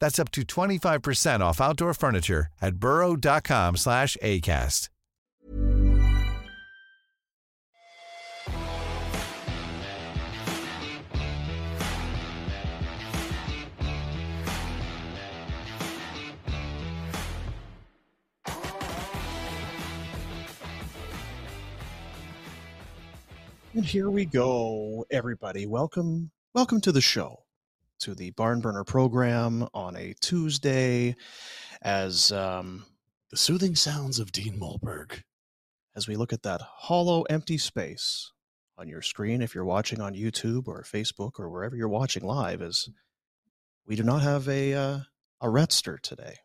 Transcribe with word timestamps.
That's 0.00 0.18
up 0.18 0.30
to 0.32 0.42
25% 0.42 1.40
off 1.40 1.60
outdoor 1.60 1.94
furniture 1.94 2.46
at 2.60 2.76
burrow.com 2.76 3.76
slash 3.76 4.16
ACAST. 4.22 4.88
And 23.72 23.84
here 23.84 24.10
we 24.10 24.24
go, 24.24 25.06
everybody. 25.10 25.64
Welcome, 25.64 26.32
welcome 26.54 26.80
to 26.82 26.92
the 26.92 27.00
show, 27.00 27.44
to 28.00 28.14
the 28.14 28.30
Barn 28.30 28.60
Burner 28.60 28.84
program 28.84 29.66
on 29.74 29.96
a 29.96 30.14
Tuesday, 30.20 31.16
as 31.82 32.32
um, 32.32 32.84
The 33.30 33.36
soothing 33.36 33.74
sounds 33.76 34.18
of 34.18 34.32
Dean 34.32 34.58
Mulberg. 34.58 35.22
as 35.96 36.08
we 36.08 36.16
look 36.16 36.32
at 36.32 36.42
that 36.42 36.60
hollow, 36.62 37.22
empty 37.22 37.58
space 37.58 38.32
on 38.78 38.88
your 38.88 39.02
screen, 39.02 39.42
if 39.42 39.54
you're 39.54 39.64
watching 39.64 40.00
on 40.00 40.14
YouTube 40.14 40.66
or 40.68 40.82
Facebook 40.82 41.32
or 41.38 41.50
wherever 41.50 41.76
you're 41.76 41.88
watching 41.88 42.22
live, 42.24 42.62
is 42.62 42.88
we 43.86 43.96
do 43.96 44.02
not 44.02 44.22
have 44.22 44.48
a 44.48 44.72
uh, 44.74 44.98
a 45.42 45.46
Retster 45.46 46.00
today. 46.00 46.36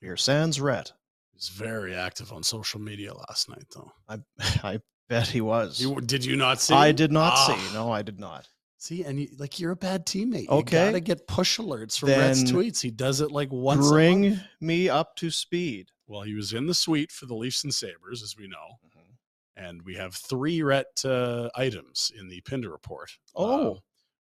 We 0.00 0.08
are 0.08 0.16
sans 0.16 0.60
Rhett. 0.60 0.92
He's 1.32 1.48
very 1.48 1.94
active 1.94 2.32
on 2.32 2.42
social 2.42 2.80
media 2.80 3.14
last 3.14 3.48
night, 3.48 3.66
though. 3.74 3.92
I 4.08 4.18
I 4.64 4.80
bet 5.08 5.28
he 5.28 5.40
was. 5.40 5.80
You, 5.80 6.00
did 6.00 6.24
you 6.24 6.36
not 6.36 6.60
see? 6.60 6.74
I 6.74 6.90
did 6.92 7.12
not 7.12 7.34
Ah. 7.36 7.46
see. 7.56 7.74
No, 7.74 7.92
I 7.92 8.02
did 8.02 8.18
not. 8.18 8.48
See, 8.82 9.04
and 9.04 9.20
you, 9.20 9.28
like 9.38 9.60
you're 9.60 9.70
a 9.70 9.76
bad 9.76 10.06
teammate. 10.06 10.48
Okay. 10.48 10.86
You 10.86 10.86
gotta 10.90 10.98
get 10.98 11.28
push 11.28 11.60
alerts 11.60 11.96
from 11.96 12.08
Reds 12.08 12.42
Then 12.42 12.52
tweets. 12.52 12.80
He 12.82 12.90
does 12.90 13.20
it 13.20 13.30
like 13.30 13.48
once. 13.52 13.86
a 13.86 13.90
Bring 13.92 14.40
me 14.60 14.88
up 14.88 15.14
to 15.18 15.30
speed. 15.30 15.90
Well, 16.08 16.22
he 16.22 16.34
was 16.34 16.52
in 16.52 16.66
the 16.66 16.74
suite 16.74 17.12
for 17.12 17.26
the 17.26 17.34
Leafs 17.36 17.62
and 17.62 17.72
Sabres, 17.72 18.24
as 18.24 18.34
we 18.36 18.48
know, 18.48 18.56
Mm-hmm. 18.84 19.64
and 19.64 19.82
we 19.82 19.94
have 19.94 20.16
three 20.16 20.62
Rhett 20.62 21.00
uh, 21.04 21.48
items 21.54 22.10
in 22.18 22.28
the 22.28 22.40
Pinder 22.40 22.70
report. 22.72 23.12
Oh. 23.36 23.74
Uh, 23.74 23.78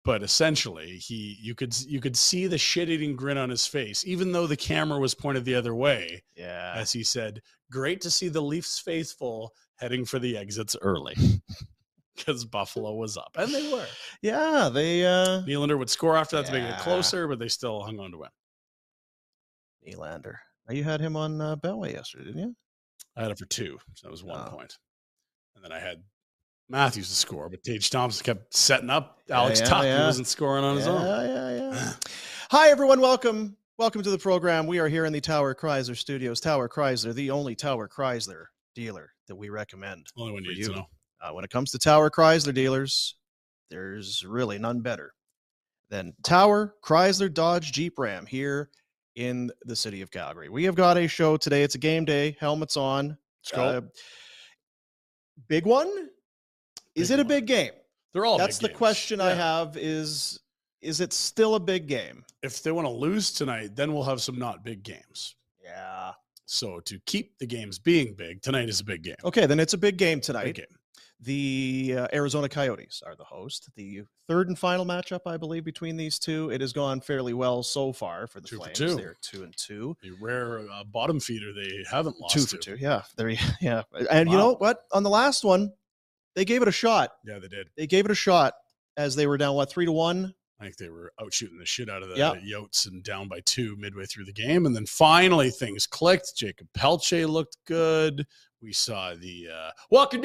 but 0.03 0.21
essentially, 0.21 0.97
he 0.97 1.37
you 1.41 1.55
could 1.55 1.73
you 1.83 2.01
could 2.01 2.17
see 2.17 2.47
the 2.47 2.57
shit-eating 2.57 3.15
grin 3.15 3.37
on 3.37 3.49
his 3.49 3.65
face, 3.65 4.03
even 4.05 4.33
though 4.33 4.47
the 4.47 4.57
camera 4.57 4.99
was 4.99 5.13
pointed 5.13 5.45
the 5.45 5.55
other 5.55 5.75
way. 5.75 6.23
Yeah. 6.35 6.73
as 6.75 6.91
he 6.91 7.05
said, 7.05 7.41
"Great 7.71 8.01
to 8.01 8.11
see 8.11 8.27
the 8.27 8.41
Leafs 8.41 8.79
faithful 8.79 9.53
heading 9.75 10.03
for 10.03 10.19
the 10.19 10.35
exits 10.35 10.75
early." 10.81 11.15
Because 12.15 12.43
Buffalo 12.45 12.93
was 12.95 13.17
up, 13.17 13.35
and 13.37 13.53
they 13.53 13.71
were. 13.71 13.85
Yeah, 14.21 14.69
they 14.73 15.05
uh 15.05 15.41
Nylander 15.43 15.77
would 15.77 15.89
score 15.89 16.15
after 16.17 16.35
that 16.37 16.45
to 16.47 16.51
make 16.51 16.63
it 16.63 16.77
closer, 16.79 17.27
but 17.27 17.39
they 17.39 17.47
still 17.47 17.81
hung 17.83 17.99
on 17.99 18.11
to 18.11 18.17
win. 18.17 18.29
Nylander. 19.87 20.35
Now, 20.67 20.73
You 20.75 20.83
had 20.83 21.01
him 21.01 21.15
on 21.15 21.39
uh, 21.41 21.55
Betway 21.55 21.93
yesterday, 21.93 22.25
didn't 22.25 22.39
you? 22.41 22.55
I 23.15 23.23
had 23.23 23.31
it 23.31 23.39
for 23.39 23.45
two, 23.45 23.77
so 23.95 24.07
that 24.07 24.11
was 24.11 24.23
one 24.23 24.39
Oh. 24.45 24.51
point. 24.51 24.77
And 25.55 25.63
then 25.63 25.71
I 25.71 25.79
had 25.79 26.03
Matthews 26.69 27.09
to 27.09 27.15
score, 27.15 27.49
but 27.49 27.63
Tage 27.63 27.89
Thompson 27.89 28.23
kept 28.23 28.53
setting 28.55 28.89
up 28.89 29.19
Alex 29.29 29.59
yeah, 29.59 29.65
Tuch. 29.65 29.83
He 29.85 29.89
wasn't 30.05 30.27
scoring 30.27 30.63
on 30.63 30.77
his 30.77 30.87
own. 30.87 31.01
yeah, 31.05 31.71
yeah. 31.73 31.93
Hi, 32.51 32.69
everyone. 32.69 33.01
Welcome. 33.01 33.57
Welcome 33.77 34.03
to 34.03 34.11
the 34.11 34.17
program. 34.17 34.67
We 34.67 34.79
are 34.79 34.87
here 34.87 35.05
in 35.05 35.13
the 35.13 35.21
Tower 35.21 35.55
Chrysler 35.55 35.97
Studios. 35.97 36.39
Tower 36.39 36.69
Chrysler, 36.69 37.13
the 37.13 37.31
only 37.31 37.55
Tower 37.55 37.87
Chrysler 37.89 38.45
dealer 38.75 39.11
that 39.27 39.35
we 39.35 39.49
recommend. 39.49 40.07
Only 40.15 40.33
one 40.33 40.43
you 40.43 40.49
need 40.51 40.63
to 40.65 40.69
you. 40.69 40.75
know. 40.75 40.85
Uh, 41.21 41.31
when 41.33 41.43
it 41.43 41.49
comes 41.51 41.71
to 41.71 41.77
Tower 41.79 42.09
Chrysler 42.09 42.53
dealers, 42.53 43.15
there's 43.69 44.25
really 44.25 44.57
none 44.57 44.81
better 44.81 45.13
than 45.89 46.13
Tower 46.23 46.75
Chrysler 46.83 47.31
Dodge 47.31 47.71
Jeep 47.71 47.99
Ram 47.99 48.25
here 48.25 48.69
in 49.15 49.51
the 49.65 49.75
city 49.75 50.01
of 50.01 50.09
Calgary. 50.09 50.49
We 50.49 50.63
have 50.63 50.75
got 50.75 50.97
a 50.97 51.07
show 51.07 51.37
today. 51.37 51.63
It's 51.63 51.75
a 51.75 51.79
game 51.79 52.05
day. 52.05 52.35
Helmets 52.39 52.77
on. 52.77 53.17
Go. 53.53 53.61
Uh, 53.61 53.81
big 55.47 55.65
one? 55.65 56.09
Is 56.95 57.09
Big 57.09 57.19
it 57.19 57.21
a 57.21 57.23
one. 57.23 57.27
big 57.27 57.45
game? 57.45 57.71
They're 58.13 58.25
all. 58.25 58.37
That's 58.37 58.57
the 58.57 58.67
games. 58.67 58.77
question 58.77 59.21
I 59.21 59.33
have 59.33 59.77
is 59.77 60.39
is 60.81 60.99
it 60.99 61.13
still 61.13 61.55
a 61.55 61.59
big 61.59 61.87
game? 61.87 62.23
If 62.41 62.63
they 62.63 62.71
want 62.71 62.87
to 62.87 62.91
lose 62.91 63.31
tonight, 63.31 63.75
then 63.75 63.93
we'll 63.93 64.03
have 64.03 64.21
some 64.21 64.39
not 64.39 64.63
big 64.63 64.83
games. 64.83 65.35
Yeah. 65.63 66.11
So 66.45 66.79
to 66.81 66.99
keep 67.05 67.37
the 67.37 67.45
games 67.45 67.79
being 67.79 68.13
big, 68.15 68.41
tonight 68.41 68.67
is 68.67 68.79
a 68.79 68.83
big 68.83 69.03
game. 69.03 69.15
Okay, 69.23 69.45
then 69.45 69.59
it's 69.59 69.73
a 69.73 69.77
big 69.77 69.97
game 69.97 70.19
tonight. 70.19 70.45
Big 70.45 70.55
game. 70.55 70.65
The 71.23 71.95
uh, 71.99 72.07
Arizona 72.13 72.49
Coyotes 72.49 73.03
are 73.05 73.15
the 73.15 73.23
host. 73.23 73.69
The 73.75 74.01
third 74.27 74.47
and 74.47 74.57
final 74.57 74.85
matchup, 74.85 75.21
I 75.27 75.37
believe, 75.37 75.63
between 75.63 75.95
these 75.95 76.17
two. 76.17 76.49
It 76.49 76.61
has 76.61 76.73
gone 76.73 76.99
fairly 76.99 77.33
well 77.33 77.61
so 77.61 77.93
far 77.93 78.25
for 78.25 78.41
the 78.41 78.47
Two 78.47 78.57
for 78.57 78.63
Flames. 78.63 78.77
two. 78.77 78.95
They're 78.95 79.15
two 79.21 79.43
and 79.43 79.55
two. 79.55 79.95
A 80.03 80.09
rare 80.19 80.59
uh, 80.71 80.83
bottom 80.85 81.19
feeder 81.19 81.53
they 81.53 81.83
haven't 81.89 82.19
lost. 82.19 82.33
two 82.33 82.41
for 82.41 82.57
to. 82.57 82.75
two. 82.75 82.77
Yeah. 82.83 83.03
There 83.17 83.29
yeah. 83.61 83.83
And 84.09 84.31
you 84.31 84.37
know 84.37 84.55
what? 84.55 84.85
On 84.93 85.03
the 85.03 85.11
last 85.11 85.43
one, 85.43 85.71
they 86.35 86.43
gave 86.43 86.63
it 86.63 86.67
a 86.67 86.71
shot. 86.71 87.11
Yeah, 87.23 87.37
they 87.37 87.47
did. 87.47 87.69
They 87.77 87.85
gave 87.85 88.05
it 88.05 88.11
a 88.11 88.15
shot 88.15 88.55
as 88.97 89.15
they 89.15 89.27
were 89.27 89.37
down, 89.37 89.55
what, 89.55 89.69
three 89.69 89.85
to 89.85 89.91
one? 89.91 90.33
I 90.59 90.63
think 90.65 90.77
they 90.77 90.89
were 90.89 91.11
out 91.21 91.33
shooting 91.33 91.57
the 91.57 91.65
shit 91.65 91.89
out 91.89 92.03
of 92.03 92.09
the 92.09 92.17
Yep. 92.17 92.35
Yotes 92.43 92.87
and 92.87 93.03
down 93.03 93.27
by 93.27 93.41
two 93.45 93.75
midway 93.77 94.05
through 94.05 94.25
the 94.25 94.33
game. 94.33 94.65
And 94.65 94.75
then 94.75 94.85
finally 94.85 95.49
things 95.49 95.85
clicked. 95.87 96.35
Jacob 96.35 96.67
Pelche 96.77 97.27
looked 97.27 97.57
good. 97.65 98.25
We 98.61 98.73
saw 98.73 99.13
the 99.15 99.49
uh 99.51 99.71
Walker 99.89 100.19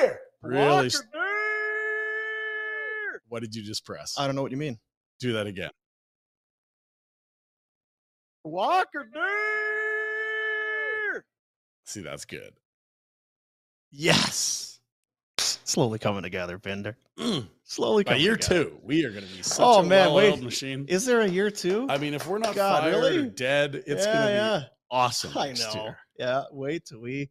Duehr 0.00 0.16
really 0.42 0.86
s- 0.86 1.02
what 3.28 3.42
did 3.42 3.54
you 3.54 3.62
just 3.62 3.84
press? 3.84 4.14
I 4.18 4.26
don't 4.26 4.34
know 4.36 4.42
what 4.42 4.50
you 4.50 4.56
mean. 4.56 4.78
Do 5.20 5.32
that 5.34 5.46
again. 5.46 5.70
Walker 8.44 9.06
See, 11.84 12.00
that's 12.02 12.24
good. 12.24 12.52
Yes. 13.90 14.78
Slowly 15.38 15.98
coming 15.98 16.22
together, 16.22 16.58
Bender. 16.58 16.96
Mm. 17.18 17.48
Slowly 17.64 18.04
By 18.04 18.12
coming 18.12 18.24
year 18.24 18.36
together. 18.36 18.64
two, 18.64 18.80
we 18.82 19.04
are 19.04 19.10
going 19.10 19.26
to 19.26 19.34
be 19.34 19.42
such 19.42 19.64
Oh, 19.64 19.80
a 19.80 19.82
man, 19.84 20.12
wait. 20.14 20.42
machine. 20.42 20.84
Is 20.88 21.04
there 21.06 21.20
a 21.20 21.28
year 21.28 21.50
two? 21.50 21.86
I 21.88 21.98
mean, 21.98 22.14
if 22.14 22.26
we're 22.26 22.38
not 22.38 22.54
God, 22.54 22.82
fired 22.82 22.94
really? 22.94 23.18
or 23.18 23.22
dead, 23.26 23.74
it's 23.86 24.04
yeah, 24.06 24.12
going 24.12 24.26
to 24.26 24.32
yeah. 24.32 24.58
be 24.60 24.66
awesome. 24.90 25.36
I 25.36 25.46
next 25.48 25.74
know. 25.74 25.82
year. 25.82 25.98
Yeah, 26.18 26.44
wait 26.52 26.84
till 26.86 27.00
we 27.00 27.30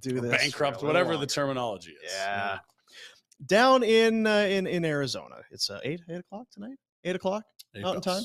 do 0.00 0.20
this. 0.20 0.30
bankrupt, 0.36 0.82
whatever 0.82 1.16
the 1.16 1.26
terminology 1.26 1.92
is. 2.04 2.12
Yeah. 2.14 2.58
Down 3.44 3.82
in 3.82 4.26
uh, 4.26 4.46
in 4.48 4.66
in 4.66 4.84
Arizona, 4.84 5.36
it's 5.50 5.68
uh, 5.68 5.80
eight 5.84 6.00
eight 6.08 6.20
o'clock 6.20 6.46
tonight. 6.50 6.76
Eight 7.04 7.16
o'clock 7.16 7.44
There 7.74 7.82
Mountain 7.82 8.02
time? 8.02 8.22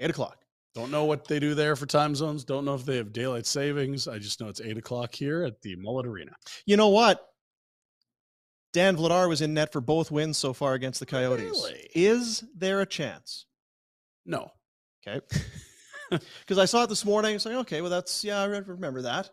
eight 0.00 0.10
o'clock. 0.10 0.38
Don't 0.74 0.90
know 0.90 1.04
what 1.04 1.28
they 1.28 1.38
do 1.38 1.54
there 1.54 1.76
for 1.76 1.86
time 1.86 2.16
zones. 2.16 2.44
Don't 2.44 2.64
know 2.64 2.74
if 2.74 2.84
they 2.84 2.96
have 2.96 3.12
daylight 3.12 3.46
savings. 3.46 4.08
I 4.08 4.18
just 4.18 4.40
know 4.40 4.48
it's 4.48 4.60
eight 4.60 4.76
o'clock 4.76 5.14
here 5.14 5.44
at 5.44 5.62
the 5.62 5.76
Mullet 5.76 6.04
Arena. 6.06 6.32
You 6.66 6.76
know 6.76 6.88
what? 6.88 7.24
Dan 8.72 8.96
Vladar 8.96 9.28
was 9.28 9.40
in 9.40 9.54
net 9.54 9.72
for 9.72 9.80
both 9.80 10.10
wins 10.10 10.36
so 10.36 10.52
far 10.52 10.74
against 10.74 10.98
the 10.98 11.06
Coyotes. 11.06 11.44
Really? 11.44 11.88
Is 11.94 12.42
there 12.56 12.80
a 12.80 12.86
chance? 12.86 13.46
No, 14.26 14.50
Okay. 15.06 15.24
Because 16.40 16.58
I 16.58 16.64
saw 16.66 16.82
it 16.84 16.88
this 16.88 17.04
morning. 17.04 17.34
It's 17.34 17.46
like, 17.46 17.54
okay, 17.54 17.80
well, 17.80 17.90
that's, 17.90 18.24
yeah, 18.24 18.40
I 18.40 18.44
remember 18.44 19.02
that. 19.02 19.30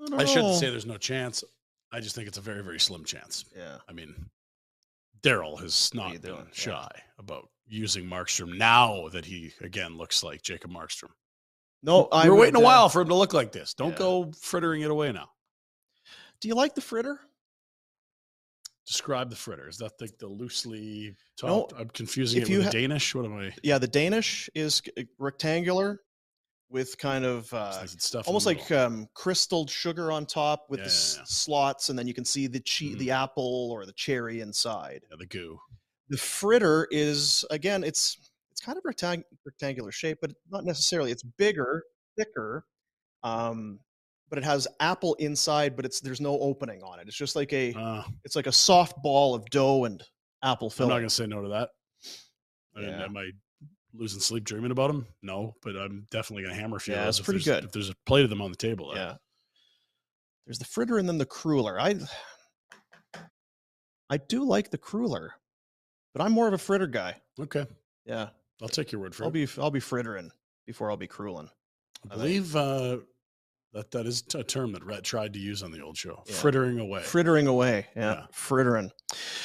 Uh, 0.00 0.06
don't 0.06 0.20
I 0.20 0.24
shouldn't 0.24 0.56
say 0.56 0.70
there's 0.70 0.86
no 0.86 0.96
chance. 0.96 1.44
I 1.92 2.00
just 2.00 2.14
think 2.14 2.28
it's 2.28 2.38
a 2.38 2.42
very, 2.42 2.62
very 2.62 2.80
slim 2.80 3.04
chance. 3.04 3.44
Yeah. 3.56 3.78
I 3.88 3.92
mean, 3.92 4.14
Daryl 5.22 5.60
has 5.60 5.90
are 5.94 5.96
not 5.96 6.12
been 6.12 6.20
doing? 6.22 6.46
Yeah. 6.46 6.52
shy 6.52 6.88
about 7.18 7.48
using 7.66 8.04
Markstrom 8.04 8.56
now 8.56 9.08
that 9.08 9.24
he 9.24 9.52
again 9.60 9.96
looks 9.96 10.22
like 10.22 10.42
Jacob 10.42 10.70
Markstrom. 10.70 11.10
No, 11.82 12.08
I 12.12 12.28
We're 12.28 12.36
waiting 12.36 12.56
a 12.56 12.60
uh, 12.60 12.62
while 12.62 12.88
for 12.88 13.00
him 13.00 13.08
to 13.08 13.14
look 13.14 13.32
like 13.32 13.52
this. 13.52 13.74
Don't 13.74 13.92
yeah. 13.92 13.98
go 13.98 14.32
frittering 14.38 14.82
it 14.82 14.90
away 14.90 15.12
now. 15.12 15.30
Do 16.40 16.48
you 16.48 16.54
like 16.54 16.74
the 16.74 16.80
fritter? 16.80 17.20
Describe 18.86 19.30
the 19.30 19.36
fritter. 19.36 19.68
Is 19.68 19.78
that 19.78 19.98
the, 19.98 20.10
the 20.18 20.26
loosely 20.26 21.14
No. 21.42 21.68
I'm 21.78 21.88
confusing 21.90 22.42
it 22.42 22.48
you 22.48 22.58
with 22.58 22.66
ha- 22.66 22.72
the 22.72 22.80
Danish. 22.80 23.14
What 23.14 23.24
am 23.24 23.38
I? 23.38 23.54
Yeah, 23.62 23.78
the 23.78 23.88
Danish 23.88 24.50
is 24.54 24.82
rectangular 25.18 26.00
with 26.70 26.96
kind 26.98 27.24
of 27.24 27.52
uh, 27.52 27.84
almost 28.26 28.46
like 28.46 28.70
um, 28.70 29.08
crystalled 29.14 29.68
sugar 29.68 30.12
on 30.12 30.24
top 30.24 30.66
with 30.70 30.78
Yeah, 30.80 30.84
the 30.84 30.90
yeah, 30.90 30.94
s- 30.96 31.14
yeah. 31.18 31.24
slots, 31.26 31.88
and 31.88 31.98
then 31.98 32.06
you 32.06 32.14
can 32.14 32.24
see 32.24 32.46
the 32.46 32.60
che- 32.60 32.94
Mhm. 32.94 32.98
the 32.98 33.10
apple 33.10 33.70
or 33.72 33.84
the 33.86 33.92
cherry 33.92 34.40
inside. 34.40 35.02
yeah, 35.10 35.16
the 35.18 35.26
goo. 35.26 35.58
The 36.08 36.16
fritter 36.16 36.86
is 36.90 37.44
again, 37.50 37.82
it's 37.84 38.30
it's 38.52 38.60
kind 38.60 38.78
of 38.78 38.84
rectang- 38.84 39.24
rectangular 39.44 39.90
shape, 39.92 40.18
but 40.20 40.32
not 40.48 40.64
necessarily. 40.64 41.10
It's 41.10 41.22
bigger, 41.22 41.84
thicker, 42.16 42.66
um, 43.24 43.80
but 44.28 44.38
it 44.38 44.44
has 44.44 44.68
apple 44.78 45.14
inside, 45.14 45.74
but 45.76 45.84
it's 45.84 46.00
there's 46.00 46.20
no 46.20 46.38
opening 46.40 46.82
on 46.82 47.00
it. 47.00 47.08
It's 47.08 47.16
just 47.16 47.34
like 47.36 47.52
a 47.52 47.74
Uh, 47.74 48.04
it's 48.24 48.36
like 48.36 48.46
a 48.46 48.52
soft 48.52 49.02
ball 49.02 49.34
of 49.34 49.44
dough 49.50 49.84
and 49.84 50.02
apple 50.42 50.70
filling. 50.70 50.90
I'm 50.92 50.94
not 50.96 51.00
going 51.00 51.08
to 51.08 51.14
say 51.14 51.26
no 51.26 51.42
to 51.42 51.48
that. 51.48 51.70
I 52.76 52.80
mean, 52.80 52.94
I 53.16 53.30
losing 53.94 54.20
sleep 54.20 54.44
dreaming 54.44 54.70
about 54.70 54.88
them? 54.88 55.06
No, 55.22 55.54
but 55.62 55.76
I'm 55.76 56.06
definitely 56.10 56.44
going 56.44 56.54
to 56.54 56.60
hammer 56.60 56.76
a 56.76 56.80
few. 56.80 56.94
Yeah, 56.94 57.08
it's 57.08 57.20
pretty 57.20 57.44
good. 57.44 57.64
If 57.64 57.72
there's 57.72 57.90
a 57.90 57.94
plate 58.06 58.24
of 58.24 58.30
them 58.30 58.42
on 58.42 58.50
the 58.50 58.56
table, 58.56 58.92
there. 58.92 59.02
Yeah. 59.02 59.14
There's 60.46 60.58
the 60.58 60.64
fritter 60.64 60.98
and 60.98 61.08
then 61.08 61.18
the 61.18 61.26
cruller. 61.26 61.78
I 61.80 61.96
I 64.08 64.16
do 64.16 64.44
like 64.44 64.70
the 64.70 64.78
cruller, 64.78 65.34
but 66.12 66.22
I'm 66.22 66.32
more 66.32 66.48
of 66.48 66.54
a 66.54 66.58
fritter 66.58 66.86
guy. 66.88 67.16
Okay, 67.38 67.66
Yeah. 68.04 68.30
I'll 68.62 68.68
take 68.68 68.92
your 68.92 69.00
word 69.00 69.14
for 69.14 69.22
it. 69.22 69.26
I'll 69.26 69.30
be 69.30 69.48
I'll 69.58 69.70
be 69.70 69.80
frittering 69.80 70.30
before 70.66 70.90
I'll 70.90 70.96
be 70.96 71.06
crueling. 71.06 71.48
I 72.10 72.14
I 72.14 72.16
believe 72.16 72.54
uh, 72.56 72.98
that 73.72 73.90
that 73.92 74.06
is 74.06 74.24
a 74.34 74.42
term 74.42 74.72
that 74.72 74.84
Rhett 74.84 75.04
tried 75.04 75.32
to 75.34 75.38
use 75.38 75.62
on 75.62 75.70
the 75.70 75.80
old 75.80 75.96
show. 75.96 76.22
Yeah. 76.26 76.34
Frittering 76.34 76.78
away. 76.80 77.02
Frittering 77.02 77.46
away. 77.46 77.86
Yeah. 77.94 78.02
Yeah. 78.12 78.26
Frittering. 78.32 78.90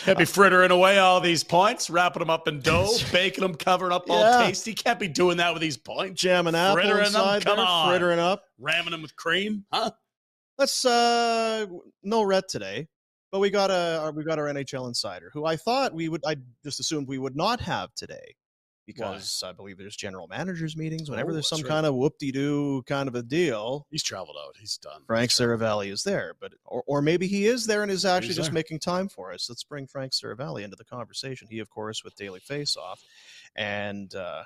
Can't 0.03 0.17
be 0.17 0.25
frittering 0.25 0.71
away 0.71 0.97
all 0.97 1.21
these 1.21 1.43
points, 1.43 1.89
wrapping 1.89 2.21
them 2.21 2.29
up 2.29 2.47
in 2.47 2.59
dough, 2.59 2.89
baking 3.11 3.43
them, 3.43 3.53
covering 3.55 3.91
up 3.91 4.09
all 4.09 4.19
Yeah. 4.19 4.45
tasty. 4.47 4.73
Can't 4.73 4.99
be 4.99 5.07
doing 5.07 5.37
that 5.37 5.53
with 5.53 5.61
these 5.61 5.77
points. 5.77 6.19
Jamming 6.21 6.55
apple 6.55 6.75
Frittering 6.75 6.97
them? 6.97 7.05
inside 7.05 7.45
Come 7.45 7.57
there, 7.57 7.65
on. 7.65 7.89
frittering 7.89 8.19
up. 8.19 8.43
Ramming 8.59 8.91
them 8.91 9.01
with 9.03 9.15
cream, 9.15 9.65
huh? 9.71 9.91
Let's 10.57 10.85
uh 10.85 11.65
no 12.01 12.23
Rhett 12.23 12.47
today, 12.47 12.87
but 13.31 13.39
we 13.39 13.49
got 13.49 13.69
a 13.69 14.11
we 14.15 14.23
got 14.23 14.39
our 14.39 14.45
NHL 14.45 14.87
insider 14.87 15.29
who 15.33 15.45
I 15.45 15.55
thought 15.57 15.93
we 15.93 16.07
would 16.09 16.21
I 16.25 16.37
just 16.63 16.79
assumed 16.79 17.07
we 17.07 17.17
would 17.19 17.35
not 17.35 17.59
have 17.59 17.93
today 17.95 18.35
because 18.85 19.43
I 19.45 19.51
believe 19.51 19.77
there's 19.77 19.95
general 19.95 20.27
managers 20.27 20.77
meetings 20.77 21.09
whenever 21.09 21.31
Oh, 21.31 21.33
there's 21.33 21.49
some 21.49 21.61
right. 21.61 21.67
kind 21.69 21.85
of 21.85 21.95
whoop-de-doo 21.95 22.83
kind 22.87 23.07
of 23.07 23.15
a 23.15 23.23
deal. 23.23 23.87
He's 23.89 24.03
traveled 24.03 24.37
out. 24.45 24.55
He's 24.59 24.77
done. 24.77 25.01
Frank 25.07 25.31
Seravalli 25.31 25.91
is 25.91 26.03
there, 26.03 26.33
but 26.39 26.53
or, 26.65 26.83
or 26.87 27.01
maybe 27.01 27.27
he 27.27 27.47
is 27.47 27.65
there 27.65 27.81
and 27.83 27.91
is 27.91 28.05
actually 28.05 28.27
He's 28.29 28.35
just 28.37 28.49
there. 28.49 28.53
making 28.53 28.79
time 28.79 29.09
for 29.09 29.31
us. 29.33 29.49
Let's 29.49 29.63
bring 29.63 29.87
Frank 29.87 30.11
Seravalli 30.13 30.63
into 30.63 30.75
the 30.75 30.85
conversation. 30.85 31.47
He, 31.49 31.59
of 31.59 31.69
course, 31.69 32.03
with 32.03 32.15
Daily 32.15 32.39
Face 32.39 32.77
Off, 32.77 33.01
and 33.55 34.13
uh, 34.15 34.43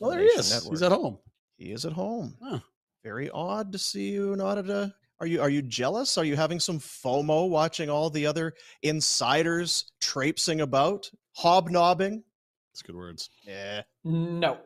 Well, 0.00 0.10
there 0.10 0.20
he 0.20 0.26
is. 0.26 0.52
Network. 0.52 0.72
He's 0.72 0.82
at 0.82 0.92
home. 0.92 1.18
he 1.56 1.72
is 1.72 1.84
at 1.84 1.92
home. 1.92 2.36
Huh. 2.42 2.58
Very 3.02 3.30
odd 3.30 3.70
to 3.72 3.78
see 3.78 4.10
you 4.10 4.34
not 4.36 4.58
at 4.58 4.68
a. 4.70 4.94
Are 5.20 5.26
you 5.26 5.40
are 5.40 5.48
you 5.50 5.62
jealous? 5.62 6.18
Are 6.18 6.24
you 6.24 6.34
having 6.36 6.58
some 6.58 6.78
FOMO 6.80 7.48
watching 7.48 7.88
all 7.88 8.10
the 8.10 8.26
other 8.26 8.54
insiders 8.82 9.92
traipsing 10.00 10.60
about, 10.62 11.08
hobnobbing? 11.32 12.24
That's 12.74 12.82
good 12.82 12.96
words. 12.96 13.30
Yeah, 13.46 13.82
No. 14.02 14.58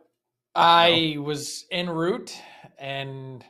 I 0.55 1.19
was 1.21 1.67
en 1.71 1.91
route 1.91 2.35
and 2.79 3.45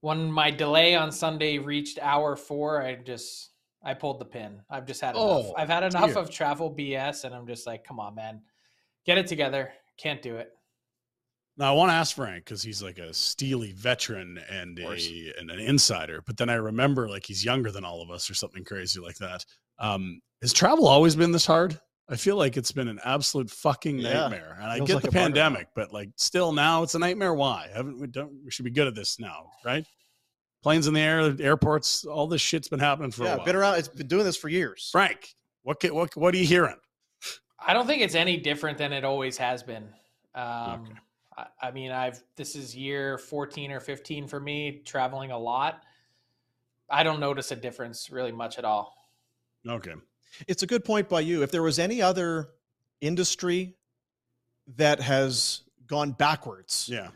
when 0.00 0.32
my 0.32 0.50
delay 0.50 0.94
on 0.94 1.12
Sunday 1.12 1.58
reached 1.58 1.98
hour 2.00 2.36
four, 2.36 2.82
I 2.82 2.94
just 2.94 3.50
I 3.84 3.92
pulled 3.92 4.18
the 4.18 4.24
pin. 4.24 4.62
I've 4.70 4.86
just 4.86 5.02
had 5.02 5.14
enough. 5.14 5.26
Oh, 5.26 5.54
I've 5.58 5.68
had 5.68 5.82
enough 5.82 6.14
dear. 6.14 6.18
of 6.18 6.30
travel 6.30 6.74
BS 6.74 7.24
and 7.24 7.34
I'm 7.34 7.46
just 7.46 7.66
like, 7.66 7.84
come 7.84 8.00
on, 8.00 8.14
man. 8.14 8.40
Get 9.04 9.18
it 9.18 9.26
together. 9.26 9.70
Can't 9.98 10.22
do 10.22 10.36
it. 10.36 10.52
Now 11.58 11.74
I 11.74 11.76
want 11.76 11.90
to 11.90 11.94
ask 11.94 12.16
Frank 12.16 12.46
because 12.46 12.62
he's 12.62 12.82
like 12.82 12.96
a 12.96 13.12
steely 13.12 13.72
veteran 13.72 14.40
and 14.50 14.78
a 14.78 15.32
and 15.38 15.50
an 15.50 15.60
insider. 15.60 16.22
But 16.26 16.38
then 16.38 16.48
I 16.48 16.54
remember 16.54 17.10
like 17.10 17.26
he's 17.26 17.44
younger 17.44 17.70
than 17.70 17.84
all 17.84 18.00
of 18.00 18.10
us 18.10 18.30
or 18.30 18.34
something 18.34 18.64
crazy 18.64 19.00
like 19.00 19.16
that. 19.16 19.44
Um, 19.78 20.22
has 20.40 20.54
travel 20.54 20.88
always 20.88 21.14
been 21.14 21.32
this 21.32 21.44
hard? 21.44 21.78
I 22.10 22.16
feel 22.16 22.36
like 22.36 22.56
it's 22.56 22.72
been 22.72 22.88
an 22.88 22.98
absolute 23.04 23.48
fucking 23.50 23.98
Yeah. 23.98 24.12
nightmare. 24.14 24.56
And 24.60 24.66
I 24.70 24.76
Feels 24.76 24.88
get 24.88 24.94
like 24.94 25.02
the 25.04 25.08
a 25.08 25.10
bugger 25.12 25.14
now. 25.14 25.20
pandemic, 25.22 25.68
but 25.76 25.92
like 25.92 26.10
still 26.16 26.52
now 26.52 26.82
it's 26.82 26.94
a 26.94 26.98
nightmare. 26.98 27.34
Why 27.34 27.68
haven't 27.72 28.00
we? 28.00 28.08
Don't 28.08 28.32
we 28.44 28.50
should 28.50 28.64
be 28.64 28.70
good 28.70 28.88
at 28.88 28.94
this 28.94 29.18
now, 29.20 29.50
right? 29.64 29.86
Planes 30.62 30.86
in 30.88 30.92
the 30.94 31.00
air, 31.00 31.34
airports, 31.40 32.04
all 32.04 32.26
this 32.26 32.42
shit's 32.42 32.68
been 32.68 32.80
happening 32.80 33.10
for 33.12 33.22
a 33.22 33.26
yeah. 33.26 33.36
while. 33.36 33.46
Been 33.46 33.56
around. 33.56 33.78
It's 33.78 33.88
been 33.88 34.08
doing 34.08 34.24
this 34.24 34.36
for 34.36 34.48
years. 34.48 34.88
Frank, 34.92 35.34
what 35.62 35.80
ca- 35.80 35.90
what 35.90 36.14
what 36.16 36.34
are 36.34 36.38
you 36.38 36.44
hearing? 36.46 36.76
I 37.58 37.72
don't 37.74 37.86
think 37.86 38.02
it's 38.02 38.14
any 38.14 38.36
different 38.38 38.76
than 38.76 38.92
it 38.92 39.04
always 39.04 39.36
has 39.38 39.62
been. 39.62 39.88
Um, 40.34 40.82
Okay. 40.82 40.92
I, 41.38 41.46
I 41.68 41.70
mean, 41.70 41.92
I've 41.92 42.22
this 42.36 42.56
is 42.56 42.74
year 42.76 43.18
14 43.18 43.70
or 43.70 43.78
15 43.80 44.26
for 44.26 44.40
me, 44.40 44.82
traveling 44.84 45.30
a 45.30 45.38
lot. 45.38 45.84
I 46.90 47.04
don't 47.04 47.20
notice 47.20 47.52
a 47.52 47.56
difference 47.56 48.10
really 48.10 48.32
much 48.32 48.58
at 48.58 48.64
all. 48.64 48.94
Okay, 49.68 49.94
It's 50.46 50.62
a 50.62 50.66
good 50.66 50.84
point 50.84 51.08
by 51.08 51.20
you. 51.20 51.42
If 51.42 51.50
there 51.50 51.62
was 51.62 51.78
any 51.78 52.00
other 52.02 52.50
industry 53.00 53.76
that 54.76 55.00
has 55.00 55.62
gone 55.86 56.12
backwards, 56.12 56.88
yeah, 56.90 57.08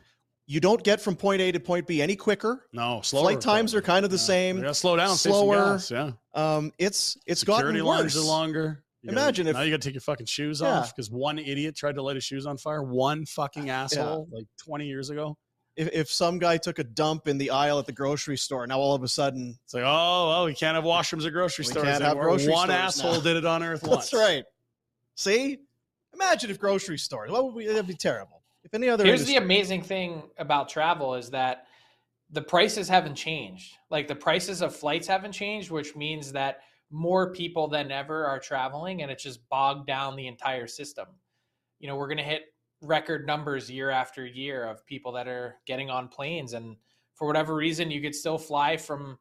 you 0.47 0.61
don't 0.61 0.83
get 0.83 1.01
from 1.01 1.17
point 1.17 1.41
A 1.41 1.53
to 1.53 1.61
point 1.61 1.87
B 1.87 2.03
any 2.03 2.17
quicker. 2.17 2.67
no, 2.73 3.01
slower. 3.03 3.23
Flight 3.25 3.41
times 3.41 3.73
probably. 3.73 3.79
are 3.85 3.87
kind 3.87 4.05
of 4.05 4.11
the 4.11 4.17
Yeah. 4.17 4.23
same. 4.23 4.61
Gotta 4.61 4.75
slow 4.75 4.97
down, 4.97 5.17
slower. 5.17 5.57
gas, 5.75 5.91
Yeah, 5.91 6.13
Um, 6.35 6.73
it's 6.79 7.17
it's 7.27 7.41
security 7.41 7.79
gotten 7.81 7.85
lines 7.85 8.17
are 8.17 8.21
longer. 8.21 8.85
You 9.03 9.11
gotta- 9.11 9.21
Imagine 9.23 9.47
if- 9.49 9.55
now 9.55 9.61
you 9.63 9.71
got 9.71 9.83
to 9.83 9.89
take 9.89 9.95
your 9.95 10.01
fucking 10.01 10.27
shoes 10.27 10.61
Yeah. 10.63 10.79
off 10.79 10.95
because 10.97 11.11
one 11.11 11.39
idiot 11.39 11.77
tried 11.77 11.95
to 11.97 12.03
light 12.03 12.15
his 12.17 12.25
shoes 12.25 12.47
on 12.47 12.57
fire. 12.57 12.83
One 12.83 13.27
fucking 13.27 13.69
asshole, 13.69 14.29
like 14.33 14.47
twenty 14.59 14.87
years 14.87 15.11
ago. 15.11 15.37
If, 15.77 15.89
if 15.93 16.11
some 16.13 16.39
guy 16.39 16.57
took 16.57 16.79
a 16.79 16.85
dump 16.85 17.27
in 17.27 17.37
the 17.37 17.51
aisle 17.51 17.79
at 17.81 17.87
the 17.87 17.93
grocery 17.93 18.37
store, 18.37 18.67
now 18.67 18.79
all 18.79 18.95
of 18.95 19.03
a 19.03 19.09
sudden, 19.09 19.59
It's 19.65 19.75
like, 19.75 19.83
oh 19.85 20.29
well, 20.29 20.45
we 20.47 20.55
can't 20.55 20.75
have 20.77 20.85
washrooms 20.85 21.27
at 21.27 21.33
grocery 21.33 21.65
We 21.65 21.71
stores 21.73 21.85
can't 21.85 22.03
have 22.03 22.13
anymore. 22.13 22.25
grocery 22.25 22.53
one 22.53 22.69
stores 22.69 22.81
asshole 22.81 23.13
now. 23.15 23.21
did 23.21 23.37
it 23.39 23.45
on 23.45 23.63
Earth 23.63 23.83
once. 23.87 24.11
that's 24.11 24.15
right. 24.15 24.45
See, 25.17 25.59
imagine 26.13 26.51
if 26.51 26.59
grocery 26.59 26.99
stores. 26.99 27.31
What 27.31 27.45
would 27.45 27.55
we? 27.55 27.67
That'd 27.67 27.87
be 27.87 27.95
terrible. 27.95 28.43
If 28.63 28.73
any 28.75 28.89
other, 28.89 29.05
Here's 29.05 29.21
industry- 29.23 29.39
the 29.39 29.45
amazing 29.45 29.83
thing 29.83 30.23
about 30.39 30.69
travel 30.69 31.15
is 31.17 31.31
that 31.31 31.67
the 32.31 32.41
prices 32.43 32.89
haven't 32.89 33.15
changed. 33.17 33.75
Like 33.91 34.09
the 34.09 34.15
prices 34.17 34.63
of 34.63 34.75
flights 34.75 35.07
haven't 35.07 35.33
changed, 35.33 35.71
which 35.71 35.95
means 35.95 36.33
that 36.33 36.61
more 36.91 37.33
people 37.33 37.69
than 37.69 37.91
ever 37.91 38.25
are 38.27 38.39
traveling 38.39 39.03
and 39.03 39.11
it's 39.11 39.23
just 39.23 39.47
bogged 39.49 39.87
down 39.87 40.15
the 40.17 40.27
entire 40.29 40.67
system. 40.67 41.07
You 41.81 41.89
know, 41.89 41.97
we're 41.97 42.07
going 42.09 42.19
to 42.19 42.23
hit 42.25 42.54
record 42.83 43.27
numbers 43.27 43.71
year 43.71 43.91
after 43.91 44.27
year 44.27 44.65
of 44.65 44.85
people 44.87 45.13
that 45.13 45.27
are 45.29 45.57
getting 45.67 45.91
on 45.91 46.09
planes 46.09 46.53
and 46.53 46.77
for 47.15 47.27
whatever 47.27 47.55
reason 47.55 47.91
you 47.91 48.01
could 48.01 48.15
still 48.15 48.39
fly 48.39 48.77
from 48.77 49.19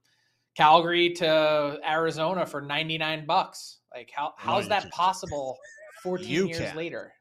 Calgary 0.55 1.12
to 1.13 1.79
Arizona 1.88 2.45
for 2.45 2.62
99 2.62 3.25
bucks. 3.25 3.79
Like 3.93 4.12
how 4.13 4.33
how 4.38 4.57
is 4.60 4.67
that 4.67 4.89
possible 4.91 5.57
14 6.03 6.27
You 6.27 6.48
years 6.48 6.57
can. 6.60 6.75
later? 6.75 7.13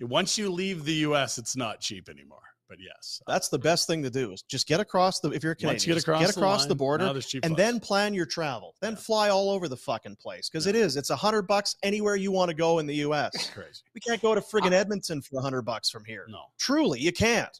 Once 0.00 0.38
you 0.38 0.50
leave 0.50 0.84
the 0.84 0.94
U.S., 0.94 1.38
it's 1.38 1.56
not 1.56 1.80
cheap 1.80 2.08
anymore. 2.08 2.42
But 2.68 2.78
yes, 2.80 3.22
That's 3.26 3.48
the 3.48 3.58
best 3.58 3.86
thing 3.86 4.02
to 4.02 4.10
do 4.10 4.32
is 4.32 4.42
just 4.42 4.66
get 4.68 4.78
across 4.80 5.20
the 5.20 5.30
if 5.30 5.42
you're 5.42 5.52
a 5.52 5.56
Canadian, 5.56 5.74
Let's 5.74 5.84
get 5.84 5.96
across, 5.98 6.20
get 6.20 6.30
across 6.36 6.62
the, 6.64 6.70
line. 6.70 6.78
border 6.78 7.04
Now 7.06 7.12
there's 7.12 7.26
cheap 7.26 7.44
and 7.44 7.56
flights. 7.56 7.70
then 7.72 7.80
plan 7.80 8.14
your 8.14 8.26
travel. 8.26 8.74
Then 8.80 8.92
Yeah. 8.92 8.98
fly 8.98 9.28
all 9.30 9.50
over 9.50 9.68
the 9.68 9.76
fucking 9.76 10.16
place 10.16 10.48
because 10.48 10.66
it 10.66 10.74
is. 10.76 10.96
It's 10.96 11.10
a 11.10 11.16
hundred 11.16 11.42
bucks 11.42 11.76
anywhere 11.82 12.16
you 12.16 12.30
want 12.30 12.50
to 12.50 12.54
go 12.54 12.78
in 12.78 12.86
the 12.86 12.96
U.S. 12.96 13.30
It's 13.34 13.50
crazy. 13.50 13.82
we 13.94 14.00
can't 14.00 14.20
go 14.22 14.34
to 14.34 14.40
friggin' 14.40 14.72
Edmonton 14.72 15.22
for 15.22 15.38
a 15.38 15.42
hundred 15.42 15.62
bucks 15.62 15.90
from 15.90 16.04
here. 16.04 16.26
No, 16.28 16.42
Truly, 16.58 17.00
you 17.00 17.12
can't. 17.12 17.58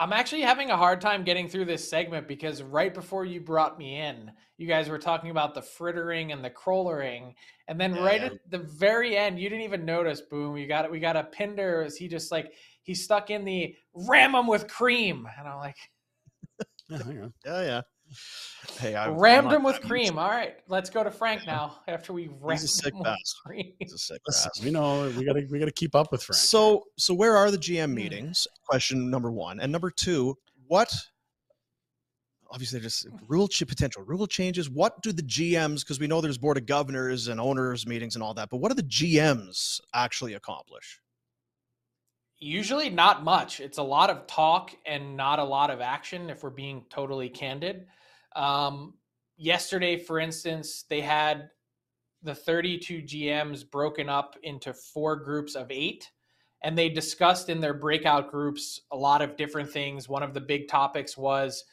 I'm 0.00 0.12
actually 0.12 0.42
having 0.42 0.70
a 0.70 0.76
hard 0.76 1.00
time 1.00 1.24
getting 1.24 1.48
through 1.48 1.64
this 1.64 1.88
segment 1.90 2.28
because 2.28 2.62
right 2.62 2.94
before 2.94 3.24
you 3.24 3.40
brought 3.40 3.76
me 3.78 3.96
in, 3.98 4.30
you 4.56 4.68
guys 4.68 4.88
were 4.88 4.98
talking 4.98 5.30
about 5.30 5.54
the 5.54 5.62
frittering 5.62 6.30
and 6.30 6.44
the 6.44 6.50
crawlering, 6.50 7.34
and 7.66 7.80
then 7.80 7.96
Yeah, 7.96 8.04
right 8.04 8.20
yeah. 8.20 8.26
at 8.28 8.50
the 8.50 8.58
very 8.58 9.16
end, 9.16 9.40
you 9.40 9.48
didn't 9.48 9.64
even 9.64 9.84
notice. 9.84 10.20
Boom! 10.20 10.56
You 10.56 10.68
got 10.68 10.84
it. 10.84 10.90
We 10.92 11.00
got 11.00 11.16
a 11.16 11.24
Pinder. 11.24 11.82
Is 11.82 11.96
he 11.96 12.06
just 12.06 12.30
like 12.30 12.52
he 12.88 12.94
stuck 12.94 13.28
in 13.28 13.44
the 13.44 13.76
ram 13.92 14.34
him 14.34 14.46
with 14.46 14.66
cream, 14.66 15.28
and 15.38 15.46
I'm 15.46 15.58
like 15.58 15.76
yeah. 16.88 17.28
Yeah, 17.44 17.62
yeah. 17.62 17.80
Hey, 18.80 18.94
I 18.94 19.10
rammed 19.10 19.48
I'm 19.48 19.56
him 19.56 19.62
with 19.62 19.82
cream. 19.82 20.18
All 20.18 20.30
right, 20.30 20.56
let's 20.68 20.88
go 20.88 21.04
to 21.04 21.10
Frank 21.10 21.44
now. 21.46 21.80
After 21.86 22.14
we 22.14 22.30
rammed 22.40 22.60
sick 22.62 22.94
him 22.94 23.00
with 23.00 23.14
cream. 23.44 23.74
He's 23.78 23.92
a 23.92 23.98
sick 23.98 24.22
Listen, 24.26 24.48
bastard. 24.48 24.64
we 24.64 24.70
know 24.70 25.12
we 25.14 25.26
gotta 25.26 25.46
we 25.50 25.58
gotta 25.58 25.70
keep 25.70 25.94
up 25.94 26.10
with 26.10 26.22
Frank. 26.22 26.38
So, 26.38 26.84
so 26.96 27.12
where 27.12 27.36
are 27.36 27.50
the 27.50 27.58
Hmm. 27.58 27.74
GM 27.74 27.92
meetings? 27.92 28.46
Question 28.66 29.10
number 29.10 29.30
one, 29.30 29.60
and 29.60 29.70
number 29.70 29.90
two, 29.90 30.38
what? 30.66 30.90
Obviously, 32.50 32.80
just 32.80 33.06
rule 33.26 33.46
ch- 33.48 33.68
potential 33.68 34.02
rule 34.04 34.26
changes. 34.26 34.70
What 34.70 35.02
do 35.02 35.12
the 35.12 35.22
GMs? 35.22 35.80
Because 35.80 36.00
we 36.00 36.06
know 36.06 36.22
there's 36.22 36.38
board 36.38 36.56
of 36.56 36.64
governors 36.64 37.28
and 37.28 37.38
owners 37.38 37.86
meetings 37.86 38.14
and 38.16 38.22
all 38.24 38.32
that, 38.32 38.48
but 38.48 38.56
what 38.56 38.70
do 38.70 38.74
the 38.74 38.88
GMs 38.88 39.78
actually 39.92 40.32
accomplish? 40.32 40.98
Usually 42.40 42.88
not 42.88 43.24
much. 43.24 43.58
It's 43.58 43.78
a 43.78 43.82
lot 43.82 44.10
of 44.10 44.26
talk 44.28 44.70
and 44.86 45.16
not 45.16 45.40
a 45.40 45.44
lot 45.44 45.70
of 45.70 45.80
action, 45.80 46.30
if 46.30 46.42
we're 46.42 46.50
being 46.50 46.84
totally 46.88 47.28
candid. 47.28 47.86
Um, 48.36 48.94
yesterday, 49.36 49.98
for 49.98 50.20
instance, 50.20 50.84
they 50.88 51.00
had 51.00 51.50
the 52.22 52.34
32 52.34 53.02
GMs 53.02 53.68
broken 53.68 54.08
up 54.08 54.36
into 54.44 54.72
four 54.72 55.16
groups 55.16 55.56
of 55.56 55.70
eight, 55.70 56.10
and 56.62 56.78
they 56.78 56.88
discussed 56.88 57.48
in 57.48 57.60
their 57.60 57.74
breakout 57.74 58.30
groups 58.30 58.82
a 58.92 58.96
lot 58.96 59.20
of 59.20 59.36
different 59.36 59.70
things. 59.70 60.08
One 60.08 60.22
of 60.22 60.34
the 60.34 60.40
big 60.40 60.68
topics 60.68 61.16
was 61.16 61.64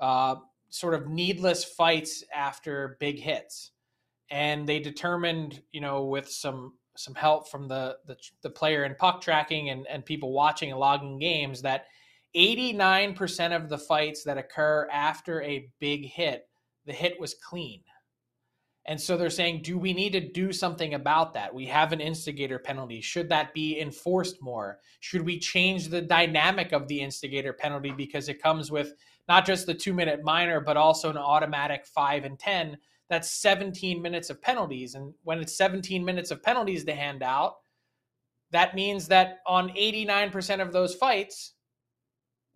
uh, 0.00 0.36
sort 0.68 0.94
of 0.94 1.08
needless 1.08 1.64
fights 1.64 2.24
after 2.34 2.96
big 3.00 3.18
hits. 3.18 3.70
And 4.30 4.66
they 4.66 4.78
determined, 4.78 5.62
you 5.72 5.82
know, 5.82 6.04
with 6.04 6.28
some 6.30 6.74
some 6.96 7.14
help 7.14 7.48
from 7.48 7.68
the 7.68 7.96
the, 8.06 8.16
the 8.42 8.50
player 8.50 8.84
and 8.84 8.96
puck 8.98 9.20
tracking 9.20 9.70
and, 9.70 9.86
and 9.88 10.04
people 10.04 10.32
watching 10.32 10.70
and 10.70 10.80
logging 10.80 11.18
games 11.18 11.62
that 11.62 11.86
89% 12.36 13.54
of 13.54 13.68
the 13.68 13.78
fights 13.78 14.24
that 14.24 14.38
occur 14.38 14.88
after 14.90 15.42
a 15.42 15.68
big 15.80 16.06
hit, 16.06 16.48
the 16.86 16.92
hit 16.92 17.20
was 17.20 17.34
clean. 17.34 17.82
And 18.86 19.00
so 19.00 19.16
they're 19.16 19.30
saying, 19.30 19.62
do 19.62 19.78
we 19.78 19.92
need 19.92 20.12
to 20.12 20.20
do 20.20 20.52
something 20.52 20.94
about 20.94 21.34
that? 21.34 21.54
We 21.54 21.66
have 21.66 21.92
an 21.92 22.00
instigator 22.00 22.58
penalty. 22.58 23.00
Should 23.00 23.28
that 23.28 23.54
be 23.54 23.78
enforced 23.78 24.42
more? 24.42 24.80
Should 24.98 25.22
we 25.22 25.38
change 25.38 25.88
the 25.88 26.02
dynamic 26.02 26.72
of 26.72 26.88
the 26.88 27.00
instigator 27.00 27.52
penalty 27.52 27.92
because 27.92 28.28
it 28.28 28.42
comes 28.42 28.72
with 28.72 28.94
not 29.28 29.46
just 29.46 29.66
the 29.66 29.74
two 29.74 29.92
minute 29.92 30.24
minor, 30.24 30.60
but 30.60 30.76
also 30.76 31.10
an 31.10 31.16
automatic 31.16 31.86
five 31.86 32.24
and 32.24 32.38
10? 32.38 32.76
That's 33.12 33.30
17 33.30 34.00
minutes 34.00 34.30
of 34.30 34.40
penalties. 34.40 34.94
And 34.94 35.12
when 35.22 35.38
it's 35.38 35.54
17 35.54 36.02
minutes 36.02 36.30
of 36.30 36.42
penalties 36.42 36.82
to 36.86 36.94
hand 36.94 37.22
out, 37.22 37.56
that 38.52 38.74
means 38.74 39.06
that 39.08 39.40
on 39.46 39.68
89% 39.68 40.62
of 40.62 40.72
those 40.72 40.94
fights, 40.94 41.52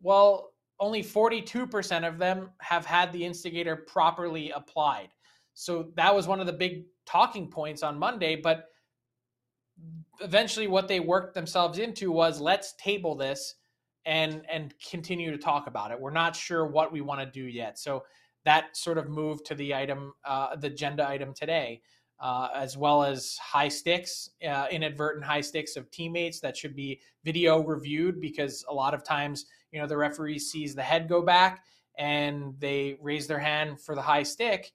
well, 0.01 0.55
only 0.81 1.03
42% 1.03 2.09
of 2.09 2.17
them 2.17 2.49
have 2.63 2.87
had 2.87 3.13
the 3.13 3.23
instigator 3.23 3.77
properly 3.77 4.51
applied. 4.51 5.11
So 5.53 5.91
that 5.97 6.15
was 6.15 6.27
one 6.27 6.41
of 6.41 6.47
the 6.47 6.55
big 6.55 6.85
talking 7.05 7.51
points 7.51 7.83
on 7.83 7.99
Monday. 7.99 8.35
But 8.35 8.65
eventually, 10.21 10.69
what 10.69 10.89
they 10.89 11.01
worked 11.01 11.35
themselves 11.35 11.79
into 11.79 12.11
was 12.11 12.41
let's 12.41 12.73
table 12.79 13.15
this 13.15 13.57
and 14.07 14.41
and 14.51 14.73
continue 14.91 15.31
to 15.33 15.39
talk 15.39 15.67
about 15.67 15.91
it. 15.91 16.01
We're 16.01 16.13
not 16.13 16.35
sure 16.35 16.65
what 16.65 16.93
we 16.93 17.03
want 17.03 17.21
to 17.21 17.27
do 17.27 17.47
yet. 17.47 17.79
So 17.79 18.05
that 18.47 18.77
sort 18.77 18.97
of 18.97 19.09
moved 19.09 19.45
to 19.45 19.55
the 19.55 19.75
item, 19.75 20.15
uh, 20.25 20.55
the 20.57 20.69
agenda 20.69 21.07
item 21.07 21.35
today, 21.35 21.83
uh, 22.21 22.49
as 22.55 22.77
well 22.77 23.03
as 23.03 23.37
high 23.37 23.69
sticks, 23.69 24.31
uh, 24.49 24.67
inadvertent 24.71 25.25
high 25.25 25.41
sticks 25.41 25.77
of 25.77 25.91
teammates 25.91 26.41
that 26.41 26.57
should 26.57 26.75
be 26.75 27.01
video 27.25 27.63
reviewed 27.63 28.21
because 28.21 28.65
a 28.71 28.73
lot 28.73 28.95
of 28.95 29.03
times, 29.05 29.47
you 29.73 29.81
know, 29.81 29.87
the 29.87 29.97
referee 29.97 30.39
sees 30.39 30.75
the 30.75 30.83
head 30.83 31.09
go 31.09 31.21
back 31.21 31.65
and 31.99 32.55
they 32.61 32.97
raise 33.03 33.27
their 33.27 33.41
hand 33.41 33.81
for 33.81 33.97
the 33.97 34.03
high 34.03 34.23
stick, 34.23 34.73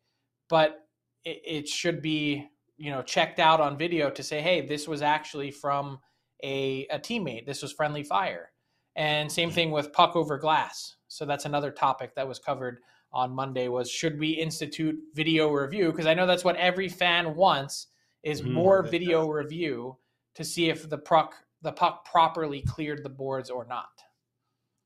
but 0.50 0.82
it, 1.24 1.42
it 1.46 1.68
should 1.68 2.02
be, 2.02 2.46
you 2.78 2.92
know, 2.92 3.02
checked 3.02 3.40
out 3.40 3.62
on 3.62 3.78
video 3.78 4.10
to 4.10 4.22
say, 4.22 4.42
hey, 4.42 4.68
this 4.68 4.86
was 4.86 5.02
actually 5.02 5.50
from 5.50 5.98
a, 6.44 6.86
a 6.88 7.00
teammate. 7.00 7.46
This 7.46 7.62
was 7.62 7.72
friendly 7.72 8.04
fire. 8.04 8.52
And 8.98 9.32
same 9.32 9.50
thing 9.50 9.72
with 9.72 9.94
puck 9.94 10.18
over 10.18 10.38
glass. 10.38 10.98
So 11.08 11.26
that's 11.26 11.46
another 11.46 11.72
topic 11.72 12.16
that 12.16 12.28
was 12.28 12.40
covered 12.40 12.80
on 13.14 13.32
Monday 13.34 13.68
was 13.68 13.90
should 13.90 14.20
we 14.20 14.30
institute 14.30 14.98
video 15.14 15.50
review? 15.52 15.92
Because 15.92 16.06
I 16.06 16.14
know 16.14 16.26
that's 16.26 16.44
what 16.44 16.56
every 16.56 16.88
fan 16.90 17.36
wants 17.36 17.88
is 18.24 18.42
Mhm. 18.42 18.52
more 18.52 18.84
video 18.84 19.28
review 19.28 19.98
to 20.36 20.44
see 20.44 20.70
if 20.70 20.90
the 20.90 20.98
puck 20.98 21.36
the 21.64 21.72
puck 21.72 22.04
properly 22.06 22.62
cleared 22.64 23.04
the 23.04 23.10
boards 23.10 23.52
or 23.52 23.66
not. 23.66 23.90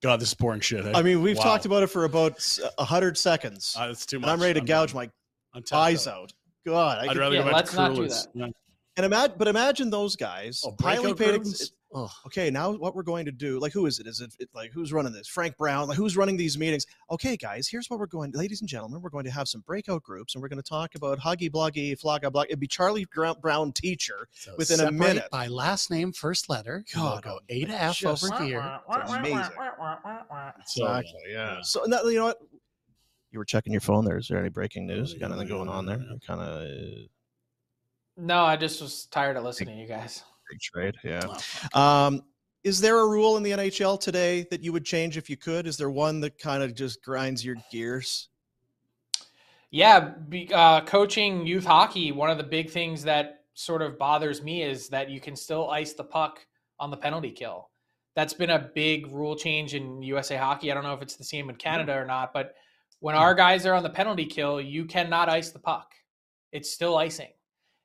God, 0.03 0.19
this 0.19 0.27
is 0.29 0.33
boring 0.33 0.59
shit. 0.59 0.85
eh? 0.85 0.91
I 0.93 1.01
mean, 1.01 1.21
we've 1.21 1.37
Wow. 1.37 1.43
talked 1.43 1.65
about 1.65 1.83
it 1.83 1.87
for 1.87 2.03
about 2.03 2.33
s- 2.33 2.59
a 2.77 2.83
hundred 2.83 3.17
seconds, 3.17 3.77
Uh, 3.79 3.87
it's 3.91 4.05
too 4.05 4.17
and 4.17 4.23
much. 4.25 4.31
I'm 4.33 4.41
ready 4.41 4.59
to 4.59 4.65
gouge 4.65 4.89
done. 4.91 5.05
my 5.05 5.11
I'm 5.53 5.63
tapped 5.63 5.73
eyes 5.73 6.05
out. 6.05 6.15
out. 6.23 6.33
God, 6.65 6.97
I 6.97 7.03
I'd 7.03 7.07
could, 7.09 7.17
rather 7.17 7.35
Yeah, 7.35 7.41
go 7.43 7.45
back 7.47 7.55
let's 7.55 7.69
to 7.71 7.75
not 7.77 7.95
do 8.95 9.01
Cruise. 9.01 9.09
that. 9.09 9.11
Yeah. 9.11 9.11
and 9.11 9.13
imagine, 9.13 9.35
but 9.37 9.47
imagine 9.47 9.89
those 9.89 10.15
guys 10.15 10.61
Oh, 10.65 10.75
highly 10.81 11.13
paid. 11.13 11.41
groups? 11.41 11.61
Ex- 11.61 11.71
okay, 12.25 12.49
now 12.49 12.71
what 12.71 12.93
we're 12.93 13.03
going 13.03 13.25
to 13.25 13.31
do? 13.31 13.57
Like, 13.57 13.71
who 13.71 13.85
is 13.85 13.99
it? 13.99 14.07
Is 14.07 14.19
it, 14.19 14.35
it 14.39 14.49
like 14.53 14.71
who's 14.73 14.91
running 14.91 15.13
this? 15.13 15.27
Frank 15.29 15.55
Brown? 15.55 15.87
Like, 15.87 15.97
who's 15.97 16.17
running 16.17 16.35
these 16.35 16.57
meetings? 16.57 16.85
Okay, 17.09 17.37
guys, 17.37 17.69
here's 17.69 17.89
what 17.89 17.99
we're 17.99 18.05
going. 18.05 18.31
Ladies 18.31 18.59
and 18.59 18.67
gentlemen, 18.69 19.01
we're 19.01 19.09
going 19.09 19.23
to 19.23 19.31
have 19.31 19.47
some 19.47 19.61
breakout 19.61 20.03
groups, 20.03 20.35
and 20.35 20.41
we're 20.41 20.49
going 20.49 20.61
to 20.61 20.67
talk 20.69 20.95
about 20.95 21.19
huggy 21.19 21.49
bluggy 21.49 21.97
flogga 21.97 22.29
blog. 22.31 22.47
It'd 22.47 22.59
be 22.59 22.67
Charlie 22.67 23.05
Gra- 23.05 23.35
Brown 23.35 23.71
teacher. 23.71 24.27
So 24.33 24.55
Within 24.57 24.81
a 24.81 24.91
minute. 24.91 25.29
by 25.31 25.47
last 25.47 25.89
name, 25.89 26.11
first 26.11 26.49
letter. 26.49 26.83
God, 26.93 27.23
go 27.23 27.39
A 27.47 27.63
to 27.65 27.71
F 27.73 27.95
just- 27.97 28.23
over 28.25 28.43
here. 28.43 28.79
It's 28.91 29.11
amazing. 29.13 29.49
So, 30.65 30.83
Exactly, 30.85 31.21
yeah. 31.31 31.61
So 31.61 31.83
now, 31.85 32.01
you 32.03 32.17
know 32.19 32.25
what? 32.25 32.39
You 33.31 33.39
were 33.39 33.45
checking 33.45 33.71
your 33.73 33.81
phone 33.81 34.05
there. 34.05 34.17
Is 34.17 34.27
there 34.27 34.39
any 34.39 34.49
breaking 34.49 34.85
news? 34.87 35.13
Got 35.13 35.31
anything 35.31 35.47
going 35.49 35.67
on 35.69 35.85
there? 35.85 35.97
Kind 36.25 36.41
of 36.41 36.63
uh, 36.63 37.07
No, 38.17 38.43
I 38.43 38.55
just 38.55 38.81
was 38.81 39.05
tired 39.07 39.37
of 39.37 39.43
listening 39.43 39.75
to 39.75 39.81
you 39.81 39.87
guys. 39.87 40.23
big 40.49 40.59
trade. 40.59 40.95
Yeah. 41.03 41.37
Oh, 41.73 41.79
Um, 41.81 42.23
is 42.63 42.79
there 42.81 42.99
a 42.99 43.07
rule 43.07 43.37
in 43.37 43.43
the 43.43 43.51
NHL 43.51 43.99
today 43.99 44.47
that 44.49 44.63
you 44.63 44.73
would 44.73 44.85
change 44.85 45.17
if 45.17 45.29
you 45.29 45.37
could? 45.37 45.67
Is 45.67 45.77
there 45.77 45.89
one 45.89 46.19
that 46.21 46.39
kind 46.39 46.63
of 46.63 46.73
just 46.73 47.03
grinds 47.03 47.45
your 47.45 47.57
gears? 47.71 48.29
Yeah, 49.69 49.99
be, 49.99 50.49
uh, 50.53 50.81
coaching 50.81 51.45
youth 51.45 51.65
hockey, 51.65 52.11
one 52.11 52.29
of 52.29 52.37
the 52.37 52.43
big 52.43 52.69
things 52.69 53.03
that 53.03 53.43
sort 53.53 53.81
of 53.81 53.99
bothers 53.99 54.41
me 54.41 54.63
is 54.63 54.89
that 54.89 55.09
you 55.09 55.19
can 55.19 55.35
still 55.35 55.69
ice 55.69 55.93
the 55.93 56.03
puck 56.03 56.45
on 56.79 56.89
the 56.91 56.97
penalty 56.97 57.31
kill. 57.31 57.69
That's 58.15 58.33
been 58.33 58.51
a 58.51 58.71
big 58.73 59.11
rule 59.11 59.35
change 59.35 59.75
in 59.75 60.01
USA 60.01 60.37
hockey. 60.37 60.71
I 60.71 60.73
don't 60.73 60.83
know 60.83 60.93
if 60.93 61.01
it's 61.01 61.17
the 61.17 61.23
same 61.23 61.49
in 61.49 61.55
Canada 61.57 61.93
or 61.93 62.05
not, 62.05 62.33
but 62.33 62.55
when 62.99 63.15
our 63.15 63.35
guys 63.35 63.65
are 63.65 63.73
on 63.73 63.83
the 63.83 63.89
penalty 63.89 64.25
kill, 64.25 64.61
you 64.61 64.85
cannot 64.85 65.29
ice 65.29 65.51
the 65.51 65.59
puck. 65.59 65.91
It's 66.51 66.71
still 66.71 66.97
icing. 66.97 67.31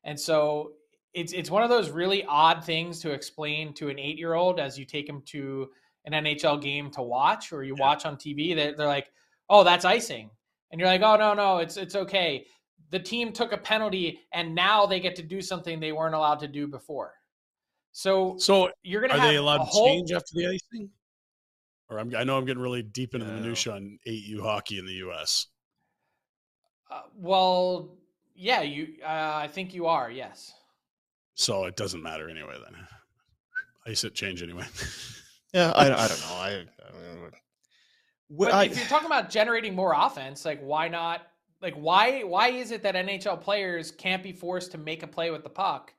And 0.05 0.19
so 0.19 0.73
it's 1.15 1.33
it's 1.33 1.51
one 1.51 1.63
of 1.63 1.69
those 1.71 1.91
really 1.91 2.25
odd 2.25 2.65
things 2.65 3.01
to 3.01 3.11
explain 3.11 3.75
to 3.75 3.89
an 3.89 3.97
8-year-old 3.99 4.61
as 4.61 4.79
you 4.79 4.85
take 4.85 5.09
him 5.09 5.23
to 5.27 5.71
an 6.05 6.15
NHL 6.15 6.61
game 6.61 6.91
to 6.93 7.03
watch 7.03 7.53
or 7.53 7.63
you 7.63 7.75
watch 7.75 8.07
on 8.07 8.17
TV. 8.17 8.55
They're, 8.55 8.75
they're 8.77 8.87
like, 8.87 9.13
"Oh, 9.49 9.65
that's 9.65 9.85
icing." 9.85 10.31
and 10.71 10.81
you're 10.81 10.89
like, 10.89 11.03
oh 11.03 11.17
no, 11.17 11.35
no, 11.35 11.59
it's 11.59 11.77
it's 11.77 11.97
okay. 11.97 12.47
The 12.91 12.99
team 12.99 13.33
took 13.33 13.53
a 13.53 13.59
penalty 13.59 14.21
and 14.33 14.55
now 14.55 14.87
they 14.87 15.01
get 15.01 15.17
to 15.17 15.23
do 15.23 15.41
something 15.41 15.81
they 15.81 15.93
weren't 15.93 16.15
allowed 16.15 16.41
to 16.41 16.49
do 16.49 16.67
before. 16.67 17.15
So 17.93 18.37
So 18.39 18.71
you're 18.83 19.01
gonna 19.01 19.15
are 19.15 19.29
they 19.29 19.37
allowed 19.37 19.59
to 19.59 19.65
whole, 19.65 19.89
change 19.89 20.13
after 20.13 20.33
the 20.35 20.47
icing? 20.47 20.91
Or 21.89 21.99
I'm, 21.99 22.15
I 22.15 22.23
know 22.23 22.39
I'm 22.39 22.45
getting 22.45 22.63
really 22.63 22.83
deep 22.83 23.15
into 23.15 23.27
the 23.27 23.33
Yeah. 23.33 23.41
minutia 23.41 23.73
on 23.75 23.99
8U 24.07 24.43
hockey 24.43 24.79
in 24.79 24.87
the 24.87 24.93
U.S. 24.95 25.47
Uh, 26.91 27.03
well, 27.17 27.97
yeah, 28.41 28.63
you. 28.63 28.95
Uh, 29.05 29.33
I 29.43 29.49
think 29.49 29.75
you 29.75 29.87
are. 29.87 30.11
Yes. 30.11 30.53
So 31.35 31.65
it 31.65 31.77
doesn't 31.77 32.03
matter 32.03 32.29
anyway 32.29 32.57
then. 32.65 32.75
Ice 33.87 34.05
it 34.05 34.15
change 34.15 34.43
anyway. 34.43 34.65
Yeah, 35.53 35.73
I, 35.73 35.87
I 35.87 36.07
don't 36.07 36.21
know. 36.21 36.35
I, 36.37 36.49
I 36.49 36.93
don't 36.93 37.03
know. 37.03 37.31
But 38.31 38.55
I- 38.55 38.65
if 38.67 38.79
you're 38.79 38.87
talking 38.87 39.07
about 39.07 39.31
generating 39.31 39.75
more 39.75 39.93
offense, 39.97 40.45
like 40.45 40.61
why 40.61 40.87
not? 40.87 41.23
Like 41.61 41.75
why 41.75 42.21
why 42.23 42.51
is 42.51 42.71
it 42.71 42.85
that 42.85 42.95
NHL 42.95 43.41
players 43.41 43.91
can't 43.91 44.23
be 44.23 44.31
forced 44.31 44.71
to 44.71 44.79
make 44.79 45.03
a 45.03 45.09
play 45.09 45.33
with 45.33 45.43
the 45.43 45.51
puck 45.51 45.93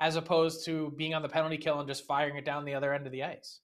as 0.00 0.16
opposed 0.16 0.64
to 0.64 0.92
being 0.96 1.14
on 1.14 1.22
the 1.22 1.28
penalty 1.28 1.56
kill 1.56 1.78
and 1.78 1.86
just 1.86 2.04
firing 2.04 2.34
it 2.36 2.44
down 2.44 2.64
the 2.64 2.74
other 2.74 2.92
end 2.92 3.06
of 3.06 3.12
the 3.12 3.22
ice? 3.22 3.60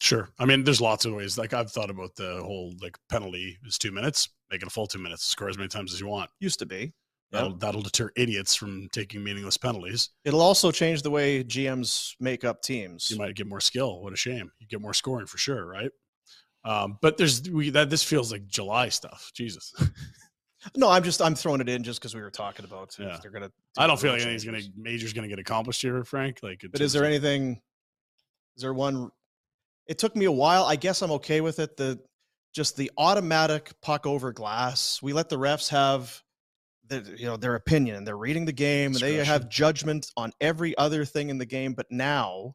Sure. 0.00 0.30
I 0.38 0.46
mean, 0.46 0.64
there's 0.64 0.80
lots 0.80 1.04
of 1.04 1.12
ways. 1.12 1.36
Like 1.36 1.52
I've 1.52 1.70
thought 1.70 1.90
about 1.90 2.16
the 2.16 2.40
whole 2.42 2.72
like 2.80 2.96
penalty 3.10 3.58
is 3.66 3.76
two 3.76 3.92
minutes, 3.92 4.30
make 4.50 4.62
it 4.62 4.66
a 4.68 4.70
full 4.70 4.86
two 4.86 4.98
minutes, 4.98 5.26
score 5.26 5.50
as 5.50 5.58
many 5.58 5.68
times 5.68 5.92
as 5.92 6.00
you 6.00 6.06
want. 6.06 6.30
Used 6.40 6.60
to 6.60 6.66
be. 6.66 6.94
That'll 7.34 7.56
that'll 7.56 7.82
deter 7.82 8.10
idiots 8.16 8.54
from 8.54 8.88
taking 8.92 9.22
meaningless 9.22 9.56
penalties. 9.56 10.10
It'll 10.24 10.40
also 10.40 10.70
change 10.70 11.02
the 11.02 11.10
way 11.10 11.44
GMs 11.44 12.12
make 12.20 12.44
up 12.44 12.62
teams. 12.62 13.10
You 13.10 13.18
might 13.18 13.34
get 13.34 13.46
more 13.46 13.60
skill. 13.60 14.00
What 14.02 14.12
a 14.12 14.16
shame. 14.16 14.50
You 14.58 14.66
get 14.68 14.80
more 14.80 14.94
scoring 14.94 15.26
for 15.26 15.38
sure, 15.38 15.66
right? 15.66 15.90
Um, 16.64 16.98
but 17.02 17.18
there's 17.18 17.48
we 17.50 17.70
that 17.70 17.90
this 17.90 18.02
feels 18.02 18.32
like 18.32 18.46
July 18.46 18.88
stuff. 18.88 19.30
Jesus. 19.34 19.72
No, 20.74 20.88
I'm 20.88 21.02
just 21.02 21.20
I'm 21.20 21.34
throwing 21.34 21.60
it 21.60 21.68
in 21.68 21.82
just 21.82 22.00
because 22.00 22.14
we 22.14 22.22
were 22.22 22.30
talking 22.30 22.64
about. 22.64 22.94
if 22.94 22.98
Yeah. 22.98 23.18
They're 23.20 23.30
gonna. 23.30 23.48
do 23.48 23.52
I 23.76 23.86
don't 23.86 24.00
feel 24.00 24.12
rule 24.12 24.18
like 24.20 24.26
anything's 24.26 24.44
gonna 24.46 24.62
major's 24.74 25.12
gonna 25.12 25.28
get 25.28 25.38
accomplished 25.38 25.82
here, 25.82 26.02
Frank. 26.04 26.38
Like, 26.42 26.64
But 26.72 26.80
is 26.80 26.94
there 26.94 27.02
of- 27.02 27.08
anything? 27.10 27.60
Is 28.56 28.62
there 28.62 28.72
one? 28.72 29.10
It 29.86 29.98
took 29.98 30.16
me 30.16 30.24
a 30.24 30.32
while. 30.32 30.64
I 30.64 30.76
guess 30.76 31.02
I'm 31.02 31.10
okay 31.12 31.42
with 31.42 31.58
it. 31.58 31.76
The 31.76 32.00
just 32.54 32.78
the 32.78 32.90
automatic 32.96 33.72
puck 33.82 34.06
over 34.06 34.32
glass. 34.32 35.02
We 35.02 35.12
let 35.12 35.28
the 35.28 35.36
refs 35.36 35.68
have, 35.68 36.22
the, 36.88 37.14
you 37.16 37.26
know, 37.26 37.36
their 37.36 37.54
opinion. 37.54 37.96
And 37.96 38.06
they're 38.06 38.16
reading 38.16 38.44
the 38.44 38.52
game. 38.52 38.92
They 38.92 39.24
have 39.24 39.48
judgment 39.48 40.10
on 40.16 40.32
every 40.40 40.76
other 40.78 41.04
thing 41.04 41.30
in 41.30 41.38
the 41.38 41.46
game. 41.46 41.74
But 41.74 41.86
now, 41.90 42.54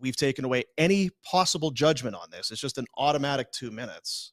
we've 0.00 0.16
taken 0.16 0.44
away 0.44 0.64
any 0.76 1.10
possible 1.24 1.70
judgment 1.70 2.16
on 2.16 2.30
this. 2.30 2.50
It's 2.50 2.60
just 2.60 2.78
an 2.78 2.86
automatic 2.96 3.52
two 3.52 3.70
minutes. 3.70 4.32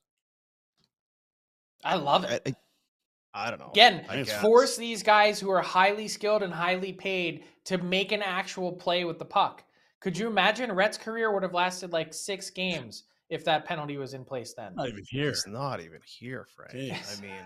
I 1.83 1.95
love 1.95 2.23
it. 2.23 2.41
I, 2.45 2.49
I, 2.49 3.47
I 3.47 3.49
don't 3.49 3.59
know. 3.59 3.69
Again, 3.71 4.05
I 4.09 4.23
force 4.23 4.77
these 4.77 5.03
guys 5.03 5.39
who 5.39 5.49
are 5.51 5.61
highly 5.61 6.07
skilled 6.07 6.41
and 6.41 6.53
highly 6.53 6.93
paid 6.93 7.43
to 7.65 7.77
make 7.77 8.11
an 8.11 8.21
actual 8.21 8.71
play 8.71 9.03
with 9.03 9.19
the 9.19 9.25
puck. 9.25 9.63
Could 9.99 10.17
you 10.17 10.27
imagine 10.27 10.71
Rhett's 10.71 10.97
career 10.97 11.33
would 11.33 11.43
have 11.43 11.53
lasted 11.53 11.91
like 11.91 12.13
six 12.13 12.49
games 12.49 13.03
if 13.29 13.43
that 13.45 13.65
penalty 13.65 13.97
was 13.97 14.13
in 14.13 14.23
place 14.23 14.53
then? 14.53 14.75
not 14.75 14.87
even 14.87 15.03
here? 15.09 15.29
It's 15.29 15.47
not 15.47 15.79
even 15.81 15.99
here, 16.05 16.47
Frank. 16.55 16.71
Jeez. 16.75 17.17
I 17.17 17.21
mean, 17.21 17.43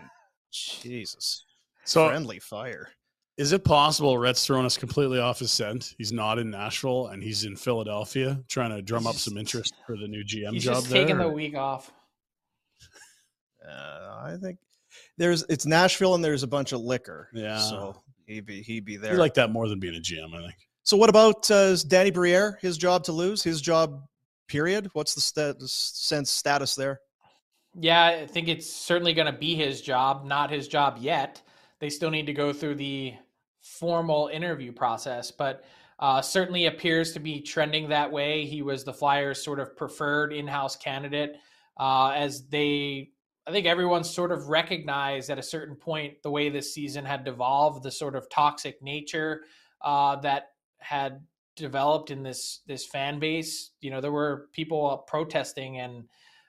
Jesus. 0.51 1.45
So 1.89 2.07
Friendly 2.07 2.39
fire. 2.39 2.89
is 3.37 3.51
it 3.51 3.63
possible 3.63 4.17
Rhett's 4.17 4.45
thrown 4.45 4.65
us 4.65 4.77
completely 4.77 5.19
off 5.19 5.39
his 5.39 5.51
scent? 5.51 5.95
He's 5.97 6.11
not 6.11 6.37
in 6.37 6.49
Nashville 6.51 7.07
and 7.07 7.21
he's 7.23 7.45
in 7.45 7.55
Philadelphia 7.55 8.39
trying 8.47 8.69
to 8.71 8.81
drum 8.81 9.01
He's 9.03 9.07
up 9.07 9.13
just- 9.15 9.25
some 9.25 9.37
interest 9.37 9.73
for 9.87 9.97
the 9.97 10.07
new 10.07 10.23
GM 10.23 10.53
He's 10.53 10.63
job 10.65 10.75
just 10.75 10.89
there. 10.89 11.01
taking 11.03 11.17
the 11.17 11.27
week 11.29 11.55
off. 11.55 11.91
Uh, 13.67 14.19
I 14.23 14.37
think 14.41 14.57
there's 15.17 15.43
it's 15.49 15.65
Nashville 15.65 16.15
and 16.15 16.23
there's 16.23 16.43
a 16.43 16.47
bunch 16.47 16.71
of 16.71 16.81
liquor. 16.81 17.29
Yeah. 17.33 17.59
So 17.59 18.01
he'd 18.25 18.45
be 18.45 18.61
he'd 18.61 18.85
be 18.85 18.93
You 18.93 18.99
there. 18.99 19.17
like 19.17 19.33
that 19.35 19.51
more 19.51 19.67
than 19.67 19.79
being 19.79 19.95
a 19.95 19.99
GM, 19.99 20.33
I 20.33 20.41
think. 20.41 20.55
so 20.83 20.97
what 20.97 21.09
about 21.09 21.49
uh, 21.51 21.75
Danny 21.87 22.11
Briere? 22.11 22.57
His 22.61 22.77
job 22.77 23.03
to 23.05 23.11
lose? 23.11 23.43
His 23.43 23.61
job? 23.61 24.01
Period. 24.47 24.89
What's 24.93 25.13
the 25.13 25.21
sta- 25.21 25.53
sense 25.67 26.31
status 26.31 26.73
there? 26.75 26.99
Yeah, 27.75 28.03
I 28.05 28.25
think 28.27 28.47
it's 28.47 28.67
certainly 28.67 29.13
going 29.13 29.31
to 29.31 29.37
be 29.37 29.53
his 29.55 29.81
job, 29.81 30.25
not 30.25 30.49
his 30.49 30.67
job 30.67 30.97
yet. 30.99 31.41
They 31.79 31.89
still 31.89 32.09
need 32.09 32.25
to 32.25 32.33
go 32.33 32.53
through 32.53 32.75
the 32.75 33.15
formal 33.61 34.29
interview 34.31 34.71
process, 34.71 35.31
but 35.31 35.63
uh, 35.99 36.21
certainly 36.21 36.67
appears 36.67 37.11
to 37.13 37.19
be 37.19 37.41
trending 37.41 37.89
that 37.89 38.11
way. 38.11 38.45
He 38.45 38.61
was 38.61 38.83
the 38.83 38.93
Flyers' 38.93 39.43
sort 39.43 39.59
of 39.59 39.75
preferred 39.75 40.31
in 40.31 40.47
house 40.47 40.75
candidate 40.75 41.37
uh, 41.77 42.09
as 42.09 42.47
they. 42.47 43.11
I 43.47 43.51
think 43.51 43.65
everyone 43.65 44.03
sort 44.03 44.31
of 44.31 44.47
recognized 44.47 45.31
at 45.31 45.39
a 45.39 45.43
certain 45.43 45.75
point 45.75 46.21
the 46.21 46.29
way 46.29 46.49
this 46.49 46.73
season 46.73 47.03
had 47.03 47.23
devolved, 47.23 47.81
the 47.81 47.91
sort 47.91 48.15
of 48.15 48.29
toxic 48.29 48.79
nature 48.81 49.41
uh, 49.81 50.17
that 50.17 50.51
had 50.77 51.21
developed 51.55 52.11
in 52.11 52.23
this 52.23 52.61
this 52.67 52.85
fan 52.85 53.19
base. 53.19 53.71
You 53.81 53.91
know, 53.91 54.01
there 54.01 54.11
were 54.11 54.47
people 54.53 55.03
protesting 55.07 55.79
and 55.79 56.05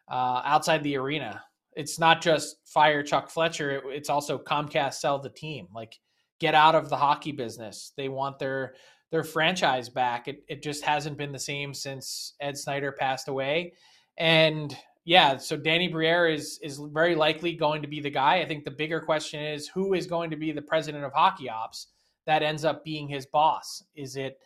uh, 0.08 0.42
outside 0.44 0.82
the 0.82 0.96
arena. 0.96 1.42
It's 1.74 1.98
not 1.98 2.20
just 2.20 2.56
fire 2.64 3.02
Chuck 3.02 3.30
Fletcher. 3.30 3.70
It, 3.70 3.82
it's 3.86 4.10
also 4.10 4.38
Comcast 4.38 4.94
sell 4.94 5.18
the 5.18 5.30
team. 5.30 5.68
Like 5.74 5.98
get 6.40 6.54
out 6.54 6.74
of 6.74 6.88
the 6.88 6.96
hockey 6.96 7.32
business. 7.32 7.92
They 7.96 8.08
want 8.08 8.38
their 8.38 8.74
their 9.10 9.24
franchise 9.24 9.88
back. 9.88 10.28
It 10.28 10.44
it 10.48 10.62
just 10.62 10.84
hasn't 10.84 11.18
been 11.18 11.32
the 11.32 11.38
same 11.38 11.74
since 11.74 12.34
Ed 12.40 12.56
Snider 12.56 12.92
passed 12.92 13.28
away. 13.28 13.74
And 14.18 14.76
yeah, 15.04 15.36
so 15.36 15.56
Danny 15.56 15.88
Briere 15.88 16.28
is 16.28 16.58
is 16.62 16.80
very 16.92 17.14
likely 17.14 17.54
going 17.54 17.82
to 17.82 17.88
be 17.88 18.00
the 18.00 18.10
guy. 18.10 18.40
I 18.40 18.46
think 18.46 18.64
the 18.64 18.70
bigger 18.70 19.00
question 19.00 19.42
is 19.42 19.68
who 19.68 19.94
is 19.94 20.06
going 20.06 20.30
to 20.30 20.36
be 20.36 20.52
the 20.52 20.62
president 20.62 21.04
of 21.04 21.12
hockey 21.12 21.48
ops 21.48 21.88
that 22.26 22.42
ends 22.42 22.64
up 22.64 22.84
being 22.84 23.08
his 23.08 23.26
boss. 23.26 23.82
Is 23.94 24.16
it. 24.16 24.38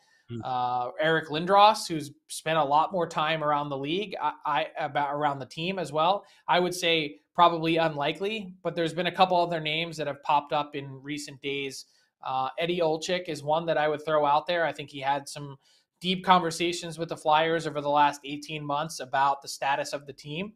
Uh, 0.42 0.90
Eric 1.00 1.28
Lindros, 1.28 1.87
who's 1.87 2.12
spent 2.28 2.58
a 2.58 2.64
lot 2.64 2.92
more 2.92 3.06
time 3.06 3.44
around 3.44 3.68
the 3.68 3.76
league, 3.76 4.14
I, 4.20 4.32
I 4.46 4.66
about 4.78 5.14
around 5.14 5.38
the 5.38 5.46
team 5.46 5.78
as 5.78 5.92
well. 5.92 6.24
I 6.48 6.60
would 6.60 6.74
say 6.74 7.20
probably 7.34 7.76
unlikely, 7.76 8.52
but 8.62 8.74
there's 8.74 8.94
been 8.94 9.08
a 9.08 9.12
couple 9.12 9.37
other 9.37 9.60
names 9.60 9.96
that 9.96 10.06
have 10.06 10.22
popped 10.22 10.52
up 10.52 10.74
in 10.74 11.02
recent 11.02 11.40
days. 11.42 11.87
Uh, 12.24 12.48
Eddie 12.58 12.80
Olczyk 12.80 13.28
is 13.28 13.42
one 13.42 13.66
that 13.66 13.76
I 13.76 13.88
would 13.88 14.04
throw 14.04 14.24
out 14.24 14.46
there. 14.46 14.64
I 14.64 14.72
think 14.72 14.90
he 14.90 15.00
had 15.00 15.28
some 15.28 15.56
deep 16.00 16.24
conversations 16.24 16.98
with 16.98 17.08
the 17.08 17.16
Flyers 17.16 17.66
over 17.66 17.80
the 17.80 17.90
last 17.90 18.20
18 18.24 18.64
months 18.64 19.00
about 19.00 19.42
the 19.42 19.48
status 19.48 19.92
of 19.92 20.06
the 20.06 20.12
team. 20.12 20.52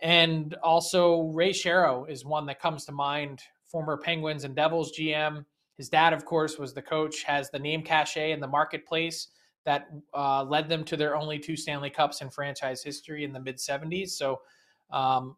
And 0.00 0.54
also 0.62 1.22
Ray 1.22 1.50
Shero 1.50 2.08
is 2.08 2.24
one 2.24 2.46
that 2.46 2.60
comes 2.60 2.84
to 2.86 2.92
mind, 2.92 3.42
former 3.66 3.96
Penguins 3.96 4.44
and 4.44 4.54
Devils 4.54 4.92
GM. 4.98 5.44
His 5.78 5.88
dad, 5.88 6.12
of 6.12 6.24
course, 6.24 6.58
was 6.58 6.74
the 6.74 6.82
coach, 6.82 7.22
has 7.22 7.50
the 7.50 7.58
name 7.58 7.82
cachet 7.82 8.32
in 8.32 8.40
the 8.40 8.48
marketplace 8.48 9.28
that 9.64 9.88
uh, 10.12 10.42
led 10.42 10.68
them 10.68 10.84
to 10.84 10.96
their 10.96 11.16
only 11.16 11.38
two 11.38 11.56
Stanley 11.56 11.90
Cups 11.90 12.20
in 12.20 12.30
franchise 12.30 12.82
history 12.82 13.24
in 13.24 13.32
the 13.32 13.40
mid 13.40 13.56
70s. 13.56 14.10
So 14.10 14.40
um, 14.90 15.36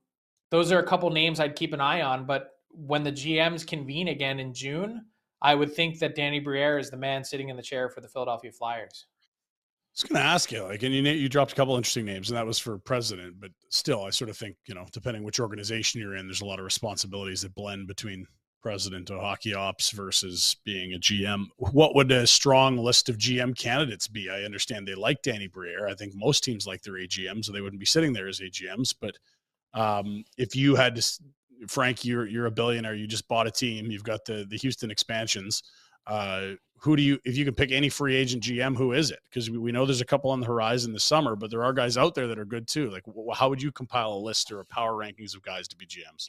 those 0.50 0.72
are 0.72 0.79
a 0.79 0.87
couple 0.87 1.11
names 1.11 1.40
I'd 1.40 1.57
keep 1.57 1.74
an 1.74 1.81
eye 1.81 2.00
on. 2.00 2.24
But 2.26 2.53
when 2.70 3.05
the 3.05 3.12
GMs 3.12 3.66
convene 3.66 4.09
again 4.09 4.40
in 4.40 4.55
June, 4.55 5.05
I 5.42 5.55
would 5.55 5.74
think 5.74 5.98
that 5.98 6.14
Danny 6.14 6.40
Briere 6.40 6.79
is 6.79 6.90
the 6.90 6.96
man 6.96 7.22
sitting 7.22 7.48
in 7.48 7.57
the 7.57 7.62
chair 7.62 7.88
for 7.88 8.00
the 8.00 8.09
Philadelphia 8.09 8.53
Flyers. 8.53 9.07
I 9.11 9.92
was 9.94 10.09
going 10.09 10.22
to 10.22 10.26
ask 10.26 10.53
you, 10.53 10.62
like, 10.62 10.83
and 10.85 10.94
you 10.94 11.03
you 11.03 11.29
dropped 11.29 11.53
a 11.53 11.55
couple 11.57 11.76
interesting 11.76 12.05
names, 12.05 12.31
and 12.31 12.37
that 12.37 12.46
was 12.46 12.59
for 12.59 12.79
president. 12.79 13.40
But 13.40 13.50
still, 13.70 14.05
I 14.05 14.11
sort 14.11 14.31
of 14.31 14.37
think, 14.37 14.57
you 14.66 14.74
know, 14.74 14.87
depending 14.92 15.24
which 15.24 15.40
organization 15.40 16.00
you're 16.00 16.14
in, 16.14 16.26
there's 16.26 16.42
a 16.42 16.46
lot 16.46 16.61
of 16.61 16.64
responsibilities 16.64 17.42
that 17.42 17.55
blend 17.55 17.88
between 17.88 18.24
president 18.61 19.11
of 19.11 19.20
hockey 19.20 19.55
ops 19.55 19.90
versus 19.90 20.57
being 20.64 20.92
a 20.92 20.99
GM. 20.99 21.46
What 21.57 21.94
would 21.94 22.12
a 22.12 22.27
strong 22.27 22.77
list 22.77 23.09
of 23.09 23.18
GM 23.18 23.57
candidates 23.57 24.09
be? 24.09 24.31
I 24.31 24.42
understand 24.42 24.87
they 24.87 24.94
like 24.94 25.23
Danny 25.23 25.46
Briere. 25.46 25.88
I 25.88 25.94
think 25.94 26.14
most 26.14 26.44
teams 26.44 26.66
like 26.66 26.83
their 26.83 26.94
AGMs, 26.94 27.46
so 27.46 27.53
they 27.53 27.61
wouldn't 27.61 27.81
be 27.81 27.87
sitting 27.87 28.12
there 28.12 28.29
as 28.29 28.40
AGMs. 28.40 28.94
But 29.01 29.16
um, 29.75 30.25
if 30.37 30.55
you 30.55 30.75
had 30.75 30.96
to, 30.96 31.20
Frank, 31.68 32.05
you're 32.05 32.27
you're 32.27 32.46
a 32.46 32.51
billionaire. 32.51 32.94
You 32.94 33.07
just 33.07 33.29
bought 33.29 33.46
a 33.46 33.51
team. 33.51 33.90
You've 33.90 34.05
got 34.05 34.25
the 34.25 34.46
the 34.49 34.57
Houston 34.59 34.90
expansions. 34.90 35.62
Uh, 36.07 36.53
who 36.81 36.96
do 36.96 37.03
you, 37.03 37.18
if 37.25 37.37
you 37.37 37.44
can 37.44 37.55
pick 37.55 37.73
any 37.73 37.90
free 37.90 38.16
agent 38.16 38.42
GM, 38.42 38.75
who 38.75 38.92
is 38.92 39.11
it? 39.11 39.18
Because 39.29 39.51
we, 39.51 39.59
we 39.59 39.70
know 39.70 39.85
there's 39.85 40.01
a 40.01 40.07
couple 40.07 40.31
on 40.31 40.40
the 40.40 40.46
horizon 40.46 40.94
this 40.94 41.05
summer, 41.05 41.37
but 41.37 41.51
there 41.51 41.62
are 41.62 41.75
guys 41.75 41.99
out 41.99 42.14
there 42.14 42.27
that 42.27 42.38
are 42.38 42.46
good 42.46 42.66
too. 42.66 42.90
Like, 42.90 43.05
how 43.35 43.51
would 43.51 43.61
you 43.61 43.70
compile 43.70 44.14
a 44.14 44.18
list 44.18 44.51
or 44.51 44.61
a 44.61 44.64
power 44.64 44.92
rankings 44.92 45.37
of 45.37 45.42
guys 45.42 45.68
to 45.68 45.77
be 45.77 45.87
GMs? 45.87 46.29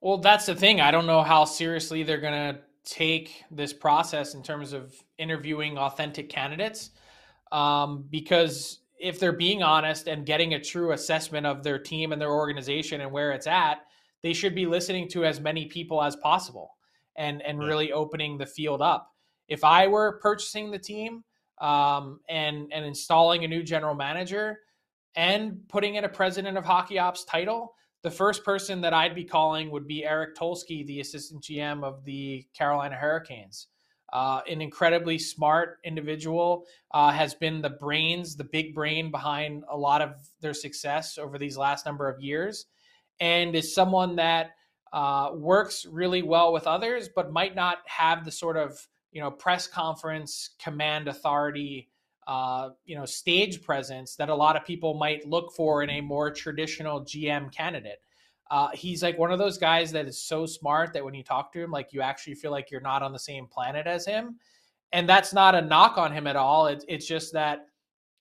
Well, 0.00 0.18
that's 0.18 0.46
the 0.46 0.54
thing. 0.54 0.80
I 0.80 0.90
don't 0.90 1.06
know 1.06 1.22
how 1.22 1.44
seriously 1.44 2.02
they're 2.02 2.20
going 2.20 2.54
to 2.54 2.60
take 2.84 3.44
this 3.50 3.72
process 3.72 4.34
in 4.34 4.42
terms 4.42 4.72
of 4.72 4.94
interviewing 5.18 5.78
authentic 5.78 6.28
candidates. 6.28 6.90
Um, 7.52 8.04
because 8.10 8.80
if 8.98 9.18
they're 9.20 9.32
being 9.32 9.62
honest 9.62 10.08
and 10.08 10.26
getting 10.26 10.54
a 10.54 10.60
true 10.60 10.92
assessment 10.92 11.46
of 11.46 11.62
their 11.62 11.78
team 11.78 12.12
and 12.12 12.20
their 12.20 12.32
organization 12.32 13.00
and 13.00 13.10
where 13.10 13.32
it's 13.32 13.46
at, 13.46 13.86
they 14.22 14.32
should 14.32 14.54
be 14.54 14.66
listening 14.66 15.08
to 15.08 15.24
as 15.24 15.40
many 15.40 15.66
people 15.66 16.02
as 16.02 16.16
possible 16.16 16.76
and 17.16 17.42
and 17.42 17.60
Yeah. 17.60 17.66
really 17.68 17.92
opening 17.92 18.38
the 18.38 18.46
field 18.46 18.82
up. 18.82 19.12
If 19.48 19.64
I 19.64 19.86
were 19.86 20.18
purchasing 20.20 20.70
the 20.70 20.78
team 20.78 21.24
um, 21.60 22.20
and 22.28 22.72
and 22.72 22.84
installing 22.84 23.44
a 23.44 23.48
new 23.48 23.62
general 23.62 23.94
manager 23.94 24.60
and 25.14 25.66
putting 25.68 25.94
in 25.96 26.04
a 26.04 26.08
president 26.08 26.58
of 26.58 26.64
hockey 26.64 26.98
ops 26.98 27.24
title, 27.24 27.74
the 28.06 28.10
first 28.12 28.44
person 28.44 28.80
that 28.82 28.94
I'd 28.94 29.16
be 29.16 29.24
calling 29.24 29.68
would 29.72 29.88
be 29.88 30.04
Eric 30.04 30.36
Tulsky, 30.36 30.86
the 30.86 31.00
assistant 31.00 31.42
GM 31.42 31.82
of 31.82 32.04
the 32.04 32.46
Carolina 32.56 32.94
Hurricanes. 32.94 33.66
Uh, 34.12 34.42
an 34.48 34.62
incredibly 34.62 35.18
smart 35.18 35.78
individual, 35.82 36.66
uh, 36.92 37.10
has 37.10 37.34
been 37.34 37.60
the 37.60 37.70
brains, 37.70 38.36
the 38.36 38.44
big 38.44 38.72
brain 38.72 39.10
behind 39.10 39.64
a 39.68 39.76
lot 39.76 40.00
of 40.00 40.12
their 40.40 40.54
success 40.54 41.18
over 41.18 41.36
these 41.36 41.56
last 41.56 41.84
number 41.84 42.08
of 42.08 42.20
years, 42.20 42.66
and 43.18 43.56
is 43.56 43.74
someone 43.74 44.14
that 44.14 44.52
uh, 44.92 45.30
works 45.34 45.84
really 45.90 46.22
well 46.22 46.52
with 46.52 46.68
others, 46.68 47.08
but 47.12 47.32
might 47.32 47.56
not 47.56 47.78
have 47.86 48.24
the 48.24 48.30
sort 48.30 48.56
of 48.56 48.86
you 49.10 49.20
know 49.20 49.32
press 49.32 49.66
conference 49.66 50.50
command 50.60 51.08
authority 51.08 51.88
uh, 52.26 52.70
you 52.84 52.96
know 52.96 53.04
stage 53.04 53.62
presence 53.62 54.16
that 54.16 54.28
a 54.28 54.34
lot 54.34 54.56
of 54.56 54.64
people 54.64 54.94
might 54.94 55.26
look 55.26 55.52
for 55.52 55.82
in 55.82 55.90
a 55.90 56.00
more 56.00 56.30
traditional 56.30 57.02
GM 57.02 57.52
candidate. 57.52 58.00
Uh, 58.50 58.68
he's 58.74 59.02
like 59.02 59.18
one 59.18 59.32
of 59.32 59.38
those 59.38 59.58
guys 59.58 59.90
that 59.90 60.06
is 60.06 60.18
so 60.18 60.46
smart 60.46 60.92
that 60.92 61.04
when 61.04 61.14
you 61.14 61.22
talk 61.22 61.52
to 61.52 61.60
him, 61.60 61.70
like 61.70 61.92
you 61.92 62.00
actually 62.00 62.34
feel 62.34 62.52
like 62.52 62.70
you're 62.70 62.80
not 62.80 63.02
on 63.02 63.12
the 63.12 63.18
same 63.18 63.46
planet 63.46 63.86
as 63.86 64.06
him, 64.06 64.36
and 64.92 65.08
that's 65.08 65.32
not 65.32 65.54
a 65.54 65.60
knock 65.60 65.98
on 65.98 66.12
him 66.12 66.26
at 66.26 66.36
all. 66.36 66.66
It's 66.66 66.84
it's 66.88 67.06
just 67.06 67.32
that 67.32 67.66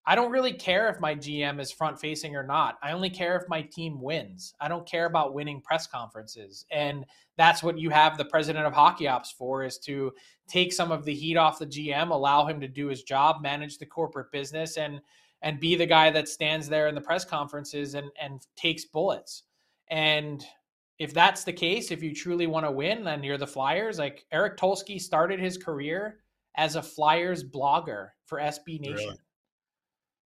I 0.07 0.13
don't 0.13 0.31
really 0.31 0.53
care 0.53 0.87
if 0.89 0.99
my 0.99 1.15
GM 1.15 1.59
is 1.59 1.71
front 1.71 1.99
facing 1.99 2.35
or 2.35 2.43
not. 2.43 2.77
I 2.83 2.91
only 2.91 3.09
care 3.09 3.35
if 3.35 3.49
my 3.49 3.63
team 3.63 3.99
wins. 3.99 4.53
I 4.59 4.67
don't 4.67 4.87
care 4.87 5.05
about 5.05 5.33
winning 5.33 5.61
press 5.61 5.87
conferences. 5.87 6.65
And 6.69 7.05
that's 7.37 7.63
what 7.63 7.79
you 7.79 7.89
have 7.89 8.17
the 8.17 8.25
president 8.25 8.67
of 8.67 8.73
hockey 8.73 9.07
ops 9.07 9.31
for 9.31 9.63
is 9.63 9.79
to 9.79 10.13
take 10.47 10.73
some 10.73 10.91
of 10.91 11.05
the 11.05 11.13
heat 11.13 11.37
off 11.37 11.57
the 11.57 11.65
GM, 11.65 12.11
allow 12.11 12.45
him 12.45 12.61
to 12.61 12.67
do 12.67 12.87
his 12.87 13.01
job, 13.01 13.41
manage 13.41 13.79
the 13.79 13.85
corporate 13.85 14.31
business 14.31 14.77
and 14.77 15.01
and 15.41 15.59
be 15.59 15.75
the 15.75 15.85
guy 15.85 16.09
that 16.09 16.29
stands 16.29 16.67
there 16.69 16.87
in 16.87 16.95
the 16.95 17.01
press 17.01 17.25
conferences 17.25 17.95
and 17.95 18.11
and 18.21 18.45
takes 18.55 18.85
bullets. 18.85 19.43
And 19.87 20.45
if 20.99 21.13
that's 21.13 21.43
the 21.43 21.53
case, 21.53 21.89
if 21.89 22.03
you 22.03 22.13
truly 22.13 22.45
want 22.45 22.65
to 22.65 22.71
win 22.71 23.03
then 23.03 23.23
you're 23.23 23.39
the 23.39 23.47
Flyers, 23.47 23.97
like 23.97 24.25
Eric 24.31 24.57
Tulsky 24.57 25.01
started 25.01 25.39
his 25.39 25.57
career 25.57 26.19
as 26.57 26.75
a 26.75 26.81
Flyers 26.83 27.43
blogger 27.43 28.09
for 28.25 28.39
SB 28.39 28.79
Nation. 28.79 28.95
Really? 28.95 29.17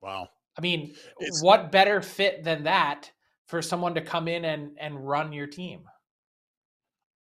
Wow. 0.04 0.28
I 0.58 0.62
mean, 0.62 0.94
it's, 1.20 1.42
what 1.42 1.72
better 1.72 2.02
fit 2.02 2.44
than 2.44 2.66
that 2.66 3.12
for 3.48 3.62
someone 3.62 3.96
to 3.96 4.02
come 4.02 4.28
in 4.28 4.46
and 4.46 4.78
and 4.80 5.08
run 5.08 5.34
your 5.34 5.48
team? 5.48 5.86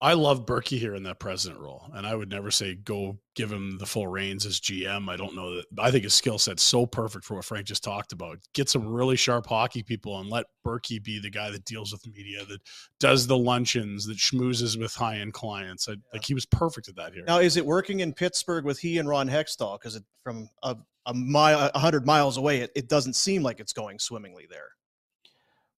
I 0.04 0.13
love 0.15 0.46
Burkie 0.46 0.80
here 0.80 0.96
in 0.96 1.04
that 1.04 1.19
president 1.19 1.62
role, 1.62 1.89
and 1.93 2.06
I 2.06 2.13
would 2.13 2.30
never 2.30 2.52
say 2.52 2.76
go 2.76 3.17
give 3.36 3.50
him 3.50 3.78
the 3.78 3.86
full 3.86 4.06
reins 4.06 4.46
as 4.46 4.60
GM. 4.60 5.10
I 5.10 5.15
don't 5.15 5.34
know 5.34 5.56
that. 5.56 5.65
I 5.80 5.91
think 5.91 6.04
his 6.04 6.13
skill 6.13 6.38
set's 6.38 6.62
so 6.62 6.86
perfect 6.86 7.24
for 7.24 7.36
what 7.36 7.46
Frank 7.46 7.67
just 7.67 7.86
talked 7.86 8.12
about. 8.12 8.38
Get 8.54 8.67
some 8.67 8.86
really 8.86 9.15
sharp 9.15 9.48
hockey 9.48 9.82
people 9.82 10.19
and 10.19 10.30
let 10.30 10.46
Burkie 10.62 11.00
be 11.00 11.19
the 11.19 11.30
guy 11.30 11.50
that 11.52 11.63
deals 11.63 11.93
with 11.93 12.06
media, 12.06 12.43
that 12.43 12.60
does 13.00 13.28
the 13.28 13.38
luncheons, 13.38 14.06
that 14.06 14.17
schmoozes 14.17 14.78
with 14.78 14.93
high 14.93 15.19
end 15.19 15.32
clients. 15.32 15.88
I, 15.88 15.93
yeah. 15.93 15.98
Like 16.12 16.26
he 16.26 16.34
was 16.34 16.46
perfect 16.48 16.89
at 16.89 16.98
that 16.98 17.13
here. 17.13 17.24
Now, 17.26 17.39
is 17.39 17.56
it 17.56 17.65
working 17.65 18.02
in 18.02 18.12
Pittsburgh 18.12 18.65
with 18.65 18.80
he 18.80 18.98
and 18.98 19.08
Ron 19.08 19.30
Hextall? 19.30 19.80
Because 19.80 20.02
from 20.22 20.50
a, 20.63 20.76
a 21.06 21.13
mile, 21.13 21.70
a 21.74 21.80
hundred 21.80 22.06
miles 22.06 22.38
away, 22.38 22.62
it, 22.62 22.72
it 22.76 22.89
doesn't 22.89 23.16
seem 23.16 23.44
like 23.44 23.60
it's 23.60 23.74
going 23.74 24.00
swimmingly 24.00 24.48
there. 24.50 24.70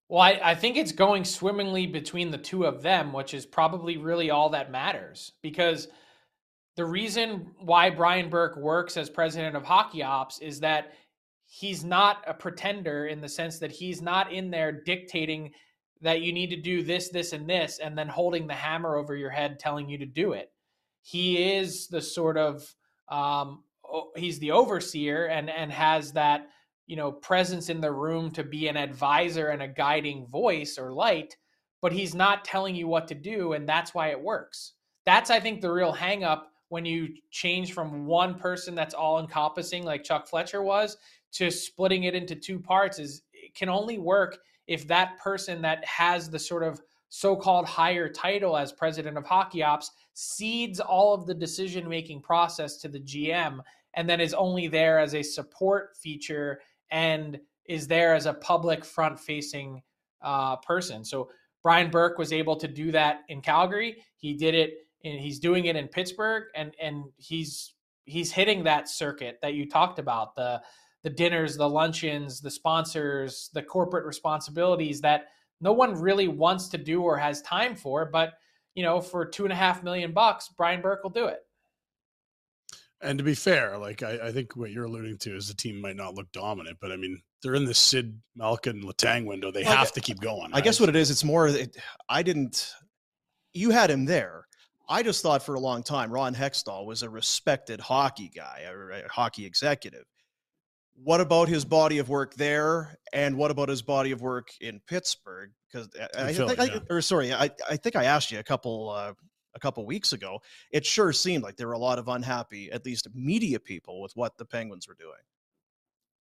Well, 0.07 0.21
I, 0.21 0.39
I, 0.43 0.55
think 0.55 0.77
it's 0.77 0.91
going 0.91 1.25
swimmingly 1.25 1.87
between 1.87 2.29
the 2.29 2.37
two 2.37 2.65
of 2.65 2.83
them, 2.83 3.11
which 3.11 3.33
is 3.33 3.45
probably 3.45 3.97
really 3.97 4.29
all 4.29 4.49
that 4.49 4.71
matters. 4.71 5.31
Because 5.41 5.87
the 6.75 6.85
reason 6.85 7.51
why 7.57 7.89
Brian 7.89 8.29
Burke 8.29 8.57
works 8.57 8.97
as 8.97 9.09
president 9.09 9.55
of 9.55 9.63
Hockey 9.63 10.03
Ops 10.03 10.39
is 10.39 10.59
that 10.59 10.93
he's 11.47 11.83
not 11.83 12.23
a 12.27 12.33
pretender 12.33 13.07
in 13.07 13.19
the 13.21 13.29
sense 13.29 13.57
that 13.59 13.71
he's 13.71 14.01
not 14.01 14.31
in 14.31 14.51
there 14.51 14.71
dictating 14.71 15.51
that 16.01 16.21
you 16.21 16.33
need 16.33 16.49
to 16.51 16.61
do 16.61 16.83
this, 16.83 17.09
this, 17.09 17.33
and 17.33 17.49
this, 17.49 17.79
and 17.79 17.97
then 17.97 18.07
holding 18.07 18.45
the 18.45 18.53
hammer 18.53 18.95
over 18.95 19.15
your 19.15 19.29
head 19.29 19.57
telling 19.57 19.89
you 19.89 19.97
to 19.97 20.05
do 20.05 20.33
it. 20.33 20.51
He 21.01 21.55
is 21.55 21.87
the 21.87 22.01
sort 22.01 22.37
of 22.37 22.75
um, 23.09 23.63
he's 24.15 24.39
the 24.39 24.51
overseer 24.51 25.25
and 25.25 25.49
and 25.49 25.71
has 25.71 26.13
that 26.13 26.47
you 26.87 26.95
know 26.95 27.11
presence 27.11 27.69
in 27.69 27.81
the 27.81 27.91
room 27.91 28.31
to 28.31 28.43
be 28.43 28.67
an 28.67 28.77
advisor 28.77 29.47
and 29.47 29.61
a 29.61 29.67
guiding 29.67 30.25
voice 30.27 30.77
or 30.77 30.93
light 30.93 31.35
but 31.81 31.91
he's 31.91 32.15
not 32.15 32.45
telling 32.45 32.75
you 32.75 32.87
what 32.87 33.07
to 33.07 33.15
do 33.15 33.53
and 33.53 33.67
that's 33.67 33.93
why 33.93 34.09
it 34.09 34.19
works. 34.19 34.73
That's 35.05 35.29
i 35.29 35.39
think 35.39 35.61
the 35.61 35.71
real 35.71 35.91
hang 35.91 36.23
up 36.23 36.51
when 36.69 36.85
you 36.85 37.09
change 37.29 37.73
from 37.73 38.05
one 38.05 38.35
person 38.35 38.73
that's 38.73 38.95
all 38.95 39.19
encompassing 39.19 39.83
like 39.83 40.03
chuck 40.03 40.27
fletcher 40.27 40.63
was 40.63 40.97
to 41.31 41.51
splitting 41.51 42.05
it 42.05 42.15
into 42.15 42.35
two 42.35 42.59
parts 42.59 42.97
is 42.97 43.21
it 43.33 43.53
can 43.53 43.69
only 43.69 43.97
work 43.97 44.39
if 44.67 44.87
that 44.87 45.17
person 45.19 45.61
that 45.61 45.85
has 45.85 46.29
the 46.29 46.39
sort 46.39 46.63
of 46.63 46.81
so-called 47.09 47.65
higher 47.65 48.09
title 48.09 48.57
as 48.57 48.71
president 48.71 49.17
of 49.17 49.25
hockey 49.25 49.61
ops 49.61 49.91
cedes 50.15 50.79
all 50.79 51.13
of 51.13 51.27
the 51.27 51.33
decision 51.33 51.87
making 51.87 52.21
process 52.21 52.77
to 52.77 52.87
the 52.87 52.99
gm 52.99 53.59
and 53.95 54.09
then 54.09 54.19
is 54.19 54.33
only 54.33 54.67
there 54.67 54.99
as 54.99 55.15
a 55.15 55.23
support 55.23 55.95
feature 55.97 56.59
and 56.91 57.39
is 57.67 57.87
there 57.87 58.13
as 58.13 58.25
a 58.25 58.33
public 58.33 58.85
front 58.85 59.19
facing 59.19 59.81
uh, 60.21 60.57
person. 60.57 61.03
So 61.03 61.29
Brian 61.63 61.89
Burke 61.89 62.17
was 62.17 62.31
able 62.31 62.57
to 62.57 62.67
do 62.67 62.91
that 62.91 63.21
in 63.27 63.41
Calgary. 63.41 63.97
He 64.17 64.33
did 64.33 64.53
it 64.55 64.73
and 65.03 65.19
he's 65.19 65.39
doing 65.39 65.65
it 65.65 65.75
in 65.75 65.87
Pittsburgh 65.87 66.43
and 66.55 66.75
and 66.81 67.05
he's 67.17 67.73
he's 68.05 68.31
hitting 68.31 68.63
that 68.63 68.87
circuit 68.89 69.39
that 69.41 69.53
you 69.53 69.67
talked 69.67 69.99
about 69.99 70.35
the 70.35 70.61
the 71.03 71.09
dinners, 71.11 71.55
the 71.55 71.69
luncheons, 71.69 72.41
the 72.41 72.49
sponsors, 72.49 73.51
the 73.53 73.61
corporate 73.61 74.05
responsibilities 74.05 75.01
that 75.01 75.27
no 75.61 75.71
one 75.71 75.93
really 75.93 76.27
wants 76.27 76.69
to 76.69 76.79
do 76.79 77.03
or 77.03 77.17
has 77.17 77.43
time 77.43 77.75
for. 77.75 78.05
But 78.05 78.33
you 78.73 78.83
know, 78.83 78.99
for 79.01 79.25
two 79.25 79.43
and 79.43 79.53
a 79.53 79.55
half 79.55 79.83
million 79.83 80.11
bucks, 80.11 80.49
Brian 80.49 80.81
Burke 80.81 81.03
will 81.03 81.11
do 81.11 81.25
it. 81.27 81.44
And 83.01 83.17
to 83.17 83.23
be 83.23 83.35
fair, 83.35 83.77
like 83.77 84.03
I, 84.03 84.19
I, 84.27 84.31
think 84.31 84.55
what 84.55 84.71
you're 84.71 84.85
alluding 84.85 85.17
to 85.19 85.35
is 85.35 85.47
the 85.47 85.53
team 85.53 85.81
might 85.81 85.97
not 85.97 86.15
look 86.15 86.31
dominant, 86.31 86.77
but 86.79 86.91
I 86.91 86.95
mean 86.95 87.21
they're 87.43 87.55
in 87.55 87.65
the 87.65 87.73
Sid 87.73 88.19
Malkin 88.35 88.81
Letang 88.83 89.25
window. 89.25 89.51
They 89.51 89.63
have 89.63 89.91
to 89.93 90.01
keep 90.01 90.19
going. 90.19 90.51
I 90.53 90.61
guess 90.61 90.79
what 90.79 90.89
it 90.89 90.95
is, 90.95 91.11
it's 91.11 91.23
more. 91.23 91.47
It, 91.47 91.77
I 92.09 92.23
didn't. 92.23 92.73
You 93.53 93.69
had 93.69 93.91
him 93.91 94.05
there. 94.05 94.47
I 94.87 95.03
just 95.03 95.21
thought 95.21 95.43
for 95.43 95.55
a 95.55 95.59
long 95.59 95.83
time 95.83 96.11
Ron 96.11 96.33
Hextall 96.33 96.85
was 96.85 97.03
a 97.03 97.09
respected 97.09 97.79
hockey 97.79 98.31
guy, 98.33 98.63
a, 98.67 99.05
a 99.05 99.09
hockey 99.09 99.45
executive. 99.45 100.05
What 100.95 101.19
about 101.19 101.49
his 101.49 101.65
body 101.65 101.97
of 101.97 102.07
work 102.07 102.35
there, 102.35 102.97
and 103.11 103.35
what 103.35 103.51
about 103.51 103.67
his 103.67 103.81
body 103.81 104.11
of 104.11 104.21
work 104.21 104.47
in 104.61 104.79
Pittsburgh? 104.87 105.51
Because 105.69 105.89
I, 106.17 106.29
I, 106.29 106.33
think, 106.33 106.71
yeah. 106.71 106.79
or 106.89 107.01
sorry, 107.01 107.33
I, 107.33 107.49
I 107.69 107.75
think 107.75 107.97
I 107.97 108.05
asked 108.05 108.31
you 108.31 108.39
a 108.39 108.43
couple 108.43 108.89
uh, 108.89 109.13
a 109.55 109.59
couple 109.59 109.85
weeks 109.85 110.13
ago, 110.13 110.41
it 110.71 110.85
sure 110.85 111.13
seemed 111.13 111.43
like 111.43 111.55
there 111.55 111.67
were 111.67 111.73
a 111.73 111.79
lot 111.79 111.97
of 111.97 112.07
unhappy, 112.07 112.71
at 112.71 112.85
least 112.85 113.07
media 113.15 113.59
people, 113.59 114.01
with 114.01 114.15
what 114.15 114.37
the 114.37 114.45
Penguins 114.45 114.87
were 114.87 114.95
doing. 114.95 115.13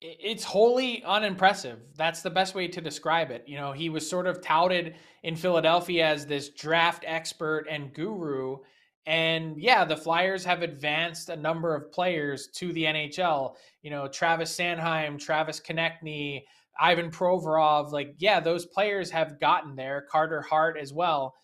It's 0.00 0.44
wholly 0.44 1.02
unimpressive. 1.04 1.78
That's 1.96 2.20
the 2.20 2.30
best 2.30 2.54
way 2.54 2.68
to 2.68 2.80
describe 2.80 3.30
it. 3.30 3.44
You 3.46 3.56
know, 3.56 3.72
he 3.72 3.88
was 3.88 4.08
sort 4.08 4.26
of 4.26 4.42
touted 4.42 4.96
in 5.22 5.34
Philadelphia 5.34 6.06
as 6.06 6.26
this 6.26 6.50
draft 6.50 7.04
expert 7.06 7.66
and 7.70 7.92
guru. 7.92 8.58
And 9.06 9.56
yeah, 9.60 9.84
the 9.84 9.96
Flyers 9.96 10.44
have 10.44 10.62
advanced 10.62 11.30
a 11.30 11.36
number 11.36 11.74
of 11.74 11.90
players 11.90 12.48
to 12.54 12.72
the 12.72 12.84
NHL. 12.84 13.54
You 13.82 13.90
know, 13.90 14.06
Travis 14.08 14.54
Sanheim, 14.54 15.18
Travis 15.18 15.60
Konecny, 15.60 16.42
Ivan 16.78 17.10
Provorov. 17.10 17.90
Like, 17.90 18.14
yeah, 18.18 18.40
those 18.40 18.66
players 18.66 19.10
have 19.10 19.40
gotten 19.40 19.74
there. 19.74 20.06
Carter 20.10 20.42
Hart 20.42 20.76
as 20.78 20.92
well. 20.92 21.34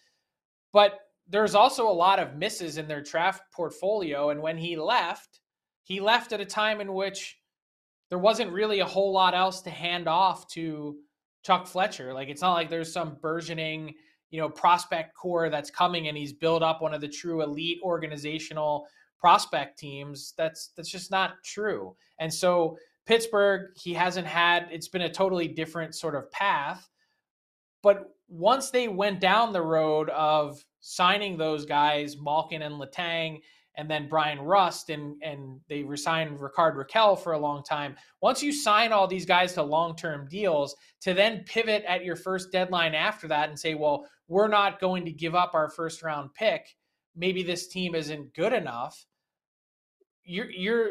But 0.73 0.99
there's 1.31 1.55
also 1.55 1.89
a 1.89 1.93
lot 1.93 2.19
of 2.19 2.37
misses 2.37 2.77
in 2.77 2.89
their 2.89 3.01
draft 3.01 3.43
portfolio. 3.53 4.31
And 4.31 4.43
when 4.43 4.59
he 4.59 4.77
left, 4.77 5.41
he 5.85 6.01
left 6.01 6.33
at 6.33 6.41
a 6.41 6.45
time 6.45 6.81
in 6.81 6.93
which 6.93 7.39
there 8.11 8.19
wasn't 8.19 8.53
really 8.53 8.81
a 8.81 8.87
whole 8.87 9.13
lot 9.13 9.35
else 9.35 9.63
to 9.63 9.71
hand 9.71 10.09
off 10.09 10.49
to 10.49 10.97
Chuck 11.45 11.67
Fletcher. 11.67 12.13
Like 12.13 12.29
it's 12.29 12.43
not 12.43 12.55
like 12.55 12.69
there's 12.69 12.93
some 12.93 13.17
burgeoning, 13.23 13.95
you 14.31 14.41
know, 14.41 14.49
prospect 14.49 15.15
core 15.15 15.49
that's 15.49 15.71
coming 15.71 16.09
and 16.09 16.17
he's 16.17 16.33
built 16.33 16.63
up 16.63 16.83
one 16.83 16.93
of 16.93 17.01
the 17.01 17.09
true 17.09 17.43
elite 17.43 17.79
organizational 17.83 18.87
prospect 19.19 19.79
teams. 19.79 20.35
That's 20.37 20.73
that's 20.77 20.91
just 20.91 21.13
not 21.13 21.35
true. 21.45 21.95
And 22.19 22.33
so 22.33 22.77
Pittsburgh, 23.07 23.71
he 23.77 23.95
hasn't 23.95 24.27
had 24.27 24.69
it's 24.73 24.89
been 24.89 25.03
a 25.03 25.13
totally 25.13 25.47
different 25.47 25.95
sort 25.95 26.17
of 26.17 26.31
path. 26.33 26.89
But 27.83 28.11
once 28.31 28.71
they 28.71 28.89
went 28.89 29.21
down 29.21 29.53
the 29.53 29.61
road 29.61 30.09
of 30.11 30.65
signing 30.81 31.37
those 31.37 31.67
guys, 31.67 32.17
Malkin 32.19 32.63
and 32.63 32.77
Letang, 32.77 33.41
and 33.77 33.91
then 33.91 34.09
Bryan 34.09 34.41
Rust, 34.41 34.91
and 34.91 35.21
and 35.23 35.61
they 35.69 35.83
resigned 35.83 36.41
Rickard 36.41 36.77
Rakell 36.77 37.19
for 37.19 37.33
a 37.33 37.39
long 37.39 37.63
time. 37.63 37.97
Once 38.21 38.43
you 38.43 38.53
sign 38.53 38.93
all 38.93 39.07
these 39.07 39.27
guys 39.27 39.53
to 39.55 39.63
long-term 39.63 40.29
deals, 40.29 40.77
to 41.03 41.15
then 41.15 41.45
pivot 41.45 41.85
at 41.87 42.05
your 42.05 42.17
first 42.17 42.53
deadline 42.53 42.95
after 42.95 43.29
that 43.29 43.49
and 43.49 43.59
say, 43.59 43.75
well, 43.75 44.07
we're 44.29 44.49
not 44.49 44.81
going 44.81 45.05
to 45.05 45.13
give 45.13 45.35
up 45.35 45.55
our 45.55 45.69
first 45.69 46.03
round 46.03 46.35
pick. 46.35 46.77
Maybe 47.17 47.43
this 47.43 47.69
team 47.69 47.95
isn't 47.95 48.35
good 48.35 48.53
enough. 48.53 49.07
You're 50.25 50.51
you're 50.51 50.91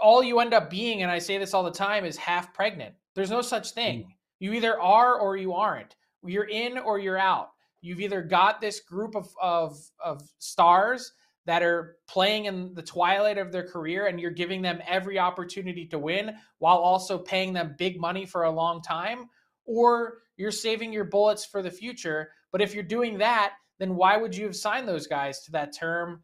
all 0.00 0.22
you 0.22 0.40
end 0.40 0.54
up 0.54 0.70
being, 0.70 1.02
and 1.02 1.10
I 1.10 1.18
say 1.18 1.38
this 1.38 1.54
all 1.54 1.62
the 1.62 1.70
time, 1.70 2.04
is 2.04 2.16
half 2.16 2.54
pregnant. 2.54 2.94
There's 3.14 3.30
no 3.30 3.42
such 3.42 3.72
thing. 3.72 4.00
Mm. 4.00 4.06
You 4.38 4.52
either 4.54 4.80
are 4.80 5.18
or 5.18 5.36
you 5.36 5.52
aren't. 5.52 5.94
You're 6.24 6.48
in 6.48 6.78
or 6.78 6.98
you're 6.98 7.18
out. 7.18 7.50
You've 7.80 8.00
either 8.00 8.22
got 8.22 8.60
this 8.60 8.80
group 8.80 9.16
of, 9.16 9.28
of, 9.40 9.78
of 10.04 10.22
stars 10.38 11.12
that 11.46 11.62
are 11.62 11.96
playing 12.06 12.44
in 12.44 12.74
the 12.74 12.82
twilight 12.82 13.38
of 13.38 13.50
their 13.50 13.66
career 13.66 14.06
and 14.06 14.20
you're 14.20 14.30
giving 14.30 14.60
them 14.60 14.80
every 14.86 15.18
opportunity 15.18 15.86
to 15.86 15.98
win 15.98 16.36
while 16.58 16.76
also 16.76 17.18
paying 17.18 17.52
them 17.52 17.74
big 17.78 17.98
money 17.98 18.26
for 18.26 18.44
a 18.44 18.50
long 18.50 18.82
time, 18.82 19.28
or 19.64 20.18
you're 20.36 20.50
saving 20.50 20.92
your 20.92 21.04
bullets 21.04 21.44
for 21.44 21.62
the 21.62 21.70
future. 21.70 22.30
But 22.52 22.60
if 22.60 22.74
you're 22.74 22.84
doing 22.84 23.18
that, 23.18 23.54
then 23.78 23.96
why 23.96 24.16
would 24.16 24.36
you 24.36 24.44
have 24.44 24.56
signed 24.56 24.86
those 24.86 25.06
guys 25.06 25.40
to 25.44 25.52
that 25.52 25.74
term 25.74 26.22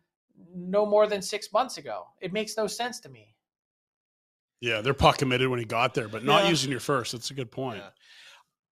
no 0.55 0.85
more 0.85 1.07
than 1.07 1.23
six 1.23 1.51
months 1.53 1.79
ago? 1.79 2.05
It 2.21 2.35
makes 2.35 2.57
no 2.57 2.67
sense 2.67 3.01
to 3.01 3.09
me. 3.09 3.35
Yeah, 4.61 4.81
they're 4.81 4.95
puck 4.95 5.19
committed 5.19 5.49
when 5.49 5.59
he 5.59 5.65
got 5.65 5.95
there, 5.95 6.09
but 6.09 6.25
not 6.25 6.45
yeah. 6.45 6.51
using 6.51 6.71
your 6.71 6.81
first. 6.81 7.13
That's 7.13 7.31
a 7.31 7.35
good 7.35 7.51
point. 7.51 7.79
Yeah 7.79 7.91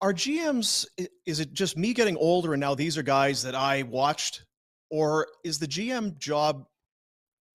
are 0.05 0.12
GMs 0.12 0.87
is 1.25 1.40
it 1.40 1.55
just 1.55 1.79
me 1.79 1.95
getting 1.95 2.19
older 2.19 2.53
and 2.53 2.61
now 2.61 2.75
these 2.75 2.99
are 2.99 3.03
guys 3.03 3.43
that 3.45 3.55
I 3.55 3.85
watched 3.85 4.45
or 4.90 5.27
is 5.43 5.59
the 5.59 5.67
GM 5.67 6.19
job 6.19 6.67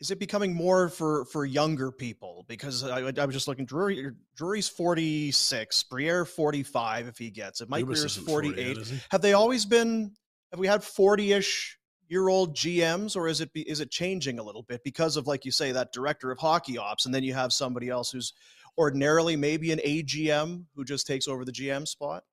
is 0.01 0.09
it 0.09 0.17
becoming 0.17 0.55
more 0.55 0.89
for 0.89 1.25
for 1.25 1.45
younger 1.45 1.91
people? 1.91 2.45
Because 2.47 2.83
I, 2.83 3.01
I 3.01 3.25
was 3.25 3.35
just 3.35 3.47
looking, 3.47 3.65
Drury 3.65 4.11
Drury's 4.35 4.69
forty 4.69 5.29
six, 5.31 5.83
Briere 5.83 6.25
forty 6.25 6.63
five 6.63 7.07
if 7.07 7.17
he 7.17 7.29
gets 7.29 7.59
it. 7.59 7.69
Mike 7.69 7.85
isn't 7.89 8.25
forty 8.25 8.49
40 8.49 8.61
yet, 8.61 8.77
is? 8.77 9.05
Have 9.11 9.21
they 9.21 9.33
always 9.33 9.65
been? 9.65 10.13
Have 10.51 10.59
we 10.59 10.67
had 10.67 10.85
forty 10.85 11.33
ish 11.33 11.77
year 12.07 12.29
old 12.29 12.55
GMs, 12.55 13.17
or 13.17 13.27
is 13.27 13.41
it 13.41 13.51
be, 13.51 13.69
is 13.69 13.81
it 13.81 13.91
changing 13.91 14.39
a 14.39 14.43
little 14.43 14.63
bit 14.63 14.81
because 14.85 15.17
of 15.17 15.27
like 15.27 15.43
you 15.43 15.51
say 15.51 15.73
that 15.73 15.91
director 15.91 16.31
of 16.31 16.39
hockey 16.39 16.77
ops, 16.77 17.05
and 17.05 17.13
then 17.13 17.23
you 17.23 17.33
have 17.33 17.51
somebody 17.51 17.89
else 17.89 18.09
who's 18.09 18.33
ordinarily 18.77 19.35
maybe 19.35 19.73
an 19.73 19.79
AGM 19.85 20.63
who 20.75 20.85
just 20.85 21.05
takes 21.05 21.27
over 21.27 21.43
the 21.43 21.51
GM 21.51 21.85
spot? 21.85 22.23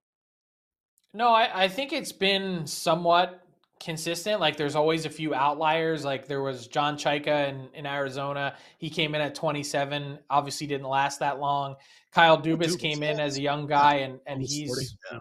No, 1.16 1.30
I, 1.30 1.64
I 1.64 1.68
think 1.68 1.94
it's 1.94 2.12
been 2.12 2.66
somewhat 2.66 3.40
consistent. 3.80 4.38
Like 4.38 4.58
there's 4.58 4.76
always 4.76 5.06
a 5.06 5.10
few 5.10 5.32
outliers. 5.32 6.04
Like 6.04 6.28
there 6.28 6.42
was 6.42 6.66
John 6.66 6.98
Chayka 6.98 7.48
in, 7.48 7.70
in 7.72 7.86
Arizona. 7.86 8.54
He 8.76 8.90
came 8.90 9.14
in 9.14 9.22
at 9.22 9.34
27. 9.34 10.18
Obviously 10.28 10.66
didn't 10.66 10.86
last 10.86 11.20
that 11.20 11.40
long. 11.40 11.76
Kyle 12.12 12.36
Dubas, 12.36 12.74
Dubas, 12.74 12.78
came 12.78 13.02
in 13.02 13.18
as 13.18 13.38
a 13.38 13.40
young 13.40 13.66
guy 13.66 13.94
and, 13.96 14.20
and 14.26 14.42
he's 14.42 14.68
40, 14.68 14.86
yeah. 15.10 15.18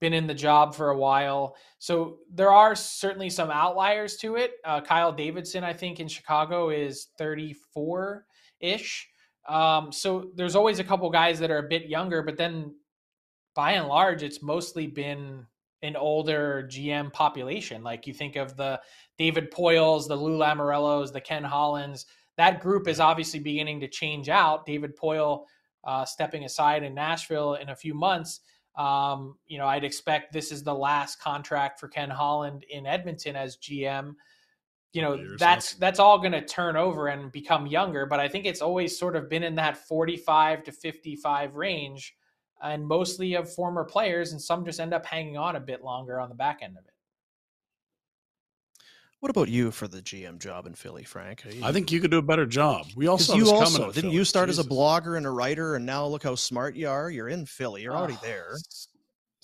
been 0.00 0.12
in 0.14 0.26
the 0.26 0.34
job 0.34 0.74
for 0.74 0.90
a 0.90 0.98
while. 0.98 1.54
So 1.78 2.18
there 2.34 2.50
are 2.50 2.74
certainly 2.74 3.30
some 3.30 3.52
outliers 3.52 4.16
to 4.16 4.34
it. 4.34 4.54
Uh, 4.64 4.80
Kyle 4.80 5.12
Davidson, 5.12 5.62
I 5.62 5.74
think 5.74 6.00
in 6.00 6.08
Chicago 6.08 6.70
is 6.70 7.06
34 7.18 8.26
ish. 8.58 9.08
Um, 9.48 9.92
so 9.92 10.32
there's 10.34 10.56
always 10.56 10.80
a 10.80 10.84
couple 10.84 11.08
guys 11.08 11.38
that 11.38 11.52
are 11.52 11.58
a 11.58 11.68
bit 11.68 11.86
younger, 11.86 12.22
but 12.22 12.36
then 12.36 12.74
by 13.54 13.72
and 13.72 13.88
large, 13.88 14.22
it's 14.22 14.42
mostly 14.42 14.86
been 14.86 15.46
an 15.82 15.96
older 15.96 16.68
GM 16.70 17.12
population. 17.12 17.82
Like 17.82 18.06
you 18.06 18.14
think 18.14 18.36
of 18.36 18.56
the 18.56 18.80
David 19.18 19.50
Poiles, 19.50 20.06
the 20.06 20.16
Lou 20.16 20.38
Lamoriellos, 20.38 21.12
the 21.12 21.20
Ken 21.20 21.44
Hollands. 21.44 22.06
That 22.36 22.60
group 22.60 22.88
is 22.88 23.00
obviously 23.00 23.40
beginning 23.40 23.80
to 23.80 23.88
change 23.88 24.28
out. 24.28 24.64
David 24.64 24.96
Poile 24.96 25.44
uh, 25.84 26.04
stepping 26.04 26.44
aside 26.44 26.82
in 26.82 26.94
Nashville 26.94 27.54
in 27.54 27.70
a 27.70 27.76
few 27.76 27.94
months. 27.94 28.40
Um, 28.76 29.36
you 29.46 29.58
know, 29.58 29.66
I'd 29.66 29.84
expect 29.84 30.32
this 30.32 30.50
is 30.50 30.62
the 30.62 30.74
last 30.74 31.20
contract 31.20 31.78
for 31.78 31.88
Ken 31.88 32.08
Holland 32.08 32.64
in 32.70 32.86
Edmonton 32.86 33.36
as 33.36 33.56
GM. 33.58 34.14
You 34.92 35.02
know, 35.02 35.14
years 35.14 35.38
that's 35.38 35.74
that's 35.74 35.98
all 35.98 36.18
going 36.18 36.32
to 36.32 36.44
turn 36.44 36.76
over 36.76 37.08
and 37.08 37.32
become 37.32 37.66
younger. 37.66 38.06
But 38.06 38.20
I 38.20 38.28
think 38.28 38.46
it's 38.46 38.62
always 38.62 38.96
sort 38.96 39.16
of 39.16 39.28
been 39.28 39.42
in 39.42 39.54
that 39.56 39.76
45 39.76 40.64
to 40.64 40.72
55 40.72 41.54
range 41.54 42.14
and 42.62 42.86
mostly 42.86 43.34
of 43.34 43.52
former 43.52 43.84
players, 43.84 44.32
and 44.32 44.40
some 44.40 44.64
just 44.64 44.80
end 44.80 44.94
up 44.94 45.04
hanging 45.04 45.36
on 45.36 45.56
a 45.56 45.60
bit 45.60 45.82
longer 45.82 46.20
on 46.20 46.28
the 46.28 46.34
back 46.34 46.60
end 46.62 46.76
of 46.78 46.84
it. 46.84 46.90
What 49.20 49.30
about 49.30 49.48
you 49.48 49.70
for 49.70 49.86
the 49.86 50.02
GM 50.02 50.40
job 50.40 50.66
in 50.66 50.74
Philly, 50.74 51.04
Frank? 51.04 51.44
I 51.62 51.70
think 51.70 51.92
you 51.92 52.00
could 52.00 52.10
do 52.10 52.18
a 52.18 52.22
better 52.22 52.44
job. 52.44 52.86
We 52.96 53.06
all 53.06 53.16
Because 53.16 53.26
saw 53.28 53.34
you 53.36 53.44
this 53.44 53.50
coming. 53.52 53.64
also 53.64 53.78
didn't 53.86 53.94
Philly. 54.02 54.14
you 54.16 54.24
start 54.24 54.48
as 54.48 54.58
a 54.58 54.64
blogger 54.64 55.16
and 55.16 55.26
a 55.26 55.30
writer, 55.30 55.76
and 55.76 55.86
now 55.86 56.04
look 56.06 56.24
how 56.24 56.34
smart 56.34 56.74
you 56.74 56.88
are. 56.88 57.08
You're 57.08 57.28
in 57.28 57.46
Philly. 57.46 57.82
You're 57.82 57.96
already 57.96 58.14
Ah, 58.18 58.22
there. 58.22 58.54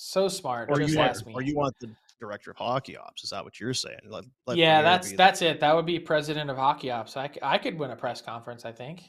So 0.00 0.28
smart. 0.28 0.68
Or 0.70 0.76
just 0.78 0.92
you, 0.92 0.98
want, 0.98 1.10
ask 1.10 1.26
me. 1.26 1.34
or 1.34 1.42
you 1.42 1.56
want 1.56 1.74
the 1.80 1.90
director 2.20 2.52
of 2.52 2.56
hockey 2.56 2.96
ops? 2.96 3.24
Is 3.24 3.30
that 3.30 3.42
what 3.44 3.58
you're 3.58 3.74
saying? 3.74 3.98
Let, 4.08 4.22
let 4.46 4.56
yeah, 4.56 4.80
Briere 4.80 4.82
that's 4.92 5.06
be 5.08 5.10
the- 5.10 5.16
that's 5.16 5.42
it. 5.42 5.58
That 5.58 5.74
would 5.74 5.86
be 5.86 5.98
president 5.98 6.50
of 6.50 6.56
hockey 6.56 6.92
ops. 6.92 7.16
I, 7.16 7.28
I 7.42 7.58
could 7.58 7.76
win 7.76 7.90
a 7.90 7.96
press 7.96 8.20
conference. 8.20 8.64
I 8.64 8.70
think. 8.70 9.02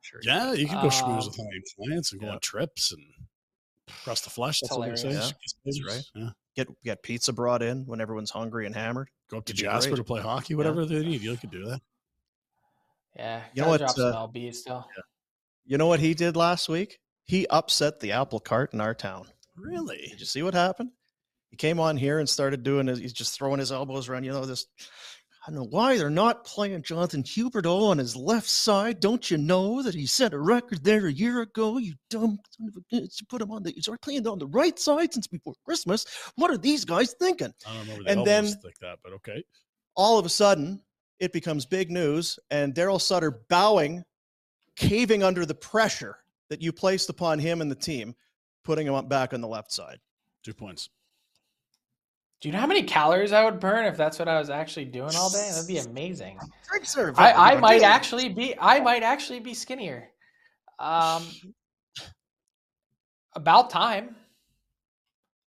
sure. 0.00 0.18
Yeah, 0.24 0.52
you 0.52 0.66
could 0.66 0.80
go 0.80 0.88
schmooze 0.88 1.04
Um, 1.04 1.16
with 1.26 1.36
high 1.36 1.60
clients 1.76 2.10
and 2.10 2.20
go 2.20 2.26
yeah. 2.26 2.32
on 2.32 2.40
trips 2.40 2.90
and 2.90 3.00
cross 4.04 4.20
the 4.22 4.30
flesh. 4.30 4.60
That's 4.60 4.70
It's 4.72 4.78
what 4.78 4.88
they 4.90 4.96
say. 4.96 5.08
hilarious. 5.08 5.34
That's 5.64 5.84
right. 5.86 6.02
Yeah. 6.14 6.30
Get 6.56 6.82
get 6.82 7.02
pizza 7.02 7.32
brought 7.32 7.62
in 7.62 7.84
when 7.86 8.00
everyone's 8.00 8.30
hungry 8.30 8.66
and 8.66 8.74
hammered. 8.74 9.08
Go 9.30 9.38
up 9.38 9.44
to 9.46 9.52
It'd 9.52 9.64
Jasper 9.64 9.90
great. 9.90 9.96
to 9.98 10.04
play 10.04 10.20
hockey, 10.20 10.54
whatever 10.54 10.84
they 10.86 11.00
need. 11.04 11.20
You 11.22 11.36
could 11.36 11.50
do 11.50 11.64
that. 11.66 11.80
Yeah, 13.16 13.42
You 13.54 13.62
know 13.62 13.68
what, 13.68 13.78
drop 13.78 13.94
some 13.94 14.12
uh, 14.12 14.26
LB 14.26 14.54
still. 14.54 14.84
You 15.64 15.78
know 15.78 15.86
what 15.86 16.00
he 16.00 16.14
did 16.14 16.36
last 16.36 16.68
week? 16.68 16.98
He 17.24 17.46
upset 17.46 18.00
the 18.00 18.12
apple 18.12 18.40
cart 18.40 18.74
in 18.74 18.80
our 18.80 18.94
town. 18.94 19.26
Really? 19.56 20.06
Did 20.10 20.18
you 20.20 20.26
see 20.26 20.42
what 20.42 20.52
happened? 20.54 20.90
He 21.50 21.56
came 21.56 21.78
on 21.78 21.96
here 21.96 22.18
and 22.18 22.28
started 22.28 22.64
doing 22.64 22.88
his, 22.88 22.98
he's 22.98 23.12
just 23.12 23.34
throwing 23.38 23.60
his 23.60 23.70
elbows 23.70 24.08
around, 24.08 24.24
you 24.24 24.32
know, 24.32 24.44
this. 24.44 24.66
I 25.46 25.50
don't 25.50 25.56
know 25.60 25.68
why 25.68 25.98
they're 25.98 26.08
not 26.08 26.44
playing 26.46 26.82
Jonathan 26.82 27.22
Huberdeau 27.22 27.88
on 27.90 27.98
his 27.98 28.16
left 28.16 28.48
side. 28.48 28.98
Don't 29.00 29.30
you 29.30 29.36
know 29.36 29.82
that 29.82 29.94
he 29.94 30.06
set 30.06 30.32
a 30.32 30.38
record 30.38 30.82
there 30.82 31.06
a 31.06 31.12
year 31.12 31.42
ago? 31.42 31.76
You 31.76 31.94
dumb 32.08 32.38
son 32.50 32.68
of 32.68 32.76
a 32.76 32.94
bitch. 32.94 33.20
You 33.20 33.26
put 33.28 33.42
him 33.42 33.50
on 33.50 33.62
the, 33.62 33.70
he's 33.72 33.86
already 33.86 34.00
playing 34.00 34.26
on 34.26 34.38
the 34.38 34.46
right 34.46 34.78
side 34.78 35.12
since 35.12 35.26
before 35.26 35.52
Christmas. 35.66 36.06
What 36.36 36.50
are 36.50 36.56
these 36.56 36.86
guys 36.86 37.14
thinking? 37.20 37.52
I 37.66 37.72
don't 37.74 37.80
remember 37.82 38.04
the 38.04 38.10
And 38.10 38.26
then- 38.26 38.44
like 38.64 38.78
that, 38.80 39.00
but 39.04 39.12
okay. 39.14 39.44
all 39.94 40.18
of 40.18 40.24
a 40.24 40.30
sudden 40.30 40.80
it 41.20 41.30
becomes 41.32 41.66
big 41.66 41.90
news 41.90 42.38
and 42.50 42.74
Daryl 42.74 43.00
Sutter 43.00 43.42
bowing, 43.50 44.02
caving 44.76 45.22
under 45.22 45.44
the 45.44 45.54
pressure 45.54 46.16
that 46.48 46.62
you 46.62 46.72
placed 46.72 47.10
upon 47.10 47.38
him 47.38 47.60
and 47.60 47.70
the 47.70 47.74
team, 47.76 48.14
putting 48.64 48.86
him 48.86 48.94
up 48.94 49.10
back 49.10 49.34
on 49.34 49.42
the 49.42 49.48
left 49.48 49.72
side. 49.72 49.98
Two 50.42 50.54
points. 50.54 50.88
Do 52.44 52.48
you 52.48 52.52
know 52.52 52.60
how 52.60 52.66
many 52.66 52.82
calories 52.82 53.32
I 53.32 53.42
would 53.42 53.58
burn 53.58 53.86
if 53.86 53.96
that's 53.96 54.18
what 54.18 54.28
I 54.28 54.38
was 54.38 54.50
actually 54.50 54.84
doing 54.84 55.16
all 55.16 55.30
day? 55.30 55.48
That'd 55.50 55.66
be 55.66 55.78
amazing. 55.78 56.38
Drink 56.68 56.84
serve. 56.84 57.18
I, 57.18 57.32
I 57.32 57.58
might 57.58 57.80
actually 57.80 58.28
be 58.28 58.54
I 58.60 58.80
might 58.80 59.02
actually 59.02 59.40
be 59.40 59.54
skinnier. 59.54 60.10
Um 60.78 61.22
about 63.34 63.70
time. 63.70 64.14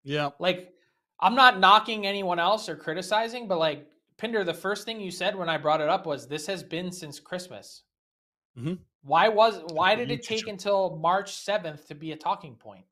Yeah. 0.05 0.29
Like 0.39 0.71
I'm 1.19 1.35
not 1.35 1.59
knocking 1.59 2.07
anyone 2.07 2.39
else 2.39 2.69
or 2.69 2.77
criticizing, 2.77 3.49
but 3.49 3.59
like 3.59 3.85
Pinder, 4.17 4.45
the 4.45 4.53
first 4.53 4.85
thing 4.85 5.01
you 5.01 5.11
said 5.11 5.35
when 5.35 5.49
I 5.49 5.57
brought 5.57 5.81
it 5.81 5.89
up 5.89 6.05
was 6.05 6.29
this 6.29 6.47
has 6.47 6.63
been 6.63 6.93
since 6.93 7.19
Christmas. 7.19 7.83
Mhm. 8.57 8.79
Why 9.03 9.27
was 9.27 9.61
why 9.73 9.95
did 9.95 10.11
it 10.11 10.23
take 10.23 10.47
until 10.47 10.95
March 10.95 11.33
7th 11.33 11.87
to 11.87 11.93
be 11.93 12.13
a 12.13 12.15
talking 12.15 12.55
point? 12.55 12.85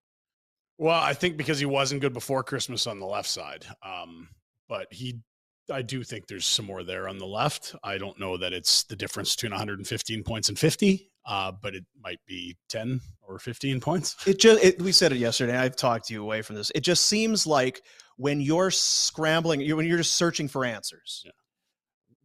Well, 0.84 1.00
I 1.00 1.14
think 1.14 1.38
because 1.38 1.60
he 1.60 1.66
wasn't 1.66 2.02
good 2.02 2.12
before 2.12 2.44
Christmas 2.44 2.88
on 2.88 3.00
the 3.00 3.06
left 3.06 3.30
side. 3.30 3.66
Um, 3.84 4.28
but 4.68 4.92
he, 4.92 5.22
I 5.72 5.82
do 5.82 6.04
think 6.04 6.28
there's 6.28 6.46
some 6.46 6.66
more 6.66 6.84
there 6.84 7.08
on 7.08 7.20
the 7.20 7.26
left. 7.26 7.74
I 7.86 7.98
don't 7.98 8.20
know 8.20 8.36
that 8.36 8.52
it's 8.52 8.84
the 8.84 8.98
difference 8.98 9.34
between 9.34 9.54
115 9.54 10.24
points 10.24 10.50
and 10.50 10.60
50, 10.60 11.10
uh, 11.26 11.54
but 11.62 11.74
it 11.74 11.86
might 12.04 12.20
be 12.28 12.58
10 12.68 13.00
or 13.22 13.40
15 13.40 13.80
points. 13.80 14.18
It 14.28 14.42
just 14.42 14.62
it, 14.62 14.82
we 14.82 14.92
said 14.92 15.14
it 15.14 15.20
yesterday. 15.20 15.56
I've 15.56 15.78
talked 15.78 16.10
you 16.10 16.22
away 16.22 16.42
from 16.42 16.58
this. 16.58 16.70
It 16.76 16.82
just 16.82 17.06
seems 17.06 17.48
like 17.48 17.82
when 18.18 18.42
you're 18.42 18.70
scrambling, 18.70 19.62
you 19.62 19.78
when 19.78 19.88
you're 19.88 20.00
just 20.00 20.18
searching 20.18 20.50
for 20.50 20.66
answers. 20.66 21.24
Yeah. 21.24 21.32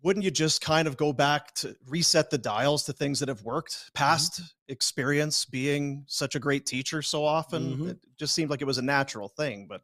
Wouldn't 0.02 0.24
you 0.24 0.30
just 0.30 0.60
kind 0.60 0.86
of 0.86 0.96
go 0.96 1.12
back 1.12 1.54
to 1.56 1.76
reset 1.86 2.30
the 2.30 2.38
dials 2.38 2.84
to 2.84 2.92
things 2.92 3.18
that 3.20 3.28
have 3.28 3.42
worked? 3.42 3.90
Past 3.94 4.40
experience 4.68 5.44
being 5.44 6.04
such 6.06 6.34
a 6.36 6.38
great 6.38 6.66
teacher 6.66 7.02
so 7.02 7.24
often, 7.24 7.76
Mhm. 7.78 7.90
it 7.90 7.98
just 8.16 8.34
seemed 8.34 8.50
like 8.50 8.60
it 8.62 8.64
was 8.66 8.78
a 8.78 8.82
natural 8.82 9.28
thing. 9.28 9.66
But 9.66 9.82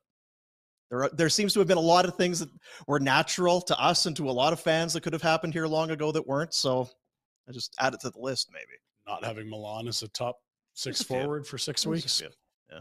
there, 0.91 1.05
are, 1.05 1.11
there 1.11 1.29
seems 1.29 1.53
to 1.55 1.59
have 1.59 1.67
been 1.67 1.79
a 1.79 1.81
lot 1.81 2.05
of 2.05 2.17
things 2.17 2.39
that 2.39 2.49
were 2.87 3.01
natural 3.01 3.61
to 3.63 3.79
us 3.81 4.07
and 4.07 4.17
to 4.17 4.31
a 4.31 4.33
lot 4.33 4.53
of 4.53 4.61
fans 4.61 4.93
that 4.93 5.01
could 5.01 5.13
have 5.13 5.23
happened 5.23 5.53
here 5.53 5.67
long 5.67 5.91
ago 5.91 6.13
that 6.13 6.27
weren't. 6.27 6.55
So 6.55 6.89
I 7.49 7.53
just 7.53 7.75
add 7.81 7.95
it 7.95 8.01
to 8.01 8.11
the 8.11 8.21
list, 8.21 8.51
maybe. 8.53 8.79
Not 9.07 9.25
having 9.25 9.51
Milan 9.51 9.89
as 9.89 10.03
a 10.03 10.09
top 10.09 10.39
six 10.75 10.99
There's 10.99 11.01
a 11.01 11.05
few. 11.07 11.17
forward 11.23 11.47
for 11.47 11.59
six 11.59 11.85
weeks. 11.87 12.21
yeah 12.71 12.81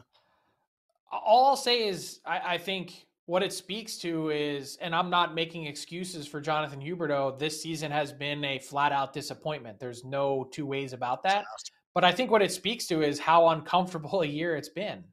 all 1.11 1.45
I'll 1.45 1.55
say 1.55 1.87
is 1.87 2.19
I, 2.25 2.55
I 2.55 2.57
think 2.57 3.05
what 3.25 3.43
it 3.43 3.53
speaks 3.53 3.97
to 3.99 4.29
is, 4.31 4.77
and 4.81 4.93
I'm 4.93 5.09
not 5.09 5.33
making 5.33 5.65
excuses 5.65 6.27
for 6.27 6.41
Jonathan 6.41 6.81
Huberdeau. 6.81 7.39
This 7.39 7.62
season 7.62 7.89
has 7.91 8.12
been 8.12 8.43
a 8.43 8.59
flat 8.59 8.91
out 8.91 9.13
disappointment. 9.13 9.79
There's 9.79 10.03
no 10.03 10.49
two 10.51 10.65
ways 10.65 10.91
about 10.91 11.23
that. 11.23 11.45
But 11.93 12.03
I 12.03 12.12
think 12.12 12.31
what 12.31 12.41
it 12.41 12.51
speaks 12.51 12.86
to 12.88 13.01
is 13.01 13.19
how 13.19 13.49
uncomfortable 13.49 14.21
a 14.21 14.27
year 14.27 14.55
it's 14.57 14.69
been. 14.69 15.05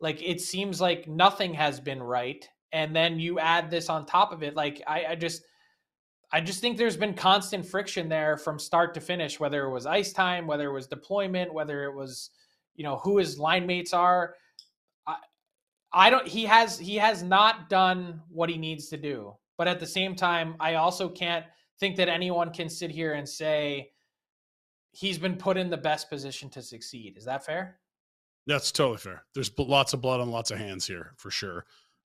Like 0.00 0.22
it 0.22 0.40
seems 0.40 0.80
like 0.80 1.08
nothing 1.08 1.54
has 1.54 1.80
been 1.80 2.02
right, 2.02 2.46
and 2.72 2.94
then 2.94 3.18
you 3.18 3.38
add 3.38 3.70
this 3.70 3.88
on 3.88 4.04
top 4.04 4.32
of 4.32 4.42
it. 4.42 4.54
Like 4.54 4.82
I, 4.86 5.06
I 5.10 5.14
just, 5.14 5.42
I 6.30 6.42
just 6.42 6.60
think 6.60 6.76
there's 6.76 6.96
been 6.96 7.14
constant 7.14 7.64
friction 7.64 8.08
there 8.08 8.36
from 8.36 8.58
start 8.58 8.92
to 8.94 9.00
finish. 9.00 9.40
Whether 9.40 9.64
it 9.64 9.70
was 9.70 9.86
ice 9.86 10.12
time, 10.12 10.46
whether 10.46 10.68
it 10.68 10.74
was 10.74 10.88
deployment, 10.88 11.54
whether 11.54 11.84
it 11.84 11.94
was, 11.94 12.30
you 12.74 12.84
know, 12.84 12.96
who 12.96 13.16
his 13.16 13.38
line 13.38 13.66
mates 13.66 13.94
are. 13.94 14.34
I 15.94 16.10
don't 16.10 16.26
he 16.26 16.44
has 16.44 16.78
he 16.78 16.96
has 16.96 17.22
not 17.22 17.70
done 17.70 18.20
what 18.28 18.50
he 18.50 18.58
needs 18.58 18.88
to 18.88 18.96
do. 18.96 19.34
But 19.56 19.68
at 19.68 19.78
the 19.78 19.86
same 19.86 20.16
time, 20.16 20.56
I 20.58 20.74
also 20.74 21.08
can't 21.08 21.46
think 21.78 21.96
that 21.96 22.08
anyone 22.08 22.52
can 22.52 22.68
sit 22.68 22.90
here 22.90 23.14
and 23.14 23.28
say 23.28 23.92
he's 24.90 25.18
been 25.18 25.36
put 25.36 25.56
in 25.56 25.70
the 25.70 25.76
best 25.76 26.10
position 26.10 26.50
to 26.50 26.62
succeed. 26.62 27.16
Is 27.16 27.24
that 27.24 27.46
fair? 27.46 27.78
That's 28.46 28.72
totally 28.72 28.98
fair. 28.98 29.24
There's 29.34 29.50
lots 29.56 29.92
of 29.92 30.00
blood 30.00 30.20
on 30.20 30.30
lots 30.30 30.50
of 30.50 30.58
hands 30.58 30.86
here 30.86 31.14
for 31.16 31.30
sure. 31.30 31.64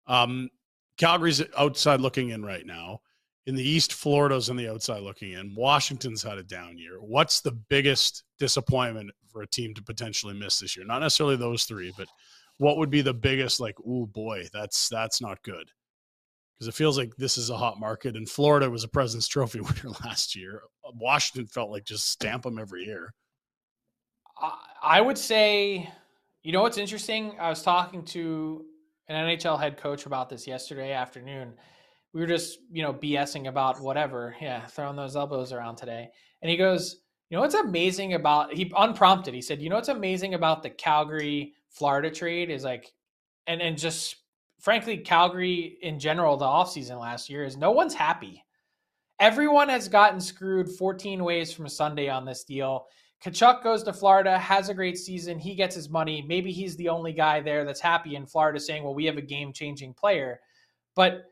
Um, 0.08 0.50
Calgary's 0.97 1.41
outside 1.58 2.02
looking 2.02 2.30
in 2.30 2.43
right 2.43 2.65
now. 2.65 3.00
In 3.45 3.56
the 3.56 3.67
East, 3.67 3.93
Florida's 3.93 4.50
on 4.50 4.58
the 4.58 4.69
outside 4.69 5.02
looking 5.02 5.32
in. 5.32 5.56
Washington's 5.56 6.21
had 6.21 6.38
a 6.38 6.43
down 6.43 6.78
year. 6.78 6.97
What's 7.00 7.39
the 7.39 7.54
biggest 7.54 8.23
disappointment 8.39 9.12
for 9.32 9.41
a 9.41 9.47
team 9.47 9.73
to 9.76 9.82
potentially 9.82 10.34
miss 10.34 10.60
this 10.60 10.76
year? 10.76 10.86
Not 10.86 11.00
necessarily 11.00 11.38
those 11.38 11.63
three, 11.63 11.93
but 11.97 12.10
what 12.58 12.78
would 12.78 12.89
be 12.89 13.02
the 13.02 13.13
biggest 13.13 13.60
like, 13.60 13.76
oh 13.88 14.06
boy, 14.06 14.48
that's 14.54 14.89
that's 14.89 15.22
not 15.22 15.43
good. 15.43 15.70
Because 16.58 16.70
it 16.70 16.76
feels 16.78 16.98
like 16.98 17.15
this 17.17 17.38
is 17.38 17.52
a 17.52 17.58
hot 17.58 17.80
market, 17.80 18.15
and 18.15 18.28
Florida 18.28 18.70
was 18.70 18.84
a 18.84 18.88
President's 18.88 19.28
Trophy 19.28 19.60
winner 19.62 19.96
last 20.04 20.36
year. 20.36 20.62
Uh, 20.86 20.91
Washington 20.96 21.48
felt 21.48 21.70
like 21.70 21.86
just 21.86 22.10
stamp 22.10 22.43
them 22.43 22.58
every 22.58 22.84
year. 22.86 23.13
I 24.84 25.02
would 25.02 25.17
say, 25.17 25.89
you 26.43 26.52
know 26.52 26.62
what's 26.62 26.78
interesting? 26.78 27.36
I 27.39 27.50
was 27.50 27.63
talking 27.63 28.04
to 28.06 28.65
an 29.08 29.15
NHL 29.15 29.60
head 29.60 29.78
coach 29.78 30.06
about 30.06 30.30
this 30.30 30.46
yesterday 30.46 30.93
afternoon. 30.93 31.54
We 32.13 32.22
were 32.22 32.28
just, 32.28 32.60
you 32.72 32.84
know, 32.84 32.93
BSing 32.93 33.48
about 33.48 33.82
whatever. 33.82 34.36
Yeah, 34.41 34.65
throwing 34.65 34.96
those 34.96 35.15
elbows 35.15 35.52
around 35.54 35.78
today. 35.78 36.10
And 36.41 36.50
he 36.50 36.58
goes, 36.58 36.98
you 37.30 37.36
know 37.36 37.41
what's 37.41 37.56
amazing 37.56 38.13
about 38.13 38.54
he 38.54 38.72
unprompted, 38.78 39.34
he 39.34 39.41
said, 39.41 39.62
you 39.62 39.70
know 39.70 39.76
what's 39.76 39.89
amazing 39.89 40.34
about 40.34 40.63
the 40.63 40.70
Calgary 40.70 41.54
Florida 41.69 42.10
trade 42.10 42.49
is 42.49 42.63
like 42.63 42.91
and 43.47 43.62
and 43.62 43.77
just 43.77 44.17
frankly, 44.60 44.97
Calgary 44.97 45.77
in 45.82 45.99
general, 45.99 46.38
the 46.38 46.45
offseason 46.45 46.99
last 46.99 47.30
year 47.30 47.43
is 47.43 47.58
no 47.58 47.71
one's 47.71 47.93
happy. 47.93 48.43
Everyone 49.19 49.69
has 49.69 49.88
gotten 49.88 50.19
screwed 50.19 50.69
14 50.69 51.23
ways 51.23 51.51
from 51.51 51.67
Sunday 51.67 52.10
on 52.10 52.25
this 52.25 52.43
deal. 52.43 52.86
Tkachuk 53.23 53.63
goes 53.63 53.82
to 53.84 53.93
Florida, 53.93 54.38
has 54.38 54.69
a 54.69 54.75
great 54.75 54.97
season. 54.97 55.39
He 55.39 55.56
gets 55.56 55.73
his 55.73 55.89
money. 55.89 56.23
Maybe 56.27 56.51
he's 56.51 56.75
the 56.75 56.89
only 56.89 57.13
guy 57.13 57.41
there 57.41 57.65
that's 57.65 57.80
happy 57.80 58.15
in 58.15 58.27
Florida 58.27 58.60
saying, 58.60 58.84
well, 58.84 58.93
we 58.93 59.06
have 59.06 59.17
a 59.17 59.21
game 59.21 59.51
changing 59.53 59.95
player. 59.95 60.39
But 60.95 61.23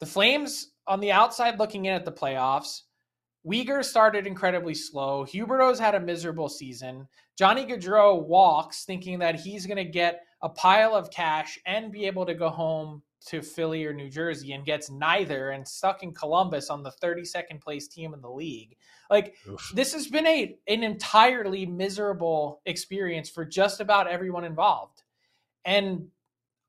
the 0.00 0.06
Flames 0.06 0.72
on 0.88 0.98
the 0.98 1.12
outside 1.12 1.60
looking 1.60 1.84
in 1.84 1.94
at 1.94 2.04
the 2.04 2.10
playoffs, 2.10 2.82
Weegar 3.46 3.84
started 3.84 4.26
incredibly 4.26 4.74
slow. 4.74 5.24
Huberdeau's 5.24 5.78
had 5.78 5.94
a 5.94 6.00
miserable 6.00 6.48
season. 6.48 7.08
Johnny 7.36 7.66
Gaudreau 7.66 8.24
walks 8.24 8.84
thinking 8.84 9.18
that 9.18 9.34
he's 9.34 9.66
going 9.66 9.78
to 9.78 9.84
get 9.84 10.20
a 10.42 10.48
pile 10.48 10.94
of 10.94 11.10
cash 11.10 11.58
and 11.66 11.90
be 11.90 12.06
able 12.06 12.24
to 12.26 12.34
go 12.34 12.48
home 12.48 13.02
to 13.26 13.42
Philly 13.42 13.84
or 13.84 13.92
New 13.92 14.08
Jersey 14.08 14.52
and 14.52 14.64
gets 14.64 14.90
neither 14.90 15.50
and 15.50 15.66
stuck 15.66 16.02
in 16.02 16.12
Columbus 16.12 16.70
on 16.70 16.82
the 16.82 16.92
32nd 17.02 17.60
place 17.60 17.88
team 17.88 18.14
in 18.14 18.20
the 18.20 18.30
league. 18.30 18.76
Like 19.10 19.36
Oof. 19.48 19.72
this 19.74 19.92
has 19.92 20.08
been 20.08 20.26
a 20.26 20.56
an 20.66 20.82
entirely 20.82 21.66
miserable 21.66 22.62
experience 22.66 23.28
for 23.28 23.44
just 23.44 23.80
about 23.80 24.08
everyone 24.08 24.44
involved. 24.44 25.02
And 25.64 26.08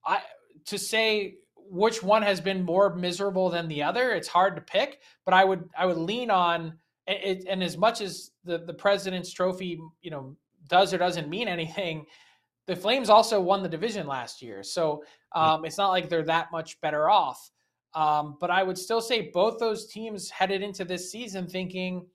I 0.05 0.21
to 0.65 0.77
say 0.77 1.37
which 1.73 2.03
one 2.03 2.21
has 2.21 2.39
been 2.39 2.63
more 2.63 2.93
miserable 2.93 3.49
than 3.49 3.67
the 3.67 3.81
other, 3.81 4.11
it's 4.11 4.27
hard 4.27 4.55
to 4.55 4.61
pick, 4.61 4.99
but 5.25 5.33
I 5.33 5.43
would 5.43 5.67
I 5.75 5.87
would 5.87 5.97
lean 5.97 6.29
on 6.29 6.77
it, 7.07 7.45
and 7.49 7.63
as 7.63 7.77
much 7.77 7.99
as 7.99 8.29
the 8.43 8.59
the 8.59 8.73
president's 8.75 9.33
trophy, 9.33 9.79
you 10.01 10.11
know, 10.11 10.37
does 10.69 10.93
or 10.93 10.99
doesn't 10.99 11.29
mean 11.29 11.47
anything, 11.47 12.05
the 12.67 12.75
Flames 12.75 13.09
also 13.09 13.41
won 13.41 13.63
the 13.63 13.69
division 13.69 14.05
last 14.05 14.41
year. 14.41 14.61
So 14.61 15.03
um, 15.33 15.65
it's 15.65 15.77
not 15.77 15.89
like 15.89 16.09
they're 16.09 16.23
that 16.23 16.51
much 16.51 16.79
better 16.79 17.09
off. 17.09 17.51
Um, 17.95 18.37
but 18.39 18.49
I 18.49 18.63
would 18.63 18.77
still 18.77 19.01
say 19.01 19.31
both 19.33 19.59
those 19.59 19.87
teams 19.87 20.29
headed 20.29 20.61
into 20.61 20.85
this 20.85 21.11
season 21.11 21.47
thinking 21.47 22.05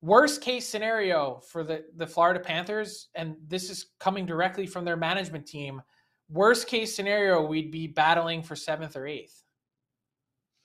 worst 0.00 0.40
case 0.40 0.68
scenario 0.68 1.40
for 1.50 1.64
the, 1.64 1.84
the 1.96 2.06
Florida 2.06 2.38
Panthers, 2.38 3.08
and 3.14 3.36
this 3.48 3.70
is 3.70 3.86
coming 3.98 4.26
directly 4.26 4.66
from 4.66 4.84
their 4.84 4.96
management 4.96 5.46
team. 5.46 5.80
Worst 6.28 6.66
case 6.66 6.94
scenario, 6.94 7.44
we'd 7.44 7.70
be 7.70 7.86
battling 7.86 8.42
for 8.42 8.56
seventh 8.56 8.96
or 8.96 9.06
eighth. 9.06 9.42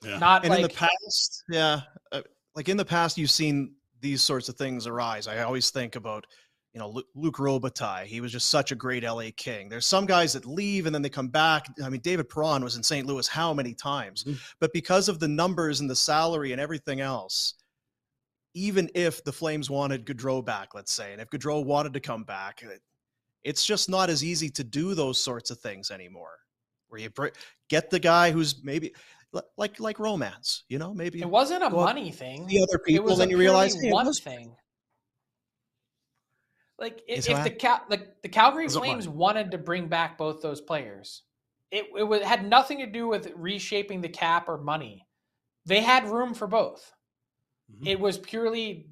Yeah. 0.02 0.18
Not 0.18 0.42
and 0.42 0.50
like, 0.50 0.58
in 0.58 0.62
the 0.64 0.74
past, 0.74 1.44
yeah, 1.48 1.80
uh, 2.10 2.22
like 2.56 2.68
in 2.68 2.76
the 2.76 2.84
past, 2.84 3.16
you've 3.16 3.30
seen 3.30 3.74
these 4.00 4.20
sorts 4.20 4.48
of 4.48 4.56
things 4.56 4.88
arise. 4.88 5.28
I 5.28 5.42
always 5.42 5.70
think 5.70 5.94
about 5.94 6.26
you 6.72 6.80
know, 6.80 7.02
Luc 7.14 7.36
Robitaille. 7.36 8.04
He 8.04 8.20
was 8.20 8.32
just 8.32 8.48
such 8.48 8.72
a 8.72 8.74
great 8.74 9.04
LA 9.04 9.26
King. 9.36 9.68
There's 9.68 9.86
some 9.86 10.06
guys 10.06 10.32
that 10.32 10.46
leave 10.46 10.86
and 10.86 10.94
then 10.94 11.02
they 11.02 11.10
come 11.10 11.28
back. 11.28 11.66
I 11.84 11.90
mean, 11.90 12.00
David 12.00 12.30
Perron 12.30 12.64
was 12.64 12.76
in 12.76 12.82
St. 12.82 13.06
Louis 13.06 13.28
how 13.28 13.52
many 13.52 13.74
times? 13.74 14.24
Mm-hmm. 14.24 14.38
But 14.58 14.72
because 14.72 15.08
of 15.08 15.20
the 15.20 15.28
numbers 15.28 15.80
and 15.80 15.90
the 15.90 15.96
salary 15.96 16.52
and 16.52 16.60
everything 16.60 17.00
else, 17.00 17.54
even 18.54 18.88
if 18.94 19.22
the 19.24 19.32
Flames 19.32 19.68
wanted 19.68 20.06
Gaudreau 20.06 20.44
back, 20.44 20.74
let's 20.74 20.92
say, 20.92 21.12
and 21.12 21.20
if 21.20 21.28
Gaudreau 21.28 21.64
wanted 21.64 21.92
to 21.94 22.00
come 22.00 22.24
back, 22.24 22.62
it's 23.44 23.64
just 23.64 23.88
not 23.88 24.10
as 24.10 24.22
easy 24.24 24.48
to 24.50 24.64
do 24.64 24.94
those 24.94 25.22
sorts 25.22 25.50
of 25.50 25.58
things 25.58 25.90
anymore. 25.90 26.38
Where 26.88 27.00
you 27.00 27.10
get 27.68 27.90
the 27.90 27.98
guy 27.98 28.30
who's 28.30 28.62
maybe 28.62 28.92
like 29.56 29.80
like 29.80 29.98
romance, 29.98 30.64
you 30.68 30.78
know, 30.78 30.92
maybe 30.92 31.20
it 31.20 31.28
wasn't 31.28 31.62
a 31.62 31.70
money 31.70 32.10
thing. 32.10 32.46
The 32.46 32.62
other 32.62 32.78
people, 32.78 33.16
then 33.16 33.30
you 33.30 33.38
realize 33.38 33.74
hey, 33.80 33.90
one 33.90 34.12
thing. 34.12 34.54
Like 36.78 37.00
if, 37.08 37.28
if 37.28 37.44
the, 37.44 37.50
Cal- 37.50 37.84
the 37.88 38.08
the 38.22 38.28
Calgary 38.28 38.68
Flames 38.68 39.08
wanted 39.08 39.52
to 39.52 39.58
bring 39.58 39.86
back 39.88 40.18
both 40.18 40.42
those 40.42 40.60
players, 40.60 41.22
it 41.70 41.86
it 41.96 42.02
was, 42.02 42.22
had 42.22 42.46
nothing 42.46 42.78
to 42.80 42.86
do 42.86 43.08
with 43.08 43.32
reshaping 43.36 44.02
the 44.02 44.08
cap 44.08 44.48
or 44.48 44.58
money. 44.58 45.06
They 45.64 45.80
had 45.80 46.08
room 46.08 46.34
for 46.34 46.46
both. 46.46 46.92
Mm-hmm. 47.72 47.86
It 47.86 48.00
was 48.00 48.18
purely, 48.18 48.88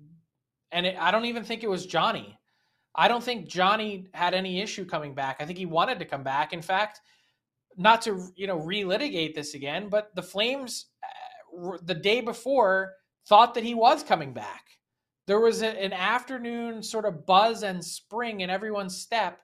and 0.72 0.86
it, 0.86 0.96
I 0.98 1.10
don't 1.10 1.26
even 1.26 1.44
think 1.44 1.64
it 1.64 1.70
was 1.70 1.84
Johnny. 1.84 2.38
I 2.94 3.08
don't 3.08 3.22
think 3.22 3.48
Johnny 3.48 4.06
had 4.12 4.34
any 4.34 4.60
issue 4.60 4.84
coming 4.84 5.14
back. 5.14 5.36
I 5.40 5.46
think 5.46 5.58
he 5.58 5.66
wanted 5.66 5.98
to 6.00 6.04
come 6.04 6.22
back. 6.22 6.52
In 6.52 6.62
fact, 6.62 7.00
not 7.76 8.02
to 8.02 8.28
you 8.36 8.46
know 8.46 8.58
relitigate 8.58 9.34
this 9.34 9.54
again, 9.54 9.88
but 9.88 10.14
the 10.14 10.22
Flames 10.22 10.86
uh, 11.02 11.76
the 11.82 11.94
day 11.94 12.20
before 12.20 12.94
thought 13.26 13.54
that 13.54 13.64
he 13.64 13.74
was 13.74 14.02
coming 14.02 14.32
back 14.32 14.64
there 15.30 15.38
was 15.38 15.62
a, 15.62 15.68
an 15.80 15.92
afternoon 15.92 16.82
sort 16.82 17.04
of 17.04 17.24
buzz 17.24 17.62
and 17.62 17.84
spring 17.84 18.40
in 18.40 18.50
everyone's 18.50 18.96
step 18.96 19.38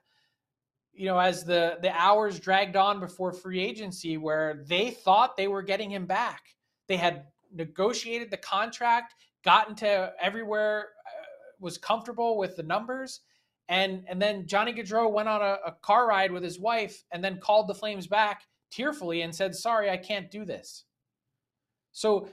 you 0.93 1.05
know 1.05 1.17
as 1.17 1.45
the 1.45 1.77
the 1.81 1.91
hours 1.91 2.41
dragged 2.41 2.75
on 2.75 2.99
before 2.99 3.31
free 3.31 3.61
agency 3.61 4.17
where 4.17 4.65
they 4.67 4.91
thought 4.91 5.37
they 5.37 5.47
were 5.47 5.61
getting 5.61 5.89
him 5.89 6.05
back 6.05 6.41
they 6.87 6.97
had 6.97 7.27
negotiated 7.53 8.29
the 8.29 8.35
contract 8.35 9.13
gotten 9.45 9.75
to 9.75 10.11
everywhere 10.21 10.89
uh, 11.07 11.23
was 11.61 11.77
comfortable 11.77 12.37
with 12.37 12.57
the 12.57 12.63
numbers 12.63 13.21
and 13.69 14.03
and 14.07 14.21
then 14.21 14.47
Johnny 14.47 14.73
Gaudreau 14.73 15.11
went 15.11 15.29
on 15.29 15.41
a, 15.41 15.57
a 15.65 15.71
car 15.81 16.07
ride 16.07 16.31
with 16.31 16.43
his 16.43 16.59
wife 16.59 17.03
and 17.11 17.23
then 17.23 17.39
called 17.39 17.67
the 17.67 17.75
Flames 17.75 18.07
back 18.07 18.43
tearfully 18.71 19.21
and 19.21 19.33
said 19.33 19.55
sorry 19.55 19.89
I 19.89 19.97
can't 19.97 20.29
do 20.29 20.45
this 20.45 20.85
so 21.97 22.29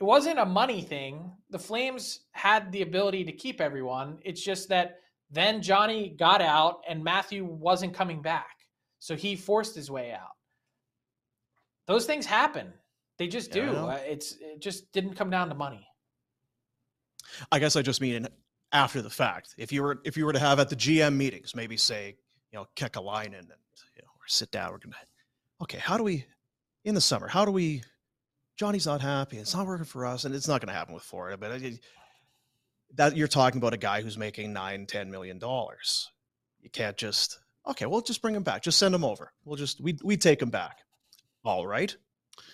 it 0.00 0.04
wasn't 0.04 0.38
a 0.38 0.46
money 0.46 0.82
thing. 0.82 1.32
The 1.50 1.58
Flames 1.58 2.20
had 2.30 2.70
the 2.70 2.82
ability 2.82 3.24
to 3.24 3.32
keep 3.32 3.60
everyone. 3.60 4.18
It's 4.24 4.40
just 4.40 4.68
that 4.68 5.00
then 5.30 5.60
Johnny 5.60 6.14
got 6.16 6.40
out 6.40 6.82
and 6.88 7.02
Matthew 7.02 7.44
wasn't 7.44 7.92
coming 7.92 8.22
back. 8.22 8.56
So 9.00 9.16
he 9.16 9.34
forced 9.34 9.74
his 9.74 9.90
way 9.90 10.12
out. 10.12 10.36
Those 11.86 12.06
things 12.06 12.24
happen. 12.24 12.72
They 13.18 13.26
just 13.26 13.50
do. 13.50 13.68
Uh, 13.70 13.98
it's 14.06 14.36
it 14.40 14.60
just 14.60 14.92
didn't 14.92 15.14
come 15.14 15.28
down 15.28 15.48
to 15.48 15.54
money. 15.54 15.86
I 17.50 17.58
guess 17.58 17.74
I 17.74 17.82
just 17.82 18.00
mean 18.00 18.28
after 18.72 19.02
the 19.02 19.10
fact. 19.10 19.54
If 19.58 19.72
you 19.72 19.82
were 19.82 20.00
if 20.04 20.16
you 20.16 20.26
were 20.26 20.32
to 20.32 20.38
have 20.38 20.60
at 20.60 20.68
the 20.68 20.76
GM 20.76 21.16
meetings, 21.16 21.54
maybe 21.54 21.76
say, 21.76 22.16
you 22.52 22.58
know, 22.58 22.66
Kekalainen 22.76 23.38
and 23.38 23.48
you 23.96 24.02
know, 24.02 24.08
or 24.08 24.26
sit 24.26 24.50
down, 24.50 24.72
we're 24.72 24.78
gonna 24.78 24.96
okay, 25.62 25.78
how 25.78 25.96
do 25.96 26.04
we 26.04 26.24
in 26.84 26.94
the 26.94 27.00
summer, 27.00 27.28
how 27.28 27.44
do 27.44 27.50
we 27.50 27.82
Johnny's 28.60 28.84
not 28.84 29.00
happy. 29.00 29.38
It's 29.38 29.54
not 29.54 29.66
working 29.66 29.86
for 29.86 30.04
us, 30.04 30.26
and 30.26 30.34
it's 30.34 30.46
not 30.46 30.60
going 30.60 30.68
to 30.68 30.74
happen 30.74 30.92
with 30.92 31.02
Florida. 31.02 31.38
But 31.38 31.62
it, 31.62 31.80
that 32.96 33.16
you're 33.16 33.26
talking 33.26 33.56
about 33.56 33.72
a 33.72 33.78
guy 33.78 34.02
who's 34.02 34.18
making 34.18 34.52
nine, 34.52 34.84
ten 34.84 35.10
million 35.10 35.38
dollars. 35.38 36.10
You 36.60 36.68
can't 36.68 36.94
just 36.98 37.38
okay. 37.66 37.86
We'll 37.86 38.02
just 38.02 38.20
bring 38.20 38.34
him 38.34 38.42
back. 38.42 38.62
Just 38.62 38.76
send 38.76 38.94
him 38.94 39.02
over. 39.02 39.32
We'll 39.46 39.56
just 39.56 39.80
we 39.80 39.96
we 40.04 40.18
take 40.18 40.42
him 40.42 40.50
back. 40.50 40.80
All 41.42 41.66
right. 41.66 41.96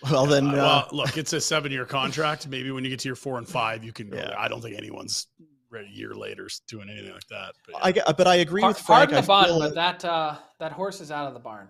Well 0.08 0.26
then, 0.26 0.46
uh, 0.46 0.52
well, 0.52 0.88
look, 0.92 1.16
it's 1.16 1.32
a 1.32 1.40
seven-year 1.40 1.86
contract. 1.86 2.46
Maybe 2.46 2.70
when 2.70 2.84
you 2.84 2.90
get 2.90 3.00
to 3.00 3.08
your 3.08 3.16
four 3.16 3.38
and 3.38 3.48
five, 3.48 3.82
you 3.82 3.92
can. 3.92 4.12
Yeah. 4.12 4.32
I 4.38 4.46
don't 4.46 4.60
think 4.60 4.78
anyone's 4.78 5.26
ready 5.70 5.88
a 5.88 5.90
year 5.90 6.14
later 6.14 6.48
doing 6.68 6.88
anything 6.88 7.12
like 7.12 7.26
that. 7.28 7.54
But, 7.66 7.96
yeah. 7.96 8.02
I 8.06 8.12
but 8.12 8.26
I 8.26 8.36
agree 8.36 8.62
with 8.64 8.78
Frank. 8.78 9.10
Pardon 9.10 9.20
the 9.20 9.26
bun, 9.26 9.58
but 9.58 9.74
that 9.74 10.04
uh, 10.04 10.36
that 10.58 10.72
horse 10.72 11.00
is 11.00 11.10
out 11.10 11.26
of 11.26 11.34
the 11.34 11.40
barn. 11.40 11.68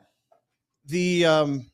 The 0.87 1.27
um, 1.27 1.71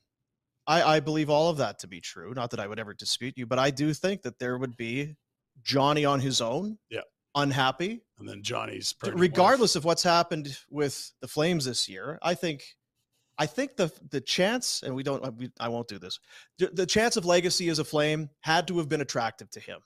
I, 0.66 0.82
I 0.96 1.00
believe 1.00 1.30
all 1.30 1.50
of 1.50 1.58
that 1.58 1.78
to 1.80 1.88
be 1.88 2.00
true. 2.00 2.32
Not 2.34 2.50
that 2.50 2.60
I 2.60 2.66
would 2.66 2.78
ever 2.78 2.94
dispute 2.94 3.34
you, 3.36 3.46
but 3.46 3.58
I 3.58 3.70
do 3.70 3.92
think 3.92 4.22
that 4.22 4.38
there 4.38 4.58
would 4.58 4.76
be 4.76 5.16
Johnny 5.62 6.04
on 6.04 6.20
his 6.20 6.40
own. 6.40 6.78
Yeah. 6.90 7.00
Unhappy. 7.34 8.02
And 8.18 8.28
then 8.28 8.42
Johnny's 8.42 8.94
regardless 9.02 9.74
wife. 9.74 9.80
of 9.80 9.84
what's 9.84 10.02
happened 10.02 10.56
with 10.70 11.12
the 11.20 11.28
Flames 11.28 11.64
this 11.64 11.88
year, 11.88 12.18
I 12.22 12.34
think 12.34 12.62
I 13.38 13.46
think 13.46 13.76
the 13.76 13.90
the 14.10 14.20
chance, 14.20 14.82
and 14.84 14.94
we 14.94 15.02
don't, 15.02 15.36
we, 15.36 15.50
I 15.58 15.68
won't 15.68 15.88
do 15.88 15.98
this. 15.98 16.20
The, 16.58 16.68
the, 16.68 16.86
chance 16.86 17.16
of 17.16 17.24
legacy 17.24 17.70
as 17.70 17.78
a 17.78 17.84
flame 17.84 18.28
had 18.40 18.68
to 18.68 18.76
have 18.78 18.88
been 18.88 19.00
attractive 19.00 19.50
to 19.52 19.60
him. 19.60 19.80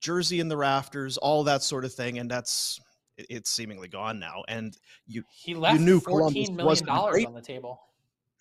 Jersey 0.00 0.40
in 0.40 0.48
the 0.48 0.56
rafters, 0.56 1.16
all 1.16 1.44
that 1.44 1.62
sort 1.62 1.84
of 1.84 1.92
thing, 1.92 2.18
and 2.18 2.30
that's 2.30 2.80
it, 3.16 3.26
it's 3.28 3.50
seemingly 3.50 3.88
gone 3.88 4.18
now. 4.18 4.44
And 4.48 4.76
you 5.06 5.24
he 5.30 5.54
left 5.54 5.78
you 5.78 5.84
knew 5.84 6.00
fourteen 6.00 6.56
million 6.56 6.84
dollars 6.84 7.24
on 7.24 7.34
the 7.34 7.42
table. 7.42 7.80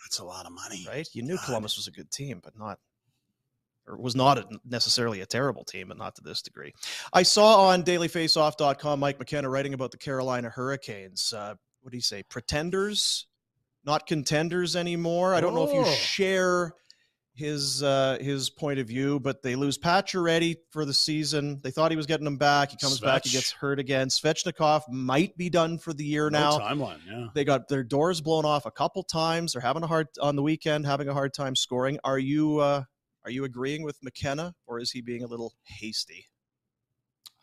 That's 0.04 0.20
a 0.20 0.26
lot 0.26 0.46
of 0.46 0.52
money, 0.52 0.86
right? 0.88 1.08
You 1.14 1.24
knew 1.24 1.38
God. 1.38 1.46
Columbus 1.46 1.78
was 1.78 1.88
a 1.88 1.92
good 1.92 2.12
team, 2.12 2.40
but 2.44 2.58
not 2.58 2.80
or 3.88 3.98
was 3.98 4.16
not 4.16 4.38
a, 4.38 4.46
necessarily 4.66 5.22
a 5.22 5.26
terrible 5.26 5.64
team, 5.64 5.88
but 5.88 5.98
not 5.98 6.16
to 6.16 6.22
this 6.22 6.42
degree. 6.42 6.74
I 7.14 7.24
saw 7.24 7.68
on 7.68 7.84
dailyfaceoff.com 7.84 9.00
Mike 9.00 9.18
McKenna 9.18 9.50
writing 9.50 9.74
about 9.74 9.92
the 9.92 9.98
Carolina 9.98 10.50
Hurricanes. 10.50 11.34
Uh, 11.34 11.56
what 11.82 11.92
do 11.92 11.98
you 11.98 12.02
say? 12.02 12.24
Pretenders, 12.24 13.28
not 13.86 14.06
contenders 14.06 14.76
anymore. 14.76 15.34
I 15.34 15.42
don't 15.42 15.54
oh. 15.54 15.56
know 15.56 15.70
if 15.70 15.74
you 15.74 15.84
oh. 15.86 15.96
share 15.96 16.74
his 17.38 17.84
uh, 17.84 18.18
his 18.20 18.50
point 18.50 18.80
of 18.80 18.88
view, 18.88 19.20
but 19.20 19.44
they 19.44 19.56
lose 19.56 19.78
Pacioretty 19.78 20.56
for 20.72 20.86
the 20.86 20.94
season. 20.94 21.60
They 21.64 21.70
thought 21.72 21.92
he 21.92 21.98
was 21.98 22.08
getting 22.08 22.26
him 22.26 22.38
back. 22.38 22.72
He 22.72 22.78
comes 22.78 23.00
back, 23.00 23.26
he 23.26 23.30
gets 23.30 23.52
hurt 23.52 23.80
again. 23.80 24.08
Svechnikov 24.08 24.82
might 24.90 25.38
be 25.38 25.50
done 25.50 25.78
for 25.78 25.94
the 25.94 26.04
year 26.04 26.30
No 26.30 26.40
now. 26.40 26.58
timeline. 26.58 27.00
Yeah. 27.08 27.28
They 27.36 27.46
got 27.46 27.68
their 27.68 27.84
doors 27.84 28.22
blown 28.22 28.44
off 28.44 28.66
a 28.66 28.72
couple 28.72 29.04
times. 29.04 29.54
They're 29.54 29.62
having 29.62 29.84
a 29.84 29.88
hard 29.88 30.08
on 30.20 30.36
the 30.36 30.42
weekend, 30.42 30.86
having 30.88 31.08
a 31.08 31.14
hard 31.14 31.34
time 31.34 31.56
scoring. 31.56 32.00
Are 32.04 32.20
you 32.20 32.58
uh, 32.58 32.84
are 33.24 33.32
you 33.32 33.44
agreeing 33.44 33.84
with 33.84 33.98
McKenna, 34.02 34.56
or 34.66 34.80
is 34.80 34.92
he 34.92 35.02
being 35.02 35.24
a 35.24 35.28
little 35.28 35.54
hasty? 35.64 36.26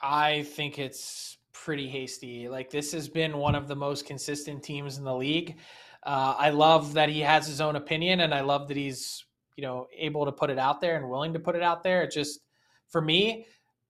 I 0.00 0.42
think 0.42 0.78
it's 0.78 1.38
pretty 1.52 1.88
hasty. 1.88 2.48
Like 2.48 2.70
this 2.70 2.92
has 2.92 3.08
been 3.08 3.38
one 3.38 3.54
of 3.54 3.68
the 3.68 3.76
most 3.76 4.06
consistent 4.06 4.62
teams 4.62 4.98
in 4.98 5.04
the 5.04 5.14
league. 5.14 5.56
Uh, 6.02 6.34
I 6.38 6.50
love 6.50 6.94
that 6.94 7.08
he 7.08 7.20
has 7.20 7.46
his 7.46 7.60
own 7.62 7.76
opinion, 7.76 8.20
and 8.20 8.34
I 8.34 8.42
love 8.42 8.68
that 8.68 8.76
he's 8.76 9.23
you 9.56 9.62
know 9.62 9.86
able 9.96 10.24
to 10.24 10.32
put 10.32 10.50
it 10.50 10.58
out 10.58 10.80
there 10.80 10.96
and 10.96 11.08
willing 11.08 11.32
to 11.32 11.38
put 11.38 11.56
it 11.56 11.62
out 11.62 11.82
there. 11.82 12.02
It 12.02 12.10
just 12.10 12.40
for 12.88 13.00
me, 13.00 13.46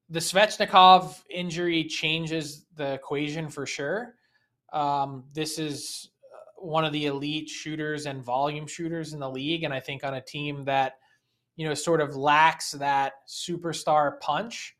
the 0.09 0.21
Svechnikov 0.21 1.23
injury 1.31 1.85
changes 1.85 2.67
the 2.75 2.95
equation 2.95 3.49
for 3.49 3.67
sure. 3.67 4.15
Um, 4.73 5.25
this 5.33 5.59
is 5.59 6.11
uh, 6.35 6.67
one 6.67 6.85
of 6.85 6.93
the 6.93 7.07
elite 7.07 7.49
shooters 7.49 8.07
and 8.07 8.23
volume 8.23 8.67
shooters 8.67 9.13
in 9.13 9.21
the 9.21 9.31
league, 9.31 9.65
and 9.65 9.73
I 9.73 9.81
think 9.81 10.05
on 10.05 10.15
a 10.15 10.21
team 10.21 10.65
that 10.65 10.95
you 11.57 11.67
know 11.67 11.75
sort 11.75 12.01
of 12.01 12.17
lacks 12.17 12.73
that 12.73 13.15
superstar 13.29 14.19
punch 14.21 14.77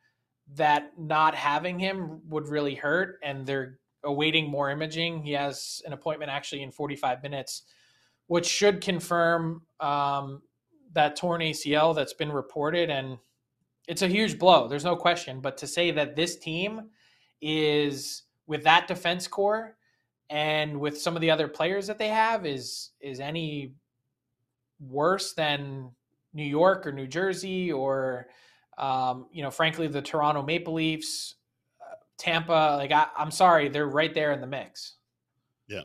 that 0.55 0.91
not 0.99 1.35
having 1.35 1.79
him 1.79 2.21
would 2.29 2.49
really 2.49 2.75
hurt 2.75 3.19
and 3.23 3.47
they're 3.47 3.79
awaiting 4.05 4.51
more 4.51 4.71
imaging 4.71 5.23
he 5.23 5.33
has 5.33 5.81
an 5.87 5.93
appointment 5.93 6.31
actually 6.31 6.63
in 6.63 6.71
45 6.71 7.23
minutes 7.23 7.63
which 8.27 8.47
should 8.47 8.81
confirm 8.81 9.63
um, 9.81 10.43
that 10.95 11.17
torn 11.17 11.41
acl 11.41 11.95
that's 11.95 12.15
been 12.15 12.33
reported 12.33 12.91
and 12.91 13.19
it's 13.87 14.03
a 14.03 14.09
huge 14.09 14.39
blow 14.39 14.67
there's 14.69 14.85
no 14.85 14.97
question 14.97 15.41
but 15.41 15.57
to 15.57 15.67
say 15.67 15.91
that 15.91 16.17
this 16.17 16.37
team 16.37 16.89
is 17.41 18.23
with 18.47 18.65
that 18.65 18.89
defense 18.89 19.27
core 19.27 19.77
and 20.31 20.79
with 20.81 21.01
some 21.01 21.15
of 21.15 21.21
the 21.21 21.31
other 21.31 21.49
players 21.49 21.87
that 21.87 21.99
they 21.99 22.09
have 22.09 22.47
is 22.47 22.91
is 23.01 23.21
any 23.21 23.75
worse 24.81 25.35
than 25.35 25.91
new 26.33 26.45
york 26.45 26.87
or 26.87 26.93
new 26.93 27.07
jersey 27.07 27.71
or 27.71 28.27
um, 28.79 29.27
you 29.33 29.43
know, 29.43 29.51
frankly, 29.51 29.87
the 29.87 30.03
Toronto 30.03 30.43
Maple 30.43 30.75
Leafs, 30.75 31.37
uh, 31.81 31.95
Tampa, 32.19 32.77
like 32.77 32.93
I, 32.93 33.07
I'm 33.17 33.31
sorry, 33.31 33.69
they're 33.69 33.87
right 33.87 34.13
there 34.13 34.33
in 34.33 34.41
the 34.41 34.47
mix. 34.47 34.95
Yeah, 35.69 35.83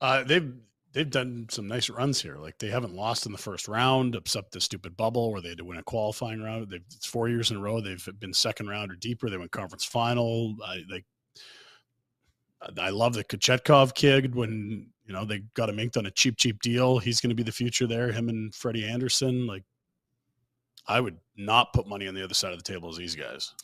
uh, 0.00 0.24
they've 0.24 0.52
they've 0.98 1.08
done 1.08 1.46
some 1.48 1.68
nice 1.68 1.88
runs 1.88 2.20
here. 2.20 2.34
Like 2.38 2.58
they 2.58 2.70
haven't 2.70 2.92
lost 2.92 3.24
in 3.24 3.30
the 3.30 3.38
first 3.38 3.68
round, 3.68 4.16
except 4.16 4.50
the 4.50 4.60
stupid 4.60 4.96
bubble 4.96 5.30
where 5.30 5.40
they 5.40 5.50
had 5.50 5.58
to 5.58 5.64
win 5.64 5.78
a 5.78 5.82
qualifying 5.84 6.42
round. 6.42 6.68
They've 6.68 6.82
it's 6.92 7.06
four 7.06 7.28
years 7.28 7.52
in 7.52 7.58
a 7.58 7.60
row. 7.60 7.80
They've 7.80 8.08
been 8.18 8.34
second 8.34 8.66
round 8.66 8.90
or 8.90 8.96
deeper. 8.96 9.30
They 9.30 9.36
went 9.36 9.52
conference 9.52 9.84
final. 9.84 10.56
I 10.66 10.82
like. 10.90 11.04
I 12.76 12.90
love 12.90 13.14
the 13.14 13.22
Kochetkov 13.22 13.94
kid 13.94 14.34
when 14.34 14.88
you 15.04 15.12
know 15.12 15.24
they 15.24 15.44
got 15.54 15.68
him 15.68 15.78
inked 15.78 15.96
on 15.96 16.06
a 16.06 16.10
cheap, 16.10 16.36
cheap 16.36 16.60
deal. 16.60 16.98
He's 16.98 17.20
going 17.20 17.30
to 17.30 17.36
be 17.36 17.44
the 17.44 17.52
future 17.52 17.86
there. 17.86 18.10
Him 18.10 18.28
and 18.28 18.52
Freddie 18.52 18.84
Andersen. 18.84 19.46
Like, 19.46 19.62
I 20.88 21.00
would 21.00 21.18
not 21.36 21.72
put 21.72 21.86
money 21.86 22.08
on 22.08 22.14
the 22.14 22.24
other 22.24 22.34
side 22.34 22.50
of 22.50 22.58
the 22.58 22.64
table 22.64 22.88
as 22.88 22.96
these 22.96 23.14
guys. 23.14 23.54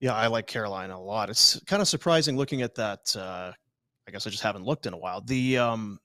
Yeah, 0.00 0.12
I 0.12 0.26
like 0.26 0.46
Carolina 0.46 0.96
a 0.96 1.00
lot. 1.00 1.30
It's 1.30 1.58
kind 1.64 1.80
of 1.80 1.88
surprising 1.88 2.36
looking 2.36 2.60
at 2.60 2.74
that. 2.74 3.16
Uh, 3.16 3.52
I 4.06 4.10
guess 4.10 4.26
I 4.26 4.30
just 4.30 4.42
haven't 4.42 4.66
looked 4.66 4.84
in 4.84 4.92
a 4.92 4.98
while. 4.98 5.22
The 5.22 5.56
um, 5.56 5.98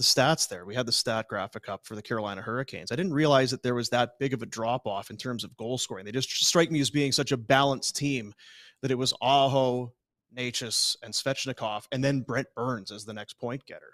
the 0.00 0.04
stats 0.04 0.48
there. 0.48 0.64
We 0.64 0.74
had 0.74 0.86
the 0.86 0.92
stat 0.92 1.28
graphic 1.28 1.68
up 1.68 1.84
for 1.84 1.94
the 1.94 2.00
Carolina 2.00 2.40
Hurricanes. 2.40 2.90
I 2.90 2.96
didn't 2.96 3.12
realize 3.12 3.50
that 3.50 3.62
there 3.62 3.74
was 3.74 3.90
that 3.90 4.18
big 4.18 4.32
of 4.32 4.40
a 4.40 4.46
drop 4.46 4.86
off 4.86 5.10
in 5.10 5.18
terms 5.18 5.44
of 5.44 5.54
goal 5.58 5.76
scoring. 5.76 6.06
They 6.06 6.10
just 6.12 6.30
strike 6.46 6.70
me 6.70 6.80
as 6.80 6.88
being 6.88 7.12
such 7.12 7.32
a 7.32 7.36
balanced 7.36 7.96
team 7.96 8.32
that 8.80 8.90
it 8.90 8.94
was 8.94 9.12
Aho, 9.20 9.92
Necas, 10.34 10.96
and 11.02 11.12
Svechnikov, 11.12 11.84
and 11.92 12.02
then 12.02 12.22
Brent 12.22 12.48
Burns 12.56 12.90
as 12.90 13.04
the 13.04 13.12
next 13.12 13.34
point 13.34 13.66
getter. 13.66 13.92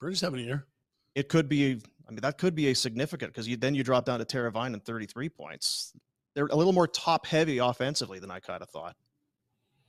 Burns 0.00 0.20
having 0.20 0.40
a 0.40 0.42
year. 0.42 0.66
It 1.14 1.30
could 1.30 1.48
be. 1.48 1.80
I 2.06 2.10
mean, 2.10 2.20
that 2.20 2.36
could 2.36 2.54
be 2.54 2.68
a 2.68 2.74
significant 2.74 3.32
because 3.32 3.48
you 3.48 3.56
then 3.56 3.74
you 3.74 3.82
drop 3.82 4.04
down 4.04 4.18
to 4.18 4.26
Teravainen 4.26 4.74
and 4.74 4.84
33 4.84 5.30
points. 5.30 5.94
They're 6.34 6.46
a 6.46 6.56
little 6.56 6.74
more 6.74 6.86
top 6.86 7.24
heavy 7.24 7.56
offensively 7.56 8.18
than 8.18 8.30
I 8.30 8.40
kind 8.40 8.62
of 8.62 8.68
thought. 8.68 8.96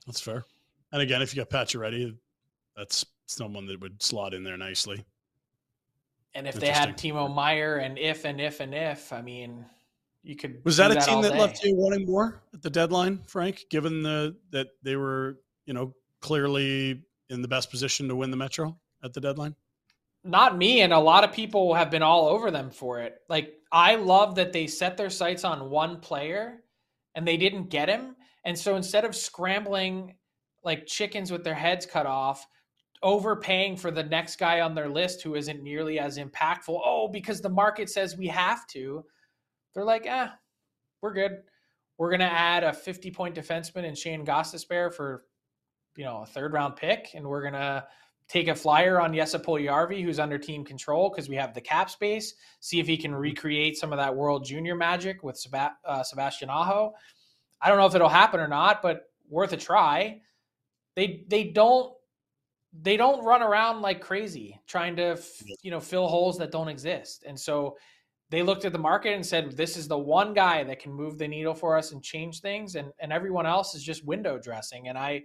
That's 0.06 0.20
fair. 0.20 0.46
And 0.90 1.02
again, 1.02 1.20
if 1.20 1.36
you 1.36 1.44
got 1.44 1.50
Pacioretty, 1.50 2.16
that's 2.74 3.04
someone 3.32 3.66
that 3.66 3.80
would 3.80 4.02
slot 4.02 4.34
in 4.34 4.44
there 4.44 4.56
nicely. 4.56 5.04
And 6.34 6.46
if 6.46 6.54
they 6.54 6.68
had 6.68 6.96
Timo 6.96 7.32
Meier 7.32 7.76
and 7.78 7.98
if 7.98 8.24
and 8.24 8.40
if 8.40 8.60
and 8.60 8.74
if, 8.74 9.12
I 9.12 9.20
mean, 9.22 9.64
you 10.22 10.36
could 10.36 10.64
Was 10.64 10.76
that 10.78 10.90
a 10.90 10.96
team 10.96 11.20
that 11.22 11.32
day. 11.32 11.38
left 11.40 11.62
you 11.64 11.76
wanting 11.76 12.06
more 12.06 12.42
at 12.54 12.62
the 12.62 12.70
deadline, 12.70 13.20
Frank? 13.26 13.64
Given 13.70 14.02
the 14.02 14.36
that 14.50 14.68
they 14.82 14.96
were, 14.96 15.40
you 15.66 15.74
know, 15.74 15.94
clearly 16.20 17.02
in 17.28 17.42
the 17.42 17.48
best 17.48 17.70
position 17.70 18.08
to 18.08 18.16
win 18.16 18.30
the 18.30 18.36
Metro 18.36 18.78
at 19.04 19.12
the 19.12 19.20
deadline. 19.20 19.54
not 20.24 20.56
me 20.56 20.82
and 20.82 20.92
a 20.92 20.98
lot 20.98 21.24
of 21.24 21.32
people 21.32 21.74
have 21.74 21.90
been 21.90 22.02
all 22.02 22.28
over 22.28 22.50
them 22.52 22.70
for 22.70 23.00
it 23.00 23.16
like 23.28 23.54
i 23.72 23.96
love 23.96 24.36
that 24.36 24.52
they 24.52 24.68
set 24.68 24.96
their 24.96 25.10
sights 25.10 25.42
on 25.42 25.68
one 25.68 25.98
player 25.98 26.62
and 27.16 27.26
they 27.26 27.36
didn't 27.36 27.68
get 27.68 27.88
him 27.88 28.14
and 28.44 28.56
so 28.56 28.76
instead 28.76 29.04
of 29.04 29.16
scrambling 29.16 30.14
like 30.62 30.86
chickens 30.86 31.32
with 31.32 31.42
their 31.42 31.56
heads 31.56 31.84
cut 31.84 32.06
off 32.06 32.46
overpaying 33.02 33.76
for 33.76 33.90
the 33.90 34.02
next 34.02 34.36
guy 34.36 34.60
on 34.60 34.74
their 34.74 34.88
list 34.88 35.22
who 35.22 35.34
isn't 35.34 35.62
nearly 35.62 35.98
as 35.98 36.18
impactful 36.18 36.80
oh 36.84 37.08
because 37.08 37.40
the 37.40 37.48
market 37.48 37.90
says 37.90 38.16
we 38.16 38.28
have 38.28 38.66
to 38.66 39.04
they're 39.74 39.84
like 39.84 40.06
eh 40.06 40.28
we're 41.00 41.12
good 41.12 41.38
we're 41.98 42.10
to 42.20 42.26
add 42.26 42.64
a 42.64 42.72
50 42.72 43.10
point 43.10 43.34
defenseman 43.34 43.84
in 43.84 43.94
Shayne 43.94 44.24
Gostisbehere 44.24 44.92
for 44.92 45.24
you 45.96 46.04
know 46.04 46.22
a 46.22 46.26
third 46.26 46.52
round 46.52 46.76
pick 46.76 47.10
and 47.14 47.26
we're 47.26 47.42
to 47.52 47.84
take 48.28 48.48
a 48.48 48.54
flyer 48.54 49.00
on 49.00 49.14
Jesse 49.14 49.38
Yarvi, 49.38 50.02
who's 50.02 50.18
under 50.18 50.38
team 50.38 50.64
control 50.64 51.10
because 51.10 51.28
we 51.28 51.36
have 51.36 51.52
the 51.52 51.60
cap 51.60 51.90
space. 51.90 52.34
See 52.60 52.80
if 52.80 52.86
he 52.86 52.96
can 52.96 53.14
recreate 53.14 53.76
some 53.76 53.92
of 53.92 53.98
that 53.98 54.14
World 54.14 54.44
Junior 54.44 54.74
magic 54.74 55.22
with 55.22 55.44
uh, 55.52 56.02
Sebastian 56.02 56.48
Aho. 56.48 56.94
I 57.60 57.68
don't 57.68 57.78
know 57.78 57.86
if 57.86 57.94
it'll 57.94 58.08
happen 58.08 58.40
or 58.40 58.48
not, 58.48 58.80
but 58.80 59.10
worth 59.28 59.52
a 59.52 59.56
try. 59.56 60.20
They 60.96 61.24
they 61.28 61.44
don't 61.44 61.92
they 62.72 62.96
don't 62.96 63.24
run 63.24 63.42
around 63.42 63.82
like 63.82 64.00
crazy 64.00 64.58
trying 64.66 64.96
to 64.96 65.20
you 65.62 65.70
know 65.70 65.80
fill 65.80 66.08
holes 66.08 66.38
that 66.38 66.50
don't 66.50 66.68
exist, 66.68 67.24
and 67.26 67.38
so 67.38 67.76
they 68.30 68.42
looked 68.42 68.64
at 68.64 68.72
the 68.72 68.78
market 68.78 69.12
and 69.14 69.24
said, 69.24 69.56
"This 69.56 69.76
is 69.76 69.88
the 69.88 69.98
one 69.98 70.32
guy 70.32 70.64
that 70.64 70.78
can 70.78 70.92
move 70.92 71.18
the 71.18 71.28
needle 71.28 71.54
for 71.54 71.76
us 71.76 71.92
and 71.92 72.02
change 72.02 72.40
things," 72.40 72.76
and 72.76 72.90
and 72.98 73.12
everyone 73.12 73.46
else 73.46 73.74
is 73.74 73.82
just 73.82 74.06
window 74.06 74.38
dressing. 74.38 74.88
And 74.88 74.96
I 74.96 75.24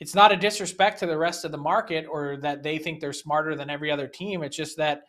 it's 0.00 0.14
not 0.14 0.32
a 0.32 0.36
disrespect 0.36 0.98
to 1.00 1.06
the 1.06 1.16
rest 1.16 1.44
of 1.44 1.52
the 1.52 1.58
market 1.58 2.06
or 2.10 2.38
that 2.38 2.62
they 2.62 2.78
think 2.78 3.00
they're 3.00 3.12
smarter 3.12 3.54
than 3.54 3.70
every 3.70 3.90
other 3.90 4.08
team. 4.08 4.42
It's 4.42 4.56
just 4.56 4.76
that 4.78 5.02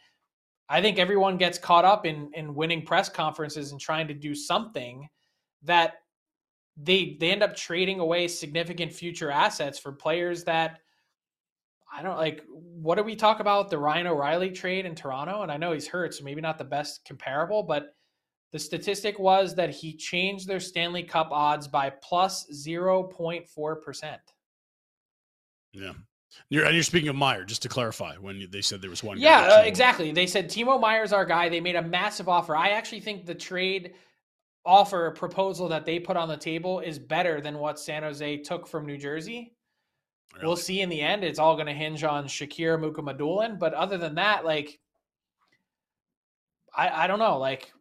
I 0.70 0.82
think 0.82 1.00
everyone 1.00 1.38
gets 1.38 1.58
caught 1.58 1.86
up 1.86 2.06
in 2.06 2.32
in 2.34 2.56
winning 2.56 2.86
press 2.86 3.10
conferences 3.10 3.72
and 3.72 3.80
trying 3.80 4.08
to 4.08 4.14
do 4.14 4.34
something 4.34 5.08
that 5.64 5.96
they 6.78 7.18
they 7.20 7.32
end 7.32 7.44
up 7.44 7.56
trading 7.58 8.00
away 8.00 8.28
significant 8.30 8.94
future 8.94 9.32
assets 9.32 9.78
for 9.78 9.92
players 9.92 10.46
that 10.46 10.80
I 11.94 12.02
don't 12.02 12.18
like 12.18 12.44
what 12.50 12.96
do 12.96 13.04
we 13.04 13.16
talk 13.16 13.40
about 13.40 13.70
the 13.70 13.78
Ryan 13.78 14.08
O'Reilly 14.08 14.52
trade 14.52 14.86
in 14.86 14.96
Toronto 14.96 15.42
and 15.44 15.52
I 15.52 15.58
know 15.58 15.74
he's 15.74 15.88
hurt 15.88 16.14
so 16.14 16.24
maybe 16.24 16.42
not 16.42 16.58
the 16.58 16.64
best 16.64 17.04
comparable 17.06 17.64
but 17.64 17.94
the 18.52 18.60
statistic 18.60 19.18
was 19.18 19.56
that 19.56 19.70
he 19.70 19.96
changed 19.96 20.48
their 20.48 20.60
Stanley 20.60 21.04
Cup 21.04 21.30
odds 21.32 21.68
by 21.68 21.90
plus 21.90 22.46
0.4%. 22.52 24.18
Yeah. 25.74 25.94
You're, 26.50 26.66
and 26.66 26.74
you're 26.74 26.84
speaking 26.84 27.10
of 27.10 27.16
Meier, 27.16 27.46
just 27.46 27.62
to 27.64 27.70
clarify, 27.70 28.16
when 28.16 28.48
they 28.52 28.62
said 28.62 28.82
there 28.82 28.90
was 28.90 29.04
one. 29.04 29.20
Yeah, 29.20 29.42
uh, 29.42 29.62
exactly. 29.62 30.12
They 30.12 30.28
said 30.28 30.50
Timo 30.50 30.80
Meier's 30.80 31.14
our 31.14 31.26
guy. 31.26 31.50
They 31.50 31.60
made 31.60 31.76
a 31.76 31.82
massive 31.82 32.30
offer. 32.30 32.56
I 32.56 32.70
actually 32.70 33.02
think 33.02 33.26
the 33.26 33.36
trade 33.36 33.94
offer 34.66 35.12
proposal 35.12 35.68
that 35.70 35.86
they 35.86 36.00
put 36.00 36.18
on 36.18 36.30
the 36.30 36.38
table 36.38 36.80
is 36.80 37.00
better 37.00 37.42
than 37.42 37.58
what 37.58 37.80
San 37.80 38.04
Jose 38.04 38.38
took 38.38 38.68
from 38.68 38.86
New 38.86 38.98
Jersey. 38.98 39.56
We'll 40.42 40.56
see 40.56 40.82
in 40.82 40.90
the 40.90 41.02
end. 41.02 41.24
It's 41.24 41.40
all 41.40 41.56
going 41.56 41.68
to 41.68 41.74
hinge 41.74 42.04
on 42.04 42.26
Shakir 42.26 42.80
Mukhamadullin. 42.80 43.60
But 43.60 43.74
other 43.74 43.98
than 43.98 44.16
that, 44.16 44.46
like, 44.46 44.80
I, 46.76 47.04
I 47.04 47.08
don't 47.08 47.20
know. 47.20 47.38
Like, 47.38 47.72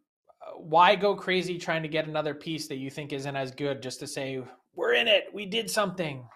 why 0.57 0.95
go 0.95 1.15
crazy 1.15 1.57
trying 1.57 1.81
to 1.83 1.87
get 1.87 2.07
another 2.07 2.33
piece 2.33 2.67
that 2.67 2.77
you 2.77 2.89
think 2.89 3.13
isn't 3.13 3.35
as 3.35 3.51
good 3.51 3.81
just 3.81 3.99
to 4.01 4.07
say, 4.07 4.43
we're 4.75 4.93
in 4.93 5.07
it. 5.07 5.25
We 5.33 5.45
did 5.45 5.69
something. 5.69 6.27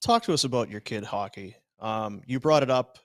talk 0.00 0.22
to 0.24 0.32
us 0.32 0.44
about 0.44 0.70
your 0.70 0.80
kid 0.80 1.04
hockey. 1.04 1.56
Um, 1.80 2.22
you 2.26 2.40
brought 2.40 2.62
it 2.62 2.70
up 2.70 2.98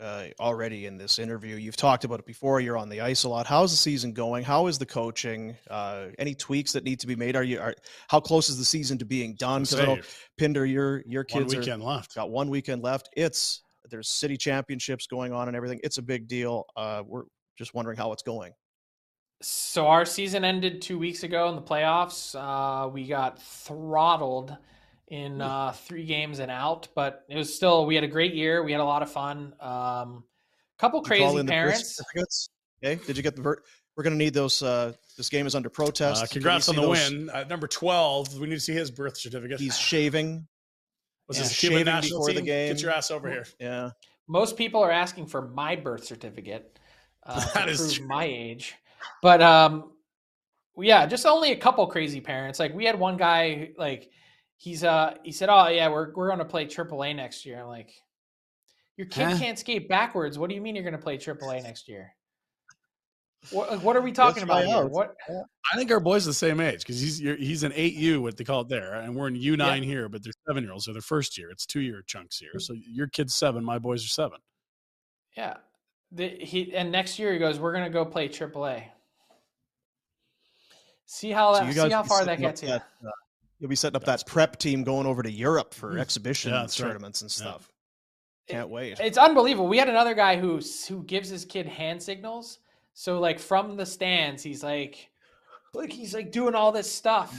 uh, 0.00 0.26
already 0.40 0.86
in 0.86 0.96
this 0.96 1.18
interview. 1.18 1.56
You've 1.56 1.76
talked 1.76 2.04
about 2.04 2.18
it 2.20 2.26
before. 2.26 2.60
You're 2.60 2.76
on 2.76 2.88
the 2.88 3.00
ice 3.00 3.24
a 3.24 3.28
lot. 3.28 3.46
How's 3.46 3.70
the 3.70 3.76
season 3.76 4.12
going? 4.12 4.44
How 4.44 4.66
is 4.66 4.78
the 4.78 4.86
coaching? 4.86 5.56
Uh, 5.70 6.06
any 6.18 6.34
tweaks 6.34 6.72
that 6.72 6.84
need 6.84 7.00
to 7.00 7.06
be 7.06 7.16
made? 7.16 7.36
Are 7.36 7.42
you? 7.42 7.60
Are, 7.60 7.74
how 8.08 8.20
close 8.20 8.48
is 8.48 8.58
the 8.58 8.64
season 8.64 8.98
to 8.98 9.04
being 9.04 9.34
done? 9.34 9.62
Because 9.62 9.80
I 9.80 9.84
know 9.86 9.96
Say, 9.96 10.08
Pinder, 10.38 10.66
your 10.66 11.02
your 11.06 11.24
one 11.30 11.42
kids 11.42 11.54
are, 11.54 11.58
weekend 11.58 11.82
left. 11.82 12.14
got 12.14 12.30
one 12.30 12.50
weekend 12.50 12.82
left. 12.82 13.08
It's 13.16 13.62
There's 13.90 14.08
city 14.08 14.36
championships 14.36 15.06
going 15.06 15.32
on 15.32 15.48
and 15.48 15.56
everything. 15.56 15.80
It's 15.82 15.98
a 15.98 16.02
big 16.02 16.28
deal. 16.28 16.66
Uh, 16.76 17.02
we're 17.06 17.24
just 17.58 17.74
wondering 17.74 17.96
how 17.96 18.12
it's 18.12 18.22
going. 18.22 18.52
So 19.42 19.86
our 19.86 20.04
season 20.06 20.44
ended 20.44 20.80
two 20.80 20.98
weeks 20.98 21.22
ago 21.22 21.48
in 21.50 21.56
the 21.56 21.62
playoffs. 21.62 22.34
Uh, 22.34 22.88
we 22.88 23.06
got 23.06 23.40
throttled 23.42 24.56
in 25.08 25.40
uh, 25.40 25.72
three 25.72 26.04
games 26.04 26.38
and 26.40 26.50
out, 26.50 26.88
but 26.94 27.24
it 27.28 27.36
was 27.36 27.54
still 27.54 27.86
we 27.86 27.94
had 27.94 28.04
a 28.04 28.08
great 28.08 28.34
year. 28.34 28.62
We 28.62 28.72
had 28.72 28.80
a 28.80 28.84
lot 28.84 29.02
of 29.02 29.10
fun. 29.10 29.54
Um, 29.60 30.24
couple 30.78 31.00
Did 31.00 31.16
you 31.18 31.18
call 31.18 31.28
crazy 31.32 31.40
in 31.40 31.46
parents. 31.46 31.96
certificates? 31.96 32.48
Okay. 32.84 33.00
Did 33.06 33.16
you 33.16 33.22
get 33.22 33.36
the 33.36 33.42
vert? 33.42 33.64
We're 33.96 34.02
going 34.02 34.12
to 34.12 34.18
need 34.18 34.34
those. 34.34 34.62
Uh, 34.62 34.92
this 35.16 35.30
game 35.30 35.46
is 35.46 35.54
under 35.54 35.70
protest. 35.70 36.22
Uh, 36.22 36.26
congrats 36.30 36.68
on 36.68 36.76
the 36.76 36.82
those? 36.82 37.10
win. 37.10 37.30
Uh, 37.30 37.44
number 37.44 37.66
12, 37.66 38.38
we 38.38 38.46
need 38.46 38.56
to 38.56 38.60
see 38.60 38.74
his 38.74 38.90
birth 38.90 39.16
certificate. 39.16 39.58
He's 39.58 39.78
shaving. 39.78 40.46
Was 41.28 41.38
yeah, 41.38 41.44
this 41.44 41.58
Cuban 41.58 41.78
shaving 41.78 41.92
national 41.94 42.20
before 42.20 42.34
the 42.34 42.42
game. 42.42 42.72
Get 42.72 42.82
your 42.82 42.90
ass 42.90 43.10
over 43.10 43.30
here. 43.30 43.46
Yeah. 43.58 43.90
Most 44.28 44.56
people 44.56 44.82
are 44.82 44.90
asking 44.90 45.26
for 45.26 45.48
my 45.48 45.76
birth 45.76 46.04
certificate 46.04 46.78
uh, 47.24 47.44
That 47.54 47.66
to 47.66 47.70
is 47.70 47.78
prove 47.78 47.92
true. 47.94 48.06
my 48.06 48.24
age, 48.24 48.74
but 49.22 49.40
um, 49.40 49.92
yeah, 50.76 51.06
just 51.06 51.24
only 51.26 51.52
a 51.52 51.56
couple 51.56 51.86
crazy 51.86 52.20
parents. 52.20 52.58
Like 52.60 52.74
we 52.74 52.84
had 52.84 52.98
one 52.98 53.16
guy, 53.16 53.70
like 53.78 54.10
he's 54.56 54.84
uh, 54.84 55.14
he 55.22 55.32
said, 55.32 55.48
"Oh 55.48 55.68
yeah, 55.68 55.88
we're 55.88 56.12
we're 56.14 56.28
going 56.28 56.38
to 56.38 56.44
play 56.44 56.66
AAA 56.66 57.14
next 57.16 57.44
year." 57.46 57.60
I'm 57.60 57.68
like, 57.68 57.92
your 58.96 59.06
kid 59.06 59.28
Huh? 59.28 59.38
can't 59.38 59.58
skate 59.58 59.88
backwards. 59.88 60.38
What 60.38 60.48
do 60.48 60.54
you 60.54 60.60
mean 60.60 60.74
you're 60.74 60.84
going 60.84 60.92
to 60.92 60.98
play 60.98 61.18
AAA 61.18 61.62
next 61.64 61.88
year? 61.88 62.14
What, 63.50 63.80
what 63.82 63.94
are 63.94 64.00
we 64.00 64.10
talking 64.10 64.42
about 64.42 64.64
here? 64.64 64.86
What 64.86 65.14
I 65.72 65.76
think 65.76 65.92
our 65.92 66.00
boys 66.00 66.24
the 66.24 66.34
same 66.34 66.58
age 66.58 66.80
because 66.80 67.00
he's 67.00 67.20
you're, 67.20 67.36
he's 67.36 67.62
an 67.62 67.72
eight 67.76 67.94
U, 67.94 68.20
what 68.22 68.36
they 68.36 68.42
call 68.42 68.62
it 68.62 68.68
there, 68.68 68.94
and 68.94 69.14
we're 69.14 69.28
in 69.28 69.36
U 69.36 69.56
nine 69.56 69.84
here, 69.84 70.08
but 70.08 70.24
they're 70.24 70.32
seven 70.48 70.64
year 70.64 70.72
olds, 70.72 70.86
so 70.86 70.92
they're 70.92 71.00
first 71.02 71.38
year. 71.38 71.50
It's 71.50 71.64
two 71.64 71.80
year 71.80 72.02
chunks 72.06 72.38
here. 72.38 72.58
So 72.58 72.74
your 72.74 73.06
kid's 73.06 73.34
seven, 73.34 73.62
my 73.62 73.78
boys 73.78 74.04
are 74.04 74.08
seven. 74.08 74.38
Yeah. 75.36 75.58
The, 76.10 76.28
he 76.40 76.74
and 76.74 76.90
next 76.90 77.18
year 77.18 77.32
he 77.32 77.38
goes, 77.38 77.60
we're 77.60 77.72
gonna 77.72 77.90
go 77.90 78.04
play 78.04 78.28
AAA. 78.28 78.84
See 81.06 81.30
how 81.30 81.54
So 81.54 81.64
that, 81.66 81.72
see 81.74 81.90
how 81.90 82.02
far 82.02 82.24
that 82.24 82.40
gets 82.40 82.62
you. 82.62 82.68
that, 82.68 82.88
uh, 83.06 83.10
you'll 83.58 83.70
be 83.70 83.76
setting 83.76 83.96
up 83.96 84.04
That's 84.04 84.22
that 84.22 84.30
prep 84.30 84.58
team 84.58 84.84
going 84.84 85.06
over 85.06 85.22
to 85.22 85.30
Europe 85.30 85.74
for 85.74 85.94
Mm. 85.94 86.00
exhibition 86.00 86.52
Yeah, 86.52 86.60
that's 86.60 86.78
right. 86.80 86.88
tournaments 86.88 87.22
and 87.22 87.30
Yeah. 87.30 87.34
stuff. 87.34 87.72
Can't 88.48 88.68
wait. 88.68 89.00
It's 89.00 89.18
unbelievable. 89.18 89.66
We 89.68 89.78
had 89.78 89.88
another 89.88 90.14
guy 90.14 90.36
who 90.36 90.60
who 90.88 91.02
gives 91.04 91.28
his 91.28 91.44
kid 91.44 91.66
hand 91.66 92.02
signals. 92.02 92.60
So 92.94 93.18
like 93.18 93.38
from 93.40 93.76
the 93.76 93.84
stands, 93.86 94.42
he's 94.42 94.62
like, 94.62 95.10
like 95.74 95.92
he's 95.92 96.14
like 96.14 96.30
doing 96.30 96.54
all 96.54 96.70
this 96.72 96.90
stuff, 96.90 97.36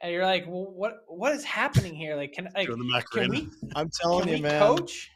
and 0.00 0.10
you're 0.12 0.24
like, 0.24 0.46
well, 0.46 0.72
what 0.72 1.04
what 1.08 1.32
is 1.32 1.44
happening 1.44 1.94
here? 1.94 2.16
Like, 2.16 2.32
can 2.32 2.48
like 2.54 2.66
Doing 2.68 2.78
the 2.78 2.84
can 2.84 2.90
Macarena. 2.90 3.28
we 3.28 3.48
I'm 3.76 3.90
telling 3.90 4.20
can 4.20 4.28
you, 4.28 4.34
we 4.36 4.40
man. 4.42 4.58
coach? 4.58 5.10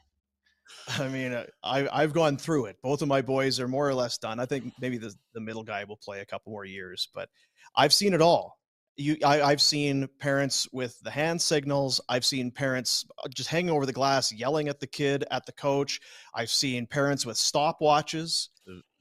I 0.98 1.08
mean, 1.08 1.32
uh, 1.32 1.46
I 1.64 1.88
I've 1.90 2.12
gone 2.12 2.36
through 2.36 2.66
it. 2.66 2.76
Both 2.82 3.00
of 3.00 3.08
my 3.08 3.22
boys 3.22 3.58
are 3.58 3.66
more 3.68 3.88
or 3.88 3.94
less 3.94 4.18
done. 4.18 4.38
I 4.38 4.46
think 4.46 4.72
maybe 4.78 4.98
the 4.98 5.14
the 5.32 5.40
middle 5.40 5.64
guy 5.64 5.84
will 5.84 5.96
play 5.96 6.20
a 6.20 6.26
couple 6.26 6.52
more 6.52 6.66
years, 6.66 7.08
but 7.14 7.30
I've 7.74 7.94
seen 7.94 8.12
it 8.12 8.20
all. 8.20 8.59
You, 9.00 9.16
I, 9.24 9.40
I've 9.42 9.60
seen 9.62 10.08
parents 10.18 10.68
with 10.72 11.00
the 11.00 11.10
hand 11.10 11.40
signals. 11.40 12.00
I've 12.08 12.24
seen 12.24 12.50
parents 12.50 13.06
uh, 13.24 13.28
just 13.34 13.48
hanging 13.48 13.70
over 13.70 13.86
the 13.86 13.92
glass, 13.92 14.30
yelling 14.30 14.68
at 14.68 14.78
the 14.78 14.86
kid, 14.86 15.24
at 15.30 15.46
the 15.46 15.52
coach. 15.52 16.00
I've 16.34 16.50
seen 16.50 16.86
parents 16.86 17.24
with 17.24 17.36
stopwatches, 17.36 18.48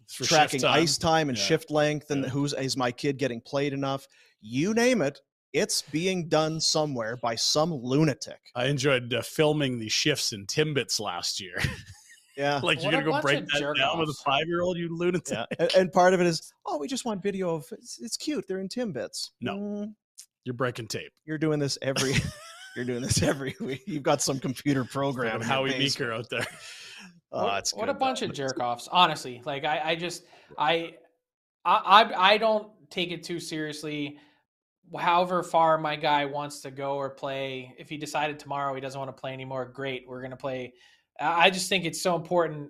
For 0.07 0.23
tracking 0.23 0.61
time. 0.61 0.81
ice 0.81 0.97
time 0.97 1.27
and 1.29 1.37
Yeah. 1.37 1.43
shift 1.43 1.69
length, 1.69 2.11
and 2.11 2.23
Yeah. 2.23 2.29
who's 2.29 2.53
is 2.53 2.77
my 2.77 2.91
kid 2.91 3.17
getting 3.17 3.41
played 3.41 3.73
enough? 3.73 4.07
You 4.41 4.73
name 4.73 5.01
it, 5.01 5.19
it's 5.51 5.81
being 5.81 6.29
done 6.29 6.61
somewhere 6.61 7.17
by 7.17 7.35
some 7.35 7.73
lunatic. 7.73 8.39
I 8.55 8.65
enjoyed 8.67 9.13
uh, 9.13 9.21
filming 9.21 9.79
the 9.79 9.89
shifts 9.89 10.31
in 10.31 10.45
Timbits 10.45 10.99
last 10.99 11.39
year. 11.41 11.57
Yeah, 12.39 12.61
like 12.63 12.77
What 12.77 12.83
you're 12.83 13.01
a 13.01 13.03
gonna 13.03 13.17
go 13.17 13.21
break 13.21 13.45
that 13.47 13.75
down 13.77 13.99
with 13.99 14.07
a 14.07 14.13
five 14.23 14.47
year 14.47 14.61
old, 14.61 14.77
you 14.77 14.87
lunatic. 14.95 15.29
yeah. 15.29 15.45
And, 15.59 15.69
and 15.77 15.91
part 15.91 16.13
of 16.13 16.21
it 16.21 16.27
is, 16.27 16.53
oh, 16.65 16.77
we 16.77 16.87
just 16.87 17.03
want 17.03 17.21
video 17.21 17.53
of 17.53 17.65
it's, 17.73 17.99
it's 18.01 18.15
cute. 18.15 18.47
They're 18.47 18.61
in 18.61 18.69
Timbits. 18.69 19.31
No. 19.41 19.57
Mm, 19.57 19.93
You're 20.45 20.53
breaking 20.53 20.87
tape. 20.87 21.11
you're 21.25 21.37
doing 21.37 21.59
this 21.59 21.77
every. 21.81 22.13
you're 22.77 22.85
doing 22.85 23.01
this 23.01 23.21
every 23.21 23.55
week. 23.59 23.83
You've 23.87 24.03
got 24.03 24.21
some 24.21 24.39
computer 24.39 24.85
program. 24.85 25.39
Grab 25.39 25.49
Howie 25.49 25.71
basement. 25.71 25.83
Meeker 25.83 26.13
out 26.13 26.29
there. 26.29 26.47
Oh, 27.31 27.43
what, 27.43 27.59
it's 27.59 27.73
what 27.75 27.89
a 27.89 27.93
bunch 27.93 28.21
of 28.23 28.33
jerk 28.33 28.59
offs 28.59 28.87
honestly 28.91 29.39
like 29.45 29.63
I, 29.63 29.91
I 29.91 29.95
just 29.95 30.23
I, 30.57 30.95
I 31.63 31.75
i 31.75 32.31
i 32.33 32.37
don't 32.39 32.71
take 32.89 33.11
it 33.11 33.23
too 33.23 33.39
seriously 33.39 34.17
however 34.97 35.43
far 35.43 35.77
my 35.77 35.95
guy 35.95 36.25
wants 36.25 36.61
to 36.61 36.71
go 36.71 36.95
or 36.95 37.11
play 37.11 37.75
if 37.77 37.87
he 37.87 37.97
decided 37.97 38.39
tomorrow 38.39 38.73
he 38.73 38.81
doesn't 38.81 38.99
want 38.99 39.15
to 39.15 39.21
play 39.21 39.31
anymore 39.31 39.65
great 39.65 40.05
we're 40.07 40.21
going 40.21 40.31
to 40.31 40.37
play 40.37 40.73
i 41.19 41.49
just 41.49 41.69
think 41.69 41.85
it's 41.85 42.01
so 42.01 42.15
important 42.15 42.69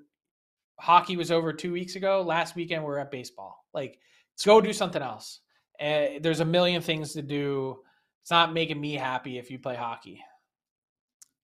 hockey 0.80 1.18
was 1.18 1.32
over 1.32 1.52
two 1.54 1.72
weeks 1.72 1.96
ago 1.96 2.22
last 2.22 2.56
weekend 2.56 2.84
we're 2.84 2.98
at 2.98 3.12
baseball 3.12 3.66
like 3.74 4.00
go 4.46 4.62
do 4.62 4.74
something 4.74 5.02
else 5.02 5.42
uh, 5.82 6.20
there's 6.22 6.40
a 6.42 6.46
million 6.46 6.82
things 6.82 7.14
to 7.14 7.22
do 7.22 7.78
it's 8.22 8.32
not 8.32 8.54
making 8.54 8.80
me 8.80 8.94
happy 8.94 9.38
if 9.38 9.50
you 9.50 9.60
play 9.60 9.76
hockey 9.76 10.22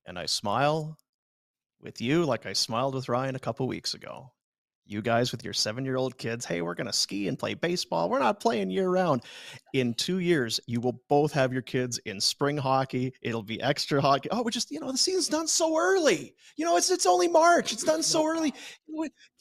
And 0.06 0.20
I 0.20 0.28
smile 0.28 0.97
with 1.82 2.01
you 2.01 2.26
like 2.26 2.45
I 2.45 2.53
smiled 2.53 2.95
with 2.95 3.10
Ryan 3.10 3.36
a 3.36 3.39
couple 3.39 3.68
weeks 3.68 3.93
ago. 3.93 4.32
You 4.88 5.01
guys 5.01 5.31
with 5.31 5.43
your 5.43 5.53
seven 5.53 5.83
year 5.83 5.95
old 5.95 6.17
kids, 6.17 6.45
hey, 6.45 6.61
we're 6.61 6.75
going 6.75 6.88
to 6.88 6.93
ski 6.93 7.27
and 7.27 7.39
play 7.39 7.55
baseball. 7.55 8.09
We're 8.09 8.19
not 8.19 8.39
playing 8.39 8.69
year 8.69 8.89
round. 8.89 9.23
In 9.73 9.93
two 9.95 10.19
years, 10.19 10.59
you 10.67 10.79
will 10.79 11.01
both 11.09 11.31
have 11.31 11.51
your 11.51 11.63
kids 11.63 11.97
in 12.05 12.21
spring 12.21 12.55
hockey. 12.55 13.13
It'll 13.23 13.41
be 13.43 13.59
extra 13.61 13.99
hockey. 13.99 14.29
Oh, 14.31 14.43
we 14.43 14.51
just, 14.51 14.69
you 14.69 14.79
know, 14.79 14.91
the 14.91 14.97
season's 14.97 15.27
done 15.27 15.47
so 15.47 15.75
early. 15.77 16.36
You 16.55 16.65
know, 16.65 16.77
it's 16.77 16.91
it's 16.91 17.07
only 17.07 17.27
March. 17.27 17.73
It's 17.73 17.83
done 17.83 18.03
so 18.03 18.25
early. 18.27 18.53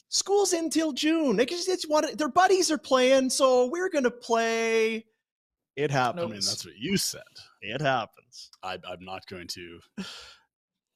School's 0.09 0.53
in 0.53 0.69
till 0.69 0.93
June. 0.93 1.35
They 1.35 1.45
just, 1.45 1.67
it's 1.69 1.87
what 1.87 2.17
their 2.17 2.29
buddies 2.29 2.71
are 2.71 2.77
playing, 2.77 3.29
so 3.29 3.67
we're 3.67 3.89
going 3.89 4.03
to 4.05 4.11
play. 4.11 5.05
It 5.75 5.91
happens. 5.91 6.23
I 6.23 6.27
mean, 6.27 6.35
that's 6.35 6.65
what 6.65 6.75
you 6.77 6.95
said. 6.97 7.21
it 7.61 7.81
happens. 7.81 8.49
I, 8.63 8.79
I'm 8.89 9.03
not 9.03 9.27
going 9.27 9.47
to, 9.49 9.79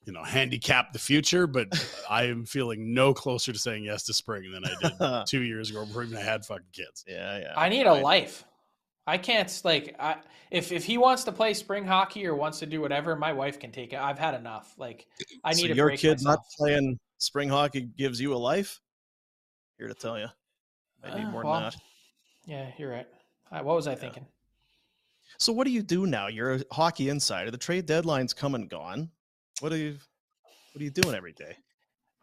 you 0.06 0.14
know, 0.14 0.24
handicap 0.24 0.94
the 0.94 1.00
future, 1.00 1.46
but 1.48 1.68
I 2.10 2.24
am 2.26 2.46
feeling 2.46 2.94
no 2.94 3.14
closer 3.14 3.54
to 3.54 3.60
saying 3.60 3.84
yes 3.84 4.04
to 4.04 4.14
spring 4.14 4.52
than 4.52 4.64
I 4.66 4.74
did 4.82 5.26
two 5.28 5.42
years 5.44 5.70
ago 5.70 5.86
before 5.86 6.04
even 6.04 6.18
I 6.18 6.22
had 6.22 6.46
fucking 6.46 6.66
kids. 6.74 7.04
Yeah, 7.08 7.40
yeah. 7.40 7.54
I 7.56 7.70
need 7.70 7.86
a 7.86 7.94
life. 7.94 8.46
I 9.06 9.18
can't 9.18 9.62
like 9.64 9.96
I, 10.00 10.18
if 10.52 10.72
if 10.72 10.84
he 10.86 10.98
wants 10.98 11.24
to 11.24 11.32
play 11.32 11.54
spring 11.54 11.86
hockey 11.86 12.26
or 12.28 12.36
wants 12.36 12.60
to 12.60 12.66
do 12.66 12.80
whatever, 12.80 13.16
my 13.16 13.34
wife 13.34 13.60
can 13.60 13.72
take 13.72 13.94
it. 13.94 14.00
I've 14.00 14.20
had 14.20 14.36
enough. 14.36 14.74
Like 14.78 15.08
I 15.44 15.52
need 15.52 15.62
so 15.62 15.68
to 15.68 15.74
your 15.76 15.88
break 15.88 16.00
kid 16.00 16.18
myself. 16.24 16.24
not 16.26 16.40
playing 16.58 17.00
spring 17.18 17.50
hockey 17.50 17.82
gives 17.82 18.22
you 18.22 18.34
a 18.34 18.38
life. 18.38 18.80
Here 19.78 19.88
to 19.88 19.94
tell 19.96 20.20
you, 20.20 20.28
I 21.04 21.18
need 21.18 21.26
Uh, 21.26 21.32
more 21.32 21.44
well, 21.44 21.54
than 21.56 21.64
that. 21.72 21.76
Yeah, 22.46 22.72
you're 22.78 22.92
right. 22.92 23.08
What 23.50 23.76
was 23.76 23.88
I 23.88 23.92
Yeah. 23.92 23.98
thinking? 23.98 24.28
So 25.38 25.54
what 25.54 25.66
do 25.66 25.72
you 25.72 25.82
do 25.82 26.06
now? 26.06 26.28
You're 26.28 26.56
a 26.56 26.64
hockey 26.72 27.10
insider. 27.10 27.50
The 27.50 27.58
trade 27.58 27.86
deadline's 27.86 28.34
come 28.34 28.56
and 28.56 28.70
gone. 28.70 29.12
What 29.60 29.72
are 29.74 29.78
you? 29.78 29.98
What 30.74 30.82
are 30.82 30.84
you 30.84 30.92
doing 30.92 31.16
every 31.16 31.34
day? 31.34 31.56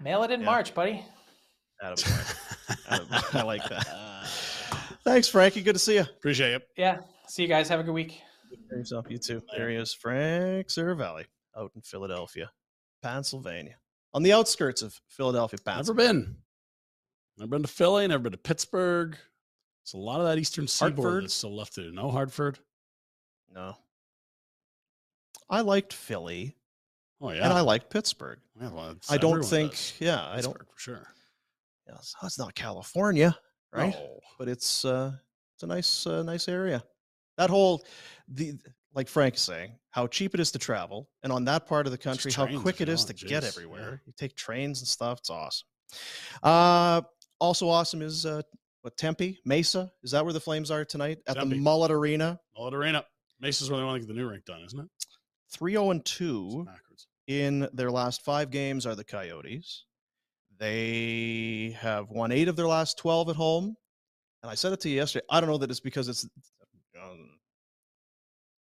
Mail 0.01 0.23
it 0.23 0.31
in 0.31 0.41
Yeah. 0.41 0.47
March, 0.47 0.75
buddy. 0.75 1.05
Attaboy. 1.83 2.37
Attaboy. 2.89 3.35
I 3.35 3.43
like 3.43 3.69
that. 3.69 3.87
Thanks, 5.05 5.29
Frankie. 5.29 5.63
Good 5.63 5.75
to 5.75 5.79
see 5.79 5.95
you. 5.95 6.01
Appreciate 6.03 6.53
it. 6.55 6.69
Yeah. 6.77 7.01
See 7.29 7.43
you 7.43 7.49
guys. 7.49 7.69
Have 7.69 7.81
a 7.81 7.83
good 7.83 7.93
week. 7.95 8.21
Take 8.51 8.69
care 8.69 8.79
yourself. 8.79 9.07
You 9.11 9.19
too. 9.19 9.43
There 9.57 9.69
he 9.71 9.77
is, 9.77 9.93
Frank 9.93 10.69
Seravalli, 10.69 11.25
out 11.57 11.73
in 11.75 11.83
Philadelphia, 11.83 12.51
Pennsylvania, 13.03 13.77
on 14.15 14.23
the 14.23 14.33
outskirts 14.33 14.83
of 14.83 14.99
Philadelphia, 15.09 15.59
Never 15.67 15.77
Pennsylvania. 15.77 16.13
been. 16.23 16.37
Never 17.39 17.51
been 17.51 17.63
to 17.63 17.69
Philly. 17.69 18.07
Never 18.07 18.23
been 18.23 18.33
to 18.33 18.39
Pittsburgh. 18.39 19.17
It's 19.83 19.93
a 19.93 19.99
lot 19.99 20.21
of 20.21 20.27
that 20.27 20.39
Eastern 20.39 20.67
Seaboard 20.69 21.25
that's 21.25 21.35
still 21.35 21.55
left 21.55 21.75
to 21.75 21.83
do. 21.83 21.93
No 21.93 22.11
Hartford. 22.11 22.59
No, 23.53 23.77
I 25.49 25.61
liked 25.61 25.93
Philly 25.93 26.57
Oh 27.21 27.31
yeah. 27.31 27.45
and 27.45 27.53
I 27.53 27.61
like 27.61 27.89
Pittsburgh. 27.91 28.39
Yeah, 28.61 28.71
well, 28.71 28.95
I 29.09 29.17
don't 29.17 29.45
think. 29.45 29.73
does. 29.73 29.95
Yeah, 29.99 30.25
I 30.25 30.41
don't. 30.41 30.57
For 30.57 30.79
sure. 30.79 31.07
Yeah, 31.87 31.95
it's, 31.95 32.15
it's 32.23 32.39
not 32.39 32.55
California, 32.55 33.37
right? 33.73 33.93
No. 33.95 34.21
But 34.39 34.49
it's 34.49 34.85
uh, 34.85 35.13
it's 35.55 35.63
a 35.63 35.67
nice 35.67 36.07
uh, 36.07 36.23
nice 36.23 36.49
area. 36.49 36.83
That 37.39 37.51
whole 37.51 37.85
the 38.29 38.55
like 38.95 39.09
Frank 39.09 39.37
is 39.37 39.43
saying, 39.43 39.73
how 39.91 40.07
cheap 40.07 40.35
it 40.35 40.41
is 40.41 40.51
to 40.53 40.59
travel, 40.59 41.09
and 41.23 41.33
on 41.33 41.45
that 41.45 41.67
part 41.67 41.87
of 41.87 41.93
the 41.93 41.99
country, 41.99 42.33
how 42.33 42.47
quick 42.61 42.81
it 42.81 42.89
is 42.89 43.01
is 43.01 43.07
to 43.07 43.15
get 43.27 43.45
everywhere. 43.45 44.03
yeah. 44.03 44.07
You 44.07 44.13
take 44.17 44.35
trains 44.37 44.81
and 44.81 44.89
stuff. 44.89 45.19
It's 45.21 45.31
awesome. 45.31 45.67
Uh, 46.43 47.03
also 47.39 47.69
awesome 47.69 48.03
is 48.03 48.27
uh, 48.27 48.43
what 48.83 48.97
Tempe 48.97 49.39
Mesa. 49.45 49.91
Is 50.03 50.11
that 50.11 50.25
where 50.25 50.33
the 50.33 50.41
Flames 50.41 50.71
are 50.71 50.85
tonight 50.85 51.19
at 51.27 51.37
Tempe. 51.37 51.57
the 51.57 51.61
Mullet 51.61 51.91
Arena? 51.91 52.41
Mullet 52.57 52.75
Arena. 52.75 53.05
Mace's 53.41 53.71
where 53.71 53.79
they 53.79 53.85
want 53.85 53.97
to 53.97 54.07
get 54.07 54.09
the 54.09 54.19
new 54.19 54.29
rink 54.29 54.45
done, 54.45 54.63
isn't 54.63 54.79
it? 54.81 54.87
Three 55.51 55.73
zero 55.73 55.91
and 55.91 56.01
It's 56.01 56.11
two. 56.17 56.67
In 57.27 57.69
their 57.73 57.91
last 57.91 58.23
five 58.23 58.51
games 58.51 58.87
are 58.87 58.95
the 58.95 59.05
Coyotes. 59.05 59.85
They 60.59 61.77
have 61.81 62.11
won 62.11 62.33
eight 62.33 62.49
of 62.49 62.57
their 62.57 62.67
last 62.67 62.99
12 62.99 63.31
at 63.31 63.37
home. 63.37 63.77
And 64.43 64.51
I 64.51 64.55
said 64.55 64.73
it 64.73 64.81
to 64.81 64.89
you 64.89 64.97
yesterday. 64.97 65.27
I 65.31 65.41
don't 65.41 65.51
know 65.51 65.59
that 65.59 65.71
it's 65.71 65.81
because 65.81 66.09
it's, 66.09 66.27
um, 67.03 67.31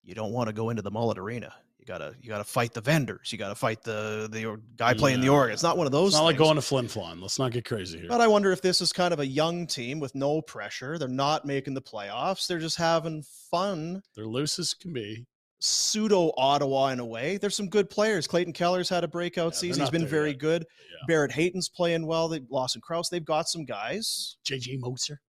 you 0.03 0.16
don't 0.16 0.32
want 0.32 0.47
to 0.47 0.53
go 0.53 0.70
into 0.70 0.82
the 0.82 0.91
Mullet 0.91 1.18
Arena. 1.18 1.53
You 1.80 1.86
gotta 1.86 2.16
you 2.20 2.28
gotta 2.28 2.43
fight 2.43 2.74
the 2.74 2.82
vendors. 2.82 3.32
You 3.32 3.38
gotta 3.38 3.55
fight 3.55 3.82
the 3.84 4.28
the 4.30 4.60
guy 4.76 4.93
playing 4.93 5.22
the 5.22 5.30
organ. 5.30 5.53
It's 5.53 5.64
not 5.64 5.78
one 5.78 5.86
of 5.86 5.91
those. 5.93 6.10
It's 6.10 6.18
not 6.18 6.26
like 6.26 6.38
going 6.38 6.55
to 6.55 6.62
Flin 6.62 6.88
Flon. 6.88 7.22
Let's 7.22 7.39
not 7.39 7.51
get 7.51 7.64
crazy 7.64 7.99
here. 7.99 8.10
But 8.10 8.20
I 8.20 8.28
wonder 8.28 8.51
if 8.51 8.62
this 8.62 8.82
is 8.82 8.91
kind 8.91 9.14
of 9.14 9.22
a 9.22 9.26
young 9.26 9.68
team 9.68 9.99
with 9.99 10.14
no 10.16 10.41
pressure. 10.41 10.97
They're 10.97 11.08
not 11.08 11.45
making 11.45 11.76
the 11.76 11.82
playoffs. 11.82 12.47
They're 12.47 12.60
just 12.60 12.78
having 12.78 13.24
fun. 13.51 14.01
They're 14.16 14.26
loose 14.26 14.60
as 14.60 14.74
can 14.74 14.91
be. 14.91 15.28
Pseudo 15.60 16.32
Ottawa 16.38 16.89
in 16.89 16.99
a 16.99 17.05
way. 17.05 17.38
There's 17.38 17.55
some 17.55 17.68
good 17.70 17.89
players. 17.89 18.28
Clayton 18.28 18.53
Keller's 18.53 18.89
had 18.89 19.03
a 19.03 19.08
breakout 19.08 19.53
Yeah, 19.53 19.60
season. 19.60 19.82
He's 19.82 19.89
been 19.89 20.05
very 20.08 20.30
yet. 20.30 20.39
good. 20.39 20.62
Yeah. 20.64 21.05
Barrett 21.08 21.32
Hayton's 21.32 21.70
playing 21.70 22.05
well. 22.05 22.28
They 22.28 22.41
Lawson 22.49 22.82
Crouse. 22.82 23.10
They've 23.10 23.26
got 23.26 23.47
some 23.49 23.66
guys. 23.66 24.38
JJ 24.47 24.80
Moser. 24.80 25.20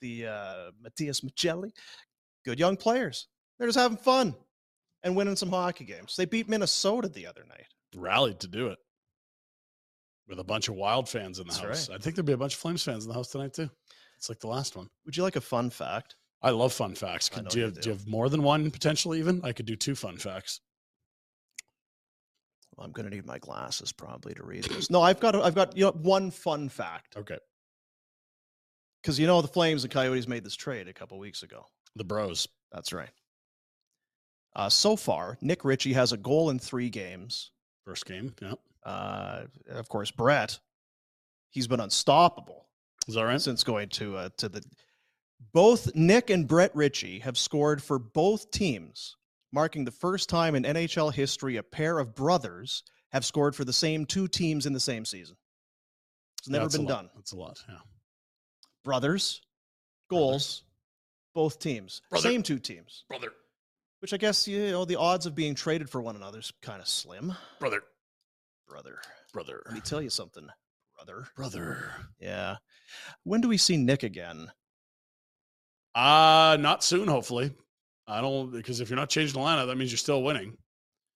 The 0.00 0.26
uh, 0.26 0.70
Matias 0.82 1.20
Maccelli. 1.20 1.70
Good 2.44 2.58
young 2.58 2.76
players. 2.76 3.28
They're 3.58 3.68
just 3.68 3.78
having 3.78 3.96
fun 3.96 4.34
and 5.04 5.14
winning 5.14 5.36
some 5.36 5.50
hockey 5.50 5.84
games. 5.84 6.16
They 6.16 6.24
beat 6.24 6.48
Minnesota 6.48 7.08
the 7.08 7.26
other 7.26 7.44
night. 7.48 7.66
rallied 7.94 8.40
to 8.40 8.48
do 8.48 8.68
it 8.68 8.78
with 10.28 10.40
a 10.40 10.44
bunch 10.44 10.68
of 10.68 10.74
wild 10.74 11.08
fans 11.08 11.38
in 11.38 11.46
the 11.46 11.52
That's 11.52 11.64
house. 11.64 11.88
right. 11.90 11.94
I 11.94 12.02
think 12.02 12.16
there'll 12.16 12.26
be 12.26 12.32
a 12.32 12.36
bunch 12.36 12.54
of 12.54 12.60
Flames 12.60 12.82
fans 12.82 13.04
in 13.04 13.08
the 13.08 13.14
house 13.14 13.28
tonight 13.28 13.52
too. 13.54 13.70
It's 14.18 14.28
like 14.28 14.40
the 14.40 14.48
last 14.48 14.74
one. 14.74 14.88
Would 15.04 15.16
you 15.16 15.22
like 15.22 15.36
a 15.36 15.40
fun 15.40 15.70
fact? 15.70 16.16
I 16.44 16.50
love 16.50 16.72
fun 16.72 16.94
facts. 16.94 17.28
Could, 17.28 17.48
do, 17.48 17.60
you 17.60 17.70
do 17.70 17.80
do. 17.80 17.90
you 17.90 17.96
have 17.96 18.06
more 18.06 18.28
than 18.28 18.42
one 18.42 18.70
potentially? 18.70 19.18
Even 19.18 19.40
I 19.42 19.52
could 19.52 19.66
do 19.66 19.76
two 19.76 19.94
fun 19.94 20.16
facts. 20.18 20.60
Well, 22.76 22.86
I'm 22.86 22.92
going 22.92 23.08
to 23.08 23.14
need 23.14 23.26
my 23.26 23.38
glasses 23.38 23.92
probably 23.92 24.34
to 24.34 24.44
read 24.44 24.64
this. 24.64 24.90
No, 24.90 25.00
I've 25.00 25.20
got 25.20 25.34
I've 25.36 25.54
got 25.54 25.76
you 25.76 25.84
know 25.86 25.92
one 25.92 26.30
fun 26.30 26.68
fact 26.68 27.16
Okay, 27.16 27.38
because 29.02 29.18
you 29.18 29.26
know 29.26 29.40
the 29.42 29.48
Flames 29.48 29.84
and 29.84 29.92
Coyotes 29.92 30.28
made 30.28 30.44
this 30.44 30.56
trade 30.56 30.88
a 30.88 30.92
couple 30.92 31.18
weeks 31.18 31.42
ago. 31.42 31.64
the 31.96 32.04
Bros. 32.04 32.46
That's 32.72 32.92
right. 32.92 33.10
Uh, 34.56 34.68
so 34.68 34.96
far, 34.96 35.36
Nick 35.40 35.64
Ritchie 35.64 35.92
has 35.94 36.12
a 36.12 36.16
goal 36.16 36.50
in 36.50 36.58
three 36.58 36.90
games. 36.90 37.50
First 37.84 38.06
game. 38.06 38.34
Yeah, 38.40 38.54
Uh, 38.84 39.42
of 39.70 39.88
course, 39.88 40.10
Brett, 40.10 40.58
he's 41.50 41.66
been 41.66 41.80
unstoppable 41.80 42.66
is 43.06 43.14
that 43.14 43.22
right? 43.24 43.40
since 43.40 43.62
going 43.64 43.88
to 43.90 44.16
uh, 44.16 44.28
to 44.38 44.48
the. 44.48 44.62
Both 45.52 45.94
Nick 45.94 46.30
and 46.30 46.48
Brett 46.48 46.74
Ritchie 46.74 47.20
have 47.20 47.38
scored 47.38 47.82
for 47.82 47.98
both 47.98 48.50
teams, 48.50 49.16
marking 49.52 49.84
the 49.84 49.90
first 49.90 50.28
time 50.28 50.54
in 50.54 50.64
NHL 50.64 51.12
history 51.12 51.56
a 51.56 51.62
pair 51.62 51.98
of 51.98 52.14
brothers 52.14 52.82
have 53.12 53.24
scored 53.24 53.54
for 53.54 53.64
the 53.64 53.72
same 53.72 54.04
two 54.04 54.26
teams 54.26 54.66
in 54.66 54.72
the 54.72 54.80
same 54.80 55.04
season. 55.04 55.36
It's 56.40 56.48
never 56.48 56.64
That's 56.64 56.76
been 56.76 56.86
done. 56.86 57.10
That's 57.14 57.32
a 57.32 57.36
lot. 57.36 57.62
Yeah. 57.68 57.76
Brothers, 58.84 59.40
goals, 60.10 60.64
both 61.34 61.58
teams, 61.58 62.02
Brother. 62.10 62.28
same 62.28 62.42
two 62.42 62.58
teams. 62.58 63.04
Brother. 63.08 63.32
Which 64.00 64.12
I 64.12 64.18
guess 64.18 64.46
you 64.46 64.70
know 64.70 64.84
the 64.84 64.96
odds 64.96 65.24
of 65.24 65.34
being 65.34 65.54
traded 65.54 65.88
for 65.88 66.02
one 66.02 66.16
another 66.16 66.40
is 66.40 66.52
kind 66.60 66.82
of 66.82 66.88
slim. 66.88 67.32
Brother. 67.60 67.80
Brother, 68.68 68.98
Brother. 69.32 69.62
let 69.66 69.74
me 69.74 69.80
tell 69.80 70.02
you 70.02 70.10
something, 70.10 70.48
brother. 70.96 71.26
Brother. 71.36 71.90
Yeah. 72.18 72.56
When 73.22 73.40
do 73.40 73.48
we 73.48 73.56
see 73.56 73.76
Nick 73.76 74.02
again? 74.02 74.50
Uh 75.94 76.56
not 76.60 76.82
soon, 76.82 77.08
hopefully. 77.08 77.52
I 78.06 78.20
don't 78.20 78.50
because 78.52 78.80
if 78.80 78.90
you're 78.90 78.98
not 78.98 79.10
changing 79.10 79.40
the 79.40 79.46
lineup, 79.46 79.66
that 79.66 79.76
means 79.76 79.90
you're 79.90 79.98
still 79.98 80.22
winning. 80.22 80.56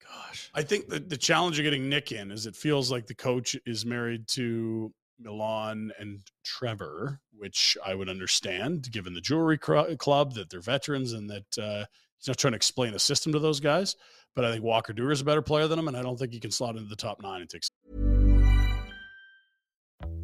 Gosh. 0.03 0.51
I 0.55 0.62
think 0.62 0.89
the, 0.89 1.01
the 1.01 1.16
challenge 1.16 1.59
of 1.59 1.64
getting 1.64 1.89
Nick 1.89 2.12
in 2.12 2.31
is 2.31 2.47
it 2.47 2.57
feels 2.57 2.91
like 2.91 3.07
the 3.07 3.14
coach 3.14 3.57
is 3.66 3.85
married 3.85 4.26
to 4.29 4.93
Milan 5.20 5.93
and 5.99 6.20
Trevor, 6.45 7.20
which 7.37 7.76
I 7.85 7.95
would 7.95 8.09
understand 8.09 8.91
given 8.91 9.14
the 9.14 9.20
jewelry 9.20 9.59
cr- 9.59 9.95
club 9.99 10.35
that 10.35 10.51
they're 10.51 10.61
veterans 10.61 11.12
and 11.12 11.29
that 11.29 11.59
uh, 11.59 11.85
he's 12.18 12.29
not 12.29 12.39
trying 12.39 12.53
to 12.53 12.57
explain 12.57 12.95
a 12.95 12.99
system 12.99 13.33
to 13.33 13.39
those 13.39 13.61
guys. 13.61 13.97
But 14.35 14.45
I 14.45 14.53
think 14.53 14.62
Walker 14.62 14.93
Duehr 14.93 15.12
is 15.12 15.20
a 15.20 15.24
better 15.24 15.43
player 15.43 15.66
than 15.66 15.79
him, 15.79 15.89
and 15.89 15.97
I 15.97 16.03
don't 16.03 16.16
think 16.16 16.33
he 16.33 16.41
can 16.41 16.53
slot 16.53 16.76
into 16.76 16.89
the 16.89 16.97
top 16.97 17.20
nine 17.20 17.41
and 17.41 17.51
take. 17.51 17.62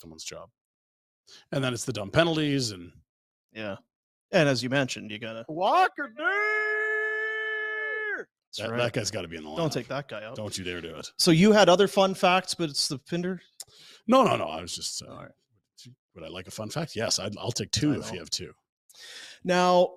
Someone's 0.00 0.24
job. 0.24 0.48
And 1.52 1.62
then 1.62 1.72
it's 1.72 1.84
the 1.84 1.92
dumb 1.92 2.10
penalties 2.10 2.72
and 2.72 2.92
Yeah. 3.52 3.76
And 4.32 4.48
as 4.48 4.62
you 4.62 4.70
mentioned, 4.70 5.10
you 5.10 5.18
gotta 5.18 5.44
Walker 5.48 6.12
That's 6.16 6.28
that, 8.58 8.70
right. 8.70 8.78
that 8.78 8.92
guy's 8.92 9.10
got 9.10 9.22
to 9.22 9.28
be 9.28 9.36
in 9.36 9.44
the 9.44 9.48
line. 9.48 9.58
Don't 9.58 9.72
take 9.72 9.88
that 9.88 10.08
guy 10.08 10.24
out. 10.24 10.34
Don't 10.36 10.56
you 10.58 10.64
dare 10.64 10.80
do 10.80 10.94
it. 10.96 11.08
So 11.18 11.30
you 11.30 11.52
had 11.52 11.68
other 11.68 11.86
fun 11.86 12.14
facts, 12.14 12.54
but 12.54 12.68
it's 12.68 12.88
the 12.88 12.98
Pinder. 12.98 13.40
No, 14.08 14.24
no, 14.24 14.36
no. 14.36 14.44
I 14.46 14.60
was 14.60 14.74
just. 14.74 15.02
Uh, 15.02 15.12
All 15.12 15.22
right. 15.22 15.30
Would 16.16 16.24
I 16.24 16.28
like 16.28 16.48
a 16.48 16.50
fun 16.50 16.68
fact? 16.68 16.96
Yes, 16.96 17.20
I'd, 17.20 17.36
I'll 17.38 17.52
take 17.52 17.70
two 17.70 17.92
if 17.92 18.12
you 18.12 18.18
have 18.18 18.30
two. 18.30 18.52
Now, 19.44 19.90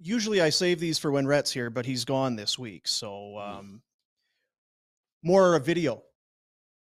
usually 0.00 0.40
I 0.40 0.50
save 0.50 0.80
these 0.80 0.98
for 0.98 1.12
when 1.12 1.24
Rhett's 1.26 1.52
here, 1.52 1.70
but 1.70 1.86
he's 1.86 2.04
gone 2.04 2.34
this 2.34 2.58
week. 2.58 2.88
So 2.88 3.34
Hmm. 3.36 3.58
um, 3.58 3.82
more 5.22 5.54
a 5.54 5.60
video, 5.60 6.02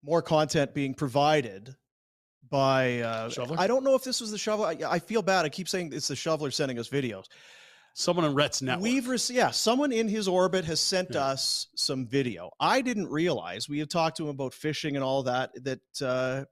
more 0.04 0.22
content 0.22 0.76
being 0.76 0.94
provided 0.94 1.76
by. 2.50 3.00
Uh, 3.02 3.30
Shoveler? 3.30 3.58
I 3.60 3.68
don't 3.68 3.84
know 3.84 3.96
if 3.96 4.04
this 4.04 4.22
was 4.22 4.32
the 4.32 4.38
shovel. 4.38 4.66
I, 4.66 4.78
I 4.88 5.00
feel 5.00 5.22
bad. 5.22 5.46
I 5.46 5.50
keep 5.50 5.68
saying 5.70 5.92
it's 5.94 6.08
the 6.08 6.16
shoveler 6.16 6.52
sending 6.52 6.80
us 6.80 6.90
videos. 6.90 7.26
Someone 7.94 8.26
in 8.26 8.36
Rhett's 8.36 8.62
network. 8.62 8.84
We've 8.84 9.08
received, 9.08 9.38
yeah, 9.38 9.50
someone 9.50 9.92
in 9.92 10.08
his 10.08 10.28
orbit 10.28 10.66
has 10.66 10.80
sent 10.80 11.10
Yeah. 11.14 11.26
us 11.26 11.68
some 11.76 12.06
video. 12.06 12.52
I 12.60 12.82
didn't 12.82 13.08
realize 13.08 13.68
we 13.68 13.80
have 13.80 13.90
talked 13.90 14.18
to 14.18 14.24
him 14.24 14.30
about 14.30 14.54
fishing 14.54 14.96
and 14.96 15.04
all 15.04 15.24
that. 15.24 15.50
That 15.64 15.80
uh, 16.02 16.46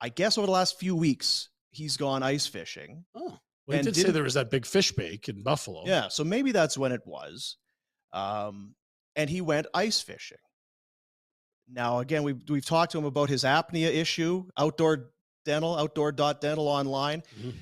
I 0.00 0.08
guess 0.08 0.38
over 0.38 0.46
the 0.46 0.52
last 0.52 0.78
few 0.80 0.96
weeks 0.96 1.50
he's 1.70 1.96
gone 1.98 2.22
ice 2.22 2.46
fishing. 2.46 3.04
oh, 3.14 3.38
well, 3.66 3.76
he 3.78 3.84
did 3.84 3.94
say 3.94 4.10
there 4.10 4.22
was 4.22 4.34
that 4.34 4.50
big 4.50 4.64
fish 4.66 4.90
bake 4.92 5.28
in 5.28 5.42
Buffalo. 5.42 5.82
Yeah, 5.86 6.08
so 6.08 6.24
maybe 6.24 6.50
that's 6.52 6.76
when 6.78 6.92
it 6.92 7.02
was. 7.04 7.58
Um, 8.14 8.74
and 9.16 9.28
he 9.28 9.40
went 9.42 9.66
ice 9.74 10.00
fishing. 10.00 10.38
Now, 11.70 12.00
again, 12.00 12.22
we've, 12.22 12.40
we've 12.48 12.64
talked 12.64 12.92
to 12.92 12.98
him 12.98 13.04
about 13.04 13.28
his 13.28 13.44
apnea 13.44 13.92
issue, 13.92 14.44
outdoor 14.58 15.10
dental, 15.44 15.76
outdoor 15.76 16.12
dot 16.12 16.40
dental 16.40 16.68
online. 16.68 17.22
Mhm. 17.40 17.54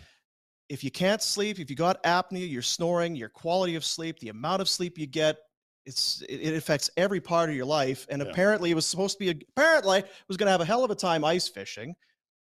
If 0.69 0.85
you 0.85 0.91
can't 0.91 1.21
sleep, 1.23 1.59
if 1.59 1.69
you 1.69 1.77
got 1.77 2.03
apnea, 2.05 2.49
you're 2.49 2.63
snoring, 2.63 3.17
your 3.17 3.29
quality 3.29 3.75
of 3.75 3.85
sleep, 3.85 4.19
the 4.21 4.29
amount 4.29 4.63
of 4.63 4.69
sleep 4.69 4.99
you 4.99 5.07
get, 5.07 5.39
it's 5.87 6.23
it, 6.29 6.37
it 6.41 6.55
affects 6.57 6.91
every 6.97 7.21
part 7.21 7.51
of 7.51 7.57
your 7.57 7.65
life. 7.65 8.07
And 8.09 8.23
Yeah. 8.23 8.29
apparently, 8.29 8.71
it 8.71 8.75
was 8.75 8.87
supposed 8.87 9.19
to 9.19 9.25
be 9.25 9.31
a, 9.31 9.35
apparently 9.57 10.05
was 10.29 10.37
going 10.37 10.47
to 10.47 10.53
have 10.53 10.61
a 10.61 10.65
hell 10.65 10.85
of 10.85 10.91
a 10.91 10.95
time 10.95 11.25
ice 11.25 11.49
fishing. 11.49 11.95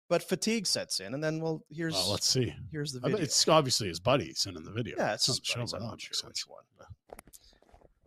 but 0.08 0.22
fatigue 0.22 0.68
sets 0.68 1.00
in, 1.00 1.16
and 1.16 1.24
then 1.24 1.40
well, 1.40 1.64
here's 1.72 1.94
Well, 1.96 2.12
let's 2.12 2.28
see. 2.28 2.54
here's 2.72 2.92
the 2.92 3.00
video. 3.00 3.18
it's 3.18 3.48
obviously 3.48 3.88
his 3.88 4.00
buddy 4.00 4.36
sending 4.36 4.64
the 4.64 4.72
video. 4.72 4.96
yeah, 5.00 5.14
it's 5.16 5.26
his 5.26 5.40
buddies. 5.40 5.74
I'm 5.74 5.82
not 5.82 6.00
sure 6.00 6.30
which 6.30 6.44
one. 6.48 6.64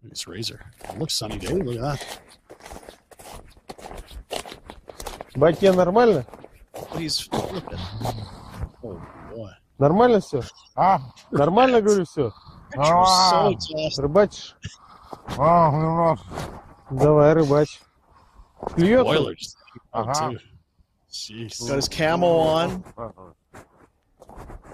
Maybe 0.01 0.13
It's 0.13 0.29
Razor. 0.29 0.65
It 0.85 0.97
looks 0.99 1.15
sunny 1.15 1.39
day. 1.39 1.49
Look 1.55 1.75
at 1.75 1.81
that. 1.83 2.21
Батя, 5.35 5.73
нормально? 5.73 6.25
Oh 8.83 9.01
boy. 9.35 9.51
Нормально 9.79 10.21
все? 10.21 10.43
А? 10.75 11.01
Нормально, 11.31 11.81
говорю, 11.81 12.05
все? 12.05 12.33
You're 12.75 13.05
so 13.07 13.53
exhausted. 13.53 14.03
Рыбачишь? 14.03 14.57
Давай, 16.91 17.33
рыбачь. 17.35 17.81
Клюет? 18.75 19.07
Ага. 19.93 20.39
Got 21.11 21.77
his 21.77 21.89
camo 21.89 22.27
on. 22.27 22.85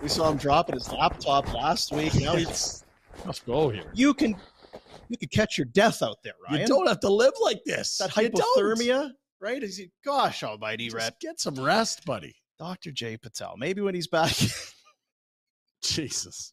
We 0.02 0.08
saw 0.08 0.30
him 0.30 0.36
dropping 0.36 0.74
his 0.74 0.90
laptop 0.90 1.52
last 1.54 1.92
week. 1.92 2.14
Now 2.14 2.34
he's 2.36 2.84
Let's 3.24 3.40
go 3.40 3.68
here. 3.70 3.84
you 3.94 4.12
can 4.14 4.36
you 5.08 5.16
could 5.18 5.30
catch 5.30 5.56
your 5.58 5.66
death 5.66 6.02
out 6.02 6.18
there, 6.22 6.34
Ryan. 6.48 6.62
You 6.62 6.66
don't 6.66 6.86
have 6.88 7.00
to 7.00 7.08
live 7.10 7.32
like 7.40 7.62
this. 7.64 7.98
that 7.98 8.10
hypothermia, 8.10 9.10
right? 9.40 9.62
Is 9.62 9.76
he, 9.76 9.90
gosh 10.04 10.42
almighty, 10.42 10.88
Just 10.88 11.20
get 11.20 11.40
some 11.40 11.56
rest, 11.62 12.04
buddy. 12.04 12.34
Dr. 12.58 12.92
Jay 12.92 13.16
Patel. 13.16 13.54
Maybe 13.58 13.80
when 13.80 13.94
he's 13.94 14.06
back 14.06 14.32
Jesus. 15.82 16.52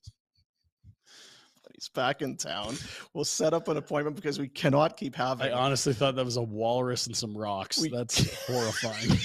when 0.84 1.72
he's 1.76 1.90
back 1.90 2.22
in 2.22 2.38
town, 2.38 2.76
we'll 3.14 3.24
set 3.26 3.54
up 3.54 3.68
an 3.68 3.78
appointment 3.78 4.16
because 4.16 4.40
we 4.40 4.48
cannot 4.48 4.98
keep 4.98 5.16
having 5.16 5.48
I 5.48 5.52
honestly 5.52 5.94
thought 5.94 6.16
that 6.16 6.26
was 6.26 6.38
a 6.38 6.42
walrus 6.42 7.08
and 7.08 7.16
some 7.16 7.38
rocks. 7.38 7.80
We- 7.80 7.90
That's 7.90 8.34
horrifying. 8.48 9.18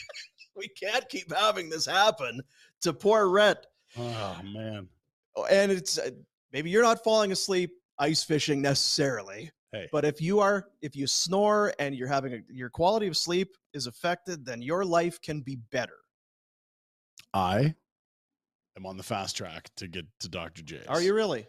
we 0.56 0.68
can't 0.68 1.08
keep 1.08 1.32
having 1.34 1.68
this 1.68 1.86
happen 1.86 2.40
to 2.82 2.92
poor 2.92 3.28
Rhett. 3.28 3.66
oh 3.98 4.40
man. 4.54 4.88
Oh, 5.36 5.44
And 5.46 5.70
it's 5.72 5.98
uh, 5.98 6.10
maybe 6.52 6.70
you're 6.70 6.82
not 6.82 7.02
falling 7.04 7.32
asleep 7.32 7.72
ice 8.00 8.24
fishing 8.24 8.60
necessarily, 8.60 9.50
Hey. 9.72 9.88
but 9.92 10.04
if 10.04 10.20
you 10.20 10.40
are, 10.40 10.66
if 10.82 10.96
you 10.96 11.06
snore 11.06 11.72
and 11.78 11.94
you're 11.94 12.08
having 12.08 12.32
a, 12.34 12.38
your 12.48 12.70
quality 12.70 13.06
of 13.06 13.16
sleep 13.16 13.56
is 13.72 13.86
affected, 13.86 14.44
then 14.44 14.60
your 14.62 14.84
life 14.84 15.20
can 15.22 15.40
be 15.42 15.56
better. 15.70 15.98
I 17.32 17.74
am 18.76 18.86
on 18.86 18.96
the 18.96 19.02
fast 19.04 19.36
track 19.36 19.70
to 19.76 19.86
get 19.86 20.06
to 20.20 20.28
Dr. 20.28 20.62
J's. 20.62 20.86
Are 20.88 21.00
you 21.00 21.14
really? 21.14 21.46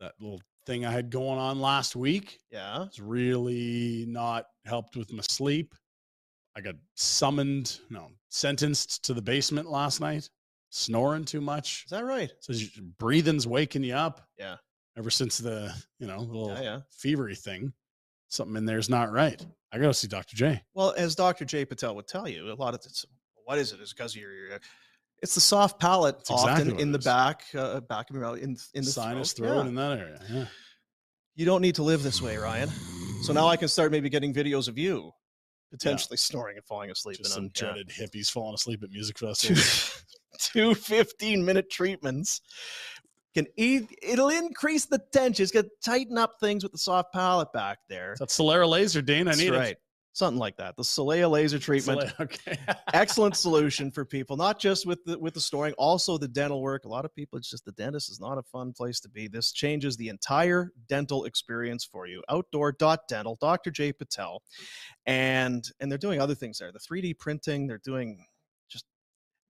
That 0.00 0.12
little 0.20 0.40
thing 0.66 0.86
I 0.86 0.92
had 0.92 1.10
going 1.10 1.38
on 1.38 1.60
last 1.60 1.94
week 1.96 2.38
Yeah. 2.50 2.84
It's 2.84 2.98
really 2.98 4.06
not 4.08 4.46
helped 4.64 4.96
with 4.96 5.12
my 5.12 5.22
sleep. 5.28 5.74
I 6.56 6.60
got 6.60 6.76
summoned, 6.94 7.80
no, 7.90 8.10
sentenced 8.28 9.02
to 9.04 9.14
the 9.14 9.20
basement 9.22 9.68
last 9.68 10.00
night, 10.00 10.30
snoring 10.70 11.24
too 11.24 11.40
much. 11.40 11.82
Is 11.86 11.90
that 11.90 12.04
right? 12.04 12.30
So 12.40 12.54
breathing's 12.98 13.46
waking 13.46 13.82
you 13.82 13.94
up. 13.94 14.20
Yeah. 14.38 14.56
Ever 14.96 15.10
since 15.10 15.38
the, 15.38 15.72
you 15.98 16.06
know, 16.06 16.18
little 16.20 16.48
Yeah, 16.50 16.62
yeah. 16.62 16.80
fevery 17.02 17.36
thing, 17.36 17.72
something 18.28 18.56
in 18.56 18.64
there's 18.64 18.88
not 18.88 19.10
right. 19.12 19.44
I 19.72 19.78
got 19.78 19.88
to 19.88 19.94
see 19.94 20.06
Dr. 20.06 20.36
J. 20.36 20.62
Well, 20.74 20.94
as 20.96 21.14
Dr. 21.16 21.44
Jay 21.44 21.64
Patel 21.64 21.96
would 21.96 22.06
tell 22.06 22.28
you, 22.28 22.52
a 22.52 22.54
lot 22.54 22.74
of 22.74 22.82
this, 22.82 23.04
what 23.44 23.58
is 23.58 23.72
it? 23.72 23.80
Is 23.80 23.92
because 23.92 24.14
of 24.14 24.20
your, 24.22 24.32
your 24.32 24.58
it's 25.20 25.34
the 25.34 25.40
soft 25.40 25.80
palate 25.80 26.18
That's 26.18 26.30
often 26.30 26.60
exactly 26.68 26.82
in 26.82 26.92
the 26.92 26.98
is. 26.98 27.04
back, 27.04 27.44
uh, 27.56 27.80
back 27.80 28.08
of 28.10 28.14
your 28.16 28.24
mouth, 28.24 28.38
in 28.38 28.56
in 28.74 28.84
the 28.84 28.90
Sinus 28.90 29.32
throat. 29.32 29.48
throat 29.48 29.62
Yeah. 29.62 29.68
in 29.68 29.74
that 29.74 29.98
area. 29.98 30.20
Yeah. 30.30 30.46
You 31.34 31.44
don't 31.46 31.62
need 31.62 31.74
to 31.76 31.82
live 31.82 32.02
this 32.04 32.22
way, 32.22 32.36
Ryan. 32.36 32.68
So 33.22 33.32
now 33.32 33.48
I 33.48 33.56
can 33.56 33.66
start 33.68 33.90
maybe 33.90 34.08
getting 34.08 34.32
videos 34.32 34.68
of 34.68 34.78
you 34.78 35.10
potentially 35.72 36.16
snoring 36.16 36.56
and 36.56 36.64
falling 36.66 36.90
asleep. 36.90 37.16
Just 37.18 37.36
and 37.36 37.50
some 37.54 37.68
dreaded 37.68 37.88
hippies 37.88 38.30
falling 38.30 38.54
asleep 38.54 38.82
at 38.84 38.90
music 38.90 39.18
festivals. 39.18 40.04
two 40.38 40.74
15 40.74 41.44
minute 41.44 41.70
treatments 41.70 42.40
can 43.34 43.46
eat 43.56 43.98
it'll 44.02 44.28
increase 44.28 44.86
the 44.86 44.98
tension. 45.12 45.42
It's 45.42 45.52
going 45.52 45.64
to 45.64 45.70
tighten 45.84 46.16
up 46.16 46.34
things 46.40 46.62
with 46.62 46.72
the 46.72 46.78
soft 46.78 47.12
palate 47.12 47.52
back 47.52 47.78
there. 47.88 48.14
That's 48.18 48.36
Solera 48.38 48.68
laser, 48.68 49.02
Dane. 49.02 49.22
I 49.28 49.32
That's 49.32 49.38
need 49.38 49.50
right. 49.50 49.76
Something 50.14 50.38
like 50.38 50.56
that. 50.58 50.76
The 50.76 50.84
Soleil 50.84 51.28
laser 51.28 51.58
treatment 51.58 52.00
Solera- 52.00 52.20
Okay. 52.20 52.56
excellent 52.94 53.36
solution 53.36 53.90
for 53.90 54.04
people 54.04 54.36
not 54.36 54.60
just 54.60 54.86
with 54.86 55.04
the 55.04 55.18
with 55.18 55.34
the 55.34 55.40
snoring 55.40 55.74
also 55.76 56.16
the 56.16 56.28
dental 56.28 56.62
work. 56.62 56.84
A 56.84 56.88
lot 56.88 57.04
of 57.04 57.12
people 57.12 57.36
it's 57.36 57.50
just 57.50 57.64
the 57.64 57.72
dentist 57.72 58.08
is 58.08 58.20
not 58.20 58.38
a 58.38 58.42
fun 58.44 58.72
place 58.72 59.00
to 59.00 59.08
be. 59.08 59.26
This 59.26 59.50
changes 59.50 59.96
the 59.96 60.08
entire 60.08 60.70
dental 60.88 61.24
experience 61.24 61.84
for 61.84 62.06
you. 62.06 62.22
Outdoor.dental 62.28 63.38
dr 63.40 63.70
j 63.72 63.92
patel. 63.92 64.44
And 65.04 65.68
and 65.80 65.90
they're 65.90 65.98
doing 65.98 66.20
other 66.20 66.36
things 66.36 66.58
there. 66.58 66.70
The 66.70 66.78
3d 66.78 67.18
printing 67.18 67.66
they're 67.66 67.78
doing 67.84 68.24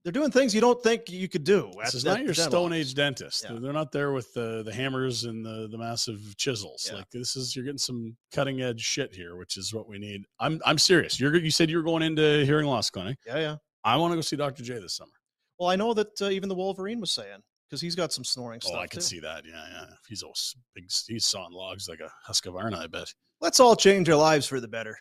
they're 0.04 0.12
doing 0.12 0.30
things 0.30 0.54
you 0.54 0.60
don't 0.60 0.80
think 0.82 1.08
you 1.10 1.28
could 1.28 1.44
do 1.44 1.72
This 1.82 1.94
is 1.94 2.04
not 2.04 2.18
your 2.18 2.34
dental 2.34 2.50
Stone. 2.50 2.72
Age 2.74 2.94
dentist. 2.94 3.44
Yeah. 3.48 3.56
They're- 3.58 3.72
not 3.72 3.90
there 3.90 4.12
with 4.12 4.32
the 4.34 4.62
the 4.62 4.72
hammers 4.72 5.24
and 5.24 5.44
the 5.44 5.66
the 5.70 5.78
massive 5.78 6.20
chisels. 6.36 6.86
Yeah. 6.90 6.98
Like 6.98 7.10
this 7.10 7.34
is 7.36 7.56
you're 7.56 7.64
getting 7.64 7.78
some 7.78 8.16
cutting 8.32 8.60
edge 8.62 8.80
shit 8.80 9.14
here, 9.14 9.36
which 9.36 9.56
is 9.56 9.72
what 9.74 9.88
we 9.88 9.98
need. 9.98 10.24
I'm 10.38 10.60
I'm 10.64 10.78
serious. 10.78 11.18
You're 11.18 11.34
you 11.36 11.50
said 11.50 11.70
you 11.70 11.76
were 11.78 11.82
going 11.82 12.02
into 12.02 12.44
hearing 12.44 12.66
loss 12.66 12.90
clinic. 12.90 13.18
yeah 13.26 13.38
yeah 13.38 13.56
I 13.84 13.96
want 13.96 14.12
to 14.12 14.16
go 14.16 14.20
see 14.20 14.36
Dr. 14.36 14.62
J 14.62 14.78
this 14.78 14.94
summer. 14.96 15.12
well 15.58 15.68
i 15.70 15.76
know 15.76 15.92
that 15.94 16.20
uh, 16.22 16.28
even 16.28 16.48
the 16.48 16.54
wolverine 16.54 17.00
was 17.00 17.10
saying 17.10 17.40
because 17.68 17.80
he's 17.80 17.94
got 17.94 18.12
some 18.12 18.24
snoring 18.24 18.60
Oh, 18.64 18.68
stuff 18.68 18.78
Oh, 18.78 18.82
I 18.82 18.86
can 18.86 19.00
too. 19.00 19.04
see 19.06 19.20
that. 19.20 19.44
Yeah, 19.46 19.64
yeah. 19.72 19.86
He's 20.08 20.22
all 20.22 20.34
big. 20.74 20.84
He's 21.08 21.24
sawing 21.24 21.52
logs 21.52 21.88
like 21.88 22.00
a 22.00 22.10
Husqvarna. 22.30 22.76
I 22.76 22.86
bet. 22.86 23.12
let's 23.40 23.58
all 23.60 23.74
change 23.74 24.08
our 24.10 24.16
lives 24.16 24.46
for 24.46 24.60
the 24.60 24.68
better. 24.68 24.96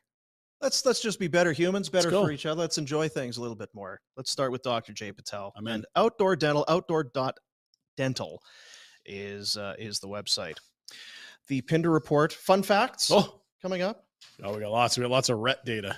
Let's 0.63 0.85
let's 0.85 1.01
just 1.01 1.19
be 1.19 1.27
better 1.27 1.51
humans, 1.51 1.89
better 1.89 2.09
for 2.09 2.31
each 2.31 2.45
other. 2.45 2.61
Let's 2.61 2.77
enjoy 2.77 3.09
things 3.09 3.35
a 3.37 3.41
little 3.41 3.55
bit 3.55 3.69
more. 3.73 3.99
Let's 4.15 4.31
start 4.31 4.51
with 4.53 4.61
Dr. 4.63 4.93
Jay 4.93 5.11
Patel. 5.11 5.51
I'm 5.57 5.67
in. 5.67 5.73
and 5.73 5.85
outdoor 5.97 6.37
dental, 6.37 6.63
outdoor 6.69 7.03
dot 7.03 7.37
dental 7.97 8.41
is 9.05 9.57
uh, 9.57 9.75
is 9.77 9.99
the 9.99 10.07
website. 10.07 10.55
The 11.49 11.59
Pinder 11.61 11.91
report, 11.91 12.31
fun 12.31 12.63
facts 12.63 13.11
Oh, 13.11 13.41
coming 13.61 13.81
up. 13.81 14.05
oh, 14.41 14.53
we 14.53 14.61
got 14.61 14.71
lots. 14.71 14.97
We 14.97 15.01
got 15.01 15.11
lots 15.11 15.27
of 15.27 15.37
Rhett 15.39 15.65
data. 15.65 15.97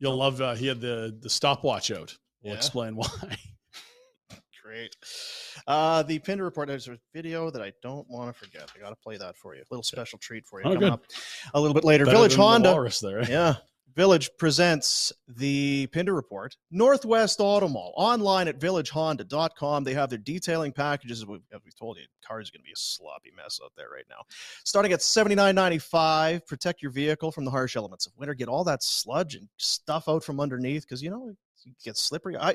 You'll 0.00 0.16
love. 0.16 0.40
Uh, 0.40 0.54
he 0.56 0.66
had 0.66 0.80
the 0.80 1.16
the 1.22 1.30
stopwatch 1.30 1.92
out. 1.92 2.16
We'll 2.42 2.54
Yeah. 2.54 2.56
explain 2.58 2.96
why. 2.96 3.06
Great. 4.64 4.96
Uh, 5.66 6.02
the 6.02 6.18
Pinder 6.18 6.44
report. 6.44 6.68
There's 6.68 6.88
a 6.88 6.98
video 7.14 7.50
that 7.50 7.62
I 7.62 7.72
don't 7.82 8.08
want 8.08 8.32
to 8.34 8.38
forget. 8.38 8.70
I 8.74 8.78
got 8.80 8.90
to 8.90 8.96
play 8.96 9.16
that 9.16 9.36
for 9.36 9.54
you. 9.54 9.62
A 9.62 9.64
little 9.70 9.82
special 9.82 10.18
treat 10.18 10.46
for 10.46 10.60
you 10.60 10.66
Oh, 10.66 10.74
coming 10.74 10.80
good. 10.88 10.92
up 10.92 11.04
a 11.54 11.60
little 11.60 11.74
bit 11.74 11.84
later. 11.84 12.04
Better 12.04 12.16
Village 12.16 12.34
the 12.36 12.42
Honda. 12.42 12.70
walrus 12.72 13.00
there. 13.00 13.22
Yeah. 13.28 13.56
Village 13.94 14.30
presents 14.38 15.12
the 15.26 15.88
Pinder 15.88 16.14
Report. 16.14 16.54
Northwest 16.70 17.40
Auto 17.40 17.66
Mall 17.66 17.92
online 17.96 18.46
at 18.46 18.60
villagehonda.com. 18.60 19.82
They 19.82 19.94
have 19.94 20.08
their 20.08 20.18
detailing 20.20 20.70
packages. 20.70 21.20
As 21.22 21.26
we, 21.26 21.36
as 21.52 21.60
we 21.64 21.72
told 21.76 21.96
you, 21.96 22.04
cars 22.24 22.48
are 22.48 22.52
going 22.52 22.60
to 22.60 22.66
be 22.66 22.70
a 22.72 22.76
sloppy 22.76 23.32
mess 23.36 23.58
out 23.64 23.72
there 23.76 23.88
right 23.92 24.04
now. 24.08 24.18
Starting 24.64 24.92
at 24.92 25.00
$79.95. 25.00 26.46
Protect 26.46 26.80
your 26.82 26.92
vehicle 26.92 27.32
from 27.32 27.44
the 27.44 27.50
harsh 27.50 27.74
elements 27.74 28.06
of 28.06 28.12
winter. 28.16 28.34
Get 28.34 28.48
all 28.48 28.62
that 28.64 28.82
sludge 28.84 29.34
and 29.34 29.48
stuff 29.56 30.08
out 30.08 30.22
from 30.22 30.38
underneath 30.38 30.82
because 30.82 31.02
you 31.02 31.10
know 31.10 31.30
it 31.30 31.36
gets 31.84 32.00
slippery. 32.02 32.36
I 32.36 32.54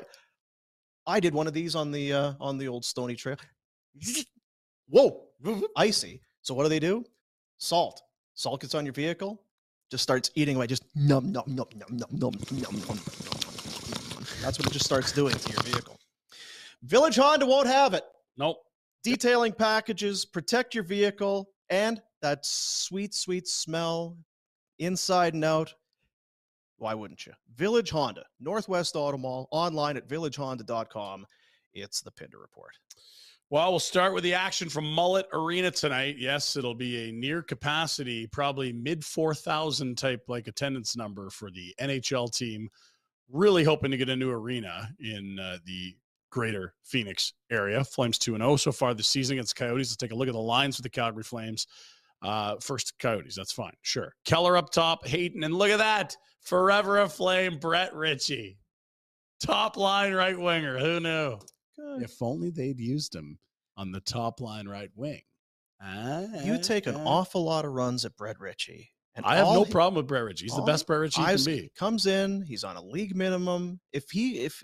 I 1.06 1.20
did 1.20 1.34
one 1.34 1.46
of 1.46 1.52
these 1.52 1.74
on 1.74 1.90
the 1.90 2.12
uh, 2.12 2.32
on 2.40 2.58
the 2.58 2.68
old 2.68 2.84
Stony 2.84 3.14
Trail. 3.14 3.36
Whoa, 4.88 5.22
icy. 5.76 6.20
So 6.42 6.54
what 6.54 6.64
do 6.64 6.68
they 6.68 6.80
do? 6.80 7.04
Salt. 7.58 8.02
Salt 8.34 8.60
gets 8.60 8.74
on 8.74 8.84
your 8.84 8.92
vehicle, 8.92 9.40
just 9.90 10.02
starts 10.02 10.30
eating 10.34 10.56
away. 10.56 10.66
Just 10.66 10.84
num 10.94 11.30
num 11.30 11.44
num 11.46 11.68
num 11.76 11.88
num 11.90 12.08
num 12.10 12.32
num 12.50 12.60
num. 12.60 12.82
num. 12.88 12.98
That's 14.42 14.58
what 14.58 14.66
it 14.66 14.72
just 14.72 14.84
starts 14.84 15.12
doing 15.12 15.34
to 15.34 15.52
your 15.52 15.62
vehicle. 15.62 15.98
Village 16.82 17.16
Honda 17.16 17.46
won't 17.46 17.66
have 17.66 17.94
it. 17.94 18.04
Nope. 18.36 18.58
Detailing 19.02 19.52
packages, 19.52 20.24
protect 20.24 20.74
your 20.74 20.84
vehicle, 20.84 21.50
and 21.70 22.02
that 22.22 22.44
sweet, 22.44 23.14
sweet 23.14 23.46
smell 23.46 24.18
inside 24.78 25.34
and 25.34 25.44
out. 25.44 25.74
Why 26.78 26.94
wouldn't 26.94 27.26
you? 27.26 27.32
Village 27.54 27.90
Honda, 27.90 28.24
Northwest 28.40 28.96
Auto 28.96 29.16
Mall, 29.16 29.48
online 29.50 29.96
at 29.96 30.08
villagehonda.com. 30.08 31.26
It's 31.72 32.00
the 32.00 32.10
Pinder 32.10 32.38
Report. 32.38 32.72
Well, 33.50 33.70
we'll 33.70 33.78
start 33.78 34.14
with 34.14 34.24
the 34.24 34.34
action 34.34 34.68
from 34.68 34.90
Mullet 34.90 35.26
Arena 35.32 35.70
tonight. 35.70 36.16
Yes, 36.18 36.56
it'll 36.56 36.74
be 36.74 37.08
a 37.08 37.12
near 37.12 37.42
capacity, 37.42 38.26
probably 38.26 38.72
mid 38.72 39.04
4,000 39.04 39.96
type 39.96 40.22
like 40.28 40.48
attendance 40.48 40.96
number 40.96 41.30
for 41.30 41.50
the 41.50 41.74
NHL 41.80 42.34
team. 42.34 42.68
Really 43.30 43.62
hoping 43.62 43.90
to 43.90 43.96
get 43.96 44.08
a 44.08 44.16
new 44.16 44.30
arena 44.30 44.88
in 44.98 45.38
uh, 45.38 45.58
the 45.66 45.94
greater 46.30 46.74
Phoenix 46.82 47.32
area. 47.50 47.84
Flames 47.84 48.18
2 48.18 48.36
0 48.36 48.56
so 48.56 48.72
far 48.72 48.92
this 48.92 49.08
season 49.08 49.34
against 49.36 49.56
Coyotes. 49.56 49.90
Let's 49.90 49.96
take 49.96 50.12
a 50.12 50.16
look 50.16 50.28
at 50.28 50.34
the 50.34 50.40
lines 50.40 50.76
for 50.76 50.82
the 50.82 50.90
Calgary 50.90 51.22
Flames. 51.22 51.66
Uh, 52.22 52.56
first, 52.60 52.98
Coyotes. 52.98 53.36
That's 53.36 53.52
fine. 53.52 53.74
Sure. 53.82 54.14
Keller 54.24 54.56
up 54.56 54.70
top, 54.70 55.06
Hayton. 55.06 55.44
And 55.44 55.54
look 55.54 55.70
at 55.70 55.78
that. 55.78 56.16
Forever 56.44 57.00
a 57.00 57.08
Flame, 57.08 57.58
Brett 57.58 57.94
Ritchie. 57.94 58.58
Top 59.40 59.76
line 59.76 60.12
right 60.14 60.38
winger. 60.38 60.78
Who 60.78 61.00
knew? 61.00 61.38
If 62.00 62.22
only 62.22 62.50
they'd 62.50 62.78
used 62.78 63.14
him 63.14 63.38
on 63.76 63.90
the 63.90 64.00
top 64.00 64.40
line 64.40 64.68
right 64.68 64.90
wing. 64.94 65.22
You 66.44 66.58
take 66.62 66.86
an 66.86 66.94
Ah, 66.96 67.04
awful 67.04 67.44
lot 67.44 67.64
of 67.64 67.72
runs 67.72 68.04
at 68.04 68.16
Brett 68.16 68.38
Ritchie, 68.40 68.90
And 69.14 69.26
I 69.26 69.36
have 69.36 69.48
no 69.48 69.64
he- 69.64 69.70
problem 69.72 69.96
with 69.96 70.06
Brett 70.06 70.24
Ritchie. 70.24 70.46
He's 70.46 70.56
the 70.56 70.62
best 70.62 70.86
Brett 70.86 71.00
Ritchie 71.00 71.22
can 71.22 71.44
be. 71.44 71.70
Comes 71.76 72.06
in, 72.06 72.42
he's 72.42 72.64
on 72.64 72.76
a 72.76 72.82
league 72.82 73.14
minimum. 73.14 73.80
If 73.92 74.10
he 74.10 74.40
if 74.40 74.62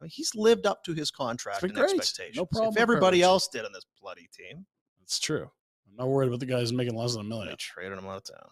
I 0.00 0.04
mean, 0.04 0.10
he's 0.10 0.34
lived 0.34 0.66
up 0.66 0.84
to 0.84 0.94
his 0.94 1.10
contract 1.10 1.60
been 1.60 1.70
and 1.70 1.78
great. 1.78 1.90
No 1.92 1.96
expectations. 1.98 2.48
problem 2.52 2.72
if 2.74 2.78
everybody 2.80 3.22
else 3.22 3.48
did 3.48 3.64
on 3.64 3.72
this 3.72 3.84
bloody 4.00 4.28
team, 4.32 4.66
It's 5.02 5.18
true. 5.18 5.50
I'm 5.88 5.96
not 5.96 6.08
worried 6.08 6.28
about 6.28 6.40
the 6.40 6.46
guys 6.46 6.72
making 6.72 6.94
less 6.96 7.12
than 7.12 7.20
a 7.22 7.24
million. 7.24 7.48
they 7.48 7.56
traded 7.56 7.98
him 7.98 8.06
out 8.06 8.16
of 8.16 8.24
town. 8.24 8.50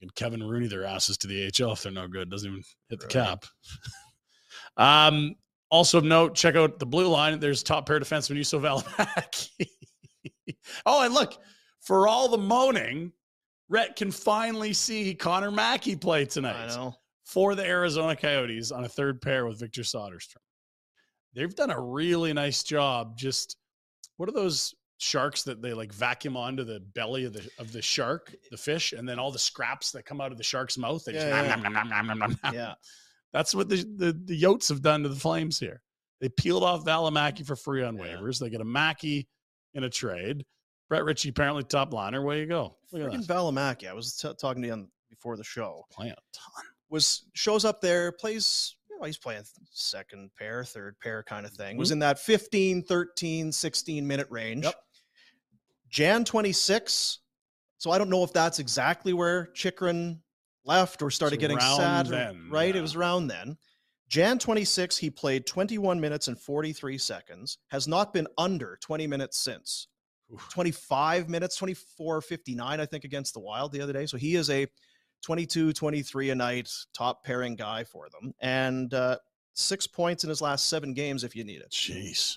Can 0.00 0.10
Kevin 0.10 0.42
Rooney 0.42 0.66
their 0.66 0.84
asses 0.84 1.18
to 1.18 1.26
the 1.26 1.44
AHL 1.46 1.72
if 1.72 1.82
they're 1.82 1.92
no 1.92 2.08
good. 2.08 2.30
Doesn't 2.30 2.50
even 2.50 2.62
hit 2.88 3.00
the 3.00 3.06
cap. 3.06 3.44
um, 4.76 5.34
also 5.70 5.98
of 5.98 6.04
note, 6.04 6.34
check 6.34 6.56
out 6.56 6.78
the 6.78 6.86
blue 6.86 7.06
line. 7.06 7.38
There's 7.38 7.62
top 7.62 7.86
pair 7.86 8.00
defenseman 8.00 8.38
Juuso 8.38 8.60
Valimaki. 8.60 9.66
oh, 10.86 11.04
and 11.04 11.12
look, 11.12 11.36
for 11.80 12.08
all 12.08 12.28
the 12.28 12.38
moaning, 12.38 13.12
Rhett 13.68 13.94
can 13.94 14.10
finally 14.10 14.72
see 14.72 15.14
Connor 15.14 15.50
Mackey 15.50 15.96
play 15.96 16.24
tonight 16.24 16.70
I 16.70 16.76
know. 16.76 16.94
for 17.24 17.54
the 17.54 17.64
Arizona 17.64 18.16
Coyotes 18.16 18.72
on 18.72 18.84
a 18.84 18.88
third 18.88 19.20
pair 19.20 19.46
with 19.46 19.60
Victor 19.60 19.82
Soderstrom. 19.82 20.36
They've 21.34 21.54
done 21.54 21.70
a 21.70 21.80
really 21.80 22.32
nice 22.32 22.64
job. 22.64 23.16
Just 23.16 23.56
what 24.16 24.28
are 24.28 24.32
those 24.32 24.74
sharks 25.02 25.42
that 25.44 25.62
they 25.62 25.72
like 25.72 25.92
vacuum 25.92 26.36
onto 26.36 26.62
the 26.62 26.78
belly 26.80 27.24
of 27.24 27.32
the 27.32 27.48
of 27.58 27.72
the 27.72 27.80
shark, 27.82 28.34
the 28.50 28.56
fish, 28.56 28.92
and 28.92 29.08
then 29.08 29.18
all 29.18 29.32
the 29.32 29.38
scraps 29.38 29.90
that 29.92 30.04
come 30.04 30.20
out 30.20 30.30
of 30.30 30.38
the 30.38 30.44
shark's 30.44 30.76
mouth? 30.78 31.04
They 31.04 31.14
Yeah, 31.14 31.56
nom, 31.56 31.62
yeah. 31.74 31.82
nom, 31.84 32.06
nom, 32.06 32.18
nom. 32.18 32.38
Yeah. 32.54 32.74
That's 33.32 33.54
what 33.54 33.68
the, 33.68 33.76
the 33.76 34.12
the 34.24 34.40
Yotes 34.40 34.68
have 34.68 34.82
done 34.82 35.02
to 35.04 35.08
the 35.08 35.16
Flames 35.16 35.58
here. 35.58 35.82
They 36.20 36.28
peeled 36.28 36.62
off 36.64 36.84
Valimaki 36.84 37.46
for 37.46 37.56
free 37.56 37.82
on 37.82 37.96
waivers. 37.96 38.38
They 38.38 38.50
get 38.50 38.60
a 38.60 38.64
Mackey 38.64 39.26
in 39.74 39.84
a 39.84 39.88
trade. 39.90 40.44
Brett 40.88 41.04
Ritchie 41.04 41.28
apparently 41.30 41.62
top 41.62 41.94
liner. 41.94 42.20
Where 42.22 42.36
you 42.36 42.46
go? 42.46 42.76
Look 42.92 43.10
that. 43.12 43.20
Valimaki. 43.22 43.88
I 43.88 43.94
was 43.94 44.16
t- 44.16 44.28
talking 44.38 44.60
to 44.62 44.66
you 44.68 44.72
on, 44.74 44.88
before 45.08 45.36
the 45.36 45.44
show. 45.44 45.86
Playing 45.92 46.12
a 46.12 46.16
ton. 46.32 46.64
Was 46.90 47.22
shows 47.34 47.64
up 47.64 47.80
there, 47.80 48.10
plays, 48.10 48.74
you 48.90 48.98
know, 48.98 49.06
he's 49.06 49.16
playing 49.16 49.44
second 49.70 50.30
pair, 50.36 50.64
third 50.64 50.98
pair 51.00 51.22
kind 51.22 51.46
of 51.46 51.52
thing. 51.52 51.76
Was 51.76 51.90
Mhm. 51.90 51.92
in 51.92 51.98
that 52.00 52.18
15, 52.18 52.82
13, 52.82 53.52
16 53.52 54.04
minute 54.06 54.26
range. 54.28 54.64
Yep. 54.64 54.74
Jan 55.90 56.24
26. 56.24 57.18
So 57.78 57.90
I 57.90 57.98
don't 57.98 58.10
know 58.10 58.24
if 58.24 58.32
that's 58.32 58.58
exactly 58.58 59.12
where 59.12 59.46
Chychrun 59.54 60.20
left 60.64 61.02
or 61.02 61.10
started 61.10 61.40
getting 61.40 61.58
sad. 61.60 62.06
or- 62.06 62.10
then, 62.10 62.48
right? 62.50 62.74
It 62.74 62.80
was 62.80 62.94
around 62.94 63.28
then. 63.28 63.56
Jan 64.08 64.38
26, 64.38 64.96
he 64.96 65.08
played 65.08 65.46
21 65.46 66.00
minutes 66.00 66.26
and 66.26 66.38
43 66.38 66.98
seconds, 66.98 67.58
has 67.68 67.86
not 67.86 68.12
been 68.12 68.26
under 68.36 68.76
20 68.80 69.06
minutes 69.06 69.38
since. 69.38 69.86
Oof. 70.32 70.48
25 70.50 71.28
minutes, 71.28 71.56
24 71.56 72.20
59, 72.20 72.80
I 72.80 72.86
think, 72.86 73.04
against 73.04 73.34
the 73.34 73.40
Wild 73.40 73.72
the 73.72 73.80
other 73.80 73.92
day. 73.92 74.06
So 74.06 74.16
he 74.16 74.34
is 74.34 74.50
a 74.50 74.66
22, 75.22 75.72
23 75.72 76.30
a 76.30 76.34
night 76.34 76.70
top 76.92 77.24
pairing 77.24 77.54
guy 77.54 77.84
for 77.84 78.08
them. 78.10 78.32
And 78.40 78.92
uh, 78.92 79.18
six 79.54 79.86
points 79.86 80.24
in 80.24 80.28
his 80.28 80.42
last 80.42 80.68
seven 80.68 80.92
games 80.92 81.22
if 81.24 81.36
you 81.36 81.44
need 81.44 81.60
it. 81.60 81.70
Jeez. 81.70 82.36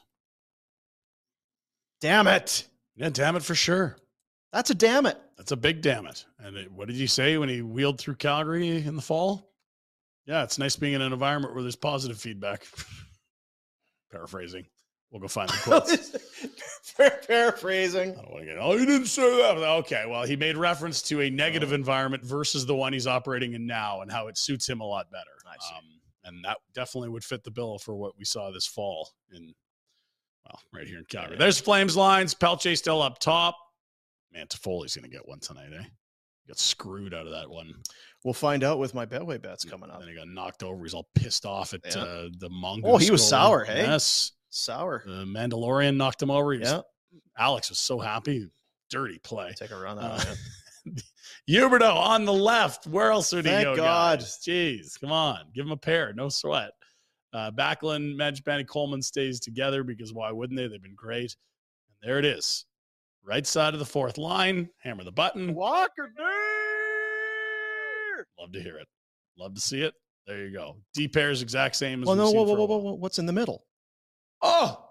Damn 2.02 2.28
it. 2.28 2.68
Yeah, 2.96 3.10
damn 3.10 3.36
it 3.36 3.44
for 3.44 3.56
sure. 3.56 3.98
That's 4.52 4.70
a 4.70 4.76
damn 4.76 5.06
it. 5.08 5.18
That's 5.38 5.52
a 5.52 5.58
big 5.58 5.82
damn 5.82 6.06
it. 6.06 6.26
And 6.40 6.56
it, 6.56 6.72
what 6.72 6.88
did 6.88 6.96
he 6.98 7.08
say 7.08 7.38
when 7.38 7.50
he 7.50 7.62
wheeled 7.62 8.00
through 8.00 8.16
Calgary 8.16 8.78
in 8.86 8.96
the 8.96 9.02
fall? 9.02 9.50
Yeah, 10.26 10.44
it's 10.44 10.60
nice 10.60 10.76
being 10.76 10.94
in 10.94 11.02
an 11.02 11.12
environment 11.12 11.54
where 11.54 11.64
there's 11.64 11.76
positive 11.76 12.20
feedback. 12.20 12.66
Paraphrasing. 14.12 14.66
We'll 15.12 15.22
go 15.22 15.28
find 15.28 15.50
the 15.50 15.54
quotes. 15.64 16.16
Paraphrasing. 17.28 18.12
I 18.12 18.16
don't 18.16 18.32
want 18.32 18.42
to 18.42 18.46
get, 18.46 18.58
oh, 18.60 18.74
you 18.74 18.86
didn't 18.86 19.08
say 19.08 19.38
that. 19.42 19.58
Okay, 19.58 20.06
well, 20.08 20.24
he 20.24 20.36
made 20.36 20.58
reference 20.58 21.02
to 21.04 21.22
a 21.22 21.30
negative 21.30 21.72
Oh. 21.72 21.76
environment 21.76 22.24
versus 22.24 22.66
the 22.66 22.76
one 22.76 22.94
he's 22.94 23.08
operating 23.08 23.54
in 23.54 23.66
now 23.66 24.02
and 24.02 24.12
how 24.12 24.28
it 24.28 24.38
suits 24.38 24.68
him 24.68 24.82
a 24.82 24.86
lot 24.86 25.10
better. 25.12 25.24
I 25.48 25.56
see. 25.60 25.76
Um, 25.76 25.84
and 26.26 26.46
that 26.46 26.58
definitely 26.74 27.10
would 27.10 27.24
fit 27.24 27.44
the 27.44 27.52
bill 27.52 27.78
for 27.80 27.96
what 27.96 28.14
we 28.18 28.24
saw 28.26 28.50
this 28.52 28.66
fall 28.66 29.10
in, 29.36 29.54
well, 30.46 30.60
right 30.74 30.88
here 30.88 31.00
in 31.00 31.06
Calgary. 31.06 31.38
There's 31.38 31.60
Flames 31.60 31.96
lines. 31.98 32.34
Pelche 32.36 32.78
still 32.78 33.02
up 33.02 33.20
top. 33.20 33.56
Man, 34.32 34.48
Toffoli's 34.48 34.96
going 34.96 35.10
to 35.10 35.16
get 35.16 35.28
one 35.28 35.40
tonight, 35.40 35.70
eh? 35.78 35.84
Got 36.48 36.58
screwed 36.60 37.14
out 37.14 37.26
of 37.26 37.32
that 37.32 37.50
one. 37.50 37.72
We'll 38.24 38.34
find 38.34 38.64
out 38.64 38.80
with 38.80 38.94
my 38.94 39.06
Betway 39.06 39.42
bets 39.42 39.64
coming 39.64 39.90
up. 39.90 40.00
Then 40.00 40.10
he 40.10 40.16
got 40.16 40.28
knocked 40.28 40.64
over. 40.64 40.84
He's 40.84 40.94
all 40.94 41.08
pissed 41.16 41.46
off 41.46 41.74
at 41.74 41.82
Yeah. 41.86 42.02
uh, 42.02 42.28
the 42.40 42.50
mongoose. 42.50 42.92
Oh, 42.92 42.98
he 42.98 43.12
was 43.12 43.26
sour, 43.28 43.64
hey? 43.64 43.82
Yes. 43.84 44.32
Sour. 44.50 45.04
The 45.06 45.24
Mandalorian 45.26 45.96
knocked 45.96 46.22
him 46.22 46.32
over. 46.32 46.48
Was- 46.48 46.60
Yeah. 46.62 46.82
Alex 47.38 47.70
was 47.70 47.80
so 47.80 48.00
happy. 48.00 48.50
Dirty 48.90 49.20
play. 49.20 49.54
Take 49.56 49.72
a 49.72 49.78
run 49.78 49.98
Uh, 50.00 50.20
out 50.20 50.38
it. 50.86 51.04
Huberdeau 51.50 51.96
on 51.96 52.26
the 52.26 52.34
left. 52.34 52.88
Where 52.88 53.12
else 53.12 53.32
would 53.34 53.46
he 53.46 53.52
Thank 53.52 53.64
go? 53.66 53.76
God. 53.76 54.20
guys? 54.20 54.40
Jeez, 54.46 55.00
come 55.00 55.12
on. 55.12 55.40
Give 55.54 55.66
him 55.66 55.72
a 55.72 55.78
pair. 55.78 56.14
No 56.14 56.30
sweat. 56.30 56.72
Uh, 57.34 57.50
Backlund, 57.52 58.16
Mangiapane, 58.16 58.68
Coleman 58.68 59.02
stays 59.02 59.40
together 59.40 59.84
because 59.84 60.14
why 60.14 60.32
wouldn't 60.32 60.58
they? 60.58 60.68
They've 60.68 60.82
been 60.82 60.96
great. 60.96 61.36
And 61.90 61.98
there 62.08 62.20
it 62.20 62.26
is. 62.26 62.66
Right 63.26 63.48
side 63.48 63.74
of 63.74 63.80
the 63.80 63.86
fourth 63.86 64.18
line. 64.18 64.70
Hammer 64.84 65.04
the 65.04 65.12
button. 65.12 65.56
Walker, 65.56 66.12
there! 66.16 66.28
Love 68.40 68.52
to 68.52 68.62
hear 68.62 68.78
it. 68.78 68.88
Love 69.38 69.56
to 69.56 69.62
see 69.62 69.82
it. 69.82 69.94
There 70.28 70.46
you 70.46 70.54
go. 70.54 70.78
D 70.94 71.08
pairs 71.08 71.42
exact 71.42 71.76
same 71.76 72.04
as 72.04 72.08
Well, 72.08 72.16
no, 72.16 72.32
whoa, 72.32 72.44
whoa, 72.44 72.54
whoa, 72.54 72.78
whoa, 72.78 72.94
what's 72.94 73.20
in 73.20 73.26
the 73.26 73.34
middle? 73.34 73.66
Oh, 74.42 74.90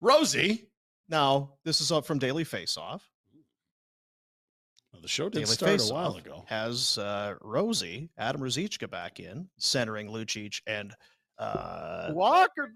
Rosie. 0.00 0.68
Now, 1.08 1.54
this 1.64 1.80
is 1.80 1.92
up 1.92 2.06
from 2.06 2.18
Daily 2.18 2.44
Face 2.44 2.76
Off. 2.76 3.08
Well, 4.92 5.02
the 5.02 5.08
show 5.08 5.24
did 5.24 5.40
Daily 5.40 5.46
start 5.46 5.72
Face 5.72 5.90
a 5.90 5.94
while 5.94 6.12
Off 6.12 6.18
ago. 6.18 6.44
has 6.46 6.96
uh, 6.98 7.34
Rosie, 7.42 8.10
Adam 8.16 8.40
Ruzicka 8.40 8.88
back 8.90 9.20
in, 9.20 9.48
centering 9.58 10.08
Lucic 10.08 10.60
and 10.66 10.94
uh, 11.38 12.10
Walker, 12.12 12.70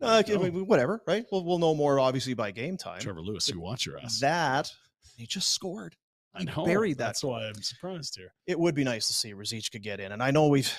uh, 0.00 0.22
whatever, 0.22 1.02
right? 1.06 1.24
We'll, 1.30 1.44
we'll 1.44 1.58
know 1.58 1.74
more 1.74 2.00
obviously 2.00 2.34
by 2.34 2.50
game 2.50 2.76
time. 2.76 3.00
Trevor 3.00 3.20
Lewis, 3.20 3.48
you 3.48 3.60
watch 3.60 3.86
your 3.86 3.98
ass. 3.98 4.20
That 4.20 4.70
he 5.16 5.26
just 5.26 5.52
scored. 5.52 5.96
I 6.34 6.44
know. 6.44 6.64
buried 6.64 6.98
that 6.98 7.06
That's 7.06 7.24
why 7.24 7.46
I'm 7.46 7.62
surprised 7.62 8.16
here. 8.16 8.32
It 8.46 8.58
would 8.58 8.74
be 8.74 8.84
nice 8.84 9.06
to 9.08 9.12
see 9.12 9.34
Ruzicka 9.34 9.82
get 9.82 10.00
in, 10.00 10.12
and 10.12 10.22
I 10.22 10.30
know 10.30 10.48
we've 10.48 10.72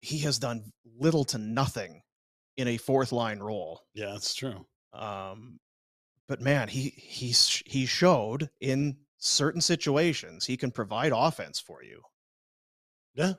he 0.00 0.18
has 0.18 0.38
done 0.38 0.72
little 0.98 1.24
to 1.26 1.38
nothing 1.38 2.02
in 2.56 2.68
a 2.68 2.76
fourth 2.76 3.12
line 3.12 3.38
role. 3.38 3.82
Yeah, 3.94 4.12
that's 4.12 4.34
true. 4.34 4.66
Um, 4.92 5.60
but 6.28 6.40
man, 6.40 6.68
he 6.68 6.92
he's 6.96 7.62
he 7.66 7.86
showed 7.86 8.50
in 8.60 8.96
certain 9.18 9.60
situations 9.60 10.46
he 10.46 10.56
can 10.56 10.70
provide 10.70 11.12
offense 11.14 11.60
for 11.60 11.82
you. 11.82 12.02
Yeah. 13.14 13.34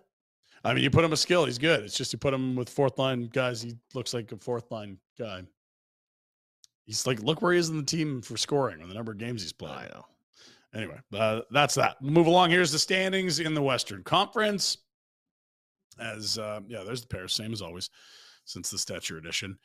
I 0.63 0.73
mean, 0.73 0.83
you 0.83 0.91
put 0.91 1.03
him 1.03 1.13
a 1.13 1.17
skill, 1.17 1.45
he's 1.45 1.57
good. 1.57 1.83
It's 1.83 1.97
just 1.97 2.13
you 2.13 2.19
put 2.19 2.33
him 2.33 2.55
with 2.55 2.69
fourth 2.69 2.97
line 2.99 3.29
guys, 3.33 3.61
he 3.61 3.75
looks 3.93 4.13
like 4.13 4.31
a 4.31 4.37
fourth 4.37 4.71
line 4.71 4.97
guy. 5.17 5.43
He's 6.85 7.07
like, 7.07 7.21
look 7.21 7.41
where 7.41 7.53
he 7.53 7.59
is 7.59 7.69
in 7.69 7.77
the 7.77 7.83
team 7.83 8.21
for 8.21 8.37
scoring 8.37 8.81
and 8.81 8.89
the 8.89 8.95
number 8.95 9.11
of 9.11 9.17
games 9.17 9.41
he's 9.41 9.53
played. 9.53 9.71
I 9.71 9.87
know. 9.93 10.05
Anyway, 10.73 10.99
uh, 11.13 11.41
that's 11.51 11.75
that. 11.75 11.97
We'll 12.01 12.11
move 12.11 12.27
along. 12.27 12.49
Here's 12.51 12.71
the 12.71 12.79
standings 12.79 13.39
in 13.39 13.53
the 13.53 13.61
Western 13.61 14.03
Conference. 14.03 14.77
As 15.99 16.37
uh, 16.37 16.61
yeah, 16.67 16.83
there's 16.83 17.01
the 17.01 17.07
pair, 17.07 17.27
same 17.27 17.53
as 17.53 17.61
always, 17.61 17.89
since 18.45 18.69
the 18.69 18.77
Stecher 18.77 19.17
edition. 19.17 19.57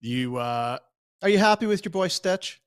You 0.00 0.36
uh 0.36 0.78
Are 1.22 1.28
you 1.28 1.38
happy 1.38 1.66
with 1.66 1.84
your 1.84 1.90
boy 1.90 2.08
Stetch? 2.08 2.58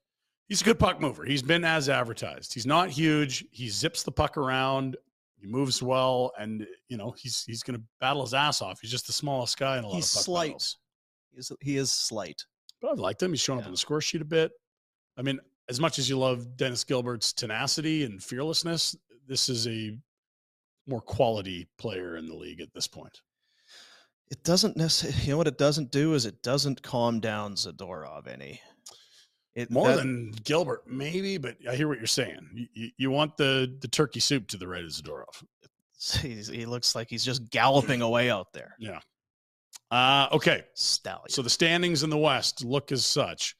he's 0.48 0.62
a 0.62 0.64
good 0.64 0.80
puck 0.80 1.00
mover. 1.00 1.26
He's 1.26 1.42
been 1.42 1.64
as 1.64 1.90
advertised. 1.90 2.54
He's 2.54 2.66
not 2.66 2.90
huge. 2.90 3.46
He 3.52 3.70
zips 3.70 4.04
the 4.04 4.12
puck 4.12 4.38
around. 4.38 4.98
He 5.40 5.46
moves 5.48 5.84
well, 5.84 6.32
and 6.40 6.66
you 6.90 6.98
know 6.98 7.14
he's 7.18 7.44
he's 7.46 7.62
going 7.64 7.78
to 7.80 7.84
battle 8.00 8.24
his 8.24 8.34
ass 8.34 8.62
off. 8.62 8.80
He's 8.82 8.92
just 8.92 9.08
the 9.08 9.14
smallest 9.14 9.58
guy 9.58 9.78
in 9.78 9.84
a 9.84 9.88
lot 9.88 9.96
He's 9.96 10.12
of 10.12 10.18
puck 10.18 10.24
slight. 10.26 10.48
battles. 10.48 10.78
He's, 11.36 11.52
he 11.62 11.78
is 11.78 11.92
slight. 11.92 12.44
But 12.82 12.92
I've 12.92 13.00
liked 13.00 13.22
him. 13.22 13.32
He's 13.32 13.42
shown 13.42 13.58
up 13.58 13.64
Yeah. 13.64 13.68
on 13.68 13.72
the 13.74 13.78
score 13.78 14.02
sheet 14.02 14.22
a 14.22 14.26
bit. 14.26 14.52
I 15.18 15.22
mean, 15.22 15.40
as 15.70 15.80
much 15.80 16.00
as 16.00 16.10
you 16.10 16.18
love 16.18 16.58
Dennis 16.58 16.84
Gilbert's 16.84 17.34
tenacity 17.34 18.04
and 18.04 18.22
fearlessness, 18.24 18.96
this 19.28 19.50
is 19.50 19.68
a 19.68 19.98
more 20.88 21.02
quality 21.02 21.68
player 21.78 22.18
in 22.18 22.26
the 22.28 22.36
league 22.36 22.62
at 22.62 22.74
this 22.74 22.88
point. 22.88 23.22
It 24.32 24.44
doesn't 24.44 24.76
necessarily. 24.78 25.22
You 25.24 25.32
know 25.32 25.38
what 25.38 25.48
it 25.48 25.58
doesn't 25.58 25.92
do 25.92 26.14
is 26.14 26.26
it 26.26 26.42
doesn't 26.44 26.82
calm 26.82 27.20
down 27.20 27.56
Zadorov 27.56 28.28
any. 28.28 28.60
It 29.58 29.72
More 29.72 29.88
that- 29.88 29.97
than 29.97 30.30
Gilbert, 30.43 30.84
maybe, 30.86 31.39
but 31.39 31.58
I 31.68 31.76
hear 31.76 31.88
what 31.88 31.97
you're 31.97 32.05
saying. 32.05 32.68
You, 32.76 32.91
you, 32.95 33.10
want 33.10 33.38
the 33.38 33.76
the 33.82 33.88
turkey 33.88 34.20
soup 34.20 34.47
to 34.49 34.58
the 34.58 34.68
right 34.68 34.84
of 34.84 34.91
Zadorov. 34.91 35.43
he 36.22 36.68
looks 36.68 36.93
like 36.93 37.10
he's 37.10 37.26
just 37.26 37.49
galloping 37.49 38.03
away 38.03 38.30
out 38.30 38.53
there. 38.53 38.76
Yeah. 38.78 38.99
Uh, 39.89 40.28
okay. 40.32 40.64
Stallion. 40.76 41.30
So 41.30 41.41
the 41.41 41.49
standings 41.49 42.03
in 42.03 42.12
the 42.12 42.18
West 42.20 42.64
look 42.64 42.91
as 42.91 43.03
such. 43.03 43.55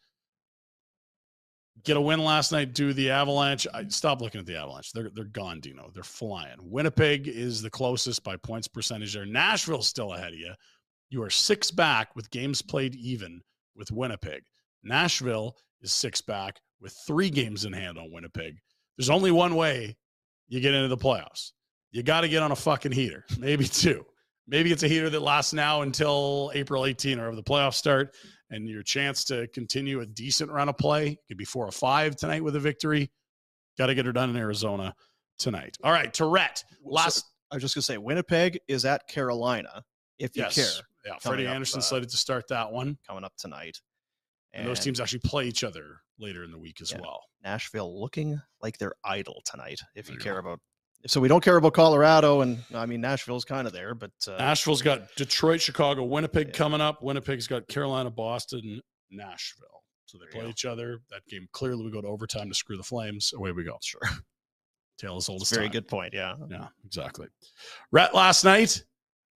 Get 1.84 1.98
a 1.98 2.02
win 2.02 2.24
last 2.24 2.52
night 2.52 2.76
Do 2.76 2.94
the 2.94 3.10
Avalanche. 3.10 3.66
I 3.74 3.88
stop 3.88 4.22
looking 4.22 4.40
at 4.40 4.46
the 4.46 4.56
Avalanche. 4.56 4.92
They're 4.92 5.10
they're 5.16 5.24
gone, 5.24 5.60
Dino. 5.62 5.90
They're 5.96 6.04
flying. 6.04 6.58
Winnipeg 6.62 7.28
is 7.28 7.64
the 7.64 7.72
closest 7.72 8.24
by 8.24 8.38
points 8.38 8.68
percentage 8.68 9.16
there. 9.16 9.26
Nashville's 9.26 9.88
still 9.88 10.14
ahead 10.14 10.34
of 10.34 10.40
you. 10.40 10.54
You 11.10 11.24
are 11.24 11.32
six 11.32 11.72
back 11.72 12.16
with 12.16 12.30
games 12.30 12.62
played 12.62 12.94
even 12.94 13.42
with 13.76 13.92
Winnipeg. 13.92 14.44
Nashville 14.84 15.56
is 15.82 15.92
six 15.92 16.22
back 16.22 16.60
with 16.82 16.96
three 17.06 17.30
games 17.30 17.66
in 17.66 17.74
hand 17.74 17.98
on 17.98 18.12
Winnipeg. 18.12 18.56
There's 18.98 19.10
only 19.10 19.32
one 19.32 19.56
way 19.56 19.96
you 20.48 20.60
get 20.60 20.74
into 20.74 20.88
the 20.88 20.98
playoffs. 20.98 21.52
You 21.92 22.04
got 22.04 22.22
to 22.22 22.30
get 22.30 22.44
on 22.44 22.52
a 22.52 22.56
fucking 22.56 22.92
heater, 22.92 23.26
maybe 23.40 23.66
two. 23.66 24.06
Maybe 24.48 24.72
it's 24.72 24.84
a 24.84 24.88
heater 24.88 25.10
that 25.10 25.22
lasts 25.22 25.54
now 25.54 25.82
until 25.82 26.52
April 26.54 26.86
18 26.86 27.20
or 27.20 27.28
of 27.28 27.36
the 27.36 27.44
playoffs 27.44 27.74
start, 27.74 28.16
and 28.50 28.68
your 28.68 28.82
chance 28.82 29.26
to 29.26 29.48
continue 29.50 30.00
a 30.00 30.06
decent 30.06 30.50
run 30.50 30.70
of 30.70 30.78
play 30.78 31.18
could 31.28 31.38
be 31.38 31.44
four 31.44 31.68
or 31.68 31.72
five 31.72 32.16
tonight 32.16 32.44
with 32.44 32.56
a 32.56 32.60
victory. 32.60 33.12
Got 33.78 33.88
to 33.88 33.96
get 33.96 34.06
her 34.06 34.14
done 34.14 34.30
in 34.30 34.38
Arizona 34.38 34.94
tonight. 35.38 35.78
All 35.84 35.92
right, 35.92 36.14
Tourette. 36.14 36.64
Last, 36.84 37.26
I 37.52 37.56
was 37.56 37.62
just 37.62 37.76
gonna 37.76 37.84
say 37.84 37.98
Winnipeg 37.98 38.60
is 38.68 38.86
at 38.86 39.08
Carolina. 39.08 39.84
If 40.18 40.36
you 40.36 40.44
yes, 40.44 40.56
care, 40.56 40.86
yeah. 41.06 41.18
Freddie 41.20 41.46
up, 41.46 41.54
Andersen 41.54 41.80
uh, 41.80 41.84
slated 41.84 42.10
to 42.10 42.18
start 42.18 42.48
that 42.48 42.72
one, 42.72 42.98
coming 43.06 43.24
up 43.24 43.34
tonight, 43.38 43.78
and 44.54 44.68
those 44.68 44.80
teams 44.80 45.00
actually 45.00 45.20
play 45.20 45.46
each 45.48 45.64
other 45.64 46.02
later 46.20 46.44
in 46.44 46.52
the 46.52 46.58
week 46.60 46.82
as 46.82 46.92
Yeah. 46.92 47.00
well. 47.02 47.22
Nashville 47.44 48.00
looking 48.00 48.42
like 48.62 48.78
they're 48.78 48.96
idle 49.04 49.42
tonight. 49.46 49.80
If 49.96 50.10
you 50.10 50.18
care 50.18 50.40
about, 50.40 50.60
so 51.06 51.22
we 51.22 51.28
don't 51.28 51.44
care 51.44 51.58
about 51.58 51.74
Colorado, 51.74 52.42
and 52.42 52.64
I 52.74 52.86
mean 52.86 53.02
Nashville's 53.02 53.46
kind 53.46 53.68
of 53.68 53.74
there, 53.74 53.94
but 53.94 54.12
uh, 54.28 54.38
Nashville's 54.38 54.82
got 54.82 55.14
Detroit, 55.16 55.62
Chicago, 55.62 56.04
Winnipeg 56.04 56.48
Yeah. 56.48 56.54
coming 56.54 56.82
up. 56.82 57.02
Winnipeg's 57.04 57.48
got 57.48 57.68
Carolina, 57.68 58.10
Boston, 58.10 58.82
Nashville. 59.12 59.84
So 60.06 60.18
they 60.18 60.26
play 60.28 60.50
each 60.50 60.64
other. 60.66 61.02
That 61.10 61.26
game 61.28 61.48
clearly 61.52 61.84
we 61.86 61.92
go 61.92 62.02
to 62.02 62.08
overtime 62.08 62.48
to 62.50 62.56
screw 62.56 62.78
the 62.78 62.84
Flames. 62.84 63.34
Away 63.36 63.52
we 63.52 63.64
go. 63.64 63.78
sure, 63.82 64.02
Tale 64.98 65.18
as 65.18 65.30
old 65.30 65.42
as 65.44 65.50
very 65.50 65.66
time. 65.66 65.74
good 65.74 65.88
point. 65.88 66.14
Yeah, 66.14 66.36
Yeah, 66.50 66.70
exactly. 66.86 67.28
Rat 67.92 68.16
last 68.16 68.44
night. 68.44 68.84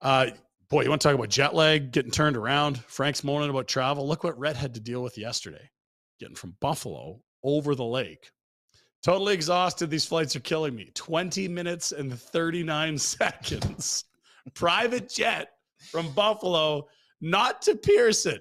Uh, 0.00 0.28
boy, 0.70 0.82
you 0.82 0.88
want 0.88 1.02
to 1.02 1.08
talk 1.08 1.14
about 1.14 1.28
jet 1.28 1.54
lag, 1.54 1.90
getting 1.92 2.10
turned 2.12 2.36
around. 2.36 2.78
Frank's 2.84 3.24
moaning 3.24 3.50
about 3.50 3.68
travel. 3.68 4.06
Look 4.06 4.24
what 4.24 4.38
Rhett 4.38 4.56
had 4.56 4.74
to 4.74 4.80
deal 4.80 5.02
with 5.02 5.18
yesterday, 5.18 5.68
getting 6.18 6.36
from 6.36 6.56
Buffalo 6.60 7.20
over 7.42 7.74
the 7.74 7.84
lake. 7.84 8.30
Totally 9.02 9.34
exhausted. 9.34 9.88
These 9.90 10.04
flights 10.04 10.36
are 10.36 10.40
killing 10.40 10.74
me. 10.74 10.90
20 10.94 11.48
minutes 11.48 11.92
and 11.92 12.18
39 12.18 12.98
seconds. 12.98 14.04
Private 14.54 15.08
jet 15.08 15.48
from 15.90 16.12
Buffalo, 16.12 16.86
not 17.20 17.62
to 17.62 17.76
Pearson, 17.76 18.38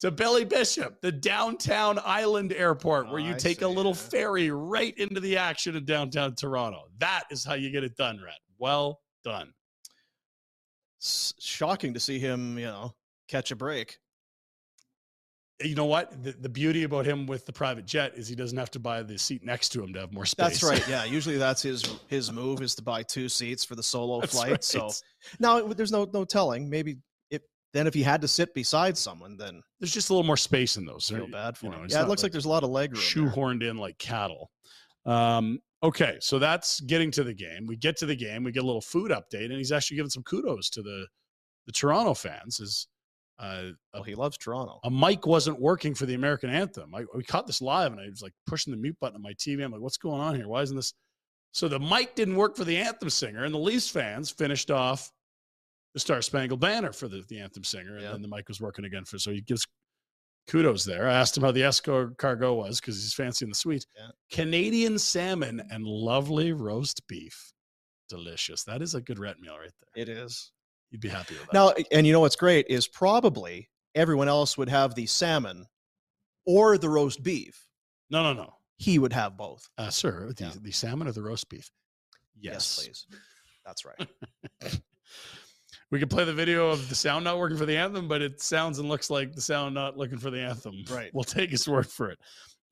to 0.00 0.10
Billy 0.10 0.44
Bishop, 0.44 1.00
the 1.00 1.12
downtown 1.12 1.98
island 2.04 2.52
airport, 2.52 3.06
where 3.06 3.20
Oh, 3.20 3.24
you 3.24 3.34
I 3.34 3.38
take 3.38 3.62
a 3.62 3.68
little 3.68 3.92
yeah. 3.92 3.96
ferry 3.98 4.50
right 4.50 4.96
into 4.98 5.20
the 5.20 5.36
action 5.38 5.76
in 5.76 5.84
downtown 5.84 6.34
Toronto. 6.34 6.82
That 6.98 7.24
is 7.30 7.44
how 7.44 7.54
you 7.54 7.70
get 7.70 7.84
it 7.84 7.96
done, 7.96 8.20
Rhett. 8.22 8.38
Well 8.58 9.00
done. 9.24 9.52
Shocking 11.04 11.94
to 11.94 12.00
see 12.00 12.18
him, 12.18 12.58
you 12.58 12.66
know, 12.66 12.94
catch 13.28 13.50
a 13.50 13.56
break. 13.56 13.98
Eh, 15.60 15.66
you 15.66 15.74
know 15.74 15.86
what? 15.86 16.22
The, 16.22 16.32
the 16.32 16.48
beauty 16.48 16.84
about 16.84 17.04
him 17.06 17.26
with 17.26 17.44
the 17.44 17.52
private 17.52 17.86
jet 17.86 18.12
is 18.14 18.28
he 18.28 18.36
doesn't 18.36 18.56
have 18.56 18.70
to 18.72 18.78
buy 18.78 19.02
the 19.02 19.18
seat 19.18 19.44
next 19.44 19.70
to 19.70 19.82
him 19.82 19.92
to 19.94 20.00
have 20.00 20.12
more 20.12 20.24
space. 20.24 20.60
That's 20.60 20.62
right. 20.62 20.86
Yeah, 20.88 21.04
usually 21.18 21.38
that's 21.38 21.62
his 21.62 21.82
his 22.06 22.30
move 22.30 22.62
is 22.62 22.74
to 22.76 22.82
buy 22.82 23.02
two 23.02 23.28
seats 23.28 23.64
for 23.64 23.74
the 23.74 23.82
solo 23.82 24.20
That's 24.20 24.32
flight. 24.32 24.50
right. 24.50 24.64
So 24.64 24.90
now 25.40 25.60
there's 25.66 25.92
no 25.92 26.08
no 26.12 26.24
telling. 26.24 26.70
Maybe 26.70 26.98
if 27.30 27.42
then 27.72 27.86
if 27.88 27.94
he 27.94 28.02
had 28.02 28.20
to 28.22 28.28
sit 28.28 28.54
beside 28.54 28.96
someone, 28.96 29.36
then 29.36 29.60
there's 29.80 29.92
just 29.92 30.10
a 30.10 30.12
little 30.12 30.26
more 30.26 30.36
space 30.36 30.76
in 30.76 30.84
those. 30.86 31.08
feel 31.08 31.26
bad 31.26 31.56
for 31.56 31.66
you 31.66 31.72
him. 31.72 31.84
it's 31.84 31.94
Yeah, 31.94 32.02
it 32.02 32.08
looks 32.08 32.22
like, 32.22 32.30
there's 32.30 32.44
a 32.44 32.48
lot 32.48 32.62
of 32.62 32.70
leg 32.70 32.92
room. 32.92 33.02
there. 33.14 33.24
shoehorned 33.24 33.68
in 33.68 33.76
like 33.76 33.98
cattle. 33.98 34.50
Um, 35.04 35.58
okay, 35.82 36.18
so 36.20 36.38
that's 36.38 36.80
getting 36.80 37.10
to 37.12 37.24
the 37.24 37.34
game. 37.34 37.66
We 37.66 37.76
get 37.76 37.96
to 37.98 38.06
the 38.06 38.16
game, 38.16 38.44
we 38.44 38.52
get 38.52 38.62
a 38.62 38.66
little 38.66 38.80
food 38.80 39.10
update, 39.10 39.46
and 39.46 39.54
he's 39.54 39.72
actually 39.72 39.96
giving 39.96 40.10
some 40.10 40.22
kudos 40.22 40.70
to 40.70 40.82
the 40.82 41.06
the 41.66 41.72
Toronto 41.72 42.14
fans. 42.14 42.58
Is 42.60 42.88
uh, 43.38 43.70
Well, 43.94 44.02
he 44.02 44.14
loves 44.14 44.36
Toronto. 44.36 44.78
a 44.84 44.90
mic 44.90 45.26
wasn't 45.26 45.60
working 45.60 45.94
for 45.94 46.06
the 46.06 46.14
American 46.14 46.50
anthem. 46.50 46.94
I, 46.94 47.04
we 47.14 47.22
caught 47.24 47.46
this 47.46 47.62
live, 47.62 47.92
and 47.92 48.00
I 48.00 48.08
was 48.08 48.22
like 48.22 48.32
pushing 48.46 48.70
the 48.72 48.76
mute 48.76 48.96
button 49.00 49.16
on 49.16 49.22
my 49.22 49.32
TV. 49.34 49.64
I'm 49.64 49.72
like, 49.72 49.80
"What's 49.80 49.96
going 49.96 50.20
on 50.20 50.34
here? 50.36 50.48
Why 50.48 50.62
isn't 50.62 50.76
this?" 50.76 50.92
So 51.52 51.68
the 51.68 51.78
mic 51.80 52.14
didn't 52.14 52.36
work 52.36 52.56
for 52.56 52.64
the 52.64 52.76
anthem 52.76 53.10
singer, 53.10 53.44
and 53.44 53.52
the 53.54 53.58
Leafs 53.58 53.88
fans 53.88 54.30
finished 54.30 54.70
off 54.70 55.10
the 55.94 56.00
Star 56.00 56.22
Spangled 56.22 56.60
Banner 56.60 56.92
for 56.92 57.08
the, 57.08 57.22
the 57.28 57.38
anthem 57.40 57.64
singer, 57.64 57.94
and 57.96 58.02
Yeah. 58.02 58.12
then 58.12 58.22
the 58.22 58.28
mic 58.28 58.48
was 58.48 58.60
working 58.60 58.84
again 58.86 59.04
for. 59.04 59.18
So 59.18 59.30
he 59.30 59.40
gives 59.42 59.66
kudos 60.48 60.84
there. 60.84 61.08
I 61.08 61.14
asked 61.14 61.36
him 61.36 61.42
how 61.44 61.52
the 61.52 61.62
escargot 61.62 62.16
cargo 62.18 62.54
was 62.54 62.80
because 62.80 62.96
he's 63.02 63.14
fancy 63.14 63.44
in 63.44 63.50
the 63.50 63.54
sweet. 63.54 63.86
Yeah. 63.96 64.08
Canadian 64.30 64.98
salmon 64.98 65.62
and 65.70 65.84
lovely 65.84 66.52
roast 66.52 67.06
beef, 67.06 67.52
delicious. 68.08 68.64
That 68.64 68.82
is 68.82 68.94
a 68.94 69.00
good 69.00 69.18
Rhett 69.18 69.40
meal 69.40 69.56
right 69.58 69.70
there. 69.94 70.02
It 70.02 70.08
is. 70.08 70.52
You'd 70.90 71.00
be 71.00 71.08
happy 71.08 71.34
with 71.34 71.44
that. 71.46 71.54
Now, 71.54 71.72
and 71.90 72.06
you 72.06 72.12
know 72.12 72.20
what's 72.20 72.36
great 72.36 72.66
is 72.68 72.86
probably 72.86 73.68
everyone 73.94 74.28
else 74.28 74.58
would 74.58 74.68
have 74.68 74.94
the 74.94 75.06
salmon 75.06 75.66
or 76.44 76.76
the 76.76 76.88
roast 76.88 77.22
beef. 77.22 77.66
no, 78.10 78.22
no, 78.22 78.32
no. 78.32 78.54
He 78.78 78.98
would 78.98 79.12
have 79.12 79.36
both. 79.36 79.68
Uh, 79.78 79.90
sir, 79.90 80.32
the, 80.36 80.44
Yeah. 80.44 80.50
the 80.60 80.72
salmon 80.72 81.06
or 81.06 81.12
the 81.12 81.22
roast 81.22 81.48
beef? 81.48 81.70
Yes. 82.40 82.80
please. 82.82 83.06
That's 83.64 83.84
right. 83.84 84.08
We 85.92 85.98
could 85.98 86.08
play 86.08 86.24
the 86.24 86.32
video 86.32 86.70
of 86.70 86.88
the 86.88 86.94
sound 86.94 87.24
not 87.24 87.38
working 87.38 87.58
for 87.58 87.66
the 87.66 87.76
anthem, 87.76 88.08
but 88.08 88.22
it 88.22 88.40
sounds 88.40 88.78
and 88.78 88.88
looks 88.88 89.10
like 89.10 89.34
the 89.34 89.42
sound 89.42 89.74
not 89.74 89.98
looking 89.98 90.16
for 90.16 90.30
the 90.30 90.40
anthem. 90.40 90.84
Right. 90.90 91.10
We'll 91.14 91.22
take 91.22 91.50
his 91.50 91.68
word 91.68 91.86
for 91.86 92.08
it. 92.08 92.18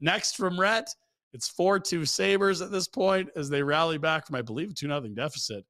Next 0.01 0.37
from 0.39 0.59
Rhett, 0.59 0.89
it's 1.35 1.47
4 1.47 1.79
2 1.79 2.07
Sabres 2.07 2.63
at 2.63 2.73
this 2.73 2.89
point 2.89 3.29
as 3.37 3.51
they 3.51 3.63
rally 3.63 3.99
back 3.99 4.27
from, 4.27 4.37
I 4.37 4.43
believe, 4.43 4.71
a 4.71 4.73
2 4.75 4.87
0 4.87 5.01
deficit. 5.15 5.67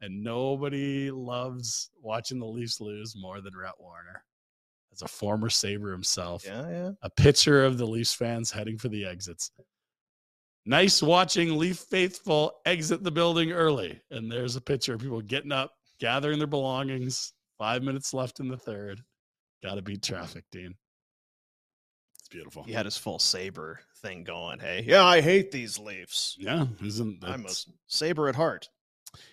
And 0.00 0.24
nobody 0.24 1.10
loves 1.10 1.90
watching 2.00 2.38
the 2.38 2.46
Leafs 2.46 2.80
lose 2.80 3.14
more 3.14 3.42
than 3.42 3.54
Rhett 3.54 3.74
Warrener. 3.78 4.22
As 4.90 5.02
a 5.02 5.08
former 5.08 5.50
Sabre 5.50 5.92
himself, 5.92 6.42
Yeah, 6.46 6.68
yeah. 6.70 6.90
a 7.02 7.10
picture 7.10 7.66
of 7.66 7.76
the 7.76 7.86
Leafs 7.86 8.14
fans 8.14 8.50
heading 8.50 8.78
for 8.78 8.88
the 8.88 9.04
exits. 9.04 9.50
Nice 10.64 11.02
watching 11.02 11.58
Leaf 11.58 11.76
faithful 11.78 12.52
exit 12.64 13.04
the 13.04 13.10
building 13.10 13.52
early. 13.52 14.00
And 14.10 14.32
there's 14.32 14.56
a 14.56 14.60
picture 14.62 14.94
of 14.94 15.00
people 15.00 15.20
getting 15.20 15.52
up, 15.52 15.72
gathering 16.00 16.38
their 16.38 16.46
belongings. 16.46 17.32
Five 17.58 17.82
minutes 17.82 18.12
left 18.14 18.40
in 18.40 18.48
the 18.48 18.56
third. 18.56 19.00
Got 19.62 19.76
to 19.76 19.82
beat 19.82 20.02
traffic, 20.02 20.44
Dean. 20.50 20.74
It's 22.18 22.28
beautiful. 22.28 22.64
He 22.64 22.72
had 22.72 22.86
his 22.86 22.96
full 22.96 23.18
Sabre 23.18 23.80
thing 24.02 24.24
going. 24.24 24.58
Hey, 24.58 24.84
yeah, 24.86 25.04
I 25.04 25.20
hate 25.20 25.50
these 25.50 25.78
Leafs. 25.78 26.36
Yeah, 26.38 26.66
isn't 26.84 27.22
I'm 27.22 27.46
a 27.46 27.50
Sabre 27.86 28.28
at 28.28 28.34
heart. 28.34 28.68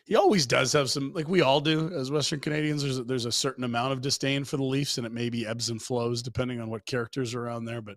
he 0.06 0.16
always 0.16 0.46
does 0.46 0.72
have 0.74 0.90
some 0.90 1.12
like 1.14 1.28
we 1.28 1.42
all 1.42 1.62
do 1.62 1.90
as 1.94 2.12
Western 2.12 2.40
Canadians. 2.40 2.84
There's 2.84 3.00
a, 3.00 3.04
there's 3.04 3.26
a 3.26 3.32
certain 3.32 3.64
amount 3.64 3.94
of 3.94 4.02
disdain 4.02 4.44
for 4.44 4.58
the 4.58 4.64
Leafs, 4.64 4.98
and 4.98 5.08
it 5.08 5.12
maybe 5.12 5.48
ebbs 5.48 5.70
and 5.70 5.82
flows 5.82 6.22
depending 6.22 6.62
on 6.62 6.70
what 6.70 6.86
characters 6.86 7.34
are 7.34 7.44
around 7.44 7.66
there. 7.66 7.82
But 7.82 7.96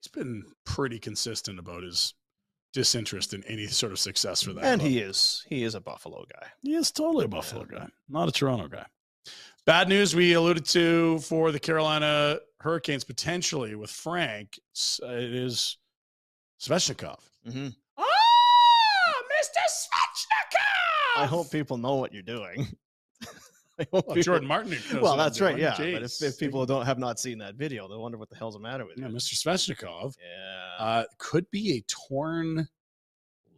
he's 0.00 0.12
been 0.12 0.44
pretty 0.64 0.98
consistent 0.98 1.58
about 1.58 1.82
his 1.82 2.14
disinterest 2.72 3.34
in 3.34 3.44
any 3.44 3.66
sort 3.66 3.92
of 3.92 3.98
success 3.98 4.42
for 4.42 4.52
that. 4.54 4.64
And 4.64 4.80
club. 4.80 4.90
he 4.90 4.98
is 4.98 5.44
he 5.48 5.62
is 5.64 5.74
a 5.74 5.80
Buffalo 5.80 6.24
guy. 6.32 6.48
He 6.62 6.74
is 6.74 6.90
totally 6.90 7.24
a 7.26 7.28
Buffalo 7.28 7.64
guy, 7.64 7.88
not 8.08 8.28
a 8.28 8.32
Toronto 8.32 8.68
guy. 8.68 8.86
Bad 9.64 9.88
news 9.88 10.14
we 10.16 10.32
alluded 10.32 10.64
to 10.66 11.18
for 11.20 11.52
the 11.52 11.60
Carolina 11.60 12.38
Hurricanes 12.60 13.04
potentially 13.04 13.74
with 13.76 13.90
Frank. 13.90 14.58
s- 14.74 15.00
It 15.04 15.34
is 15.34 15.76
Svechnikov. 16.60 17.20
Mm-hmm. 17.46 17.68
Ah, 17.98 18.02
Mr. 19.22 19.62
Svechnikov. 19.68 21.22
I 21.22 21.26
hope 21.26 21.50
people 21.52 21.76
know 21.76 21.94
what 21.96 22.12
you're 22.12 22.22
doing. 22.22 22.66
Well, 23.90 24.02
people- 24.02 24.22
Jordan 24.22 24.46
Martin. 24.54 24.76
Well, 25.00 25.16
that's 25.16 25.40
right. 25.40 25.56
doing. 25.56 25.62
Yeah, 25.62 25.76
but 25.94 26.02
if, 26.02 26.22
if 26.22 26.38
people 26.38 26.64
don't 26.66 26.84
have 26.86 26.98
not 26.98 27.18
seen 27.18 27.38
that 27.38 27.54
video, 27.56 27.88
they'll 27.88 28.00
wonder 28.02 28.18
what 28.18 28.28
the 28.30 28.36
hell's 28.36 28.54
the 28.54 28.60
matter 28.60 28.84
with 28.84 28.98
yeah, 28.98 29.08
you. 29.08 29.14
Mr. 29.14 29.34
Svechnikov 29.34 30.14
Yeah, 30.20 30.84
uh, 30.84 31.04
could 31.18 31.50
be 31.50 31.78
a 31.78 31.82
torn 31.88 32.68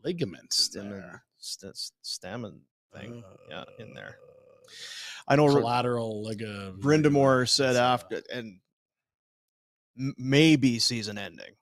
ligament 0.05 0.53
Stem- 0.53 0.91
there. 0.91 1.25
st- 1.39 1.75
stamina 2.03 2.55
thing. 2.95 3.23
yeah, 3.51 3.65
in 3.79 3.93
there. 3.95 4.19
Uh, 4.23 4.71
I 5.29 5.37
know. 5.37 5.49
collateral 5.49 6.23
like 6.25 6.41
a 6.41 6.73
Brind'Amour 6.79 7.49
said 7.49 7.77
after, 7.77 8.23
and 8.33 8.61
maybe 9.97 10.79
season 10.79 11.19
ending. 11.19 11.55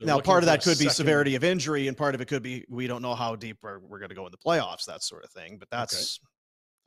They're 0.00 0.08
now, 0.08 0.20
part 0.20 0.42
of 0.42 0.46
that 0.46 0.62
could 0.62 0.70
be 0.78 0.84
second- 0.84 0.90
severity 0.94 1.34
of 1.34 1.44
injury, 1.44 1.88
and 1.88 1.96
part 1.96 2.14
of 2.14 2.20
it 2.20 2.26
could 2.28 2.42
be 2.42 2.64
we 2.68 2.86
don't 2.86 3.02
know 3.02 3.14
how 3.14 3.36
deep 3.36 3.58
we're, 3.62 3.78
we're 3.78 3.98
going 3.98 4.08
to 4.10 4.14
go 4.14 4.26
in 4.26 4.32
the 4.32 4.38
playoffs, 4.38 4.84
that 4.86 5.02
sort 5.02 5.24
of 5.24 5.30
thing. 5.30 5.56
But 5.58 5.70
that's 5.70 6.18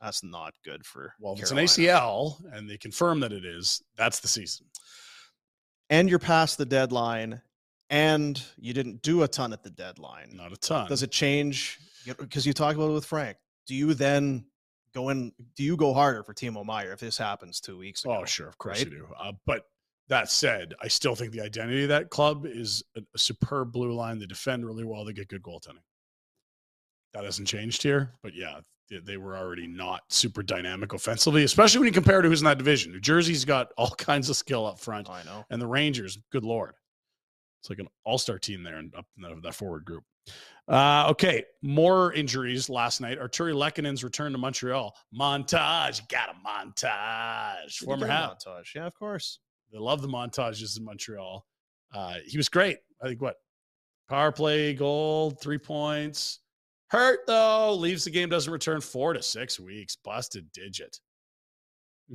that's 0.00 0.22
not 0.22 0.54
good 0.64 0.84
for. 0.86 1.12
Well, 1.20 1.34
if 1.34 1.40
it's 1.40 1.50
an 1.50 1.58
ACL 1.58 2.36
and 2.52 2.68
they 2.68 2.76
confirm 2.76 3.20
that 3.20 3.32
it 3.32 3.44
is, 3.44 3.82
that's 3.96 4.20
the 4.20 4.28
season. 4.28 4.66
and 5.90 6.08
you're 6.08 6.18
past 6.18 6.58
the 6.58 6.66
deadline, 6.66 7.40
and 7.90 8.42
you 8.56 8.72
didn't 8.72 9.02
do 9.02 9.22
a 9.22 9.28
ton 9.28 9.52
at 9.52 9.62
the 9.62 9.70
deadline. 9.70 10.30
Not 10.34 10.52
a 10.52 10.56
ton. 10.56 10.88
Does 10.88 11.02
it 11.02 11.10
change? 11.10 11.78
Because 12.06 12.46
you 12.46 12.52
talked 12.52 12.76
about 12.76 12.90
it 12.90 12.94
with 12.94 13.06
Frank. 13.06 13.36
Do 13.66 13.74
you 13.74 13.94
then 13.94 14.44
go 14.94 15.08
in? 15.08 15.32
Do 15.56 15.62
you 15.62 15.76
go 15.76 15.92
harder 15.94 16.22
for 16.22 16.34
Timo 16.34 16.64
Meier 16.64 16.92
if 16.92 17.00
this 17.00 17.18
happens 17.18 17.60
two 17.60 17.76
weeks 17.78 18.04
ago? 18.04 18.18
Oh, 18.20 18.24
sure, 18.24 18.48
of 18.48 18.58
course 18.58 18.78
right? 18.78 18.90
you 18.90 18.98
do. 18.98 19.08
Uh, 19.18 19.32
but 19.46 19.64
that 20.08 20.30
said, 20.30 20.74
I 20.82 20.88
still 20.88 21.14
think 21.14 21.32
the 21.32 21.40
identity 21.42 21.82
of 21.82 21.88
that 21.90 22.08
club 22.10 22.46
is 22.46 22.82
a, 22.96 23.00
a 23.14 23.18
superb 23.18 23.72
blue 23.72 23.92
line. 23.92 24.18
They 24.18 24.26
defend 24.26 24.64
really 24.64 24.84
well. 24.84 25.04
They 25.04 25.12
get 25.12 25.28
good 25.28 25.42
goaltending. 25.42 25.82
That 27.14 27.24
hasn't 27.24 27.48
changed 27.48 27.82
here, 27.82 28.12
but 28.22 28.34
yeah, 28.34 28.60
they, 29.04 29.16
were 29.16 29.36
already 29.36 29.66
not 29.66 30.02
super 30.08 30.42
dynamic 30.42 30.92
offensively, 30.92 31.44
especially 31.44 31.80
when 31.80 31.86
you 31.86 31.92
compare 31.92 32.22
to 32.22 32.28
who's 32.28 32.40
in 32.40 32.46
that 32.46 32.58
division. 32.58 32.92
New 32.92 33.00
Jersey's 33.00 33.44
got 33.44 33.72
all 33.76 33.90
kinds 33.90 34.30
of 34.30 34.36
skill 34.36 34.66
up 34.66 34.78
front, 34.78 35.08
I 35.10 35.22
know. 35.24 35.44
and 35.50 35.60
the 35.60 35.66
Rangers, 35.66 36.18
good 36.30 36.44
lord, 36.44 36.74
it's 37.60 37.70
like 37.70 37.78
an 37.78 37.88
all-star 38.04 38.38
team 38.38 38.62
there 38.62 38.76
and 38.76 38.94
up 38.94 39.06
in 39.16 39.22
the, 39.22 39.40
that 39.42 39.54
forward 39.54 39.84
group. 39.84 40.04
Uh, 40.68 41.06
okay, 41.10 41.44
more 41.62 42.12
injuries 42.12 42.68
last 42.68 43.00
night. 43.00 43.18
Artturi 43.18 43.54
Lehkonen's 43.54 44.04
return 44.04 44.32
to 44.32 44.38
Montreal. 44.38 44.94
Montage, 45.18 46.06
got 46.08 46.28
a 46.28 46.46
montage. 46.46 47.76
Former 47.78 48.06
Hab. 48.06 48.32
montage. 48.32 48.74
Yeah, 48.74 48.86
of 48.86 48.94
course. 48.94 49.38
They 49.72 49.78
love 49.78 50.02
the 50.02 50.08
montages 50.08 50.78
in 50.78 50.84
Montreal. 50.84 51.46
Uh, 51.94 52.16
he 52.26 52.36
was 52.36 52.48
great. 52.48 52.78
I 53.02 53.08
think 53.08 53.22
what 53.22 53.36
power 54.08 54.30
play 54.30 54.74
goal, 54.74 55.30
three 55.30 55.58
points. 55.58 56.40
Hurt 56.90 57.20
though, 57.26 57.74
leaves 57.74 58.04
the 58.04 58.10
game, 58.10 58.28
doesn't 58.28 58.52
return 58.52 58.80
four 58.80 59.12
to 59.12 59.22
six 59.22 59.60
weeks. 59.60 59.96
Busted 59.96 60.50
digit. 60.52 60.98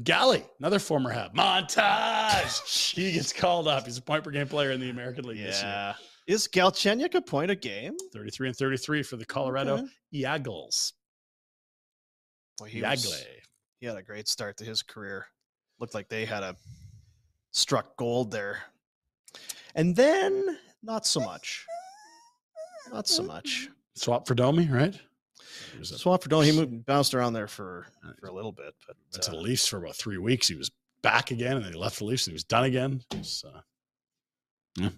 Galley, 0.04 0.44
another 0.60 0.80
former 0.80 1.12
Hab. 1.12 1.36
Montage. 1.36 2.94
he 2.96 3.12
gets 3.12 3.32
called 3.32 3.68
up. 3.68 3.86
He's 3.86 3.98
a 4.00 4.02
point 4.02 4.24
per 4.24 4.32
game 4.32 4.48
player 4.48 4.72
in 4.72 4.80
the 4.80 4.90
American 4.90 5.26
League 5.26 5.38
this 5.38 5.62
year. 5.62 5.70
Yeah. 5.72 5.94
Is 6.26 6.48
Galchenyuk 6.48 7.14
a 7.14 7.22
point 7.22 7.52
a 7.52 7.56
game? 7.56 7.96
33 8.14 8.48
and 8.48 8.58
33 8.58 9.04
for 9.04 9.18
the 9.18 9.26
Colorado 9.26 9.74
Okay. 9.76 9.88
Eagles. 10.12 10.94
Boy, 12.58 12.68
he, 12.70 12.82
was- 12.82 13.26
he 13.80 13.86
had 13.86 13.98
a 13.98 14.02
great 14.02 14.28
start 14.28 14.58
to 14.58 14.64
his 14.64 14.82
career. 14.82 15.28
Looked 15.80 15.94
like 15.94 16.08
they 16.10 16.26
had 16.26 16.42
a 16.44 16.56
struck 17.52 17.96
gold 17.98 18.32
there. 18.32 18.60
And 19.76 19.96
then 19.96 20.58
not 20.82 21.06
so 21.06 21.20
much. 21.20 21.66
Not 22.92 23.08
so 23.08 23.22
much. 23.24 23.70
Swap 23.96 24.28
for 24.28 24.36
Domi, 24.36 24.68
right? 24.72 25.00
Swap 25.84 26.22
for 26.24 26.30
Don. 26.30 26.44
He 26.44 26.52
moved, 26.52 26.86
bounced 26.86 27.14
around 27.14 27.34
there 27.34 27.48
for 27.48 27.86
for 28.20 28.28
a 28.28 28.34
little 28.34 28.52
bit, 28.52 28.74
but 28.88 28.96
went 29.12 29.24
to 29.24 29.32
uh, 29.32 29.36
the 29.36 29.42
Leafs 29.42 29.68
for 29.68 29.78
about 29.78 29.96
three 29.96 30.18
weeks. 30.18 30.48
He 30.48 30.56
was 30.56 30.72
back 31.02 31.32
again, 31.32 31.58
and 31.58 31.66
then 31.66 31.74
he 31.74 31.78
left 31.80 32.00
the 32.00 32.06
Leafs, 32.06 32.26
and 32.28 32.32
he 32.32 32.36
was 32.36 32.44
done 32.44 32.64
again. 32.64 33.02
It's, 33.12 33.44
uh, 33.44 33.62
yeah. 34.78 34.90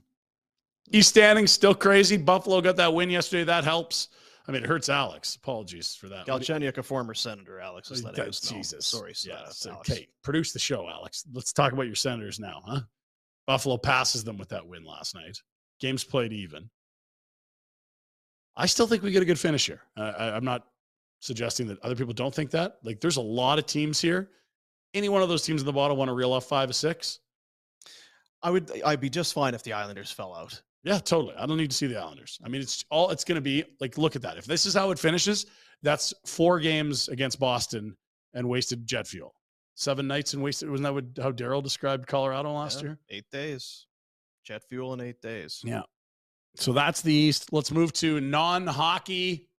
East 0.91 1.09
standing 1.09 1.47
still 1.47 1.73
crazy. 1.75 2.15
Buffalo 2.17 2.61
got 2.61 2.75
that 2.77 2.93
win 2.93 3.09
yesterday. 3.09 3.43
That 3.43 3.63
helps. 3.63 4.09
I 4.47 4.51
mean, 4.51 4.63
it 4.63 4.67
hurts 4.69 4.89
Alex. 4.89 5.35
Apologies 5.35 5.95
for 5.95 6.07
that. 6.09 6.27
Galchenyuk, 6.27 6.77
a 6.77 6.83
former 6.83 7.15
senator, 7.15 7.59
Alex 7.59 7.89
is 7.89 8.03
letting 8.03 8.19
That- 8.23 8.29
us 8.29 8.51
know. 8.51 8.57
Jesus. 8.57 8.85
Sorry, 8.85 9.13
Yeah, 9.25 9.33
uh, 9.35 9.49
so, 9.49 9.71
Alex. 9.71 9.89
okay. 9.89 10.07
Produce 10.21 10.53
the 10.53 10.59
show, 10.59 10.87
Alex. 10.87 11.25
Let's 11.33 11.51
talk 11.51 11.73
about 11.73 11.87
your 11.87 11.95
Senators 11.95 12.39
now, 12.39 12.61
huh? 12.63 12.81
Buffalo 13.47 13.77
passes 13.77 14.23
them 14.23 14.37
with 14.37 14.49
that 14.49 14.67
win 14.67 14.83
last 14.85 15.15
night. 15.15 15.41
Games 15.79 16.03
played 16.03 16.31
even. 16.31 16.69
I 18.57 18.65
still 18.65 18.87
think 18.87 19.03
we 19.03 19.11
get 19.11 19.21
a 19.21 19.25
good 19.25 19.39
finish 19.39 19.65
here. 19.65 19.81
I, 19.97 20.03
I, 20.03 20.35
I'm 20.35 20.45
not 20.45 20.67
suggesting 21.19 21.67
that 21.67 21.79
other 21.81 21.95
people 21.95 22.13
don't 22.13 22.33
think 22.33 22.51
that. 22.51 22.77
Like, 22.83 23.01
there's 23.01 23.17
a 23.17 23.21
lot 23.21 23.59
of 23.59 23.65
teams 23.65 23.99
here. 23.99 24.29
Any 24.93 25.09
one 25.09 25.21
of 25.21 25.29
those 25.29 25.43
teams 25.43 25.61
in 25.61 25.65
the 25.65 25.73
bottom 25.73 25.97
want 25.97 26.09
to 26.09 26.13
reel 26.13 26.31
off 26.31 26.45
five 26.45 26.69
or 26.69 26.73
six? 26.73 27.19
I 28.41 28.51
would. 28.51 28.71
I'd 28.85 29.01
be 29.01 29.09
just 29.09 29.33
fine 29.33 29.53
if 29.53 29.63
the 29.63 29.73
Islanders 29.73 30.11
fell 30.11 30.33
out. 30.33 30.61
Yeah, 30.83 30.99
totally. 30.99 31.33
I 31.35 31.45
don't 31.47 31.57
need 31.57 31.71
to 31.71 31.75
see 31.75 31.87
the 31.87 31.97
Islanders. 31.99 32.39
I 32.45 32.47
mean, 32.49 32.61
it's 32.61 32.85
all 32.91 33.09
it's 33.09 33.23
going 33.23 33.35
to 33.35 33.41
be. 33.41 33.63
Like, 33.81 33.97
look 33.97 34.15
at 34.15 34.21
that. 34.21 34.37
If 34.37 34.45
this 34.45 34.65
is 34.65 34.73
how 34.73 34.91
it 34.91 34.99
finishes, 34.99 35.47
that's 35.81 36.13
four 36.25 36.59
games 36.59 37.09
against 37.09 37.39
Boston 37.39 37.97
and 38.33 38.47
wasted 38.47 38.85
jet 38.85 39.07
fuel. 39.07 39.33
Seven 39.73 40.07
nights 40.07 40.33
and 40.33 40.43
wasted. 40.43 40.69
Wasn't 40.69 40.83
that 40.83 40.93
what, 40.93 41.05
how 41.21 41.31
Daryl 41.31 41.61
described 41.63 42.07
Colorado 42.07 42.53
last 42.53 42.77
Yeah, 42.81 42.89
year? 42.89 42.99
eight 43.09 43.25
days, 43.31 43.87
jet 44.45 44.63
fuel 44.69 44.93
in 44.93 45.01
eight 45.01 45.21
days. 45.21 45.61
Yeah. 45.65 45.81
So 46.55 46.73
that's 46.73 47.01
the 47.01 47.13
East. 47.13 47.51
Let's 47.53 47.71
move 47.71 47.93
to 47.93 48.19
non 48.21 48.65
hockey. 48.67 49.49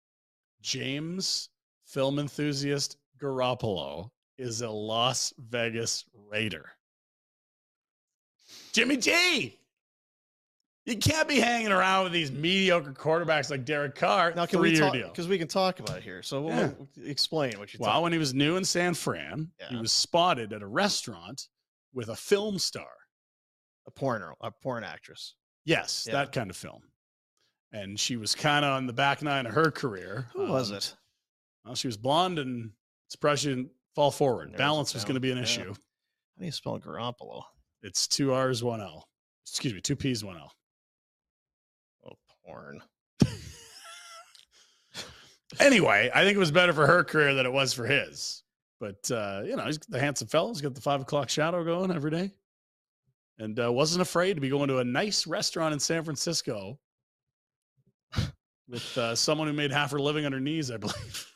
James, 0.61 1.49
film 1.85 2.19
enthusiast 2.19 2.97
Garoppolo, 3.19 4.09
is 4.37 4.61
a 4.61 4.69
Las 4.69 5.33
Vegas 5.37 6.05
Raider. 6.29 6.69
Jimmy 8.73 8.97
G. 8.97 9.59
You 10.85 10.95
can't 10.97 11.27
be 11.27 11.39
hanging 11.39 11.71
around 11.73 12.05
with 12.05 12.13
these 12.13 12.31
mediocre 12.31 12.93
quarterbacks 12.93 13.49
like 13.51 13.65
Derek 13.65 13.95
Carr. 13.95 14.33
Now, 14.33 14.45
can 14.45 14.61
we 14.61 14.77
talk? 14.77 14.93
Because 14.93 15.27
we 15.27 15.37
can 15.37 15.49
talk 15.49 15.81
about 15.81 15.97
it 15.97 16.03
here. 16.03 16.23
So, 16.23 16.41
we'll- 16.43 16.55
Yeah. 16.55 16.71
we'll 16.95 17.07
explain 17.09 17.59
what 17.59 17.73
you. 17.73 17.79
Well, 17.81 18.01
when 18.03 18.13
he 18.13 18.17
was 18.17 18.33
new 18.33 18.55
in 18.55 18.63
San 18.63 18.93
Fran, 18.93 19.51
he 19.69 19.75
was 19.75 19.91
spotted 19.91 20.53
at 20.53 20.61
a 20.61 20.67
restaurant 20.67 21.49
with 21.93 22.07
a 22.09 22.15
film 22.15 22.57
star. 22.59 22.89
a 23.85 23.89
porn, 23.91 24.21
a 24.41 24.51
porn 24.51 24.83
actress. 24.83 25.35
Yes, 25.67 26.05
Yeah. 26.07 26.13
that 26.13 26.31
kind 26.31 26.49
of 26.49 26.55
film. 26.55 26.81
And 27.73 27.99
she 27.99 28.15
was 28.15 28.33
kind 28.33 28.63
of 28.63 28.71
on 28.71 28.87
the 28.87 28.93
back 28.93 29.21
nine 29.21 29.45
of 29.45 29.53
her 29.53 29.69
career. 29.69 30.29
Who 30.33 30.47
was 30.47 30.71
Um, 30.71 30.77
it? 30.77 30.95
Well, 31.65 31.75
she 31.75 31.87
was 31.89 31.97
blonde 31.97 32.39
and 32.39 32.71
surprised 33.09 33.41
she 33.43 33.49
didn't 33.49 33.71
fall 33.93 34.09
forward. 34.09 34.51
There 34.51 34.57
Balance 34.57 34.93
was 34.93 35.03
going 35.03 35.15
to 35.15 35.19
be 35.19 35.31
an 35.31 35.37
yeah. 35.37 35.43
issue. 35.43 35.73
How 35.73 36.39
do 36.39 36.45
you 36.45 36.51
spell 36.53 36.79
Garoppolo? 36.79 37.43
It's 37.81 38.07
two 38.07 38.31
R's, 38.33 38.63
one 38.63 38.79
L. 38.81 39.09
Excuse 39.45 39.73
me, 39.73 39.81
two 39.81 39.97
P's, 39.97 40.23
one 40.23 40.37
L. 40.37 40.53
Oh, 42.05 42.13
porn. 42.45 42.81
Anyway, 45.59 46.11
I 46.13 46.23
think 46.23 46.35
it 46.35 46.39
was 46.39 46.51
better 46.51 46.73
for 46.73 46.85
her 46.85 47.03
career 47.03 47.33
than 47.33 47.45
it 47.45 47.51
was 47.51 47.73
for 47.73 47.85
his. 47.85 48.43
But 48.79 49.09
uh, 49.09 49.41
you 49.45 49.55
know, 49.55 49.65
he's 49.65 49.79
the 49.79 49.99
handsome 49.99 50.27
fellow. 50.27 50.49
He's 50.49 50.61
got 50.61 50.75
the 50.75 50.81
five 50.81 51.01
o'clock 51.01 51.29
shadow 51.29 51.63
going 51.63 51.91
every 51.91 52.11
day, 52.11 52.31
and 53.39 53.59
uh, 53.59 53.71
wasn't 53.71 54.01
afraid 54.01 54.35
to 54.35 54.41
be 54.41 54.49
going 54.49 54.67
to 54.67 54.79
a 54.79 54.83
nice 54.83 55.27
restaurant 55.27 55.73
in 55.73 55.79
San 55.79 56.03
Francisco 56.03 56.79
with 58.67 58.97
uh, 58.97 59.15
someone 59.15 59.47
who 59.47 59.53
made 59.53 59.71
half 59.71 59.91
her 59.91 59.99
living 59.99 60.25
on 60.25 60.31
her 60.31 60.39
knees, 60.39 60.71
I 60.71 60.77
believe. 60.77 61.33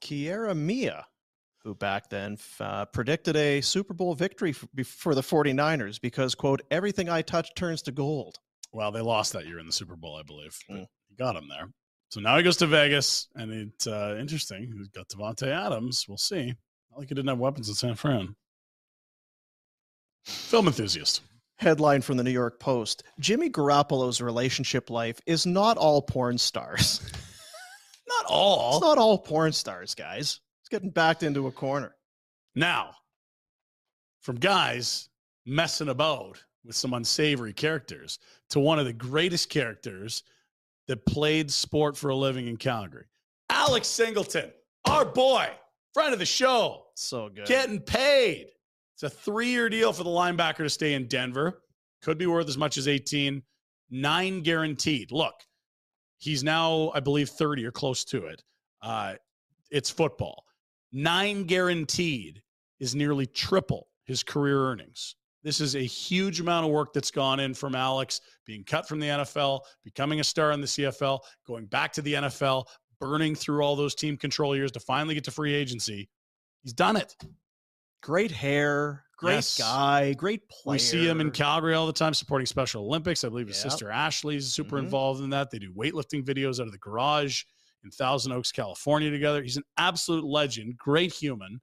Kiara 0.00 0.56
Mia, 0.56 1.06
who 1.62 1.74
back 1.74 2.08
then 2.10 2.38
uh, 2.60 2.84
predicted 2.86 3.36
a 3.36 3.60
Super 3.60 3.94
Bowl 3.94 4.14
victory 4.14 4.52
for 4.52 5.14
the 5.14 5.20
49ers 5.20 6.00
because, 6.00 6.34
quote, 6.34 6.62
everything 6.70 7.08
I 7.08 7.22
touch 7.22 7.54
turns 7.54 7.82
to 7.82 7.92
gold. 7.92 8.38
Well, 8.72 8.92
they 8.92 9.00
lost 9.00 9.32
that 9.32 9.46
year 9.46 9.58
in 9.58 9.66
the 9.66 9.72
Super 9.72 9.96
Bowl, 9.96 10.16
I 10.16 10.22
believe. 10.22 10.56
Mm. 10.70 10.86
he 11.08 11.14
got 11.16 11.36
him 11.36 11.48
there. 11.48 11.68
So 12.10 12.20
now 12.20 12.36
he 12.36 12.42
goes 12.42 12.56
to 12.58 12.66
Vegas, 12.66 13.28
and 13.34 13.50
it's 13.50 13.86
uh, 13.86 14.16
interesting. 14.20 14.72
He's 14.76 14.88
got 14.88 15.08
Davante 15.08 15.48
Adams. 15.48 16.04
We'll 16.06 16.18
see. 16.18 16.54
Not 16.90 16.98
like 16.98 17.08
he 17.08 17.14
didn't 17.14 17.28
have 17.28 17.38
weapons 17.38 17.68
in 17.68 17.74
San 17.74 17.96
Fran. 17.96 18.36
Film 20.26 20.66
enthusiast. 20.66 21.22
Headline 21.58 22.02
from 22.02 22.16
the 22.18 22.24
New 22.24 22.30
York 22.32 22.60
Post 22.60 23.04
Jimmy 23.18 23.48
Garoppolo's 23.48 24.20
relationship 24.20 24.90
life 24.90 25.20
is 25.26 25.46
not 25.46 25.78
all 25.78 26.02
porn 26.02 26.36
stars. 26.38 27.00
Not 28.08 28.26
all. 28.30 28.76
It's 28.76 28.84
not 28.84 28.98
all 28.98 29.18
porn 29.18 29.50
stars, 29.50 29.92
guys. 29.96 30.38
It's 30.60 30.68
getting 30.68 30.90
backed 30.90 31.24
into 31.24 31.48
a 31.48 31.50
corner. 31.52 31.96
Now, 32.54 32.92
from 34.22 34.36
guys 34.36 35.08
messing 35.44 35.88
about 35.88 36.40
with 36.64 36.76
some 36.76 36.94
unsavory 36.94 37.52
characters 37.52 38.20
to 38.50 38.60
one 38.60 38.78
of 38.78 38.84
the 38.86 38.92
greatest 38.92 39.50
characters 39.50 40.22
that 40.86 41.04
played 41.04 41.50
sport 41.50 41.96
for 41.96 42.10
a 42.10 42.14
living 42.16 42.46
in 42.46 42.56
Calgary, 42.56 43.06
Alex 43.50 43.88
Singleton, 43.88 44.52
our 44.88 45.04
boy, 45.04 45.48
friend 45.92 46.12
of 46.12 46.20
the 46.20 46.26
show, 46.26 46.84
So 46.94 47.28
good. 47.28 47.46
getting 47.46 47.80
paid. 47.80 48.50
It's 48.96 49.02
a 49.02 49.10
three 49.10 49.48
year 49.48 49.68
deal 49.68 49.92
for 49.92 50.04
the 50.04 50.10
linebacker 50.10 50.58
to 50.58 50.70
stay 50.70 50.94
in 50.94 51.06
Denver. 51.06 51.60
Could 52.00 52.16
be 52.16 52.26
worth 52.26 52.48
as 52.48 52.56
much 52.56 52.78
as 52.78 52.88
18, 52.88 53.42
nine 53.90 54.40
guaranteed. 54.40 55.12
Look, 55.12 55.34
he's 56.16 56.42
now, 56.42 56.92
I 56.94 57.00
believe, 57.00 57.28
30 57.28 57.66
or 57.66 57.72
close 57.72 58.04
to 58.06 58.24
it. 58.24 58.42
Uh, 58.80 59.16
it's 59.70 59.90
football. 59.90 60.44
Nine 60.92 61.44
guaranteed 61.44 62.42
is 62.80 62.94
nearly 62.94 63.26
triple 63.26 63.88
his 64.04 64.22
career 64.22 64.60
earnings. 64.60 65.16
This 65.42 65.60
is 65.60 65.76
a 65.76 65.80
huge 65.80 66.40
amount 66.40 66.64
of 66.64 66.72
work 66.72 66.94
that's 66.94 67.10
gone 67.10 67.38
in 67.38 67.52
from 67.52 67.74
Alex 67.74 68.22
being 68.46 68.64
cut 68.64 68.88
from 68.88 68.98
the 68.98 69.08
NFL, 69.08 69.60
becoming 69.84 70.20
a 70.20 70.24
star 70.24 70.52
in 70.52 70.62
the 70.62 70.66
CFL, 70.66 71.18
going 71.46 71.66
back 71.66 71.92
to 71.92 72.02
the 72.02 72.14
NFL, 72.14 72.64
burning 72.98 73.34
through 73.34 73.60
all 73.60 73.76
those 73.76 73.94
team 73.94 74.16
control 74.16 74.56
years 74.56 74.72
to 74.72 74.80
finally 74.80 75.14
get 75.14 75.24
to 75.24 75.30
free 75.30 75.52
agency. 75.52 76.08
He's 76.62 76.72
done 76.72 76.96
it. 76.96 77.14
Great 78.02 78.30
hair, 78.30 79.04
great 79.16 79.34
Yes. 79.36 79.58
guy, 79.58 80.12
great 80.12 80.48
player. 80.48 80.74
We 80.74 80.78
see 80.78 81.06
him 81.08 81.20
in 81.20 81.30
Calgary 81.30 81.74
all 81.74 81.86
the 81.86 81.92
time 81.92 82.14
supporting 82.14 82.46
Special 82.46 82.84
Olympics. 82.84 83.24
I 83.24 83.28
believe 83.28 83.48
his 83.48 83.56
Yep. 83.62 83.72
sister 83.72 83.90
Ashley 83.90 84.36
is 84.36 84.52
super 84.52 84.76
Mhm. 84.76 84.84
involved 84.84 85.22
in 85.22 85.30
that. 85.30 85.50
They 85.50 85.58
do 85.58 85.72
weightlifting 85.72 86.24
videos 86.24 86.60
out 86.60 86.66
of 86.66 86.72
the 86.72 86.78
garage 86.78 87.42
in 87.84 87.90
Thousand 87.90 88.32
Oaks, 88.32 88.52
California 88.52 89.10
together. 89.10 89.42
He's 89.42 89.56
an 89.56 89.64
absolute 89.76 90.24
legend, 90.24 90.76
great 90.78 91.12
human. 91.12 91.60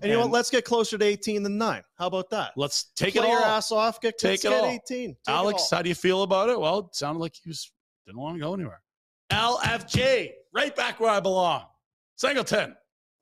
And 0.00 0.04
you 0.10 0.14
know 0.16 0.22
what? 0.22 0.30
Let's 0.32 0.50
get 0.50 0.64
closer 0.64 0.98
to 0.98 1.04
18 1.04 1.44
than 1.44 1.56
nine. 1.56 1.84
How 1.98 2.08
about 2.08 2.28
that? 2.30 2.52
Let's 2.56 2.84
take 2.96 3.14
Play 3.14 3.22
it 3.22 3.26
all. 3.26 3.32
your 3.32 3.44
ass 3.44 3.70
off. 3.70 4.00
Get, 4.00 4.18
Take 4.18 4.30
let's 4.30 4.44
it 4.44 4.48
get 4.48 4.64
all. 4.64 4.70
18. 4.70 5.14
Take 5.14 5.18
Alex, 5.28 5.62
all. 5.70 5.78
how 5.78 5.82
do 5.82 5.88
you 5.88 5.94
feel 5.94 6.22
about 6.24 6.50
it? 6.50 6.58
Well, 6.58 6.80
it 6.80 6.96
sounded 6.96 7.20
like 7.20 7.36
he 7.40 7.48
was 7.48 7.70
didn't 8.06 8.18
want 8.20 8.34
to 8.36 8.40
go 8.40 8.52
anywhere. 8.54 8.82
LFG, 9.30 10.32
right 10.52 10.74
back 10.74 10.98
where 11.00 11.10
I 11.10 11.20
belong. 11.20 11.66
Singleton. 12.16 12.76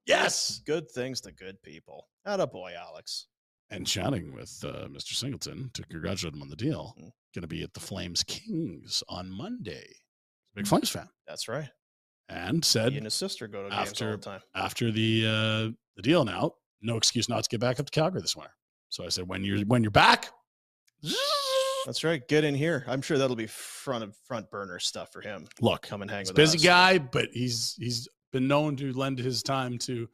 Yes. 0.06 0.58
Good 0.60 0.90
things 0.90 1.20
to 1.22 1.32
good 1.32 1.62
people. 1.62 2.08
Atta 2.26 2.46
boy, 2.46 2.72
Alex. 2.78 3.26
And 3.70 3.86
chatting 3.86 4.34
with 4.34 4.62
uh, 4.64 4.86
Mr. 4.88 5.14
Singleton 5.14 5.70
to 5.74 5.82
congratulate 5.84 6.34
him 6.34 6.42
on 6.42 6.48
the 6.48 6.56
deal. 6.56 6.94
Mhm. 6.98 7.10
Going 7.34 7.42
to 7.42 7.46
be 7.48 7.62
at 7.62 7.72
the 7.72 7.80
Flames 7.80 8.22
Kings 8.24 9.02
on 9.08 9.30
Monday. 9.30 9.86
Big 10.54 10.66
Flames 10.66 10.90
fan. 10.90 11.08
That's 11.26 11.48
right. 11.48 11.70
And 12.28 12.62
said 12.64 12.92
He 12.92 12.98
and 12.98 13.06
his 13.06 13.14
sister 13.14 13.46
go 13.48 13.62
to 13.64 13.70
games 13.70 13.74
all 13.74 13.80
after 13.80 14.10
the 14.16 14.22
time. 14.22 14.40
after 14.54 14.90
the 14.92 15.24
uh, 15.26 15.72
the 15.96 16.02
deal 16.02 16.24
now, 16.24 16.52
no 16.82 16.96
excuse 16.98 17.28
not 17.28 17.44
to 17.44 17.48
get 17.48 17.60
back 17.60 17.80
up 17.80 17.86
to 17.86 17.90
Calgary 17.92 18.20
this 18.20 18.36
winter. 18.36 18.52
So 18.90 19.04
I 19.04 19.08
said, 19.08 19.26
when 19.28 19.42
you're 19.44 19.60
when 19.60 19.82
you're 19.82 19.90
back, 19.90 20.28
That's 21.86 22.04
right. 22.04 22.26
Get 22.28 22.44
in 22.44 22.54
here. 22.54 22.84
I'm 22.86 23.02
sure 23.02 23.18
that'll 23.18 23.34
be 23.36 23.46
front 23.48 24.04
of 24.04 24.14
front 24.28 24.50
burner 24.50 24.78
stuff 24.78 25.10
for 25.12 25.20
him. 25.20 25.46
Look, 25.60 25.82
Come 25.82 26.02
and 26.02 26.10
hang 26.10 26.26
a 26.26 26.28
with 26.28 26.36
busy 26.36 26.58
us. 26.58 26.64
guy, 26.64 26.98
but 26.98 27.30
he's 27.32 27.74
he's 27.78 28.08
been 28.32 28.46
known 28.46 28.76
to 28.76 28.92
lend 28.92 29.18
his 29.18 29.42
time 29.42 29.78
to 29.78 30.08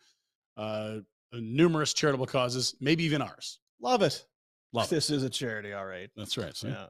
uh, 0.56 0.96
numerous 1.32 1.92
charitable 1.92 2.26
causes, 2.26 2.74
maybe 2.80 3.04
even 3.04 3.22
ours. 3.22 3.60
Love 3.80 4.02
it. 4.02 4.24
Love 4.72 4.88
this 4.88 5.10
is 5.10 5.22
a 5.22 5.30
charity, 5.30 5.72
all 5.72 5.86
right. 5.86 6.10
That's 6.16 6.36
right. 6.36 6.54
see? 6.54 6.68
Yeah. 6.68 6.86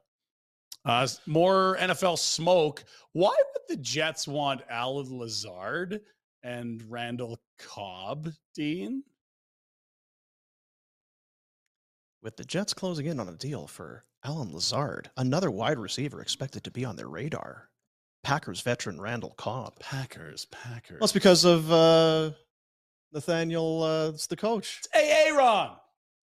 Uh, 0.85 1.07
more 1.27 1.77
NFL 1.81 2.19
smoke. 2.19 2.85
Why 3.13 3.31
would 3.37 3.77
the 3.77 3.83
Jets 3.83 4.27
want 4.27 4.63
Allen 4.71 5.19
Lazard 5.19 6.01
and 6.43 6.83
Randall 6.89 7.39
Cobb, 7.59 8.31
Dean? 8.55 9.03
With 12.23 12.37
the 12.37 12.45
Jets 12.45 12.75
closing 12.75 13.07
in 13.07 13.21
on 13.21 13.29
a 13.29 13.37
deal 13.37 13.67
for 13.67 14.05
Allen 14.25 14.53
Lazard, 14.53 15.11
another 15.17 15.51
wide 15.51 15.79
receiver 15.79 16.21
expected 16.21 16.65
to 16.65 16.71
be 16.71 16.85
on 16.85 16.97
their 16.97 17.09
radar. 17.09 17.71
Packers 18.25 18.61
veteran 18.61 19.01
Randall 19.01 19.35
Cobb. 19.37 19.79
Packers, 19.79 20.47
Packers. 20.47 21.01
Well, 21.01 21.05
it's 21.05 21.13
because 21.13 21.45
of 21.45 21.71
uh, 21.71 22.33
Nathaniel. 23.13 23.83
Uh, 23.83 24.09
it's 24.11 24.27
the 24.27 24.37
coach. 24.37 24.79
It's 24.81 24.89
Aaron. 24.95 25.71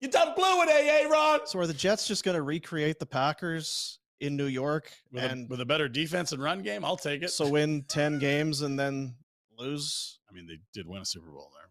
You 0.00 0.08
done 0.08 0.34
blew 0.34 0.62
it, 0.62 0.68
Aaron. 0.70 1.40
So 1.46 1.58
are 1.58 1.66
the 1.66 1.72
Jets 1.74 2.06
just 2.06 2.22
going 2.24 2.34
to 2.36 2.42
recreate 2.42 2.98
the 2.98 3.06
Packers 3.06 3.98
in 4.20 4.36
New 4.36 4.46
York 4.46 4.90
With, 5.12 5.24
and 5.24 5.46
a, 5.46 5.48
with 5.48 5.60
a 5.60 5.64
better 5.66 5.88
defense 5.88 6.32
and 6.32 6.42
run 6.42 6.62
game, 6.62 6.84
I'll 6.84 6.96
take 6.96 7.22
it. 7.22 7.30
so 7.30 7.48
win 7.48 7.84
ten 7.88 8.18
games 8.18 8.62
and 8.62 8.78
then 8.78 9.14
lose? 9.58 10.18
I 10.30 10.34
mean, 10.34 10.46
they 10.46 10.58
did 10.72 10.86
win 10.86 11.02
a 11.02 11.04
Super 11.04 11.30
Bowl 11.30 11.50
there 11.54 11.68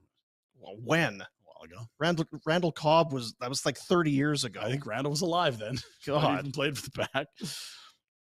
Well, 0.60 0.76
when 0.84 1.22
a 1.22 1.28
while 1.44 1.64
ago. 1.64 1.88
Randall 2.00 2.26
Randall 2.46 2.72
Cobb 2.72 3.14
was 3.14 3.34
that 3.40 3.50
was 3.50 3.66
like 3.66 3.78
thirty 3.78 4.12
years 4.12 4.44
ago. 4.44 4.60
I 4.64 4.70
think 4.70 4.86
Randall 4.86 5.12
was 5.12 5.22
alive 5.22 5.58
then. 5.60 5.78
God. 6.06 6.40
even 6.40 6.52
played 6.52 6.78
for 6.78 6.90
the 6.90 7.08
Pack. 7.14 7.28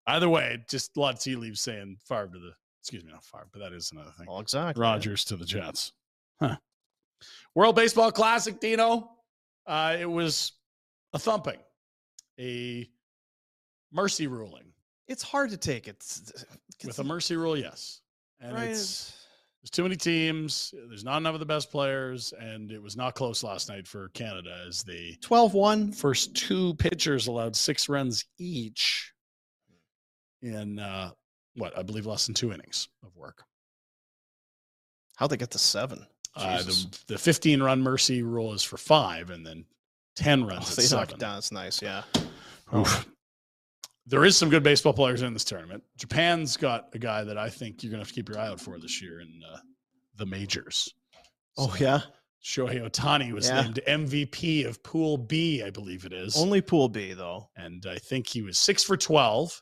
Either 0.07 0.29
way, 0.29 0.59
just 0.69 0.95
a 0.97 0.99
lot 0.99 1.15
of 1.15 1.19
tea 1.19 1.35
leaves 1.35 1.61
saying 1.61 1.97
Favre 2.07 2.27
to 2.31 2.39
the 2.39 2.51
excuse 2.81 3.03
me, 3.03 3.11
not 3.11 3.23
Favre, 3.23 3.47
but 3.51 3.59
that 3.59 3.73
is 3.73 3.91
another 3.91 4.11
thing. 4.17 4.27
Well, 4.27 4.39
exactly. 4.39 4.79
Rodgers 4.81 5.25
to 5.25 5.35
the 5.35 5.45
Jets. 5.45 5.91
Huh. 6.39 6.57
World 7.53 7.75
Baseball 7.75 8.11
Classic, 8.11 8.59
Dino. 8.59 9.11
Uh, 9.65 9.97
it 9.99 10.05
was 10.05 10.53
a 11.13 11.19
thumping, 11.19 11.59
a 12.39 12.87
mercy 13.91 14.27
ruling. 14.27 14.73
It's 15.07 15.23
hard 15.23 15.51
to 15.51 15.57
take 15.57 15.87
it 15.87 16.03
With 16.83 16.99
a 16.99 17.03
mercy 17.03 17.35
rule, 17.35 17.57
yes. 17.57 18.01
And 18.39 18.53
right. 18.53 18.69
it's 18.69 19.25
there's 19.65 19.71
too 19.71 19.83
many 19.83 19.95
teams. 19.95 20.73
There's 20.87 21.03
not 21.03 21.17
enough 21.17 21.33
of 21.33 21.39
the 21.39 21.45
best 21.47 21.71
players, 21.71 22.33
and 22.39 22.71
it 22.71 22.79
was 22.79 22.95
not 22.95 23.15
close 23.15 23.41
last 23.43 23.67
night 23.67 23.87
for 23.87 24.09
Canada 24.09 24.63
as 24.67 24.83
the 24.83 25.15
12-1. 25.21 25.95
first 25.95 26.35
two 26.35 26.75
pitchers 26.75 27.25
allowed 27.25 27.55
six 27.55 27.89
runs 27.89 28.25
each 28.37 29.11
in 30.43 30.77
uh, 30.77 31.09
what 31.55 31.75
I 31.75 31.81
believe 31.81 32.05
less 32.05 32.27
than 32.27 32.35
two 32.35 32.53
innings 32.53 32.89
of 33.03 33.15
work. 33.15 33.43
How'd 35.15 35.31
they 35.31 35.37
get 35.37 35.49
to 35.51 35.57
seven? 35.57 36.05
Uh, 36.35 36.61
the, 36.63 36.97
the 37.07 37.17
15 37.17 37.63
run 37.63 37.81
mercy 37.81 38.21
rule 38.23 38.53
is 38.53 38.61
for 38.63 38.77
five, 38.77 39.29
and 39.29 39.45
then 39.45 39.65
10 40.17 40.43
Oh, 40.43 40.47
runs 40.47 40.75
they 40.75 40.95
knocked 40.95 41.13
it 41.13 41.19
down. 41.19 41.37
It's 41.37 41.51
nice. 41.51 41.81
Yeah. 41.81 42.03
Oof. 42.75 43.05
There 44.07 44.23
is 44.25 44.37
some 44.37 44.49
good 44.49 44.61
baseball 44.63 44.93
players 44.93 45.21
in 45.23 45.33
this 45.33 45.43
tournament. 45.45 45.83
Japan's 45.97 46.57
got 46.57 46.89
a 46.93 46.99
guy 46.99 47.23
that 47.23 47.37
I 47.37 47.49
think 47.49 47.81
you're 47.81 47.89
going 47.89 47.99
to 47.99 48.03
have 48.03 48.09
to 48.09 48.13
keep 48.13 48.29
your 48.29 48.37
eye 48.37 48.47
out 48.49 48.59
for 48.61 48.77
this 48.79 49.01
year 49.01 49.19
in 49.21 49.41
uh, 49.51 49.57
the 50.15 50.25
majors. 50.25 50.93
Oh 51.57 51.75
yeah. 51.79 52.01
Shohei 52.43 52.87
Ohtani 52.87 53.31
was 53.31 53.47
Yeah. 53.49 53.61
named 53.63 53.79
MVP 53.87 54.65
of 54.67 54.83
Pool 54.83 55.17
B, 55.17 55.63
I 55.63 55.71
believe 55.71 56.05
it 56.05 56.13
is. 56.13 56.37
Only 56.37 56.61
Pool 56.61 56.89
B 56.89 57.13
though. 57.13 57.49
and 57.55 57.83
I 57.89 57.95
think 57.97 58.27
he 58.27 58.41
was 58.43 58.59
six 58.59 58.83
for 58.83 58.95
12, 58.95 59.59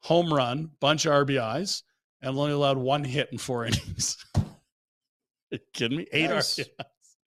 home 0.00 0.32
run, 0.34 0.70
bunch 0.80 1.06
of 1.06 1.12
RBIs, 1.26 1.82
and 2.20 2.36
only 2.36 2.52
allowed 2.52 2.76
one 2.76 3.04
hit 3.04 3.28
in 3.32 3.38
four 3.38 3.64
innings. 3.66 4.18
Kidding 5.72 5.98
me? 5.98 6.06
Eight. 6.12 6.30
RBIs. 6.30 6.66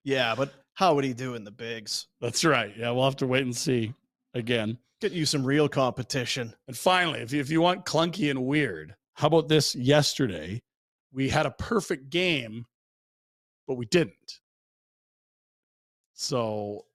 Yeah, 0.04 0.34
but 0.34 0.54
how 0.72 0.94
would 0.94 1.04
he 1.04 1.12
do 1.12 1.34
in 1.34 1.44
the 1.44 1.50
bigs? 1.50 2.06
That's 2.20 2.42
right. 2.42 2.72
Yeah, 2.78 2.92
we'll 2.92 3.04
have 3.04 3.16
to 3.16 3.26
wait 3.26 3.42
and 3.42 3.54
see 3.54 3.92
again. 4.32 4.78
Get 5.02 5.12
you 5.12 5.26
some 5.26 5.44
real 5.44 5.68
competition. 5.68 6.54
And 6.66 6.74
finally, 6.76 7.18
if 7.20 7.30
you, 7.32 7.40
if 7.40 7.50
you 7.50 7.60
want 7.60 7.84
clunky 7.84 8.30
and 8.30 8.46
weird, 8.46 8.94
how 9.14 9.26
about 9.26 9.48
this 9.48 9.74
yesterday? 9.74 10.62
We 11.12 11.28
had 11.28 11.44
a 11.44 11.50
perfect 11.50 12.08
game, 12.08 12.64
but 13.66 13.74
we 13.74 13.84
didn't. 13.84 14.40
So 16.14 16.86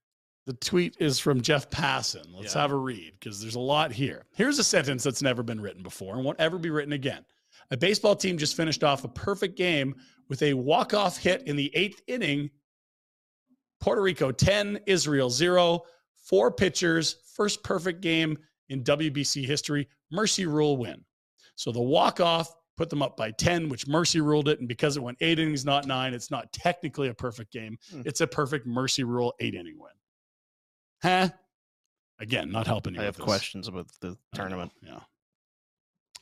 the 0.46 0.54
tweet 0.54 0.98
is 1.00 1.20
from 1.20 1.42
Jeff 1.42 1.70
Passan. 1.70 2.26
Let's 2.34 2.56
Yeah. 2.56 2.62
have 2.62 2.72
a 2.72 2.76
read 2.78 3.14
because 3.20 3.42
there's 3.42 3.56
a 3.56 3.60
lot 3.60 3.92
here. 3.92 4.26
Here's 4.34 4.60
a 4.60 4.64
sentence 4.64 5.04
that's 5.04 5.22
never 5.22 5.44
been 5.44 5.62
written 5.62 5.84
before 5.84 6.16
and 6.16 6.26
won't 6.26 6.40
ever 6.40 6.58
be 6.58 6.70
written 6.70 6.94
again. 6.94 7.26
A 7.72 7.78
baseball 7.78 8.16
team 8.16 8.38
just 8.38 8.56
finished 8.58 8.84
off 8.84 9.04
a 9.04 9.08
perfect 9.08 9.56
game 9.56 9.96
with 10.34 10.42
a 10.42 10.56
walk-off 10.56 11.16
hit 11.16 11.44
in 11.44 11.56
the 11.56 11.70
eighth 11.76 12.02
inning. 12.08 12.50
Puerto 13.80 14.02
Rico 14.02 14.32
10, 14.32 14.80
Israel 14.88 15.30
0, 15.30 15.84
four 16.28 16.52
pitchers, 16.52 17.18
first 17.36 17.64
perfect 17.64 18.02
game 18.02 18.36
in 18.70 18.84
WBC 18.84 19.46
history. 19.46 19.88
Mercy 20.12 20.48
rule 20.48 20.76
win. 20.76 21.06
So 21.54 21.72
the 21.72 21.80
walk-off 21.80 22.52
put 22.78 22.90
them 22.90 23.04
up 23.04 23.16
by 23.16 23.30
10, 23.30 23.70
which 23.70 23.88
Mercy 23.88 24.22
ruled 24.22 24.48
it. 24.48 24.58
And 24.58 24.68
because 24.68 24.98
it 24.98 25.04
went 25.04 25.20
eight 25.22 25.38
innings, 25.38 25.66
not 25.66 25.86
nine, 25.86 26.16
it's 26.16 26.32
not 26.32 26.52
technically 26.52 27.10
a 27.10 27.14
perfect 27.14 27.54
game. 27.54 27.78
Hmm. 27.92 28.02
It's 28.04 28.22
a 28.22 28.26
perfect 28.26 28.66
Mercy 28.66 29.04
rule 29.04 29.36
eight 29.40 29.54
inning 29.54 29.78
win. 29.78 29.92
Huh? 31.04 31.30
Again, 32.20 32.52
not 32.52 32.66
helping 32.66 32.96
you. 32.96 33.02
I 33.02 33.06
with 33.06 33.18
have 33.18 33.18
this. 33.18 33.24
questions 33.26 33.68
about 33.68 33.86
the 34.02 34.18
tournament. 34.34 34.72
Yeah. 34.82 35.02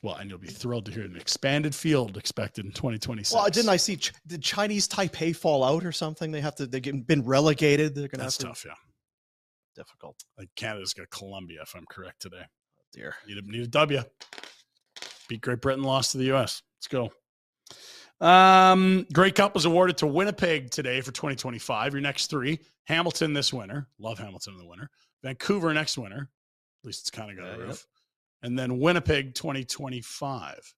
Well, 0.03 0.15
and 0.15 0.29
you'll 0.29 0.39
be 0.39 0.47
thrilled 0.47 0.85
to 0.87 0.91
hear 0.91 1.03
an 1.03 1.15
expanded 1.15 1.75
field 1.75 2.17
expected 2.17 2.65
in 2.65 2.71
2026. 2.71 3.33
Well, 3.35 3.47
didn't 3.51 3.69
I 3.69 3.77
see 3.77 3.97
Ch- 3.97 4.13
did 4.25 4.41
Chinese 4.41 4.87
Taipei 4.87 5.35
fall 5.35 5.63
out 5.63 5.85
or 5.85 5.91
something? 5.91 6.31
They 6.31 6.41
have 6.41 6.55
to. 6.55 6.65
They've 6.65 7.05
been 7.05 7.23
relegated. 7.23 7.93
They're 7.93 8.07
gonna 8.07 8.23
That's 8.23 8.37
have 8.37 8.41
to. 8.41 8.47
tough. 8.47 8.65
Yeah. 8.65 8.73
Difficult. 9.75 10.23
Like 10.37 10.49
Canada's 10.55 10.93
got 10.93 11.09
Colombia, 11.11 11.59
if 11.61 11.75
I'm 11.75 11.85
correct 11.89 12.21
today. 12.21 12.41
Oh, 12.43 12.83
dear. 12.93 13.15
Need 13.27 13.37
a, 13.37 13.41
need 13.51 13.61
a 13.63 13.67
W. 13.67 14.01
Beat 15.29 15.41
Great 15.41 15.61
Britain, 15.61 15.83
lost 15.83 16.11
to 16.13 16.17
the 16.17 16.25
U.S. 16.25 16.61
Let's 16.77 16.87
go. 16.87 17.11
Um, 18.25 19.05
Grey 19.13 19.31
Cup 19.31 19.53
was 19.55 19.65
awarded 19.65 19.97
to 19.99 20.07
Winnipeg 20.07 20.69
today 20.71 21.01
for 21.01 21.11
2025. 21.11 21.93
Your 21.93 22.01
next 22.01 22.27
three: 22.29 22.59
Hamilton 22.85 23.33
this 23.33 23.53
winter. 23.53 23.87
Love 23.99 24.19
Hamilton 24.19 24.53
in 24.53 24.59
the 24.59 24.65
winter. 24.67 24.89
Vancouver 25.23 25.73
next 25.73 25.97
winter. 25.97 26.29
At 26.83 26.85
least 26.87 27.01
it's 27.01 27.11
kind 27.11 27.31
of 27.31 27.37
got 27.37 27.45
Yeah, 27.45 27.63
a 27.63 27.67
roof. 27.67 27.85
And 28.43 28.57
then 28.57 28.79
Winnipeg 28.79 29.35
2025, 29.35 30.73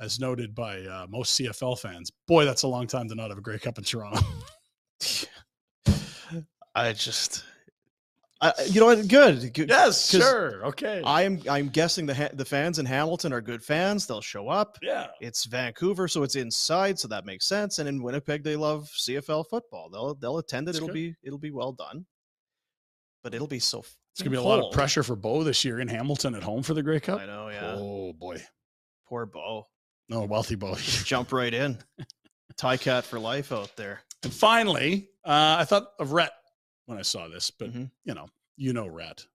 as 0.00 0.20
noted 0.20 0.54
by 0.54 0.80
uh, 0.82 1.06
most 1.08 1.38
CFL 1.40 1.78
fans. 1.78 2.10
Boy, 2.26 2.44
that's 2.44 2.62
a 2.64 2.68
long 2.68 2.86
time 2.86 3.08
to 3.08 3.14
not 3.14 3.30
have 3.30 3.38
a 3.38 3.42
Grey 3.42 3.58
Cup 3.58 3.78
in 3.78 3.84
Toronto. 3.84 4.20
I 6.74 6.92
just. 6.92 7.44
I, 8.40 8.52
you 8.66 8.80
know 8.80 8.86
what? 8.86 9.06
Good. 9.06 9.54
good 9.54 9.68
yes, 9.68 10.10
'cause 10.10 10.20
sure, 10.20 10.66
okay. 10.66 11.00
I'm 11.06 11.40
I'm 11.48 11.68
guessing 11.68 12.06
the 12.06 12.14
ha- 12.14 12.30
the 12.32 12.44
fans 12.44 12.80
in 12.80 12.86
Hamilton 12.86 13.32
are 13.32 13.40
good 13.40 13.62
fans. 13.62 14.06
They'll 14.06 14.20
show 14.20 14.48
up. 14.48 14.78
yeah, 14.82 15.08
It's 15.20 15.44
Vancouver, 15.44 16.08
so 16.08 16.24
it's 16.24 16.34
inside, 16.34 16.98
so 16.98 17.06
that 17.08 17.24
makes 17.24 17.46
sense. 17.46 17.78
And 17.78 17.88
in 17.88 18.02
Winnipeg, 18.02 18.42
they 18.42 18.56
love 18.56 18.90
CFL 18.98 19.44
football. 19.48 19.90
They'll 19.90 20.14
they'll 20.16 20.38
attend 20.38 20.64
it. 20.64 20.72
That's 20.72 20.78
it'll 20.78 20.88
good. 20.88 20.94
be 20.94 21.14
it'll 21.22 21.38
be 21.38 21.52
well 21.52 21.70
done. 21.72 22.04
But 23.22 23.32
it'll 23.34 23.46
be 23.46 23.60
so. 23.60 23.84
It's 24.12 24.20
gonna 24.20 24.30
be 24.30 24.36
a 24.36 24.42
lot 24.42 24.60
of 24.60 24.72
pressure 24.72 25.02
for 25.02 25.16
Bo 25.16 25.42
this 25.42 25.64
year 25.64 25.80
in 25.80 25.88
Hamilton 25.88 26.34
at 26.34 26.42
home 26.42 26.62
for 26.62 26.74
the 26.74 26.82
Grey 26.82 27.00
Cup. 27.00 27.20
I 27.20 27.26
know. 27.26 27.48
Yeah. 27.48 27.74
Oh 27.78 28.12
boy, 28.12 28.42
Poor 29.08 29.24
Bo. 29.26 29.66
no 30.08 30.24
wealthy 30.24 30.54
Bo. 30.54 30.74
Jump 30.76 31.32
right 31.32 31.52
in. 31.52 31.78
Ti-Cat 32.58 33.04
for 33.04 33.18
life 33.18 33.50
out 33.52 33.74
there. 33.76 34.02
And 34.22 34.32
finally, 34.32 35.08
uh, 35.24 35.56
I 35.58 35.64
thought 35.64 35.88
of 35.98 36.12
Rhett 36.12 36.32
when 36.86 36.98
I 36.98 37.02
saw 37.02 37.26
this, 37.28 37.50
but 37.50 37.72
Mhm. 37.72 37.90
you 38.04 38.12
know, 38.14 38.28
you 38.56 38.72
know 38.74 38.86
Rhett. 38.86 39.26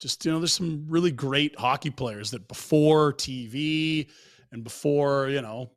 Just 0.00 0.24
you 0.24 0.32
know, 0.32 0.38
there's 0.40 0.52
some 0.52 0.84
really 0.88 1.12
great 1.12 1.56
hockey 1.58 1.90
players 1.90 2.30
that 2.32 2.48
before 2.48 3.12
TV 3.12 4.08
and 4.52 4.64
before 4.64 5.28
you 5.28 5.42
know, 5.42 5.70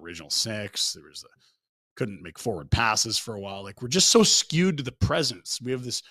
original 0.00 0.30
six, 0.30 0.92
there 0.94 1.04
was 1.04 1.20
the 1.22 1.28
couldn't 1.96 2.22
make 2.22 2.38
forward 2.38 2.70
passes 2.70 3.18
for 3.18 3.34
a 3.34 3.40
while. 3.40 3.62
Like 3.62 3.82
we're 3.82 3.88
just 3.88 4.08
so 4.10 4.22
skewed 4.22 4.76
to 4.78 4.82
the 4.82 4.92
presence. 4.92 5.60
We 5.60 5.72
have 5.72 5.84
this 5.84 6.02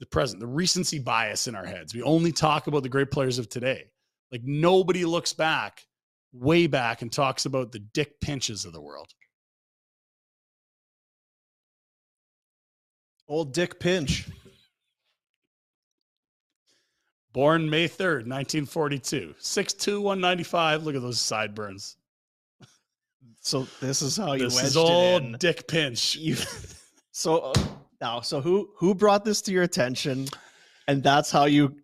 the 0.00 0.06
present, 0.06 0.40
the 0.40 0.46
recency 0.46 0.98
bias 0.98 1.46
in 1.46 1.54
our 1.54 1.64
heads. 1.64 1.94
We 1.94 2.02
only 2.02 2.32
talk 2.32 2.66
about 2.66 2.82
the 2.82 2.88
great 2.88 3.10
players 3.10 3.38
of 3.38 3.48
today. 3.48 3.90
Like 4.30 4.42
nobody 4.44 5.04
looks 5.04 5.32
back, 5.32 5.86
way 6.32 6.66
back, 6.66 7.02
and 7.02 7.12
talks 7.12 7.46
about 7.46 7.72
the 7.72 7.78
dick 7.78 8.20
pinches 8.20 8.64
of 8.64 8.72
the 8.72 8.80
world. 8.80 9.12
Old 13.28 13.52
Dick 13.52 13.80
Pinch. 13.80 14.28
Born 17.32 17.68
May 17.68 17.86
3rd, 17.88 18.26
1942. 18.26 19.34
6'2, 19.40 20.00
195. 20.00 20.84
Look 20.84 20.94
at 20.94 21.02
those 21.02 21.20
sideburns. 21.20 21.96
So 23.40 23.66
this 23.80 24.00
is 24.00 24.16
how 24.16 24.32
you 24.32 24.44
This 24.44 24.54
wedged 24.54 24.66
is 24.68 24.76
old. 24.76 25.38
Dick 25.38 25.68
Pinch. 25.68 26.16
You, 26.16 26.36
so 27.12 27.38
uh, 27.38 27.54
now, 28.00 28.20
so 28.20 28.40
who 28.40 28.70
who 28.76 28.94
brought 28.94 29.24
this 29.24 29.40
to 29.42 29.52
your 29.52 29.62
attention, 29.62 30.26
and 30.88 31.02
that's 31.02 31.30
how 31.30 31.44
you 31.44 31.74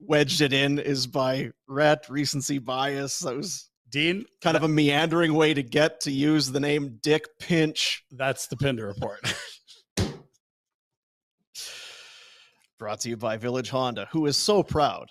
wedged 0.00 0.40
it 0.40 0.52
in 0.52 0.78
is 0.78 1.06
by 1.06 1.50
Rhett, 1.66 2.08
recency 2.08 2.58
bias. 2.58 3.20
That 3.20 3.36
was 3.36 3.70
Dean, 3.90 4.24
kind 4.42 4.56
of 4.56 4.62
a 4.64 4.68
meandering 4.68 5.34
way 5.34 5.54
to 5.54 5.62
get 5.62 6.00
to 6.00 6.10
use 6.10 6.50
the 6.50 6.60
name 6.60 6.98
Dick 7.02 7.26
Pinch. 7.38 8.04
That's 8.10 8.46
the 8.46 8.56
Pinder 8.56 8.86
report. 8.86 9.20
Brought 12.78 13.00
to 13.00 13.08
you 13.08 13.16
by 13.16 13.36
Village 13.36 13.70
Honda, 13.70 14.08
who 14.10 14.26
is 14.26 14.36
so 14.36 14.62
proud 14.62 15.08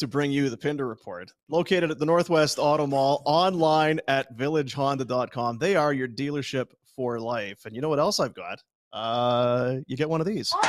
to 0.00 0.08
bring 0.08 0.32
you 0.32 0.50
the 0.50 0.56
Pinder 0.56 0.88
Report. 0.88 1.30
Located 1.48 1.90
at 1.90 1.98
the 1.98 2.06
Northwest 2.06 2.58
Auto 2.58 2.86
Mall, 2.86 3.22
online 3.26 4.00
at 4.08 4.36
villagehonda.com. 4.36 5.58
They 5.58 5.76
are 5.76 5.92
your 5.92 6.08
dealership 6.08 6.72
for 6.96 7.20
life. 7.20 7.64
And 7.64 7.76
you 7.76 7.80
know 7.80 7.88
what 7.88 8.00
else 8.00 8.18
I've 8.18 8.34
got? 8.34 8.60
Uh, 8.92 9.76
you 9.86 9.96
get 9.96 10.08
one 10.10 10.20
of 10.20 10.26
these. 10.26 10.52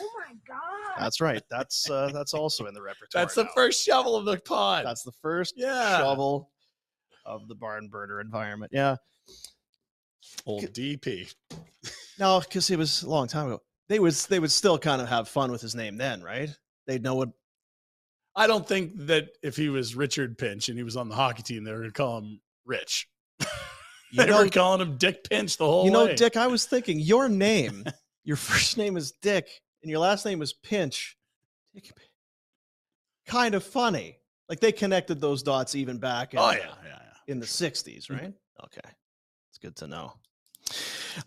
Oh 0.00 0.10
my 0.28 0.34
god. 0.46 1.00
That's 1.00 1.20
right. 1.20 1.42
That's 1.50 1.88
uh, 1.90 2.10
that's 2.12 2.32
also 2.34 2.66
in 2.66 2.74
the 2.74 2.82
repertoire. 2.82 3.22
That's 3.24 3.34
the 3.34 3.44
now. 3.44 3.50
first 3.54 3.84
shovel 3.84 4.14
of 4.14 4.24
the 4.24 4.38
pod. 4.38 4.84
That's 4.84 5.02
the 5.02 5.12
first 5.22 5.54
Yeah. 5.56 5.98
shovel 5.98 6.50
of 7.24 7.48
the 7.48 7.54
barn 7.54 7.88
burner 7.88 8.20
environment. 8.20 8.70
Yeah. 8.74 8.96
Old 10.46 10.64
DP. 10.72 11.34
No, 12.18 12.40
because 12.40 12.70
it 12.70 12.78
was 12.78 13.02
a 13.02 13.08
long 13.08 13.26
time 13.26 13.46
ago. 13.46 13.62
They 13.88 13.98
was 13.98 14.26
they 14.26 14.38
would 14.38 14.52
still 14.52 14.78
kind 14.78 15.00
of 15.02 15.08
have 15.08 15.28
fun 15.28 15.50
with 15.50 15.60
his 15.60 15.74
name 15.74 15.96
then, 15.96 16.22
right? 16.22 16.50
They'd 16.86 17.02
know 17.02 17.14
what 17.16 17.30
I 18.36 18.46
don't 18.46 18.66
think 18.66 18.92
that 19.06 19.28
if 19.42 19.56
he 19.56 19.68
was 19.70 19.96
Richard 19.96 20.38
Pinch 20.38 20.68
and 20.68 20.78
he 20.78 20.84
was 20.84 20.96
on 20.96 21.08
the 21.08 21.14
hockey 21.16 21.42
team, 21.42 21.64
they 21.64 21.72
were 21.72 21.78
going 21.78 21.90
to 21.90 21.94
call 21.94 22.18
him 22.18 22.40
Rich. 22.64 23.08
You 24.12 24.24
they 24.24 24.30
know- 24.30 24.42
were 24.44 24.48
calling 24.48 24.80
him 24.80 24.96
Dick 24.96 25.28
Pinch 25.28 25.56
the 25.58 25.66
whole 25.66 25.84
you 25.84 25.90
know, 25.90 26.06
way. 26.06 26.14
Dick. 26.14 26.36
I 26.36 26.46
was 26.46 26.64
thinking 26.66 26.98
your 26.98 27.28
name, 27.48 27.84
your 28.24 28.36
first 28.36 28.76
name 28.78 28.96
is 28.96 29.12
Dick, 29.12 29.48
and 29.82 29.90
your 29.90 30.00
last 30.00 30.24
name 30.24 30.40
is 30.42 30.52
Pinch. 30.52 31.16
Dick, 31.74 31.90
kind 33.26 33.54
of 33.54 33.62
funny. 33.64 34.18
Like 34.48 34.60
they 34.60 34.72
connected 34.72 35.20
those 35.20 35.42
dots 35.42 35.74
even 35.74 35.98
back. 35.98 36.32
In, 36.32 36.38
Oh, 36.40 36.50
yeah, 36.52 36.58
yeah, 36.58 36.68
yeah. 36.84 36.98
in 37.26 37.38
the 37.38 37.46
'60s, 37.46 38.10
right? 38.10 38.32
Okay, 38.64 38.90
it's 39.50 39.58
good 39.60 39.76
to 39.76 39.86
know. 39.86 40.14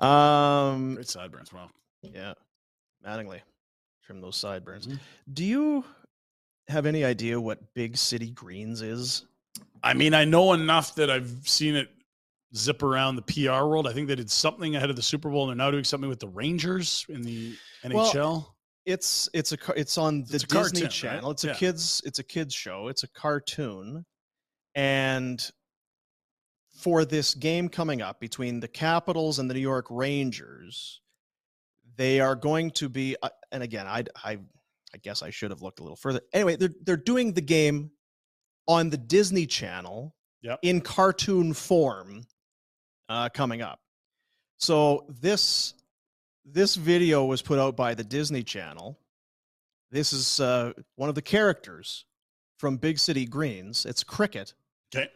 Um, 0.06 0.96
Great 0.96 1.08
sideburns. 1.08 1.54
Wow. 1.54 1.70
yeah, 2.02 2.34
Mattingly, 3.06 3.42
trim 4.04 4.22
those 4.22 4.36
sideburns. 4.38 4.88
Mm-hmm. 4.88 4.98
Do 5.34 5.44
you 5.46 5.86
have 6.68 6.86
any 6.86 7.04
idea 7.06 7.40
what 7.40 7.74
Big 7.74 7.98
City 7.98 8.32
Greens 8.32 8.82
is? 8.82 9.26
I 9.84 9.94
mean, 9.94 10.14
I 10.14 10.26
know 10.26 10.54
enough 10.54 10.96
that 10.96 11.10
I've 11.10 11.48
seen 11.48 11.76
it 11.76 11.90
zip 12.56 12.84
around 12.84 13.16
the 13.16 13.22
PR 13.24 13.66
world. 13.66 13.88
I 13.88 13.94
think 13.94 14.08
they 14.08 14.16
did 14.16 14.30
something 14.30 14.76
ahead 14.76 14.90
of 14.90 14.96
the 14.96 15.02
Super 15.02 15.30
Bowl, 15.30 15.44
and 15.50 15.50
they're 15.60 15.66
now 15.66 15.72
doing 15.72 15.84
something 15.84 16.10
with 16.10 16.20
the 16.20 16.28
Rangers 16.28 17.06
in 17.10 17.22
the 17.22 17.56
Well, 17.86 18.12
NHL. 18.12 18.46
It's 18.86 19.30
it's 19.34 19.52
a 19.52 19.58
it's 19.76 19.98
on 19.98 20.24
the 20.24 20.36
It's 20.36 20.44
Disney 20.44 20.48
cartoon, 20.60 20.84
right? 20.84 20.92
Channel. 20.92 21.32
It's 21.32 21.44
a 21.44 21.48
Yeah. 21.48 21.54
kids 21.54 22.02
it's 22.06 22.20
a 22.20 22.24
kids 22.24 22.54
show. 22.54 22.88
It's 22.88 23.04
a 23.04 23.08
cartoon, 23.10 24.06
and 24.76 25.50
for 26.80 27.06
this 27.06 27.36
game 27.36 27.70
coming 27.70 28.02
up 28.02 28.20
between 28.20 28.60
the 28.60 28.68
Capitals 28.68 29.38
and 29.40 29.50
the 29.50 29.54
New 29.54 29.60
York 29.60 29.86
Rangers, 29.90 31.02
they 31.96 32.20
are 32.20 32.36
going 32.36 32.72
to 32.72 32.90
be. 32.90 33.16
uh, 33.22 33.30
And 33.52 33.62
again, 33.62 33.86
I 33.88 34.04
I 34.24 34.40
I 34.94 34.98
guess 35.04 35.22
I 35.22 35.30
should 35.30 35.52
have 35.52 35.62
looked 35.62 35.80
a 35.80 35.84
little 35.84 35.96
further. 35.96 36.22
Anyway, 36.34 36.56
they're 36.56 36.74
they're 36.82 36.98
doing 36.98 37.34
the 37.34 37.42
game 37.42 37.92
on 38.68 38.90
the 38.90 38.98
Disney 38.98 39.46
Channel 39.46 40.16
Yep. 40.42 40.60
in 40.64 40.82
cartoon 40.82 41.54
form 41.54 42.24
uh, 43.12 43.30
coming 43.30 43.62
up. 43.62 43.80
So 44.58 45.06
this 45.10 45.74
this 46.46 46.76
video 46.76 47.26
was 47.26 47.42
put 47.42 47.60
out 47.60 47.76
by 47.76 47.94
the 47.94 48.04
Disney 48.04 48.44
Channel. 48.44 48.98
This 49.92 50.14
is 50.14 50.40
uh, 50.40 50.72
one 50.96 51.10
of 51.10 51.16
the 51.16 51.22
characters 51.22 52.06
from 52.58 52.78
Big 52.78 52.98
City 52.98 53.26
Greens. 53.26 53.86
It's 53.86 54.04
Cricket. 54.04 54.54
Okay. 54.96 55.10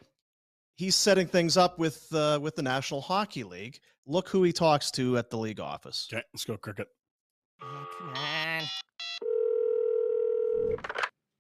He's 0.76 0.95
setting 0.95 1.27
things 1.27 1.55
up 1.55 1.80
with 1.80 2.13
uh, 2.13 2.39
with 2.41 2.57
the 2.57 2.63
National 2.63 2.99
Hockey 2.99 3.43
League. 3.43 3.80
Look 4.05 4.27
who 4.27 4.43
he 4.43 4.51
talks 4.51 4.91
to 4.91 5.17
at 5.17 5.30
the 5.30 5.38
league 5.38 5.61
office. 5.61 6.07
Okay, 6.11 6.22
let's 6.34 6.43
go 6.43 6.57
cricket. 6.57 6.88
Come 7.61 8.13
on. 8.15 8.63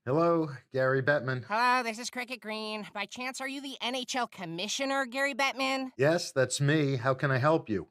Hello, 0.07 0.49
Gary 0.71 1.01
Bettman. 1.01 1.43
Hello, 1.49 1.81
this 1.81 1.97
is 1.97 2.11
Cricket 2.11 2.39
Green. 2.39 2.85
By 2.93 3.05
chance, 3.05 3.41
are 3.41 3.47
you 3.47 3.59
the 3.59 3.75
NHL 3.81 4.29
commissioner, 4.29 5.07
Gary 5.07 5.33
Bettman? 5.33 5.87
Yes, 5.97 6.31
that's 6.31 6.61
me. 6.61 6.97
How 6.97 7.15
can 7.15 7.31
I 7.31 7.39
help 7.39 7.69
you? 7.69 7.87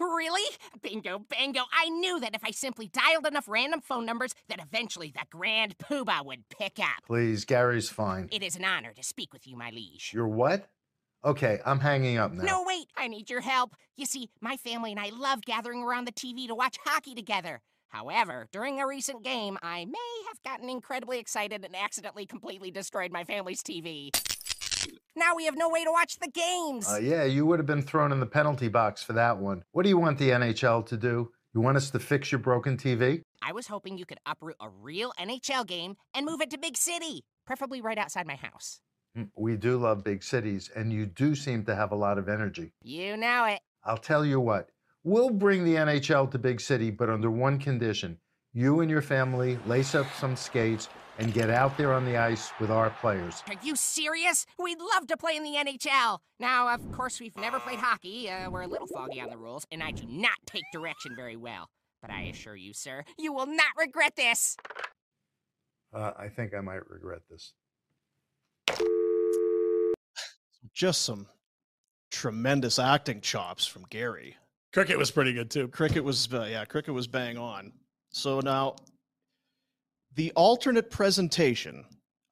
Really? 0.00 0.42
Bingo, 0.82 1.20
bango. 1.20 1.60
I 1.72 1.90
knew 1.90 2.18
that 2.18 2.34
if 2.34 2.42
I 2.44 2.50
simply 2.50 2.88
dialed 2.88 3.28
enough 3.28 3.46
random 3.46 3.80
phone 3.82 4.04
numbers, 4.04 4.34
that 4.48 4.58
eventually 4.60 5.12
the 5.14 5.22
Grand 5.30 5.78
Poobah 5.78 6.26
would 6.26 6.48
pick 6.48 6.80
up. 6.80 7.04
Please, 7.06 7.44
Gary's 7.44 7.88
fine. 7.88 8.28
It 8.32 8.42
is 8.42 8.56
an 8.56 8.64
honor 8.64 8.92
to 8.92 9.04
speak 9.04 9.32
with 9.32 9.46
you, 9.46 9.56
my 9.56 9.70
liege. 9.70 10.10
You're 10.12 10.26
what? 10.26 10.68
Okay, 11.24 11.60
I'm 11.64 11.78
hanging 11.78 12.18
up 12.18 12.32
now. 12.32 12.42
No, 12.42 12.64
wait, 12.66 12.88
I 12.96 13.06
need 13.06 13.30
your 13.30 13.42
help. 13.42 13.76
You 13.96 14.06
see, 14.06 14.28
my 14.40 14.56
family 14.56 14.90
and 14.90 14.98
I 14.98 15.10
love 15.10 15.42
gathering 15.42 15.84
around 15.84 16.08
the 16.08 16.12
TV 16.12 16.48
to 16.48 16.54
watch 16.56 16.78
hockey 16.84 17.14
together. 17.14 17.60
However, 17.94 18.48
during 18.50 18.80
a 18.80 18.86
recent 18.88 19.22
game, 19.22 19.56
I 19.62 19.84
may 19.84 20.24
have 20.26 20.42
gotten 20.44 20.68
incredibly 20.68 21.20
excited 21.20 21.64
and 21.64 21.76
accidentally 21.76 22.26
completely 22.26 22.72
destroyed 22.72 23.12
my 23.12 23.22
family's 23.22 23.62
TV. 23.62 24.10
Now 25.14 25.36
we 25.36 25.44
have 25.44 25.56
no 25.56 25.68
way 25.68 25.84
to 25.84 25.92
watch 25.92 26.18
the 26.18 26.28
games. 26.28 26.88
Uh, 26.88 26.98
yeah, 26.98 27.22
you 27.22 27.46
would 27.46 27.60
have 27.60 27.66
been 27.66 27.82
thrown 27.82 28.10
in 28.10 28.18
the 28.18 28.26
penalty 28.26 28.66
box 28.66 29.04
for 29.04 29.12
that 29.12 29.38
one. 29.38 29.62
What 29.70 29.84
do 29.84 29.90
you 29.90 29.96
want 29.96 30.18
the 30.18 30.30
NHL 30.30 30.84
to 30.86 30.96
do? 30.96 31.30
You 31.54 31.60
want 31.60 31.76
us 31.76 31.90
to 31.90 32.00
fix 32.00 32.32
your 32.32 32.40
broken 32.40 32.76
TV? 32.76 33.22
I 33.40 33.52
was 33.52 33.68
hoping 33.68 33.96
you 33.96 34.06
could 34.06 34.18
uproot 34.26 34.56
a 34.60 34.68
real 34.68 35.12
NHL 35.16 35.64
game 35.64 35.94
and 36.16 36.26
move 36.26 36.40
it 36.40 36.50
to 36.50 36.58
Big 36.58 36.76
City, 36.76 37.22
preferably 37.46 37.80
right 37.80 37.96
outside 37.96 38.26
my 38.26 38.34
house. 38.34 38.80
Mm, 39.16 39.28
We 39.36 39.54
do 39.56 39.78
love 39.78 40.02
big 40.02 40.24
cities, 40.24 40.68
and 40.74 40.92
you 40.92 41.06
do 41.06 41.36
seem 41.36 41.64
to 41.66 41.76
have 41.76 41.92
a 41.92 41.96
lot 41.96 42.18
of 42.18 42.28
energy. 42.28 42.72
You 42.82 43.16
know 43.16 43.44
it. 43.44 43.60
I'll 43.84 43.98
tell 43.98 44.24
you 44.24 44.40
what, 44.40 44.70
we'll 45.04 45.30
bring 45.30 45.64
the 45.64 45.74
NHL 45.74 46.30
to 46.32 46.38
Big 46.38 46.60
City, 46.60 46.90
but 46.90 47.10
under 47.10 47.30
one 47.30 47.58
condition. 47.58 48.18
You 48.52 48.80
and 48.80 48.90
your 48.90 49.02
family 49.02 49.58
lace 49.66 49.94
up 49.94 50.06
some 50.18 50.36
skates 50.36 50.88
and 51.18 51.32
get 51.32 51.50
out 51.50 51.76
there 51.76 51.92
on 51.92 52.04
the 52.04 52.16
ice 52.16 52.50
with 52.58 52.70
our 52.70 52.90
players. 52.90 53.42
Are 53.48 53.54
you 53.62 53.76
serious? 53.76 54.46
We'd 54.58 54.78
love 54.80 55.06
to 55.08 55.16
play 55.16 55.36
in 55.36 55.44
the 55.44 55.54
NHL. 55.54 56.18
Now, 56.40 56.74
of 56.74 56.90
course, 56.92 57.20
we've 57.20 57.36
never 57.36 57.60
played 57.60 57.78
hockey. 57.78 58.28
Uh, 58.28 58.50
we're 58.50 58.62
a 58.62 58.66
little 58.66 58.86
foggy 58.88 59.20
on 59.20 59.30
the 59.30 59.36
rules, 59.36 59.66
and 59.70 59.82
I 59.82 59.92
do 59.92 60.04
not 60.08 60.38
take 60.46 60.64
direction 60.72 61.12
very 61.14 61.36
well. 61.36 61.68
But 62.00 62.10
I 62.10 62.22
assure 62.22 62.56
you, 62.56 62.72
sir, 62.72 63.04
you 63.18 63.32
will 63.32 63.46
not 63.46 63.70
regret 63.78 64.14
this. 64.16 64.56
Uh, 65.92 66.12
I 66.18 66.28
think 66.28 66.54
I 66.54 66.60
might 66.60 66.88
regret 66.90 67.22
this. 67.30 67.52
Just 70.72 71.02
some 71.02 71.28
tremendous 72.10 72.78
acting 72.78 73.20
chops 73.20 73.66
from 73.66 73.84
Gary. 73.90 74.36
Cricket 74.74 74.98
was 74.98 75.12
pretty 75.12 75.32
good 75.32 75.52
too. 75.52 75.68
Cricket 75.68 76.02
was 76.02 76.28
uh, 76.34 76.48
yeah, 76.50 76.64
Cricket 76.64 76.92
was 76.92 77.06
bang 77.06 77.38
on. 77.38 77.72
So 78.10 78.40
now 78.40 78.74
the 80.16 80.32
alternate 80.32 80.90
presentation 80.90 81.84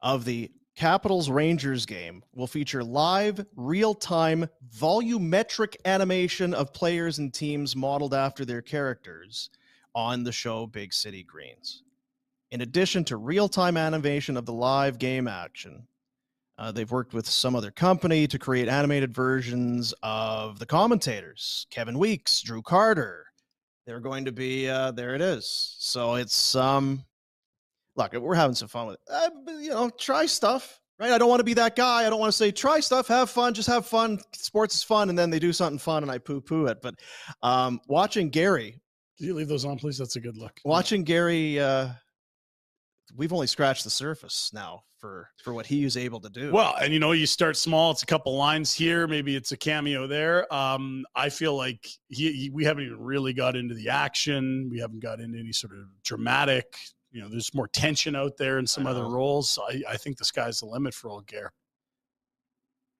of 0.03 0.25
the 0.25 0.51
Capitals 0.75 1.31
Rangers 1.31 1.87
game 1.87 2.25
will 2.35 2.49
feature 2.49 2.83
live, 2.83 3.47
real-time, 3.55 4.49
volumetric 4.77 5.77
animation 5.85 6.53
of 6.53 6.73
players 6.73 7.19
and 7.19 7.33
teams 7.33 7.77
modeled 7.77 8.13
after 8.13 8.45
their 8.45 8.63
characters 8.63 9.51
on 9.95 10.25
the 10.25 10.33
show 10.33 10.67
Big 10.67 10.93
City 10.93 11.23
Greens. 11.23 11.85
In 12.51 12.63
addition 12.63 13.05
to 13.05 13.19
real-time 13.19 13.77
animation 13.77 14.37
of 14.37 14.47
the 14.47 14.53
live 14.53 14.99
game 14.99 15.29
action, 15.29 15.87
uh, 16.63 16.71
they've 16.71 16.93
worked 16.93 17.13
with 17.13 17.27
some 17.27 17.57
other 17.57 17.73
company 17.73 18.29
to 18.29 18.39
create 18.39 18.69
animated 18.69 19.13
versions 19.13 19.93
of 20.05 20.61
the 20.61 20.67
commentators 20.67 21.67
Kevin 21.71 21.99
Weeks, 21.99 22.41
Drew 22.41 22.63
Carter. 22.63 23.27
They're 23.85 23.99
going 23.99 24.25
to 24.27 24.33
be, 24.33 24.69
uh, 24.69 24.93
there 24.93 25.17
it 25.17 25.21
is. 25.21 25.75
So 25.81 26.15
it's, 26.15 26.55
um, 26.55 27.05
look, 27.97 28.13
we're 28.13 28.37
having 28.37 28.55
some 28.55 28.69
fun 28.69 28.87
with 28.87 28.95
it. 28.95 29.01
Uh, 29.11 29.31
you 29.59 29.71
know, 29.71 29.91
try 29.91 30.25
stuff, 30.25 30.81
right? 31.01 31.11
I 31.11 31.19
don't 31.19 31.29
want 31.29 31.41
to 31.41 31.45
be 31.45 31.55
that 31.55 31.75
guy. 31.75 32.07
I 32.07 32.11
don't 32.11 32.21
want 32.21 32.31
to 32.31 32.37
say, 32.37 32.53
try 32.53 32.79
stuff, 32.79 33.09
have 33.09 33.29
fun, 33.29 33.55
just 33.55 33.69
have 33.69 33.85
fun. 33.85 34.21
Sports 34.33 34.77
is 34.77 34.83
fun. 34.85 35.09
And 35.09 35.19
then 35.19 35.31
they 35.31 35.41
do 35.41 35.53
something 35.53 35.81
fun 35.81 36.05
and 36.05 36.13
I 36.13 36.19
poo 36.19 36.41
poo 36.41 36.67
it. 36.67 36.81
But 36.81 36.95
um, 37.43 37.81
watching 37.89 38.31
Gary, 38.31 38.81
Can 39.19 39.27
you 39.27 39.35
leave 39.35 39.49
those 39.49 39.65
on, 39.65 39.79
please? 39.79 39.99
That's 39.99 40.15
a 40.15 40.21
good 40.21 40.37
look. 40.37 40.61
watching 40.65 41.03
Gary, 41.03 41.59
uh, 41.59 41.89
we've 43.17 43.33
only 43.33 43.47
scratched 43.47 43.85
the 43.85 43.91
surface 43.91 44.51
now 44.53 44.83
for 44.99 45.29
for 45.43 45.53
what 45.53 45.67
he 45.67 45.85
was 45.85 45.97
able 45.97 46.21
to 46.21 46.31
do. 46.31 46.53
Well, 46.53 46.75
and 46.81 46.93
you 46.93 47.01
know, 47.01 47.13
you 47.13 47.27
start 47.27 47.57
small. 47.57 47.91
It's 47.91 48.03
a 48.03 48.07
couple 48.07 48.37
lines 48.37 48.73
here, 48.73 49.07
maybe 49.07 49.37
it's 49.37 49.53
a 49.53 49.57
cameo 49.57 50.07
there. 50.07 50.53
Um, 50.53 51.05
I 51.15 51.29
feel 51.29 51.57
like 51.57 51.87
he, 52.09 52.33
he, 52.33 52.51
we 52.51 52.65
haven't 52.65 52.85
even 52.85 53.01
really 53.01 53.33
got 53.33 53.57
into 53.57 53.75
the 53.75 53.89
action. 53.89 54.69
We 54.71 54.79
haven't 54.79 55.01
got 55.01 55.21
into 55.21 55.39
any 55.39 55.53
sort 55.53 55.73
of 55.73 55.87
dramatic. 56.05 56.77
You 57.11 57.21
know, 57.21 57.29
there's 57.29 57.53
more 57.55 57.69
tension 57.69 58.17
out 58.17 58.37
there 58.39 58.59
in 58.59 58.67
some 58.67 58.87
other 58.87 59.07
roles. 59.07 59.51
So 59.51 59.65
I, 59.65 59.83
I 59.91 59.97
think 59.97 60.17
the 60.17 60.25
sky's 60.25 60.61
the 60.61 60.67
limit 60.67 60.95
for 60.95 61.11
old 61.11 61.27
Gare. 61.27 61.53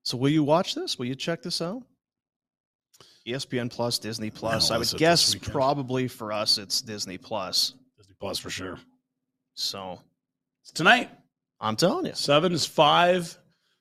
So 0.03 0.19
will 0.19 0.29
you 0.29 0.45
watch 0.45 0.75
this? 0.75 0.99
Will 0.99 1.07
you 1.07 1.15
check 1.15 1.43
this 1.43 1.63
out? 1.63 1.83
ESPN 3.27 3.71
Plus, 3.71 3.99
Disney 3.99 4.31
Plus. 4.31 4.71
I 4.71 4.79
would 4.79 4.93
guess 4.97 5.35
probably 5.35 6.09
for 6.09 6.33
us 6.33 6.59
it's 6.59 6.83
Disney 6.83 7.17
Plus. 7.17 7.75
Disney 7.97 8.15
Plus 8.19 8.39
for 8.39 8.51
sure. 8.51 8.79
So 9.55 10.01
It's 10.63 10.73
tonight. 10.73 11.11
I'm 11.61 11.77
telling 11.77 12.07
you. 12.07 12.15
Seven 12.15 12.53
is 12.53 12.67
five. 12.67 13.37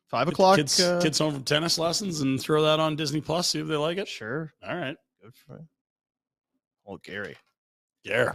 Five 0.08 0.28
o'clock. 0.28 0.58
Kids, 0.58 0.80
uh, 0.80 1.00
kids 1.02 1.18
home 1.20 1.34
from 1.34 1.44
tennis 1.44 1.78
lessons 1.80 2.22
and 2.22 2.40
throw 2.40 2.62
that 2.64 2.80
on 2.80 2.96
Disney 2.96 3.22
Plus. 3.22 3.48
See 3.48 3.60
if 3.60 3.68
they 3.68 3.76
like 3.78 3.98
it. 3.98 4.08
Sure. 4.08 4.52
All 4.68 4.76
right. 4.76 4.96
Good 5.24 5.34
for 5.36 5.58
him. 5.58 5.70
Oh, 6.86 6.98
Gary. 6.98 7.38
Yeah. 8.04 8.34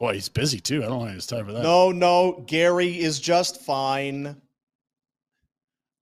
Boy, 0.00 0.14
he's 0.14 0.28
busy 0.28 0.58
too. 0.58 0.82
I 0.82 0.88
don't 0.88 0.98
want 0.98 1.12
his 1.14 1.26
time 1.26 1.46
for 1.46 1.52
that. 1.52 1.62
No, 1.62 1.92
no. 1.92 2.44
Gary 2.46 2.98
is 3.00 3.20
just 3.20 3.60
fine. 3.62 4.40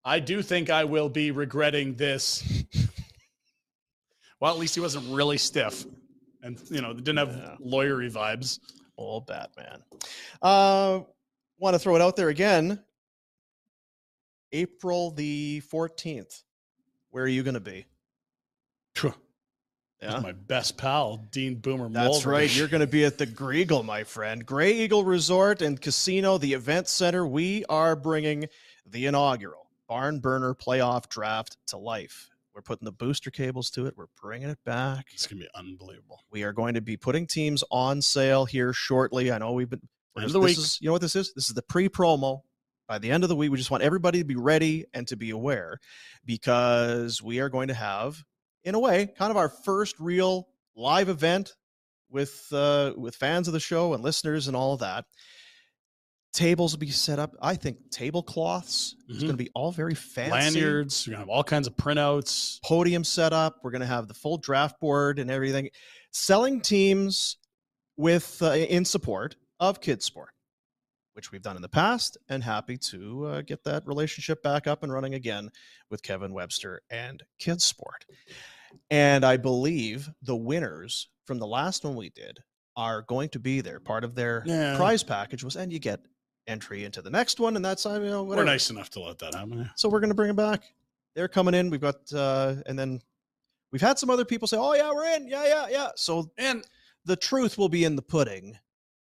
I 0.05 0.19
do 0.19 0.41
think 0.43 0.71
I 0.71 0.85
will 0.85 1.09
be 1.11 1.31
regretting 1.31 1.95
this. 1.95 2.65
well, 4.41 4.53
at 4.53 4.59
least 4.59 4.75
he 4.75 4.81
wasn't 4.81 5.15
really 5.15 5.39
stiff, 5.39 5.85
and 6.43 6.59
you 6.71 6.81
know, 6.81 6.93
didn't 6.95 7.19
have 7.19 7.37
Yeah. 7.37 7.57
lawyery 7.65 8.11
vibes. 8.11 8.59
Old 8.97 9.27
Batman. 9.27 9.83
Uh, 10.41 11.01
want 11.59 11.75
to 11.75 11.79
throw 11.79 11.97
it 11.97 12.03
out 12.03 12.17
there 12.17 12.29
again. 12.29 12.83
April 14.53 15.11
the 15.11 15.63
14th. 15.73 16.43
Where 17.11 17.25
are 17.25 17.29
you 17.29 17.43
going 17.43 17.55
to 17.55 17.61
be? 17.61 17.87
Yeah. 20.03 20.19
My 20.19 20.33
best 20.33 20.77
pal, 20.77 21.25
Dean 21.31 21.55
Boomer. 21.55 21.89
That's 21.89 22.27
right. 22.27 22.53
You're 22.55 22.67
going 22.67 22.81
to 22.81 22.89
be 22.89 23.05
at 23.05 23.19
the 23.19 23.27
Greagle, 23.27 23.85
my 23.85 24.03
friend. 24.03 24.45
Grey 24.45 24.73
Eagle 24.73 25.05
Resort 25.05 25.63
and 25.63 25.81
Casino, 25.81 26.39
the 26.39 26.55
event 26.55 26.89
center. 26.89 27.25
We 27.25 27.65
are 27.69 27.95
bringing 27.95 28.47
the 28.85 29.07
inaugural 29.07 29.71
Barn 29.89 30.19
Burner 30.19 30.55
Playoff 30.55 31.09
Draft 31.09 31.57
to 31.69 31.77
life. 31.77 32.32
We're 32.55 32.63
putting 32.63 32.85
the 32.85 32.93
booster 32.93 33.31
cables 33.31 33.71
to 33.71 33.87
it. 33.87 33.95
We're 33.97 34.07
bringing 34.21 34.49
it 34.51 34.59
back. 34.65 35.07
It's 35.13 35.27
gonna 35.27 35.41
be 35.43 35.49
unbelievable. 35.55 36.21
We 36.31 36.43
are 36.43 36.53
going 36.53 36.75
to 36.75 36.81
be 36.83 36.97
putting 36.97 37.27
teams 37.27 37.65
on 37.71 38.03
sale 38.03 38.45
here 38.45 38.73
shortly. 38.73 39.33
I 39.33 39.39
know 39.39 39.53
we've 39.53 39.71
been. 39.71 39.81
End 40.17 40.27
of 40.27 40.33
the 40.33 40.41
week. 40.41 40.59
is- 40.59 40.79
you 40.81 40.87
know 40.89 40.93
what 40.93 41.01
this 41.01 41.17
is? 41.17 41.33
This 41.35 41.49
is 41.49 41.55
the 41.55 41.63
pre-promo. 41.63 42.43
By 42.89 42.99
the 42.99 43.11
end 43.11 43.23
of 43.23 43.31
the 43.31 43.37
week, 43.37 43.51
we 43.51 43.57
just 43.57 43.71
want 43.71 43.83
everybody 43.83 44.19
to 44.19 44.25
be 44.25 44.37
ready 44.37 44.85
and 44.93 45.09
to 45.09 45.17
be 45.17 45.31
aware, 45.31 45.79
because 46.27 47.23
we 47.23 47.41
are 47.41 47.49
going 47.49 47.69
to 47.69 47.75
have, 47.75 48.23
in 48.65 48.75
a 48.75 48.79
way, 48.79 49.07
kind 49.17 49.31
of 49.31 49.37
our 49.37 49.49
first 49.49 49.99
real 49.99 50.49
live 50.77 51.09
event 51.09 51.55
with 52.11 52.47
uh, 52.53 52.93
with 52.97 53.15
fans 53.17 53.47
of 53.49 53.55
the 53.55 53.61
show 53.61 53.95
and 53.95 54.03
listeners 54.03 54.49
and 54.49 54.57
all 54.57 54.75
of 54.75 54.81
that. 54.81 55.07
Tables 56.33 56.73
will 56.73 56.79
be 56.79 56.91
set 56.91 57.19
up. 57.19 57.35
I 57.43 57.57
think 57.57 57.91
tablecloths. 57.91 58.97
It's 59.09 59.19
Mhm. 59.19 59.21
going 59.21 59.33
to 59.33 59.37
be 59.45 59.51
all 59.55 59.71
very 59.71 59.95
fancy 59.95 60.31
Lanyards. 60.33 61.07
We're 61.07 61.13
gonna 61.13 61.21
have 61.21 61.29
all 61.29 61.45
kinds 61.45 61.67
of 61.67 61.77
printouts. 61.77 62.61
podium 62.63 63.05
set 63.05 63.33
up. 63.35 63.59
We're 63.63 63.71
going 63.71 63.81
to 63.81 63.87
have 63.87 64.09
the 64.09 64.15
full 64.15 64.39
draft 64.39 64.81
board 64.81 65.19
and 65.19 65.31
everything. 65.31 65.69
Selling 66.11 66.61
teams 66.63 67.37
with 67.97 68.41
uh, 68.43 68.53
in 68.53 68.85
support 68.87 69.37
of 69.61 69.81
KidSport, 69.81 70.29
which 71.13 71.31
we've 71.33 71.43
done 71.43 71.57
in 71.57 71.63
the 71.63 71.69
past, 71.69 72.17
and 72.31 72.43
happy 72.43 72.79
to 72.79 73.27
uh, 73.27 73.41
get 73.43 73.63
that 73.65 73.87
relationship 73.87 74.43
back 74.43 74.67
up 74.67 74.83
and 74.83 74.91
running 74.93 75.13
again 75.15 75.51
with 75.91 76.03
Kevin 76.03 76.33
Webster 76.33 76.81
and 76.89 77.23
KidSport. 77.41 78.07
And 78.91 79.23
I 79.25 79.37
believe 79.37 80.09
the 80.23 80.37
winners 80.37 81.11
from 81.27 81.39
the 81.39 81.47
last 81.47 81.85
one 81.85 81.95
we 81.95 82.09
did 82.09 82.39
are 82.75 83.03
going 83.03 83.29
to 83.29 83.39
be 83.39 83.61
there. 83.61 83.81
Part 83.81 84.03
of 84.03 84.15
their 84.15 84.43
Yeah. 84.47 84.77
prize 84.79 85.03
package 85.03 85.45
was, 85.45 85.57
and 85.57 85.71
you 85.71 85.79
get 85.79 86.01
entry 86.47 86.85
into 86.85 87.03
the 87.03 87.11
next 87.11 87.41
one, 87.41 87.57
and 87.57 87.65
that's 87.65 87.87
I 87.87 87.99
you 87.99 88.11
know 88.11 88.25
We're 88.25 88.45
nice 88.45 88.71
enough 88.71 88.91
to 88.91 89.01
let 89.01 89.19
that 89.19 89.35
happen. 89.35 89.71
So 89.77 89.89
we're 89.89 90.01
going 90.01 90.11
to 90.11 90.15
bring 90.15 90.29
them 90.29 90.37
back. 90.37 90.63
They're 91.15 91.29
coming 91.29 91.55
in. 91.55 91.71
We've 91.71 91.81
got, 91.81 91.97
uh, 92.13 92.57
and 92.67 92.79
then 92.79 93.01
we've 93.71 93.83
had 93.83 93.99
some 93.99 94.11
other 94.11 94.25
people 94.25 94.49
say, 94.49 94.57
"Oh 94.59 94.75
yeah, 94.75 94.91
we're 94.91 95.15
in. 95.15 95.29
Yeah, 95.29 95.47
yeah, 95.47 95.67
yeah." 95.71 95.89
So 95.97 96.31
And 96.39 96.65
the 97.05 97.17
truth 97.17 97.59
will 97.59 97.69
be 97.69 97.85
in 97.85 97.97
the 97.97 98.03
pudding 98.03 98.59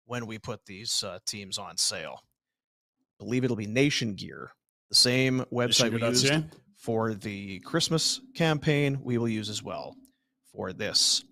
when 0.04 0.26
we 0.26 0.38
put 0.38 0.64
these 0.66 1.02
uh, 1.02 1.18
teams 1.26 1.58
on 1.58 1.76
sale. 1.76 2.22
believe 3.18 3.44
it'll 3.44 3.56
be 3.56 3.66
Nation 3.66 4.14
Gear, 4.14 4.52
the 4.88 4.94
same 4.94 5.44
website 5.52 5.92
we 5.92 6.00
used 6.00 6.32
for 6.76 7.14
the 7.14 7.58
Christmas 7.60 8.20
campaign. 8.34 9.00
We 9.02 9.18
will 9.18 9.28
use 9.28 9.48
as 9.48 9.62
well 9.62 9.96
for 10.52 10.72
this. 10.72 11.24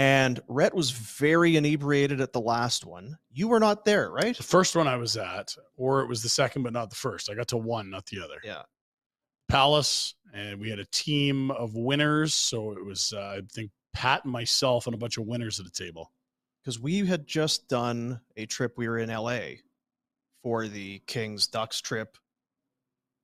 And 0.00 0.40
Rhett 0.48 0.74
was 0.74 0.92
very 0.92 1.56
inebriated 1.56 2.22
at 2.22 2.32
the 2.32 2.40
last 2.40 2.86
one. 2.86 3.18
You 3.30 3.48
were 3.48 3.60
not 3.60 3.84
there, 3.84 4.10
right? 4.10 4.34
The 4.34 4.42
first 4.42 4.74
one 4.74 4.88
I 4.88 4.96
was 4.96 5.14
at, 5.18 5.54
or 5.76 6.00
it 6.00 6.08
was 6.08 6.22
the 6.22 6.30
second, 6.30 6.62
but 6.62 6.72
not 6.72 6.88
the 6.88 6.96
first. 6.96 7.28
I 7.28 7.34
got 7.34 7.48
to 7.48 7.58
one, 7.58 7.90
not 7.90 8.06
the 8.06 8.24
other. 8.24 8.40
Yeah. 8.42 8.62
Palace, 9.50 10.14
and 10.32 10.58
we 10.58 10.70
had 10.70 10.78
a 10.78 10.86
team 10.86 11.50
of 11.50 11.74
winners. 11.74 12.32
So 12.32 12.72
it 12.72 12.82
was, 12.82 13.12
uh, 13.14 13.20
I 13.20 13.40
think, 13.52 13.72
Pat 13.92 14.24
and 14.24 14.32
myself 14.32 14.86
and 14.86 14.94
a 14.94 14.98
bunch 14.98 15.18
of 15.18 15.26
winners 15.26 15.60
at 15.60 15.66
the 15.66 15.70
table. 15.70 16.10
because 16.62 16.80
we 16.80 17.04
had 17.04 17.26
just 17.26 17.68
done 17.68 18.22
a 18.38 18.46
trip. 18.46 18.78
We 18.78 18.88
were 18.88 18.98
in 18.98 19.10
LA 19.10 19.56
for 20.42 20.66
the 20.66 21.00
Kings 21.00 21.46
Ducks 21.46 21.82
trip. 21.82 22.16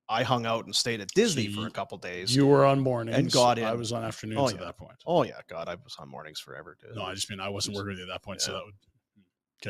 I 0.08 0.22
hung 0.22 0.46
out 0.46 0.64
and 0.66 0.74
stayed 0.74 1.00
at 1.00 1.08
Disney 1.08 1.48
for 1.48 1.66
a 1.66 1.70
couple 1.70 1.98
days. 1.98 2.34
You 2.34 2.46
were 2.46 2.64
on 2.64 2.78
mornings. 2.80 3.16
and 3.18 3.30
got 3.32 3.58
in. 3.58 3.64
I 3.64 3.74
was 3.74 3.90
on 3.92 4.04
afternoons 4.04 4.40
Oh, 4.40 4.48
at 4.48 4.58
that 4.60 4.76
point. 4.76 4.96
Oh 5.06 5.24
yeah, 5.24 5.40
God, 5.48 5.68
I 5.68 5.74
was 5.74 5.96
on 5.98 6.08
mornings 6.08 6.38
forever, 6.38 6.76
dude. 6.80 6.94
No, 6.94 7.02
I 7.02 7.14
just 7.14 7.28
mean 7.28 7.40
I 7.40 7.48
wasn't 7.48 7.76
working 7.76 7.90
with 7.90 7.98
you 7.98 8.04
at 8.04 8.10
that 8.10 8.22
point. 8.22 8.40
So 8.40 8.52
that 8.52 8.62
would, 8.64 8.74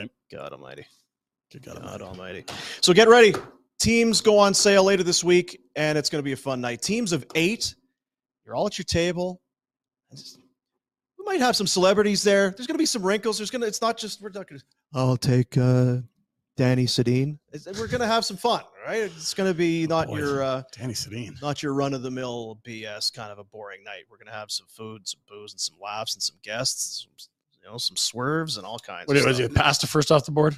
okay. 0.05 0.11
God 0.31 0.53
Almighty, 0.53 0.87
Good 1.51 1.63
God, 1.65 1.81
God 1.83 2.03
Almighty. 2.03 2.45
So 2.83 2.93
get 2.93 3.09
ready. 3.09 3.35
Teams 3.79 4.21
go 4.21 4.39
on 4.39 4.53
sale 4.55 4.85
later 4.85 5.03
this 5.03 5.23
week, 5.25 5.61
and 5.75 5.97
it's 5.99 6.11
going 6.11 6.21
to 6.21 6.25
be 6.25 6.33
a 6.33 6.37
fun 6.37 6.61
night. 6.61 6.83
Teams 6.83 7.13
of 7.13 7.25
eight. 7.35 7.75
You're 8.45 8.55
all 8.55 8.67
at 8.67 8.79
your 8.79 8.85
table. 8.85 9.41
Just- 10.11 10.39
We 11.19 11.25
might 11.25 11.41
have 11.41 11.57
some 11.57 11.67
celebrities 11.67 12.23
there. 12.23 12.51
There's 12.51 12.67
going 12.67 12.75
to 12.75 12.79
be 12.79 12.87
some 12.87 13.03
wrinkles. 13.03 13.39
There's 13.39 13.51
going 13.51 13.63
to. 13.63 13.67
It's 13.69 13.81
not 13.83 13.97
just 13.97 14.21
we're 14.21 14.29
not 14.31 14.49
going 14.49 14.59
to. 14.61 14.65
I'll 14.95 15.17
take 15.17 15.57
uh, 15.59 15.99
Danny 16.57 16.87
Sedin. 16.87 17.39
We're 17.79 17.87
going 17.87 18.01
to 18.01 18.07
have 18.07 18.25
some 18.25 18.37
fun, 18.37 18.63
right? 18.87 19.03
It's 19.03 19.35
going 19.35 19.51
to 19.51 19.57
be 19.57 19.87
not 19.87 20.09
Boy, 20.09 20.19
your 20.19 20.43
uh, 20.43 20.63
Danny 20.73 20.95
Sedin. 20.95 21.41
not 21.43 21.63
your 21.63 21.75
run 21.75 21.93
of 21.93 22.03
the 22.03 22.11
mill 22.11 22.59
BS 22.65 23.13
kind 23.13 23.31
of 23.31 23.39
a 23.39 23.45
boring 23.45 23.85
night. 23.85 24.05
We're 24.11 24.17
going 24.17 24.27
to 24.27 24.33
have 24.33 24.51
some 24.51 24.67
food, 24.69 25.07
some 25.07 25.21
booze, 25.29 25.53
and 25.53 25.61
some 25.61 25.77
laughs, 25.83 26.15
and 26.15 26.23
some 26.23 26.37
guests, 26.43 27.07
some, 27.19 27.31
you 27.53 27.71
know, 27.71 27.77
some 27.79 27.97
swerves, 27.97 28.57
and 28.57 28.67
all 28.67 28.79
kinds. 28.79 29.07
What 29.07 29.17
of 29.17 29.25
was 29.27 29.37
stuff. 29.37 29.51
it? 29.51 29.81
The 29.81 29.87
first 29.87 30.11
off 30.11 30.25
the 30.25 30.33
board. 30.33 30.57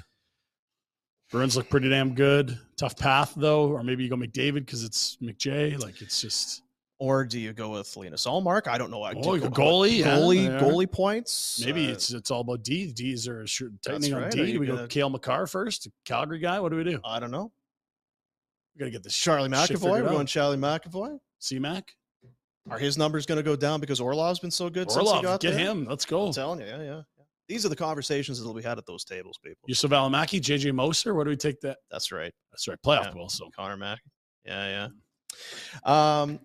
Bruins 1.31 1.57
look 1.57 1.69
pretty 1.69 1.91
damn 1.91 2.15
good. 2.15 2.59
Tough 2.77 2.97
path 2.97 3.35
though, 3.37 3.69
or 3.69 3.83
maybe 3.83 4.03
you 4.03 4.09
go 4.09 4.16
McDavid 4.16 4.55
because 4.55 4.83
it's 4.83 5.19
McJay. 5.20 5.79
Like 5.79 6.01
it's 6.01 6.23
just 6.23 6.62
Or 7.01 7.25
do 7.25 7.39
you 7.39 7.53
go 7.53 7.70
with 7.70 7.97
Linus 7.97 8.27
Ullmark? 8.27 8.66
I 8.66 8.77
don't 8.77 8.91
know. 8.91 9.03
I 9.05 9.12
Oh, 9.12 9.39
go- 9.39 9.49
goalie, 9.51 10.03
goalie, 10.03 10.45
yeah. 10.47 10.59
goalie 10.61 10.91
points. 10.91 11.62
maybe 11.65 11.87
Uh, 11.89 11.93
it's 11.93 12.11
it's 12.11 12.31
all 12.33 12.41
about 12.41 12.65
D. 12.65 12.91
D's 12.91 13.29
are 13.29 13.47
sure 13.47 13.70
tightening 13.87 14.15
on. 14.15 14.29
D. 14.31 14.53
Do 14.53 14.59
we 14.61 14.66
go 14.66 14.75
gonna- 14.77 14.89
Cale 14.89 15.09
Makar 15.09 15.47
first, 15.47 15.89
Calgary 16.05 16.41
guy. 16.41 16.59
What 16.59 16.70
do 16.70 16.77
we 16.77 16.83
do? 16.85 17.01
I 17.05 17.20
don't 17.20 17.31
know. 17.31 17.53
We 18.75 18.81
gotta 18.81 18.91
get 18.91 19.05
this 19.05 19.15
Charlie 19.16 19.49
McAvoy. 19.49 20.03
We're 20.03 20.09
going. 20.09 20.27
Charlie 20.27 20.57
McAvoy. 20.57 21.19
C-Mac. 21.39 21.95
Are 22.70 22.79
his 22.79 22.99
numbers 22.99 23.25
going 23.25 23.37
to 23.37 23.43
go 23.43 23.57
down 23.57 23.81
because 23.81 23.99
Orlov's 23.99 24.41
been 24.41 24.51
so 24.51 24.69
good 24.69 24.91
since 24.91 25.09
he 25.09 25.16
Orlov, 25.16 25.41
get 25.41 25.53
there? 25.55 25.59
him. 25.59 25.87
Let's 25.87 26.05
go. 26.05 26.27
I'm 26.27 26.33
telling 26.35 26.61
you, 26.61 26.66
yeah, 26.66 26.77
yeah. 26.83 26.85
yeah. 27.16 27.25
These 27.49 27.65
are 27.65 27.70
the 27.70 27.77
conversations 27.77 28.39
that 28.43 28.55
be 28.55 28.62
had 28.62 28.77
at 28.77 28.85
those 28.85 29.05
tables, 29.05 29.39
people. 29.43 29.66
Juuso 29.70 29.89
Valimaki, 29.89 30.39
JJ 30.39 30.75
Moser. 30.75 31.15
Where 31.15 31.25
do 31.25 31.31
we 31.31 31.37
take 31.37 31.61
that? 31.62 31.79
That's 31.91 32.12
right. 32.12 32.31
That's 32.53 32.69
right. 32.69 32.77
Playoff 32.85 33.05
Yeah. 33.07 33.12
goal. 33.15 33.29
So 33.31 33.49
Connor 33.57 33.79
Mack. 33.79 34.01
Yeah, 34.45 34.89
yeah. 35.85 36.20
Um, 36.23 36.41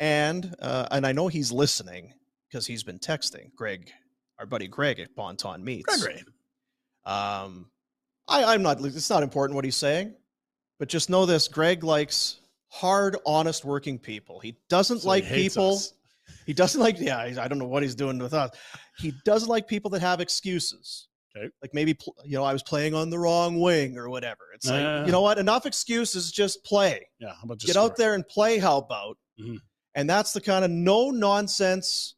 and 0.00 0.54
uh, 0.60 0.86
and 0.90 1.06
I 1.06 1.12
know 1.12 1.28
he's 1.28 1.50
listening 1.52 2.12
because 2.48 2.66
he's 2.66 2.82
been 2.82 2.98
texting 2.98 3.54
Greg, 3.54 3.90
our 4.38 4.46
buddy 4.46 4.68
Greg 4.68 5.00
at 5.00 5.14
Bon 5.16 5.36
Ton 5.36 5.64
Meats. 5.64 5.84
Gregory. 5.84 6.24
Um, 7.04 7.70
I, 8.28 8.44
I'm 8.54 8.62
not. 8.62 8.84
It's 8.84 9.10
not 9.10 9.22
important 9.22 9.54
what 9.54 9.64
he's 9.64 9.76
saying, 9.76 10.14
but 10.78 10.88
just 10.88 11.10
know 11.10 11.26
this: 11.26 11.48
Greg 11.48 11.84
likes 11.84 12.40
hard, 12.68 13.16
honest, 13.24 13.64
working 13.64 13.98
people. 13.98 14.40
He 14.40 14.56
doesn't 14.68 14.98
So 15.00 15.02
he 15.04 15.08
like 15.08 15.24
hates 15.24 15.54
people. 15.54 15.74
us. 15.74 15.92
He 16.44 16.52
doesn't 16.52 16.80
like. 16.80 16.98
Yeah, 16.98 17.18
I 17.18 17.34
I 17.44 17.48
don't 17.48 17.58
know 17.58 17.66
what 17.66 17.82
he's 17.82 17.94
doing 17.94 18.18
with 18.18 18.34
us. 18.34 18.50
He 18.98 19.12
doesn't 19.24 19.48
like 19.48 19.68
people 19.68 19.90
that 19.92 20.00
have 20.00 20.20
excuses. 20.20 21.08
Okay. 21.36 21.48
Like 21.62 21.72
maybe 21.74 21.94
pl- 21.94 22.16
you 22.24 22.36
know 22.36 22.42
I 22.44 22.52
was 22.52 22.62
playing 22.62 22.94
on 22.94 23.10
the 23.10 23.18
wrong 23.18 23.60
wing 23.60 23.96
or 23.98 24.08
whatever. 24.08 24.40
It's 24.54 24.66
like 24.68 24.80
Yeah. 24.80 25.04
you 25.06 25.12
know 25.12 25.20
what? 25.20 25.38
Enough 25.38 25.66
excuses. 25.66 26.32
Just 26.32 26.64
play. 26.64 27.06
Yeah. 27.20 27.28
How 27.34 27.42
about 27.44 27.58
just 27.58 27.72
Get 27.72 27.78
out 27.80 27.96
there 27.96 28.14
and 28.14 28.26
play. 28.26 28.58
How 28.58 28.78
about? 28.78 29.18
Mhm. 29.40 29.58
And 29.96 30.08
that's 30.08 30.32
the 30.32 30.40
kind 30.42 30.64
of 30.64 30.70
no 30.70 31.10
nonsense 31.10 32.14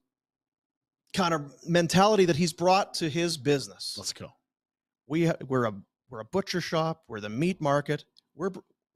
kind 1.15 1.33
of 1.33 1.55
mentality 1.67 2.27
that 2.27 2.37
he's 2.37 2.53
brought 2.53 2.93
to 2.95 3.09
his 3.09 3.39
business 3.39 3.95
Let's 3.97 4.13
go. 4.13 4.29
We 5.07 5.31
we're 5.47 5.65
a 5.65 5.73
we're 6.11 6.21
a 6.21 6.25
butcher 6.27 6.61
shop 6.61 7.05
we're 7.09 7.21
the 7.21 7.31
meat 7.31 7.63
market 7.63 8.05
we're 8.35 8.51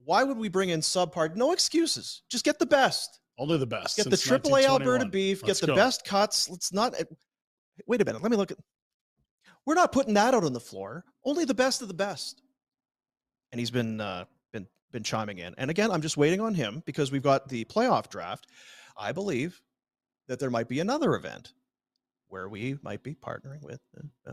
why 0.05 0.23
would 0.23 0.37
we 0.37 0.49
bring 0.51 0.69
in 0.69 0.81
subpar 0.81 1.35
no 1.37 1.53
excuses 1.53 2.23
just 2.29 2.45
get 2.45 2.59
the 2.59 2.67
best 2.67 3.21
Only 3.39 3.57
the 3.57 3.67
best. 3.67 3.97
get 3.97 4.11
the 4.11 4.17
since 4.17 4.29
triple 4.29 4.57
a 4.57 4.65
alberta 4.67 5.07
beef 5.07 5.43
Let's 5.43 5.61
get 5.61 5.67
the 5.67 5.73
go. 5.73 5.77
best 5.77 6.05
cuts 6.05 6.51
let's 6.51 6.71
not 6.73 6.95
eh, 7.01 7.05
wait 7.87 8.03
a 8.03 8.05
minute 8.05 8.21
let 8.21 8.31
me 8.31 8.37
look 8.37 8.51
at 8.51 8.59
we're 9.65 9.75
not 9.75 9.91
putting 9.93 10.13
that 10.15 10.35
out 10.35 10.45
on 10.45 10.53
the 10.53 10.61
floor 10.61 11.05
only 11.25 11.47
the 11.47 11.55
best 11.55 11.81
of 11.81 11.89
the 11.89 11.95
best 11.95 12.43
and 13.53 13.59
he's 13.59 13.71
been 13.71 14.01
uh 14.03 14.25
been 14.93 15.03
chiming 15.03 15.39
in. 15.39 15.55
And 15.59 15.71
again 15.71 15.91
i'm 15.91 16.03
just 16.03 16.17
waiting 16.17 16.41
on 16.41 16.55
him 16.55 16.83
because 16.87 17.11
we've 17.11 17.23
got 17.23 17.49
the 17.49 17.65
playoff 17.65 18.09
draft. 18.09 18.47
I 18.97 19.13
believe 19.13 19.61
that 20.29 20.39
there 20.39 20.51
might 20.51 20.69
be 20.69 20.81
another 20.81 21.15
event 21.15 21.53
where 22.29 22.49
we 22.49 22.79
might 22.83 23.03
be 23.03 23.15
partnering 23.15 23.63
with 23.63 23.81
uh, 24.27 24.33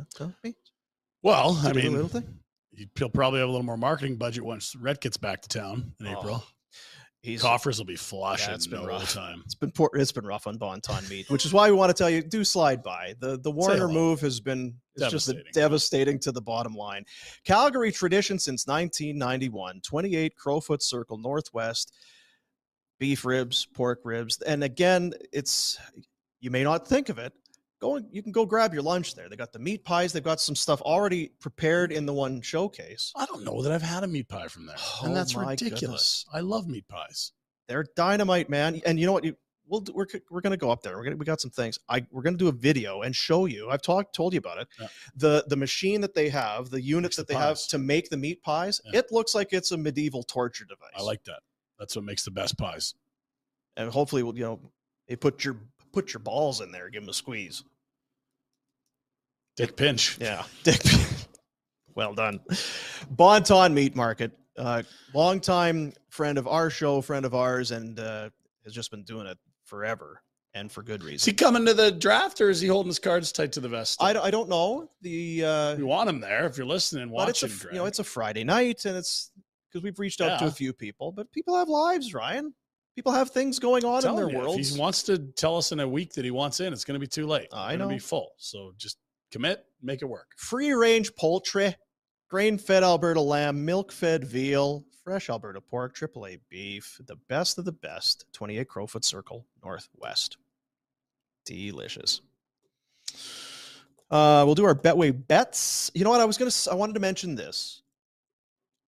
Well, 1.21 1.59
I 1.63 1.73
mean, 1.73 1.91
little 1.93 2.07
thing? 2.07 2.39
He'll 2.95 3.09
probably 3.09 3.39
have 3.39 3.49
a 3.49 3.51
little 3.51 3.65
more 3.65 3.75
marketing 3.77 4.15
budget 4.15 4.45
once 4.45 4.75
Rhett 4.75 5.01
gets 5.01 5.17
back 5.17 5.41
to 5.41 5.49
town 5.49 5.93
in 5.99 6.07
April. 6.07 6.43
He's 7.21 7.41
Coffers 7.41 7.77
will 7.77 7.85
be 7.85 7.97
flush 7.97 8.47
Yeah, 8.47 8.55
it's 8.55 8.65
been 8.65 8.85
rough. 8.85 9.13
time. 9.13 9.41
It's 9.45 9.55
been 9.55 9.71
poor, 9.71 9.89
it's 9.93 10.11
been 10.11 10.25
rough 10.25 10.47
on 10.47 10.57
Bon 10.57 10.79
Ton 10.79 11.03
meat, 11.09 11.29
which 11.29 11.45
is 11.45 11.51
why 11.51 11.69
we 11.69 11.75
want 11.75 11.89
to 11.89 11.93
tell 11.93 12.09
you 12.09 12.21
do 12.21 12.45
slide 12.45 12.81
by. 12.81 13.13
The 13.19 13.37
the 13.37 13.51
Warrener 13.51 13.91
move 13.91 14.21
has 14.21 14.39
been 14.39 14.73
it's 14.95 15.11
just 15.11 15.33
devastating 15.53 16.17
to 16.19 16.31
the 16.31 16.41
bottom 16.41 16.73
line. 16.73 17.03
Calgary 17.43 17.91
tradition 17.91 18.39
since 18.39 18.67
1991, 18.67 19.81
28 19.81 20.35
Crowfoot 20.37 20.81
Circle 20.81 21.17
Northwest, 21.17 21.93
beef 22.99 23.25
ribs, 23.25 23.65
pork 23.65 23.99
ribs, 24.05 24.41
and 24.43 24.63
again, 24.63 25.13
it's 25.33 25.77
you 26.39 26.51
may 26.51 26.63
not 26.63 26.87
think 26.87 27.09
of 27.09 27.19
it. 27.19 27.33
Go 27.81 27.95
and 27.95 28.07
you 28.11 28.21
can 28.21 28.31
go 28.33 28.45
grab 28.45 28.73
your 28.73 28.83
lunch 28.83 29.15
there. 29.15 29.29
They 29.29 29.35
got 29.37 29.53
the 29.53 29.59
meat 29.59 29.85
pies. 29.85 30.11
They've 30.11 30.23
got 30.23 30.41
some 30.41 30.55
stuff 30.55 30.81
already 30.81 31.31
prepared 31.39 31.91
in 31.93 32.05
the 32.05 32.13
one 32.13 32.41
showcase. 32.41 33.13
I 33.15 33.25
don't 33.25 33.43
know 33.45 33.61
that 33.61 33.71
I've 33.71 33.81
had 33.81 34.03
a 34.03 34.07
meat 34.07 34.27
pie 34.27 34.47
from 34.49 34.65
there, 34.65 34.75
Oh 34.77 35.05
and 35.05 35.15
that's 35.15 35.33
ridiculous. 35.35 35.79
goodness. 35.79 36.25
I 36.33 36.41
love 36.41 36.67
meat 36.67 36.87
pies. 36.89 37.31
They're 37.69 37.85
dynamite, 37.95 38.49
man. 38.49 38.81
And 38.85 38.99
you 38.99 39.05
know 39.05 39.13
what? 39.13 39.23
You, 39.23 39.37
we'll 39.65 39.79
do- 39.81 39.93
we're 39.93 40.07
we're 40.29 40.41
gonna 40.41 40.57
go 40.57 40.71
up 40.71 40.81
there. 40.81 40.97
We're 40.97 41.05
gonna 41.05 41.15
we 41.15 41.25
got 41.25 41.39
some 41.39 41.51
things. 41.51 41.79
I 41.87 42.05
we're 42.11 42.21
gonna 42.23 42.35
do 42.35 42.49
a 42.49 42.51
video 42.51 43.03
and 43.03 43.15
show 43.15 43.45
you. 43.45 43.69
I've 43.69 43.81
talked 43.81 44.13
told 44.13 44.33
you 44.33 44.39
about 44.39 44.57
it. 44.57 44.67
Yeah. 44.77 44.87
The 45.15 45.45
the 45.47 45.55
machine 45.55 46.01
that 46.01 46.13
they 46.13 46.27
have, 46.29 46.69
the 46.71 46.81
units 46.81 47.15
that 47.15 47.27
the 47.27 47.33
they 47.35 47.39
have 47.39 47.59
to 47.67 47.77
make 47.77 48.09
the 48.09 48.17
meat 48.17 48.41
pies. 48.43 48.81
Yeah. 48.91 48.99
It 48.99 49.11
looks 49.11 49.33
like 49.33 49.53
it's 49.53 49.71
a 49.71 49.77
medieval 49.77 50.23
torture 50.23 50.65
device. 50.65 50.89
I 50.97 51.01
like 51.03 51.23
that. 51.25 51.39
That's 51.77 51.95
what 51.95 52.03
makes 52.03 52.25
the 52.25 52.31
best 52.31 52.57
pies. 52.57 52.93
and 53.77 53.89
hopefully, 53.89 54.21
we'll, 54.23 54.35
you 54.37 54.43
know, 54.43 54.59
they 55.07 55.15
put 55.15 55.45
your 55.45 55.55
put 55.91 56.13
your 56.13 56.19
balls 56.21 56.61
in 56.61 56.71
there, 56.71 56.89
give 56.89 57.01
them 57.03 57.09
a 57.09 57.13
squeeze. 57.13 57.63
Dick 59.55 59.75
Pinch. 59.75 60.17
Yeah, 60.21 60.43
Dick. 60.63 60.81
well 61.95 62.13
done. 62.13 62.39
Bon 63.11 63.43
Ton 63.43 63.73
Meat 63.73 63.95
Market, 63.95 64.31
uh, 64.57 64.83
longtime 65.13 65.93
friend 66.09 66.37
of 66.37 66.47
our 66.47 66.69
show, 66.69 67.01
friend 67.01 67.25
of 67.25 67.33
ours, 67.35 67.71
and 67.71 67.99
uh, 67.99 68.29
has 68.63 68.73
just 68.73 68.91
been 68.91 69.03
doing 69.03 69.27
it 69.27 69.37
forever 69.65 70.21
and 70.55 70.71
for 70.71 70.81
good 70.81 71.01
Is 71.01 71.07
reason. 71.07 71.31
he 71.31 71.35
coming 71.35 71.65
to 71.65 71.73
the 71.73 71.91
draft 71.91 72.41
or 72.41 72.49
is 72.49 72.59
he 72.61 72.67
holding 72.67 72.89
his 72.89 72.97
cards 72.99 73.31
tight 73.31 73.51
to 73.51 73.59
the 73.59 73.69
vest? 73.69 74.01
I, 74.01 74.13
don't- 74.13 74.25
I 74.25 74.31
don't 74.31 74.49
know 74.49 74.89
the 75.01 75.45
uh, 75.45 75.75
we 75.75 75.83
want 75.83 76.09
him 76.09 76.19
there. 76.19 76.45
If 76.47 76.57
you're 76.57 76.65
listening, 76.65 77.11
but 77.15 77.29
it's 77.29 77.43
a 77.43 77.47
watching, 77.47 77.69
you 77.73 77.77
know 77.79 77.85
it's 77.85 77.99
a 77.99 78.03
Friday 78.03 78.43
night 78.43 78.85
and 78.85 78.95
it's 78.97 79.31
because 79.69 79.83
we've 79.83 79.99
reached 79.99 80.21
out 80.21 80.39
to 80.39 80.45
a 80.45 80.51
few 80.51 80.73
people, 80.73 81.11
but 81.11 81.31
people 81.31 81.55
have 81.55 81.69
lives, 81.69 82.13
Ryan. 82.15 82.53
People 82.99 83.13
have 83.13 83.29
things 83.29 83.59
going 83.59 83.85
on 83.85 84.05
in 84.05 84.13
their 84.17 84.29
you, 84.29 84.37
world. 84.37 84.59
If 84.59 84.71
he 84.71 84.77
wants 84.77 85.03
to 85.03 85.17
tell 85.17 85.55
us 85.55 85.71
in 85.71 85.79
a 85.79 85.87
week 85.87 86.11
that 86.15 86.25
he 86.25 86.31
wants 86.31 86.59
in, 86.59 86.73
it's 86.73 86.83
going 86.83 86.95
to 86.95 86.99
be 86.99 87.07
too 87.07 87.27
late. 87.27 87.47
I 87.53 87.77
know. 87.77 87.87
be 87.87 87.97
full. 87.97 88.33
So 88.35 88.73
just 88.75 88.97
commit, 89.31 89.63
make 89.81 90.01
it 90.01 90.05
work. 90.05 90.31
Free 90.35 90.73
range 90.73 91.15
poultry, 91.15 91.77
grain 92.27 92.57
fed 92.57 92.83
Alberta 92.83 93.21
lamb, 93.21 93.63
milk 93.63 93.93
fed 93.93 94.25
veal, 94.25 94.83
fresh 95.01 95.29
Alberta 95.29 95.61
pork, 95.61 95.95
AAA 95.95 96.41
beef, 96.49 96.99
the 97.07 97.15
best 97.29 97.57
of 97.57 97.63
the 97.63 97.71
best. 97.71 98.25
28 98.33 98.67
Crowfoot 98.67 99.05
Circle 99.05 99.45
Northwest. 99.63 100.35
Delicious. 101.45 102.19
Uh, 104.11 104.43
we'll 104.45 104.55
do 104.55 104.65
our 104.65 104.75
Betway 104.75 105.13
bets. 105.25 105.89
You 105.93 106.03
know 106.03 106.09
what? 106.09 106.19
I 106.19 106.25
was 106.25 106.37
gonna. 106.37 106.51
I 106.69 106.75
wanted 106.75 106.95
to 106.95 106.99
mention 106.99 107.35
this. 107.35 107.81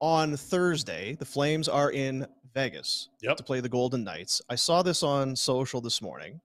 On 0.02 0.36
Thursday, 0.36 1.16
the 1.16 1.24
Flames 1.26 1.70
are 1.70 1.92
in 1.92 2.28
Vegas 2.54 3.10
Yep. 3.22 3.38
to 3.38 3.44
play 3.44 3.60
the 3.60 3.70
Golden 3.70 4.04
Knights. 4.04 4.42
I 4.50 4.56
saw 4.56 4.82
this 4.82 5.04
on 5.04 5.36
social 5.36 5.82
this 5.82 6.02
morning. 6.02 6.42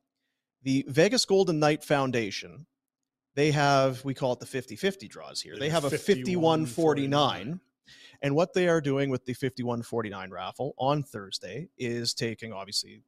The 0.62 0.84
Vegas 0.88 1.24
Golden 1.24 1.58
Knight 1.58 1.84
Foundation, 1.84 2.66
they 3.34 3.50
have, 3.52 4.04
we 4.04 4.14
call 4.14 4.32
it 4.32 4.40
the 4.40 4.46
50 4.46 4.76
50 4.76 5.08
draws 5.08 5.40
here. 5.40 5.56
They 5.58 5.68
have 5.68 5.84
a 5.84 5.90
51 5.90 6.66
49. 6.66 7.60
And 8.22 8.34
what 8.34 8.54
they 8.54 8.66
are 8.68 8.80
doing 8.80 9.10
with 9.10 9.24
the 9.26 9.34
51 9.34 9.82
49 9.82 10.30
raffle 10.30 10.74
on 10.78 11.02
Thursday 11.02 11.68
is 11.76 12.14
taking, 12.14 12.52
obviously, 12.52 13.02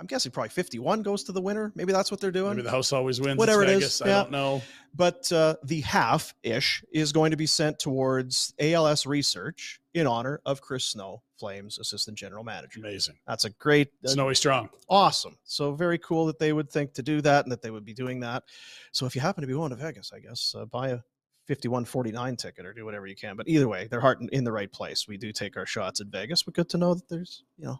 I'm 0.00 0.06
guessing 0.06 0.32
probably 0.32 0.48
51 0.48 1.02
goes 1.02 1.24
to 1.24 1.32
the 1.32 1.42
winner. 1.42 1.72
Maybe 1.74 1.92
that's 1.92 2.10
what 2.10 2.20
they're 2.20 2.30
doing. 2.30 2.52
Maybe 2.52 2.62
the 2.62 2.70
house 2.70 2.90
always 2.90 3.20
wins. 3.20 3.36
Whatever 3.36 3.64
it's 3.64 3.70
it 3.70 3.74
is, 3.74 3.80
Vegas. 3.80 4.02
I 4.02 4.06
yeah. 4.06 4.14
don't 4.14 4.30
know. 4.30 4.62
but 4.96 5.30
uh, 5.30 5.56
the 5.62 5.82
half 5.82 6.34
ish 6.42 6.82
is 6.90 7.12
going 7.12 7.32
to 7.32 7.36
be 7.36 7.44
sent 7.44 7.78
towards 7.78 8.54
ALS 8.58 9.04
research 9.04 9.78
in 9.92 10.06
honor 10.06 10.40
of 10.46 10.62
Chris 10.62 10.86
Snow, 10.86 11.22
Flames 11.38 11.78
assistant 11.78 12.16
general 12.16 12.42
manager. 12.42 12.80
Amazing. 12.80 13.16
That's 13.26 13.44
a 13.44 13.50
great, 13.50 13.88
uh, 14.02 14.08
Snowy 14.08 14.34
strong. 14.36 14.70
awesome. 14.88 15.36
So 15.44 15.74
very 15.74 15.98
cool 15.98 16.24
that 16.26 16.38
they 16.38 16.54
would 16.54 16.70
think 16.70 16.94
to 16.94 17.02
do 17.02 17.20
that 17.20 17.44
and 17.44 17.52
that 17.52 17.60
they 17.60 17.70
would 17.70 17.84
be 17.84 17.92
doing 17.92 18.20
that. 18.20 18.44
So 18.92 19.04
if 19.04 19.14
you 19.14 19.20
happen 19.20 19.42
to 19.42 19.46
be 19.46 19.52
going 19.52 19.68
to 19.68 19.76
Vegas, 19.76 20.12
I 20.14 20.20
guess 20.20 20.54
uh, 20.58 20.64
buy 20.64 20.88
a 20.88 21.00
5149 21.46 22.36
ticket 22.36 22.64
or 22.64 22.72
do 22.72 22.86
whatever 22.86 23.06
you 23.06 23.16
can. 23.16 23.36
But 23.36 23.48
either 23.48 23.68
way, 23.68 23.86
they're 23.90 24.00
heart 24.00 24.20
in 24.32 24.44
the 24.44 24.52
right 24.52 24.72
place. 24.72 25.06
We 25.06 25.18
do 25.18 25.30
take 25.30 25.58
our 25.58 25.66
shots 25.66 26.00
at 26.00 26.06
Vegas, 26.06 26.42
but 26.42 26.54
good 26.54 26.70
to 26.70 26.78
know 26.78 26.94
that 26.94 27.06
there's, 27.10 27.44
you 27.58 27.66
know, 27.66 27.78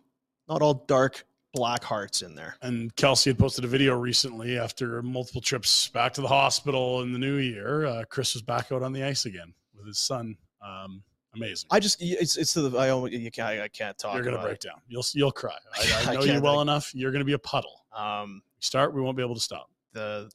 not 0.48 0.60
all 0.60 0.84
dark 0.86 1.24
black 1.52 1.82
hearts 1.84 2.22
in 2.22 2.34
there. 2.34 2.56
And 2.62 2.94
Kelsey 2.96 3.30
had 3.30 3.38
posted 3.38 3.64
a 3.64 3.68
video 3.68 3.98
recently 3.98 4.58
after 4.58 5.02
multiple 5.02 5.40
trips 5.40 5.88
back 5.88 6.12
to 6.14 6.20
the 6.20 6.28
hospital 6.28 7.02
in 7.02 7.12
the 7.12 7.18
new 7.18 7.36
year. 7.36 7.86
Uh, 7.86 8.04
Chris 8.08 8.34
was 8.34 8.42
back 8.42 8.70
out 8.72 8.82
on 8.82 8.92
the 8.92 9.02
ice 9.02 9.26
again 9.26 9.52
with 9.76 9.86
his 9.86 9.98
son. 9.98 10.36
Um, 10.64 11.02
amazing. 11.34 11.68
I 11.70 11.80
just 11.80 11.98
it's 12.00 12.36
it's 12.36 12.52
to 12.54 12.68
the 12.68 12.78
I 12.78 12.90
only 12.90 13.16
you 13.16 13.30
can't 13.30 13.60
I 13.60 13.68
can't 13.68 13.96
talk. 13.98 14.14
You're 14.14 14.22
gonna 14.24 14.38
break 14.42 14.54
it. 14.56 14.60
down. 14.62 14.80
You'll 14.88 15.04
you'll 15.14 15.32
cry. 15.32 15.56
I, 15.74 16.04
I 16.06 16.10
I 16.10 16.14
know 16.14 16.22
you 16.22 16.40
well 16.40 16.58
I- 16.58 16.62
enough. 16.62 16.94
You're 16.94 17.12
gonna 17.12 17.24
be 17.24 17.32
a 17.32 17.38
puddle. 17.38 17.84
Um, 17.96 18.42
start, 18.60 18.94
we 18.94 19.00
won't 19.00 19.16
be 19.16 19.22
able 19.22 19.34
to 19.34 19.40
stop. 19.40 19.68
the 19.92 20.30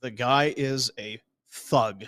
the 0.00 0.10
guy 0.10 0.52
is 0.56 0.90
a 0.98 1.20
thug. 1.50 2.04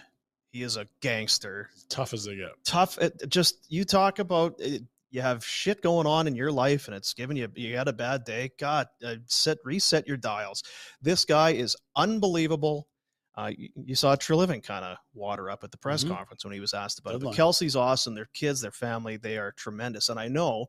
He 0.51 0.62
is 0.62 0.77
a 0.77 0.86
gangster. 1.01 1.69
Tough 1.89 2.12
as 2.14 2.24
they 2.24 2.36
get. 2.36 2.51
Tough. 2.64 2.98
It, 2.98 3.28
just 3.28 3.66
you 3.70 3.85
talk 3.85 4.19
about 4.19 4.55
it, 4.59 4.82
you 5.12 5.20
have 5.20 5.44
shit 5.44 5.82
going 5.82 6.06
on 6.06 6.26
in 6.26 6.34
your 6.34 6.51
life 6.51 6.89
and 6.89 6.97
it's 6.97 7.12
giving 7.14 7.36
you 7.36 7.47
you 7.55 7.76
had 7.76 7.86
a 7.86 7.93
bad 7.93 8.24
day. 8.24 8.51
God, 8.59 8.86
uh, 9.05 9.16
set 9.26 9.59
reset 9.64 10.09
your 10.09 10.16
dials. 10.16 10.62
This 11.01 11.24
guy 11.24 11.51
is 11.51 11.76
unbelievable. 11.94 12.89
Uh, 13.36 13.51
you, 13.56 13.68
you 13.76 13.94
saw 13.94 14.16
Treliving 14.16 14.62
kind 14.64 14.84
of 14.84 14.97
water 15.14 15.48
up 15.51 15.64
at 15.64 15.70
the 15.70 15.78
press 15.78 16.02
Mhm. 16.05 16.09
conference 16.16 16.44
when 16.44 16.52
he 16.55 16.60
was 16.60 16.74
asked 16.74 16.98
about 16.98 17.14
it. 17.14 17.20
But. 17.22 17.34
Kelsey's 17.34 17.76
awesome. 17.76 18.14
Their 18.14 18.28
kids, 18.34 18.60
their 18.60 18.72
family, 18.72 19.16
they 19.18 19.39
are 19.39 19.52
tremendous. 19.52 20.09
And 20.09 20.18
I 20.18 20.28
know 20.28 20.66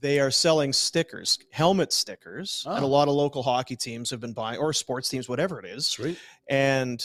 they 0.00 0.18
are 0.20 0.30
selling 0.30 0.72
stickers, 0.72 1.38
helmet 1.52 1.92
stickers, 1.92 2.64
and 2.68 2.82
a 2.84 2.86
Oh. 2.86 2.90
lot 2.90 3.08
of 3.08 3.14
local 3.14 3.42
hockey 3.42 3.76
teams 3.76 4.10
have 4.10 4.20
been 4.20 4.32
buying, 4.32 4.58
or 4.58 4.72
sports 4.72 5.08
teams, 5.08 5.28
whatever 5.28 5.58
it 5.60 5.66
is. 5.66 5.86
Sweet. 5.88 6.18
And 6.48 7.04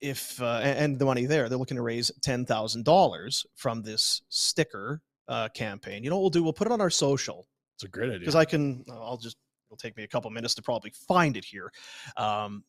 if 0.00 0.40
uh, 0.40 0.60
and 0.62 0.98
the 0.98 1.04
money 1.04 1.26
there, 1.26 1.48
they're 1.48 1.58
looking 1.58 1.76
to 1.76 1.82
raise 1.82 2.10
ten 2.22 2.46
thousand 2.46 2.84
dollars 2.86 3.44
from 3.54 3.82
this 3.82 4.22
sticker 4.30 5.02
uh, 5.30 5.48
campaign. 5.54 6.04
You 6.04 6.10
know 6.10 6.16
what 6.16 6.22
we'll 6.22 6.30
do? 6.30 6.42
We'll 6.42 6.52
put 6.52 6.66
it 6.66 6.72
on 6.72 6.80
our 6.82 6.90
social 6.90 7.46
It's 7.76 7.84
a 7.84 7.88
great 7.88 8.08
idea. 8.08 8.18
because 8.18 8.34
I 8.34 8.44
can. 8.44 8.84
I'll 8.90 9.16
just. 9.16 9.36
It'll 9.68 9.78
take 9.78 9.96
me 9.96 10.02
a 10.02 10.08
couple 10.08 10.28
minutes 10.30 10.54
to 10.56 10.62
probably 10.62 10.92
find 11.06 11.36
it 11.36 11.44
here. 11.44 11.70
Um, 12.16 12.64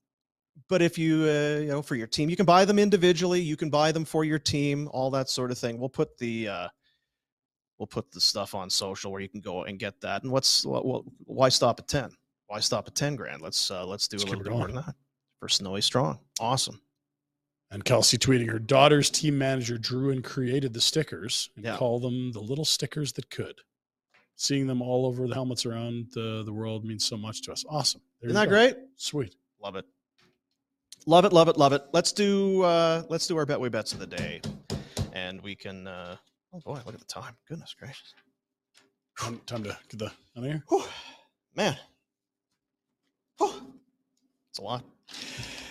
but 0.70 0.84
if 0.84 1.00
you, 1.00 1.24
uh, 1.24 1.60
you 1.62 1.68
know, 1.68 1.82
for 1.82 1.96
your 1.96 2.06
team, 2.06 2.30
you 2.30 2.36
can 2.36 2.46
buy 2.46 2.64
them 2.64 2.78
individually. 2.78 3.42
You 3.42 3.58
can 3.58 3.72
buy 3.72 3.92
them 3.92 4.06
for 4.06 4.24
your 4.24 4.38
team, 4.38 4.88
all 4.92 5.10
that 5.10 5.28
sort 5.28 5.50
of 5.50 5.58
thing. 5.58 5.80
We'll 5.80 5.90
put 5.90 6.16
the, 6.20 6.48
uh, 6.48 6.68
we'll 7.80 7.88
put 7.88 8.12
the 8.12 8.22
stuff 8.22 8.54
on 8.54 8.70
social 8.70 9.12
where 9.12 9.22
you 9.22 9.30
can 9.30 9.42
go 9.42 9.64
and 9.64 9.80
get 9.80 10.00
that. 10.02 10.22
And 10.22 10.32
what's 10.32 10.64
what, 10.64 10.86
what, 10.86 11.04
why 11.26 11.50
stop 11.50 11.80
at 11.80 11.88
ten? 11.88 12.12
Why 12.46 12.60
stop 12.60 12.88
at 12.88 12.94
ten 12.94 13.16
grand? 13.16 13.42
Let's 13.42 13.72
uh, 13.72 13.84
let's 13.84 14.08
do 14.08 14.18
Let's 14.18 14.26
a 14.26 14.28
little 14.28 14.42
it 14.42 14.44
bit 14.44 14.54
more 14.54 14.68
than 14.68 14.76
that 14.76 14.94
for 15.40 15.50
Snowy 15.50 15.82
Strong. 15.82 16.20
Awesome. 16.40 16.80
And 17.72 17.86
Kelsey 17.86 18.18
tweeting 18.18 18.52
her 18.52 18.60
daughter's 18.60 19.10
team 19.10 19.38
manager 19.38 19.78
drew 19.78 20.12
and 20.12 20.24
created 20.24 20.74
the 20.74 20.82
stickers 20.82 21.50
and 21.56 21.64
Yeah. 21.64 21.78
call 21.78 22.00
them 22.00 22.34
the 22.34 22.42
little 22.42 22.66
stickers 22.66 23.14
that 23.14 23.30
could. 23.30 23.62
Seeing 24.36 24.68
them 24.68 24.82
all 24.82 25.06
over 25.06 25.26
the 25.28 25.34
helmets 25.34 25.66
around 25.66 26.08
the, 26.14 26.44
the 26.44 26.52
world 26.52 26.84
means 26.84 27.06
so 27.06 27.16
much 27.16 27.42
to 27.44 27.52
us. 27.54 27.64
Awesome. 27.70 28.02
There 28.20 28.30
Isn't 28.30 28.36
that 28.42 28.46
go. 28.46 28.52
great? 28.52 28.76
Sweet. 28.98 29.36
Love 29.62 29.76
it. 29.78 29.86
Love 31.06 31.26
it, 31.26 31.32
love 31.34 31.48
it, 31.48 31.58
love 31.58 31.74
it. 31.74 31.84
Let's 31.94 32.12
do 32.12 32.62
uh 32.62 33.04
let's 33.10 33.26
do 33.26 33.36
our 33.38 33.46
Betway 33.46 33.72
bets 33.72 33.92
of 33.94 34.00
the 34.00 34.06
day. 34.06 34.40
And 35.14 35.42
we 35.42 35.56
can 35.56 35.88
uh 35.88 36.18
oh 36.54 36.60
boy, 36.60 36.80
look 36.86 36.94
at 36.94 37.00
the 37.00 37.06
time. 37.06 37.36
Goodness 37.48 37.74
gracious. 37.78 38.14
Time, 39.20 39.42
time 39.48 39.64
to 39.64 39.78
get 39.90 39.98
the 40.00 40.12
on 40.38 40.44
here. 40.44 40.64
Whew, 40.70 40.84
man. 41.56 41.76
Whew. 43.40 43.52
It's 44.50 44.60
a 44.60 44.62
lot. 44.62 44.84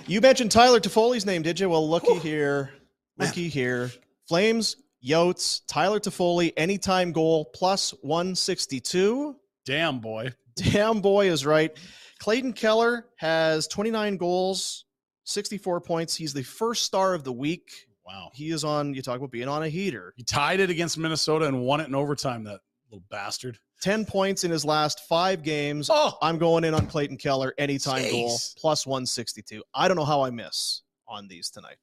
You 0.07 0.21
mentioned 0.21 0.51
Tyler 0.51 0.81
Toffoli's 0.81 1.25
name, 1.25 1.43
did 1.43 1.61
you? 1.61 1.69
Well, 1.69 1.89
looky 1.89 2.19
here. 2.19 2.71
Looky 3.19 3.49
here. 3.49 3.91
Flames, 4.27 4.77
Yotes, 5.05 5.61
Tyler 5.69 6.01
Toffoli, 6.01 6.53
anytime 6.57 7.13
goal 7.13 7.45
plus 7.55 7.93
162. 8.03 9.37
Damn 9.65 10.01
boy. 10.01 10.33
Damn 10.57 11.01
boy 11.01 11.31
is 11.31 11.47
right. 11.47 11.77
Clayton 12.19 12.53
Keller 12.53 13.07
has 13.17 13.67
29 13.69 14.17
goals, 14.17 14.85
64 15.25 15.81
points. 15.81 16.17
He's 16.17 16.33
the 16.33 16.43
first 16.43 16.85
star 16.85 17.15
of 17.15 17.25
the 17.25 17.33
week. 17.33 17.71
Wow. 18.05 18.31
He 18.35 18.51
is 18.51 18.65
on, 18.65 18.93
you 18.95 19.03
talk 19.03 19.19
about 19.19 19.31
being 19.31 19.49
on 19.49 19.63
a 19.63 19.69
heater. 19.69 20.13
He 20.17 20.25
tied 20.25 20.61
it 20.61 20.71
against 20.71 20.99
Minnesota 20.99 21.47
and 21.47 21.63
won 21.63 21.81
it 21.81 21.87
in 21.89 21.95
overtime, 21.95 22.45
that 22.45 22.61
little 22.91 23.05
bastard. 23.11 23.59
10 23.81 24.05
points 24.05 24.45
in 24.45 24.51
his 24.51 24.65
last 24.65 25.01
five 25.09 25.43
games. 25.43 25.89
Oh, 25.91 26.17
I'm 26.23 26.39
going 26.39 26.65
in 26.65 26.75
on 26.75 26.87
Clayton 26.87 27.17
Keller, 27.17 27.55
anytime 27.59 28.03
goal, 28.11 28.39
plus 28.57 28.87
162. 28.87 29.63
I 29.75 29.89
don't 29.89 29.97
know 29.97 30.05
how 30.05 30.23
I 30.23 30.31
miss 30.31 30.83
on 31.09 31.29
these 31.29 31.51
tonight. 31.51 31.77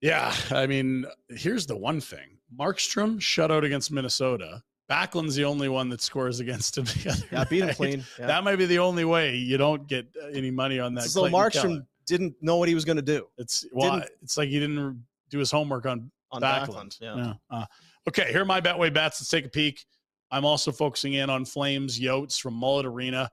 Yeah, 0.00 0.34
I 0.50 0.66
mean, 0.66 1.06
here's 1.28 1.66
the 1.66 1.76
one 1.76 2.00
thing: 2.00 2.38
Markstrom 2.58 3.18
shutout 3.20 3.64
against 3.64 3.90
Minnesota. 3.92 4.62
Backlund's 4.90 5.36
the 5.36 5.44
only 5.44 5.68
one 5.68 5.88
that 5.90 6.02
scores 6.02 6.40
against 6.40 6.76
him. 6.76 6.84
The 7.02 7.10
other 7.10 7.26
Yeah, 7.32 7.44
beat 7.44 7.62
him 7.62 7.74
clean. 7.74 8.04
Yeah. 8.18 8.26
That 8.26 8.44
might 8.44 8.56
be 8.56 8.66
the 8.66 8.80
only 8.80 9.04
way 9.04 9.36
you 9.36 9.56
don't 9.56 9.86
get 9.88 10.06
any 10.34 10.50
money 10.50 10.80
on 10.80 10.94
that. 10.94 11.04
So 11.04 11.20
Clayton 11.20 11.38
Markstrom 11.38 11.62
Keller. 11.62 11.86
didn't 12.06 12.34
know 12.42 12.56
what 12.56 12.68
he 12.68 12.74
was 12.74 12.84
going 12.84 12.96
to 12.96 13.02
do 13.02 13.26
It's 13.38 13.64
well, 13.72 14.00
didn't- 14.00 14.10
it's 14.22 14.36
like 14.36 14.48
he 14.48 14.58
didn't 14.60 15.06
do 15.30 15.38
his 15.38 15.50
homework 15.50 15.86
on 15.86 16.10
on 16.30 16.42
Backlund. 16.42 16.98
Backlund. 16.98 17.00
Yeah. 17.00 17.34
Uh, 17.50 17.64
okay, 18.08 18.30
here 18.32 18.42
are 18.42 18.46
my 18.46 18.60
Betway 18.60 18.92
bets. 18.92 19.20
Let's 19.20 19.30
take 19.30 19.46
a 19.46 19.50
peek. 19.50 19.84
I'm 20.32 20.44
also 20.44 20.72
focusing 20.72 21.12
in 21.12 21.30
on 21.30 21.44
Flames 21.44 22.00
Yotes 22.00 22.40
from 22.40 22.54
Mullet 22.54 22.86
Arena. 22.86 23.30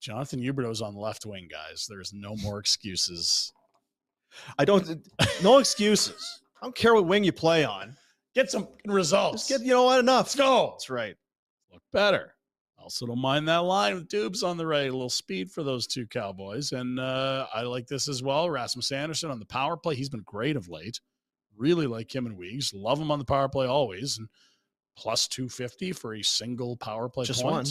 Jonathan 0.00 0.40
Huberdeau's 0.40 0.82
on 0.82 0.94
the 0.94 1.00
left 1.00 1.24
wing, 1.24 1.48
guys. 1.50 1.86
There's 1.88 2.12
no 2.12 2.34
more 2.36 2.58
excuses. 2.58 3.52
I 4.58 4.64
don't. 4.64 5.06
No 5.42 5.58
excuses. 5.58 6.42
I 6.60 6.66
don't 6.66 6.74
care 6.74 6.94
what 6.94 7.06
wing 7.06 7.24
you 7.24 7.32
play 7.32 7.64
on. 7.64 7.96
Get 8.34 8.50
some 8.50 8.68
results. 8.86 9.46
Just 9.46 9.60
get 9.60 9.66
you 9.66 9.72
know 9.72 9.84
what 9.84 10.00
enough. 10.00 10.26
Let's 10.26 10.36
go. 10.36 10.70
That's 10.72 10.90
right. 10.90 11.16
Look 11.70 11.82
better. 11.92 12.34
Also, 12.78 13.06
don't 13.06 13.20
mind 13.20 13.46
that 13.46 13.58
line 13.58 13.94
with 13.94 14.08
Dubes 14.08 14.42
on 14.42 14.56
the 14.56 14.66
right. 14.66 14.88
A 14.88 14.92
little 14.92 15.08
speed 15.08 15.52
for 15.52 15.62
those 15.62 15.86
two 15.86 16.06
Cowboys. 16.06 16.72
And 16.72 16.98
uh, 16.98 17.46
I 17.54 17.62
like 17.62 17.86
this 17.86 18.08
as 18.08 18.24
well. 18.24 18.50
Rasmus 18.50 18.90
Andersson 18.90 19.30
on 19.30 19.38
the 19.38 19.46
power 19.46 19.76
play. 19.76 19.94
He's 19.94 20.08
been 20.08 20.24
great 20.24 20.56
of 20.56 20.68
late. 20.68 21.00
Really 21.56 21.86
like 21.86 22.12
him 22.12 22.26
and 22.26 22.36
Weeks. 22.36 22.74
Love 22.74 23.00
him 23.00 23.12
on 23.12 23.20
the 23.20 23.24
power 23.24 23.48
play 23.48 23.66
always. 23.66 24.18
And 24.18 24.28
plus 24.96 25.28
250 25.28 25.92
for 25.92 26.14
a 26.14 26.22
single 26.22 26.76
power 26.76 27.08
play 27.08 27.24
Just 27.24 27.42
point. 27.42 27.52
one. 27.54 27.66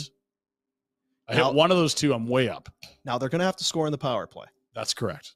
I 1.28 1.34
Now- 1.36 1.46
hit 1.46 1.54
one 1.54 1.70
of 1.70 1.76
those 1.76 1.94
two. 1.94 2.12
I'm 2.12 2.26
way 2.26 2.48
up. 2.48 2.68
Now 3.04 3.18
they're 3.18 3.28
going 3.28 3.38
to 3.40 3.44
have 3.46 3.56
to 3.56 3.64
score 3.64 3.86
in 3.86 3.92
the 3.92 3.98
power 3.98 4.26
play. 4.26 4.46
That's 4.74 4.92
correct. 4.94 5.34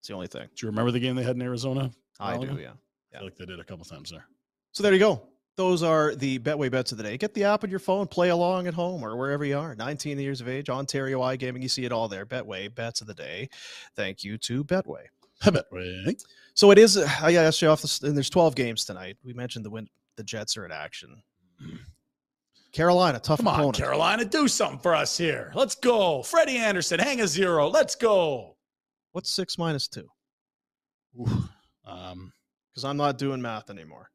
It's 0.00 0.08
the 0.08 0.14
only 0.14 0.28
thing. 0.28 0.48
Do 0.54 0.66
you 0.66 0.70
remember 0.70 0.90
the 0.92 1.00
game 1.00 1.16
they 1.16 1.22
had 1.24 1.36
in 1.36 1.42
Arizona? 1.42 1.90
I 2.20 2.36
do. 2.36 2.44
ago? 2.44 2.56
Yeah. 2.56 2.72
I 3.14 3.18
feel 3.18 3.24
like 3.24 3.36
they 3.36 3.46
did 3.46 3.58
a 3.58 3.64
couple 3.64 3.84
times 3.84 4.10
there. 4.10 4.26
So 4.72 4.82
there 4.82 4.92
you 4.92 4.98
go. 4.98 5.22
Those 5.56 5.82
are 5.82 6.14
the 6.14 6.38
Betway 6.38 6.70
bets 6.70 6.92
of 6.92 6.98
the 6.98 7.04
day. 7.04 7.16
Get 7.16 7.34
the 7.34 7.42
app 7.44 7.64
on 7.64 7.70
your 7.70 7.80
phone, 7.80 8.06
play 8.06 8.28
along 8.28 8.68
at 8.68 8.74
home 8.74 9.02
or 9.02 9.16
wherever 9.16 9.44
you 9.44 9.58
are. 9.58 9.74
19 9.74 10.18
years 10.20 10.40
of 10.40 10.48
age, 10.48 10.68
Ontario 10.70 11.18
iGaming. 11.20 11.62
You 11.62 11.68
see 11.68 11.84
it 11.84 11.90
all 11.90 12.06
there. 12.06 12.24
Betway 12.24 12.72
bets 12.72 13.00
of 13.00 13.08
the 13.08 13.14
day. 13.14 13.48
Thank 13.96 14.22
you 14.22 14.38
to 14.38 14.62
Betway. 14.62 15.06
Betway. 15.42 16.14
So 16.54 16.70
it 16.70 16.78
is. 16.78 16.96
I 16.96 17.32
asked 17.34 17.60
you 17.60 17.68
off. 17.68 17.82
The, 17.82 18.06
and 18.06 18.16
there's 18.16 18.30
12 18.30 18.54
games 18.54 18.84
tonight. 18.84 19.16
We 19.24 19.32
mentioned 19.32 19.64
the 19.64 19.70
win. 19.70 19.88
The 20.18 20.24
Jets 20.24 20.56
are 20.56 20.66
in 20.66 20.72
action. 20.72 21.22
Carolina, 22.72 23.20
tough 23.20 23.38
Come 23.38 23.46
on, 23.46 23.54
opponent. 23.54 23.76
Carolina, 23.76 24.24
do 24.24 24.48
something 24.48 24.80
for 24.80 24.92
us 24.92 25.16
here. 25.16 25.52
Let's 25.54 25.76
go. 25.76 26.24
Freddie 26.24 26.58
Andersen, 26.58 26.98
hang 26.98 27.20
a 27.20 27.26
zero. 27.28 27.68
Let's 27.68 27.94
go. 27.94 28.56
What's 29.12 29.30
six 29.30 29.56
minus 29.56 29.86
two? 29.86 30.08
Um, 31.86 32.32
Because 32.70 32.84
I'm 32.84 32.96
not 32.96 33.16
doing 33.16 33.40
math 33.40 33.70
anymore. 33.70 34.10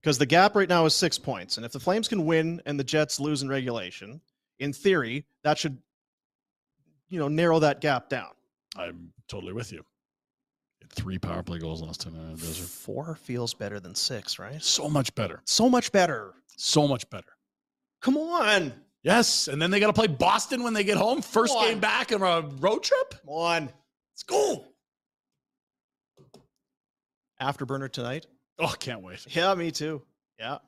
Because 0.00 0.16
the 0.16 0.24
gap 0.24 0.56
right 0.56 0.70
now 0.70 0.86
is 0.86 0.94
six 0.94 1.18
points, 1.18 1.58
and 1.58 1.66
if 1.66 1.72
the 1.72 1.78
Flames 1.78 2.08
can 2.08 2.24
win 2.24 2.62
and 2.64 2.80
the 2.80 2.84
Jets 2.84 3.20
lose 3.20 3.42
in 3.42 3.48
regulation, 3.48 4.22
in 4.58 4.72
theory, 4.72 5.26
that 5.44 5.58
should, 5.58 5.76
you 7.10 7.18
know, 7.18 7.28
narrow 7.28 7.58
that 7.58 7.82
gap 7.82 8.08
down. 8.08 8.30
I'm 8.74 9.12
totally 9.28 9.52
with 9.52 9.70
you. 9.70 9.84
Three 10.94 11.18
power 11.18 11.42
play 11.42 11.58
goals 11.58 11.82
last 11.82 12.00
time. 12.02 12.14
Those 12.36 12.60
are 12.60 12.64
Four 12.64 13.14
feels 13.16 13.54
better 13.54 13.80
than 13.80 13.94
six, 13.94 14.38
right? 14.38 14.62
so 14.62 14.88
much 14.88 15.14
better. 15.14 15.40
So 15.44 15.68
much 15.68 15.90
better. 15.90 16.34
So 16.56 16.86
much 16.86 17.08
better. 17.10 17.28
Come 18.02 18.16
on. 18.16 18.72
Yes. 19.02 19.48
And 19.48 19.60
then 19.60 19.70
they 19.70 19.80
got 19.80 19.86
to 19.88 19.92
play 19.92 20.06
Boston 20.06 20.62
when 20.62 20.74
they 20.74 20.84
get 20.84 20.96
home. 20.96 21.22
First 21.22 21.54
game 21.60 21.80
back 21.80 22.12
on 22.12 22.22
a 22.22 22.46
road 22.58 22.82
trip. 22.82 23.14
Come 23.24 23.34
on. 23.34 23.62
Let's 24.12 24.22
go. 24.26 24.64
Afterburner 27.40 27.90
tonight. 27.90 28.26
Oh, 28.58 28.74
can't 28.78 29.02
wait. 29.02 29.26
Yeah, 29.34 29.54
me 29.54 29.70
too. 29.70 30.02
Yeah. 30.38 30.58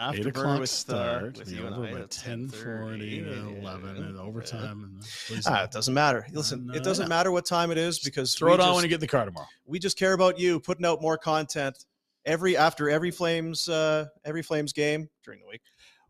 Eight 0.00 0.26
o'clock 0.26 0.60
with, 0.60 0.70
start. 0.70 1.22
uh, 1.22 1.26
with 1.38 1.44
the 1.46 1.54
you 1.56 1.66
and 1.66 1.74
over 1.74 1.86
I 1.86 1.92
by 1.92 1.98
at 2.00 2.14
1040 2.14 3.20
to 3.20 3.30
10:30. 3.30 3.60
11 3.60 3.96
and 3.96 4.18
overtime. 4.18 5.00
And 5.30 5.42
Ah, 5.46 5.64
it 5.64 5.72
doesn't 5.72 5.92
matter. 5.94 6.26
Listen, 6.32 6.66
no, 6.66 6.74
it 6.74 6.84
doesn't 6.84 7.08
matter 7.08 7.32
what 7.32 7.44
time 7.46 7.70
it 7.72 7.78
is 7.78 7.98
because 7.98 8.34
throw 8.34 8.50
we 8.50 8.54
it 8.54 8.60
on 8.60 8.66
just- 8.68 8.74
when 8.76 8.84
you 8.84 8.90
get 8.90 9.00
the 9.00 9.08
car 9.08 9.24
tomorrow. 9.24 9.46
we 9.66 9.78
just 9.78 9.98
care 9.98 10.12
about 10.12 10.38
you 10.38 10.60
putting 10.60 10.86
out 10.86 11.02
more 11.02 11.18
content 11.18 11.84
every 12.26 12.56
after 12.56 12.88
every 12.90 13.10
flames 13.10 13.68
uh 13.68 14.04
every 14.24 14.42
flames 14.42 14.72
game 14.72 15.08
during 15.24 15.40
the 15.40 15.46
week 15.46 15.62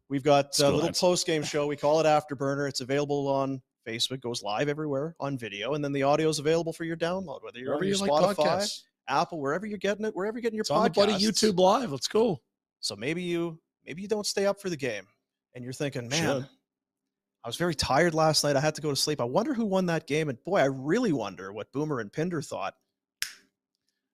we've 0.09 0.23
got 0.25 0.59
a 0.59 0.71
little 0.71 0.91
post 0.93 1.27
game 1.27 1.43
show 1.45 1.67
we 1.67 1.77
call 1.77 2.01
it 2.01 2.05
afterburner 2.05 2.69
it's 2.69 2.81
available 2.81 3.29
on 3.29 3.61
facebook 3.87 4.21
goes 4.21 4.43
live 4.43 4.69
everywhere 4.69 5.15
on 5.21 5.39
video 5.39 5.75
and 5.75 5.85
then 5.85 5.93
the 5.93 6.03
audio 6.03 6.29
is 6.29 6.39
available 6.41 6.73
for 6.73 6.85
your 6.85 6.97
download 6.97 7.43
whether 7.45 7.59
you're 7.59 7.69
Wherever 7.77 7.85
on 7.85 7.89
your 7.89 7.97
you 7.97 8.13
spotify 8.13 8.35
podcasts. 8.35 8.83
apple 9.07 9.39
wherever 9.41 9.65
you're 9.67 9.79
getting 9.79 10.05
it 10.07 10.17
wherever 10.17 10.37
you're 10.39 10.43
getting 10.43 10.57
your 10.57 10.63
It's 10.63 10.71
on 10.71 10.83
the 10.85 10.91
buddy 10.91 11.13
YouTube 11.15 11.59
Live. 11.59 11.93
Let's 11.93 12.09
go. 12.09 12.41
so 12.81 12.97
maybe 12.97 13.23
you 13.23 13.59
maybe 13.89 14.03
you 14.03 14.09
don't 14.09 14.27
stay 14.27 14.47
up 14.47 14.61
for 14.61 14.69
the 14.69 14.77
game 14.77 15.07
and 15.55 15.65
you're 15.65 15.73
thinking 15.73 16.09
man 16.09 16.43
Should. 16.43 16.49
I 17.45 17.49
was 17.49 17.57
very 17.57 17.75
tired 17.75 18.15
last 18.15 18.45
night. 18.45 18.57
I 18.57 18.61
had 18.61 18.75
to 18.75 18.83
go 18.83 18.91
to 18.91 18.97
sleep. 18.97 19.21
I 19.21 19.25
wonder 19.25 19.55
who 19.55 19.65
won 19.65 19.87
that 19.87 20.07
game. 20.07 20.29
And 20.29 20.43
boy, 20.45 20.59
I 20.59 20.67
really 20.67 21.13
wonder 21.13 21.53
what 21.53 21.73
Boomer 21.73 22.01
and 22.01 22.13
Pinder 22.13 22.43
thought. 22.43 22.75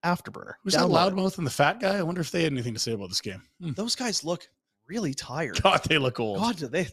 Afterburner. 0.04 0.52
Who's 0.62 0.74
that 0.74 0.82
loudmouth 0.82 1.38
and 1.38 1.46
the 1.46 1.50
fat 1.50 1.80
guy? 1.80 1.96
I 1.96 2.02
wonder 2.02 2.20
if 2.20 2.30
they 2.30 2.44
had 2.44 2.52
anything 2.52 2.74
to 2.74 2.80
say 2.80 2.92
about 2.92 3.08
this 3.08 3.22
game. 3.22 3.42
Hmm. 3.60 3.72
Those 3.72 3.96
guys 3.96 4.22
look 4.22 4.46
really 4.86 5.14
tired. 5.14 5.60
God, 5.62 5.82
they 5.88 5.98
look 5.98 6.20
old. 6.20 6.38
God, 6.38 6.56
do 6.58 6.68
they 6.68 6.86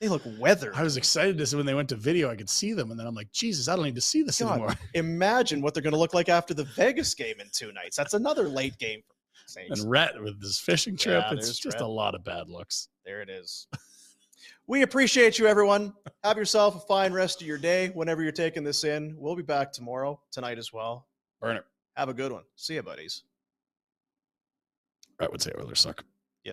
they 0.00 0.08
look 0.08 0.22
weathered. 0.38 0.74
I 0.74 0.82
was 0.82 0.96
excited 0.96 1.36
to 1.38 1.46
see 1.46 1.56
when 1.56 1.66
they 1.66 1.74
went 1.74 1.88
to 1.90 1.96
video, 1.96 2.30
I 2.30 2.36
could 2.36 2.48
see 2.48 2.72
them. 2.72 2.90
And 2.90 2.98
then 2.98 3.06
I'm 3.06 3.14
like, 3.14 3.32
Jesus, 3.32 3.68
I 3.68 3.76
don't 3.76 3.84
need 3.84 3.94
to 3.96 4.00
see 4.00 4.22
this 4.22 4.40
God, 4.40 4.52
anymore. 4.52 4.74
imagine 4.94 5.60
what 5.60 5.74
they're 5.74 5.82
going 5.82 5.92
to 5.92 5.98
look 5.98 6.14
like 6.14 6.28
after 6.28 6.54
the 6.54 6.64
Vegas 6.64 7.14
game 7.14 7.40
in 7.40 7.48
two 7.52 7.72
nights. 7.72 7.96
That's 7.96 8.14
another 8.14 8.48
late 8.48 8.78
game 8.78 9.00
for 9.06 9.14
And 9.56 9.90
Rhett 9.90 10.20
with 10.22 10.40
this 10.40 10.58
fishing 10.58 10.96
trip, 10.96 11.24
Yeah, 11.30 11.36
it's 11.36 11.58
just 11.58 11.74
Rhett. 11.76 11.82
a 11.82 11.86
lot 11.86 12.14
of 12.14 12.24
bad 12.24 12.48
looks. 12.48 12.88
There 13.04 13.20
it 13.22 13.28
is. 13.30 13.66
we 14.66 14.82
appreciate 14.82 15.38
you, 15.38 15.46
everyone. 15.46 15.92
Have 16.24 16.36
yourself 16.36 16.76
a 16.76 16.80
fine 16.86 17.12
rest 17.12 17.40
of 17.40 17.46
your 17.46 17.58
day 17.58 17.88
whenever 17.88 18.22
you're 18.22 18.32
taking 18.32 18.62
this 18.64 18.84
in. 18.84 19.14
We'll 19.18 19.36
be 19.36 19.42
back 19.42 19.72
tomorrow, 19.72 20.20
tonight 20.32 20.58
as 20.58 20.72
well. 20.72 21.06
Burn 21.40 21.56
it. 21.56 21.64
Have 21.96 22.08
a 22.08 22.14
good 22.14 22.32
one. 22.32 22.44
See 22.56 22.74
you, 22.74 22.82
buddies. 22.82 23.24
Rhett 25.18 25.30
would 25.32 25.42
say 25.42 25.52
Oilers 25.58 25.80
suck. 25.80 26.04
Yeah. 26.44 26.52